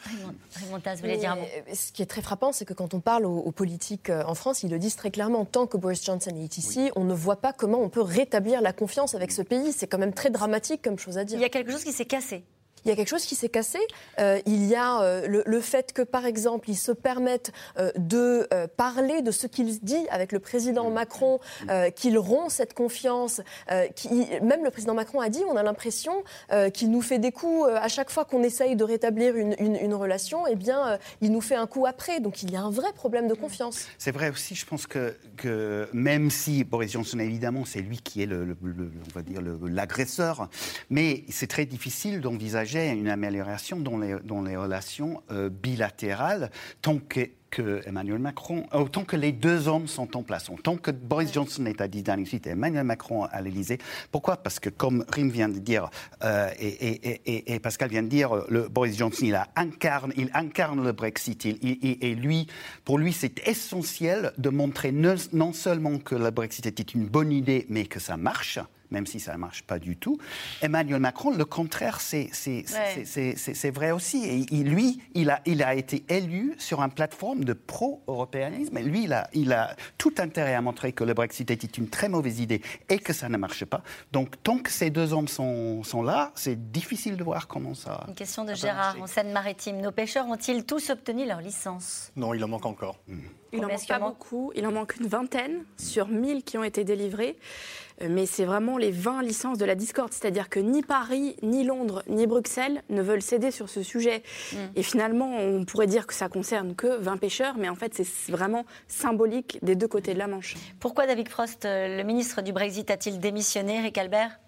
Ce 1.72 1.92
qui 1.92 2.02
est 2.02 2.06
très 2.06 2.22
frappant, 2.22 2.52
c'est 2.52 2.64
que 2.64 2.74
quand 2.74 2.94
on 2.94 3.00
parle 3.00 3.26
aux, 3.26 3.52
politiques 3.52 4.10
euh, 4.10 4.22
en 4.26 4.34
France, 4.34 4.62
ils 4.62 4.70
le 4.70 4.78
disent 4.78 4.96
très 4.96 5.10
clairement, 5.10 5.44
tant 5.44 5.66
que 5.66 5.76
Boris 5.76 6.04
Johnson 6.04 6.34
est 6.36 6.58
ici, 6.58 6.90
on 6.96 7.04
ne 7.04 7.14
voit 7.14 7.36
pas 7.36 7.52
comment 7.52 7.80
on 7.80 7.88
peut 7.88 8.02
rétablir 8.02 8.60
la 8.60 8.72
confiance 8.72 9.14
avec 9.14 9.32
ce 9.32 9.42
pays. 9.42 9.72
C'est 9.72 9.86
quand 9.86 9.98
même 9.98 10.12
très 10.12 10.30
dramatique 10.30 10.82
comme 10.82 10.98
chose 10.98 11.18
à 11.18 11.24
dire. 11.24 11.38
Il 11.38 11.42
y 11.42 11.46
a 11.46 11.48
quelque 11.48 11.72
chose 11.72 11.84
qui 11.84 11.92
s'est 11.92 12.04
cassé 12.04 12.44
il 12.86 12.90
y 12.90 12.92
a 12.92 12.96
quelque 12.96 13.08
chose 13.08 13.24
qui 13.24 13.34
s'est 13.34 13.48
cassé. 13.48 13.80
Euh, 14.20 14.40
il 14.46 14.64
y 14.64 14.76
a 14.76 15.00
euh, 15.00 15.42
le, 15.44 15.60
fait 15.60 15.92
que, 15.92 16.02
par 16.02 16.24
exemple, 16.24 16.70
ils 16.70 16.76
se 16.76 16.92
permettent 16.92 17.52
euh, 17.78 17.90
de 17.96 18.48
parler 18.76 19.22
de 19.22 19.32
ce 19.32 19.48
qu'ils 19.48 19.80
disent 19.80 20.06
avec 20.10 20.30
le 20.30 20.38
président 20.38 20.88
Macron, 20.90 21.40
qu'ils 21.96 22.18
rompt 22.18 22.50
cette 22.50 22.74
confiance. 22.74 23.40
Qui, 23.96 24.28
même 24.42 24.62
le 24.62 24.70
président 24.70 24.94
Macron 24.94 25.20
a 25.20 25.28
dit, 25.28 25.42
on 25.48 25.56
a 25.56 25.62
l'impression 25.62 26.22
qu'il 26.72 26.90
nous 26.90 27.02
fait 27.02 27.18
des 27.18 27.32
coups 27.32 27.68
à 27.68 27.88
chaque 27.88 28.10
fois 28.10 28.24
qu'on 28.24 28.42
essaye 28.42 28.76
de 28.76 28.84
rétablir 28.84 29.34
une, 29.36 29.94
relation. 29.94 30.46
Eh 30.46 30.54
bien, 30.54 30.98
il 31.20 31.32
nous 31.32 31.40
fait 31.40 31.54
un 31.54 31.66
coup 31.66 31.86
après. 31.86 32.20
Donc, 32.20 32.42
il 32.42 32.52
y 32.52 32.56
a 32.56 32.60
un 32.60 32.70
vrai 32.70 32.92
problème 32.92 33.26
de 33.26 33.34
confiance. 33.34 33.86
C'est 33.98 34.12
vrai 34.12 34.30
aussi. 34.30 34.54
Je 34.54 34.66
pense 34.66 34.86
que, 34.86 35.16
que 35.36 35.88
même 35.92 36.30
si 36.30 36.62
Boris 36.62 36.92
Johnson, 36.92 37.18
évidemment, 37.18 37.64
c'est 37.64 37.80
lui 37.80 37.98
qui 37.98 38.22
est 38.22 38.26
le, 38.26 38.56
on 38.62 39.14
va 39.14 39.22
dire 39.22 39.40
l'agresseur, 39.42 40.48
mais 40.90 41.24
c'est 41.30 41.48
très 41.48 41.66
difficile 41.66 42.20
d'envisager 42.20 42.75
une 42.76 43.08
amélioration 43.08 43.78
dans 43.78 43.98
les, 43.98 44.16
dans 44.24 44.42
les 44.42 44.56
relations 44.56 45.22
bilatérales 45.50 46.50
tant 46.82 46.98
que 46.98 47.28
que 47.50 47.80
Emmanuel 47.86 48.18
Macron, 48.18 48.66
autant 48.72 49.04
que 49.04 49.16
les 49.16 49.32
deux 49.32 49.68
hommes 49.68 49.86
sont 49.86 50.16
en 50.16 50.22
place, 50.22 50.50
autant 50.50 50.76
que 50.76 50.90
Boris 50.90 51.32
Johnson 51.32 51.64
est 51.66 51.80
à 51.80 51.88
10 51.88 52.02
Downing 52.02 52.26
Street 52.26 52.42
et 52.44 52.50
Emmanuel 52.50 52.84
Macron 52.84 53.24
à 53.24 53.40
l'Élysée. 53.40 53.78
Pourquoi? 54.10 54.36
Parce 54.36 54.60
que 54.60 54.68
comme 54.68 55.04
Rim 55.08 55.30
vient 55.30 55.48
de 55.48 55.58
dire 55.58 55.88
euh, 56.22 56.50
et, 56.58 57.58
Pascal 57.60 57.88
vient 57.88 58.02
de 58.02 58.08
dire, 58.08 58.44
le 58.48 58.68
Boris 58.68 58.96
Johnson 58.96 59.24
il, 59.24 59.40
incarne, 59.56 60.12
il 60.16 60.30
incarne 60.34 60.84
le 60.84 60.92
Brexit. 60.92 61.46
et 61.46 62.14
lui, 62.14 62.46
pour 62.84 62.98
lui, 62.98 63.12
c'est 63.12 63.46
essentiel 63.48 64.32
de 64.38 64.50
montrer 64.50 64.92
non 64.92 65.52
seulement 65.52 65.98
que 65.98 66.14
le 66.14 66.30
Brexit 66.30 66.66
était 66.66 66.82
une 66.82 67.06
bonne 67.06 67.32
idée, 67.32 67.66
mais 67.68 67.86
que 67.86 68.00
ça 68.00 68.16
marche 68.16 68.58
même 68.90 69.06
si 69.06 69.20
ça 69.20 69.32
ne 69.32 69.38
marche 69.38 69.62
pas 69.62 69.78
du 69.78 69.96
tout. 69.96 70.18
Emmanuel 70.62 71.00
Macron, 71.00 71.30
le 71.30 71.44
contraire, 71.44 72.00
c'est 72.00 72.30
vrai 73.74 73.90
aussi. 73.90 74.46
Et 74.50 74.62
lui, 74.62 75.00
il 75.14 75.30
a, 75.30 75.40
il 75.46 75.62
a 75.62 75.74
été 75.74 76.04
élu 76.08 76.54
sur 76.58 76.80
une 76.80 76.90
plateforme 76.90 77.44
de 77.44 77.52
pro-européanisme. 77.52 78.76
Et 78.78 78.82
lui, 78.82 79.04
il 79.04 79.12
a, 79.12 79.28
il 79.32 79.52
a 79.52 79.76
tout 79.98 80.14
intérêt 80.18 80.54
à 80.54 80.60
montrer 80.60 80.92
que 80.92 81.04
le 81.04 81.14
Brexit 81.14 81.50
était 81.50 81.66
une 81.66 81.88
très 81.88 82.08
mauvaise 82.08 82.40
idée 82.40 82.62
et 82.88 82.98
que 82.98 83.12
ça 83.12 83.28
ne 83.28 83.36
marche 83.36 83.64
pas. 83.64 83.82
Donc, 84.12 84.42
tant 84.42 84.58
que 84.58 84.70
ces 84.70 84.90
deux 84.90 85.12
hommes 85.12 85.28
sont, 85.28 85.82
sont 85.82 86.02
là, 86.02 86.32
c'est 86.34 86.70
difficile 86.72 87.16
de 87.16 87.24
voir 87.24 87.48
comment 87.48 87.74
ça. 87.74 88.04
Une 88.08 88.14
question 88.14 88.44
de 88.44 88.54
Gérard 88.54 88.96
en 89.00 89.06
Seine-Maritime. 89.06 89.80
Nos 89.80 89.92
pêcheurs 89.92 90.26
ont-ils 90.26 90.64
tous 90.64 90.90
obtenu 90.90 91.26
leur 91.26 91.40
licence? 91.40 92.12
Non, 92.16 92.34
il 92.34 92.42
en 92.44 92.48
manque 92.48 92.66
encore. 92.66 92.98
Il 93.52 93.64
en 93.64 93.68
manque 93.68 93.86
pas 93.86 93.98
beaucoup. 93.98 94.52
Il 94.54 94.66
en 94.66 94.72
manque 94.72 94.96
une 94.96 95.06
vingtaine 95.06 95.64
sur 95.76 96.08
1000 96.08 96.42
qui 96.42 96.58
ont 96.58 96.64
été 96.64 96.84
délivrés. 96.84 97.36
Euh, 98.02 98.08
mais 98.10 98.26
c'est 98.26 98.44
vraiment 98.44 98.78
les 98.78 98.90
20 98.90 99.22
licences 99.22 99.58
de 99.58 99.64
la 99.64 99.74
discorde. 99.74 100.12
C'est-à-dire 100.12 100.48
que 100.48 100.60
ni 100.60 100.82
Paris, 100.82 101.36
ni 101.42 101.64
Londres, 101.64 102.02
ni 102.08 102.26
Bruxelles 102.26 102.82
ne 102.90 103.02
veulent 103.02 103.22
céder 103.22 103.50
sur 103.50 103.68
ce 103.68 103.82
sujet. 103.82 104.22
Mm. 104.52 104.56
Et 104.76 104.82
finalement, 104.82 105.36
on 105.38 105.64
pourrait 105.64 105.86
dire 105.86 106.06
que 106.06 106.14
ça 106.14 106.28
concerne 106.28 106.74
que 106.74 106.98
20 106.98 107.16
pêcheurs, 107.16 107.56
mais 107.58 107.68
en 107.68 107.76
fait, 107.76 107.94
c'est 107.94 108.32
vraiment 108.32 108.64
symbolique 108.88 109.58
des 109.62 109.76
deux 109.76 109.88
côtés 109.88 110.14
de 110.14 110.18
la 110.18 110.26
Manche. 110.26 110.56
Pourquoi 110.80 111.06
David 111.06 111.28
Frost, 111.28 111.64
euh, 111.64 111.96
le 111.96 112.02
ministre 112.04 112.42
du 112.42 112.52
Brexit, 112.52 112.90
a-t-il 112.90 113.20
démissionné, 113.20 113.76
Eric 113.76 113.98
Albert? 113.98 114.38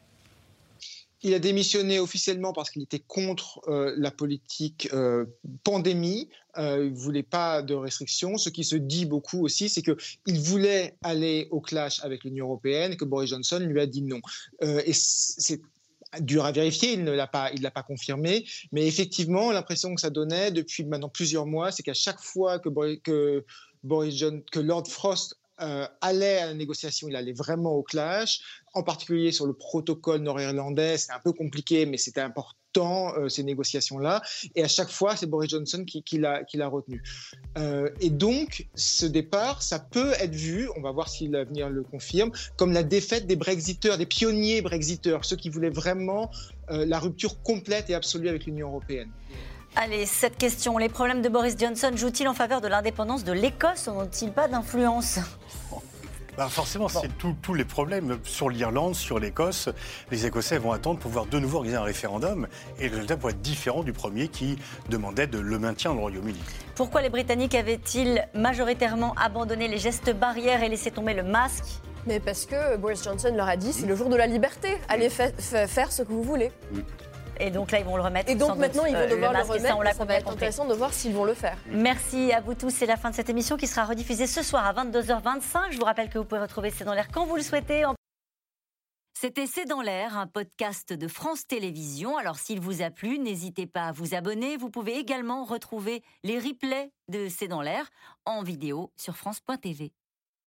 Il 1.22 1.34
a 1.34 1.40
démissionné 1.40 1.98
officiellement 1.98 2.52
parce 2.52 2.70
qu'il 2.70 2.82
était 2.82 3.00
contre 3.00 3.60
euh, 3.66 3.92
la 3.96 4.12
politique 4.12 4.88
euh, 4.92 5.24
pandémie. 5.64 6.28
Euh, 6.58 6.86
il 6.86 6.92
ne 6.92 6.98
voulait 6.98 7.22
pas 7.22 7.62
de 7.62 7.74
restrictions. 7.74 8.36
Ce 8.38 8.50
qui 8.50 8.64
se 8.64 8.76
dit 8.76 9.06
beaucoup 9.06 9.44
aussi, 9.44 9.68
c'est 9.68 9.82
qu'il 9.82 10.40
voulait 10.40 10.96
aller 11.02 11.48
au 11.50 11.60
clash 11.60 12.02
avec 12.04 12.24
l'Union 12.24 12.46
européenne 12.46 12.92
et 12.92 12.96
que 12.96 13.04
Boris 13.04 13.30
Johnson 13.30 13.58
lui 13.60 13.80
a 13.80 13.86
dit 13.86 14.02
non. 14.02 14.20
et 14.60 14.92
c'est 14.92 15.60
dur 16.20 16.44
à 16.44 16.52
vérifier, 16.52 16.94
il 16.94 17.04
ne 17.04 17.12
l'a 17.12 17.26
pas, 17.26 17.50
il 17.52 17.62
l'a 17.62 17.70
pas 17.70 17.82
confirmé, 17.82 18.46
mais 18.72 18.86
effectivement, 18.86 19.52
l'impression 19.52 19.94
que 19.94 20.00
ça 20.00 20.10
donnait 20.10 20.50
depuis 20.50 20.84
maintenant 20.84 21.08
plusieurs 21.08 21.46
mois, 21.46 21.70
c'est 21.70 21.82
qu'à 21.82 21.94
chaque 21.94 22.20
fois 22.20 22.58
que, 22.58 22.68
que 22.96 23.44
Boris 23.82 24.16
John, 24.16 24.42
que 24.50 24.60
Lord 24.60 24.86
Frost 24.88 25.36
euh, 25.60 25.86
allait 26.00 26.38
à 26.38 26.46
la 26.46 26.54
négociation, 26.54 27.08
il 27.08 27.16
allait 27.16 27.32
vraiment 27.32 27.72
au 27.72 27.82
clash, 27.82 28.40
en 28.74 28.82
particulier 28.82 29.32
sur 29.32 29.46
le 29.46 29.52
protocole 29.52 30.20
nord-irlandais. 30.20 30.98
C'est 30.98 31.12
un 31.12 31.20
peu 31.20 31.32
compliqué, 31.32 31.86
mais 31.86 31.96
c'était 31.96 32.20
important, 32.20 33.14
euh, 33.16 33.28
ces 33.28 33.42
négociations-là. 33.42 34.22
Et 34.54 34.62
à 34.62 34.68
chaque 34.68 34.90
fois, 34.90 35.16
c'est 35.16 35.26
Boris 35.26 35.50
Johnson 35.50 35.84
qui, 35.84 36.18
l'a 36.18 36.68
retenu. 36.68 37.02
Euh, 37.56 37.90
et 38.00 38.10
donc, 38.10 38.68
ce 38.74 39.06
départ, 39.06 39.62
ça 39.62 39.78
peut 39.78 40.12
être 40.20 40.34
vu, 40.34 40.68
on 40.76 40.80
va 40.80 40.92
voir 40.92 41.08
si 41.08 41.28
l'avenir 41.28 41.68
le 41.68 41.82
confirme, 41.82 42.30
comme 42.56 42.72
la 42.72 42.82
défaite 42.82 43.26
des 43.26 43.36
Brexiteurs, 43.36 43.98
des 43.98 44.06
pionniers 44.06 44.62
Brexiteurs, 44.62 45.24
ceux 45.24 45.36
qui 45.36 45.48
voulaient 45.48 45.70
vraiment 45.70 46.30
la 46.70 46.98
rupture 46.98 47.42
complète 47.42 47.88
et 47.88 47.94
absolue 47.94 48.28
avec 48.28 48.44
l'Union 48.44 48.68
européenne. 48.68 49.10
Allez, 49.80 50.06
cette 50.06 50.36
question. 50.36 50.76
Les 50.76 50.88
problèmes 50.88 51.22
de 51.22 51.28
Boris 51.28 51.54
Johnson 51.56 51.92
jouent-ils 51.94 52.26
en 52.26 52.34
faveur 52.34 52.60
de 52.60 52.66
l'indépendance 52.66 53.22
de 53.22 53.30
l'Écosse 53.30 53.86
ou 53.86 53.92
n'ont-ils 53.92 54.32
pas 54.32 54.48
d'influence 54.48 55.20
bah 56.36 56.48
forcément, 56.48 56.88
c'est 56.88 57.10
tous 57.18 57.54
les 57.54 57.64
problèmes 57.64 58.18
sur 58.22 58.48
l'Irlande, 58.48 58.94
sur 58.94 59.18
l'Écosse. 59.18 59.70
Les 60.12 60.24
Écossais 60.24 60.58
vont 60.58 60.70
attendre 60.70 61.00
pour 61.00 61.10
pouvoir 61.10 61.26
de 61.26 61.40
nouveau 61.40 61.56
organiser 61.58 61.80
un 61.80 61.84
référendum 61.84 62.46
et 62.78 62.88
le 62.88 62.94
résultat 62.94 63.16
pourrait 63.16 63.32
être 63.32 63.40
différent 63.40 63.82
du 63.82 63.92
premier 63.92 64.28
qui 64.28 64.56
demandait 64.88 65.26
de 65.26 65.40
le 65.40 65.58
maintien 65.58 65.92
le 65.92 65.98
Royaume-Uni. 65.98 66.38
Pourquoi 66.76 67.02
les 67.02 67.08
Britanniques 67.08 67.56
avaient-ils 67.56 68.24
majoritairement 68.34 69.16
abandonné 69.16 69.66
les 69.66 69.78
gestes 69.78 70.14
barrières 70.14 70.62
et 70.62 70.68
laissé 70.68 70.92
tomber 70.92 71.14
le 71.14 71.24
masque? 71.24 71.80
Mais 72.06 72.20
parce 72.20 72.46
que 72.46 72.76
Boris 72.76 73.02
Johnson 73.02 73.32
leur 73.36 73.48
a 73.48 73.56
dit 73.56 73.72
c'est 73.72 73.86
le 73.86 73.96
jour 73.96 74.08
de 74.08 74.14
la 74.14 74.28
liberté, 74.28 74.78
allez 74.88 75.10
faire 75.10 75.32
ce 75.92 76.02
que 76.02 76.12
vous 76.12 76.22
voulez. 76.22 76.52
Et 77.40 77.50
donc 77.50 77.70
là, 77.70 77.78
ils 77.78 77.84
vont 77.84 77.96
le 77.96 78.02
remettre. 78.02 78.30
Et 78.30 78.34
donc 78.34 78.56
maintenant, 78.56 78.84
ils 78.84 78.94
vont 78.94 79.00
euh, 79.00 79.08
devoir 79.08 79.32
le, 79.32 79.42
remettre. 79.42 79.96
Ça, 79.96 80.04
va 80.04 80.14
être 80.14 80.30
intéressant 80.30 80.66
de 80.66 80.74
voir 80.74 80.92
s'ils 80.92 81.14
vont 81.14 81.24
le 81.24 81.34
faire. 81.34 81.56
Merci 81.66 82.32
à 82.32 82.40
vous 82.40 82.54
tous. 82.54 82.70
C'est 82.70 82.86
la 82.86 82.96
fin 82.96 83.10
de 83.10 83.14
cette 83.14 83.28
émission 83.28 83.56
qui 83.56 83.66
sera 83.66 83.84
rediffusée 83.84 84.26
ce 84.26 84.42
soir 84.42 84.66
à 84.66 84.72
22h25. 84.72 85.72
Je 85.72 85.78
vous 85.78 85.84
rappelle 85.84 86.08
que 86.08 86.18
vous 86.18 86.24
pouvez 86.24 86.40
retrouver 86.40 86.70
C'est 86.70 86.84
dans 86.84 86.94
l'air 86.94 87.08
quand 87.12 87.26
vous 87.26 87.36
le 87.36 87.42
souhaitez. 87.42 87.84
C'était 89.20 89.46
C'est 89.46 89.64
dans 89.64 89.80
l'air, 89.80 90.16
un 90.16 90.28
podcast 90.28 90.92
de 90.92 91.08
France 91.08 91.46
Télévisions. 91.46 92.16
Alors 92.18 92.38
s'il 92.38 92.60
vous 92.60 92.82
a 92.82 92.90
plu, 92.90 93.18
n'hésitez 93.18 93.66
pas 93.66 93.86
à 93.86 93.92
vous 93.92 94.14
abonner. 94.14 94.56
Vous 94.56 94.70
pouvez 94.70 94.96
également 94.96 95.44
retrouver 95.44 96.02
les 96.22 96.38
replays 96.38 96.92
de 97.08 97.28
C'est 97.28 97.48
dans 97.48 97.62
l'air 97.62 97.88
en 98.26 98.42
vidéo 98.42 98.92
sur 98.96 99.16
France.tv. 99.16 99.92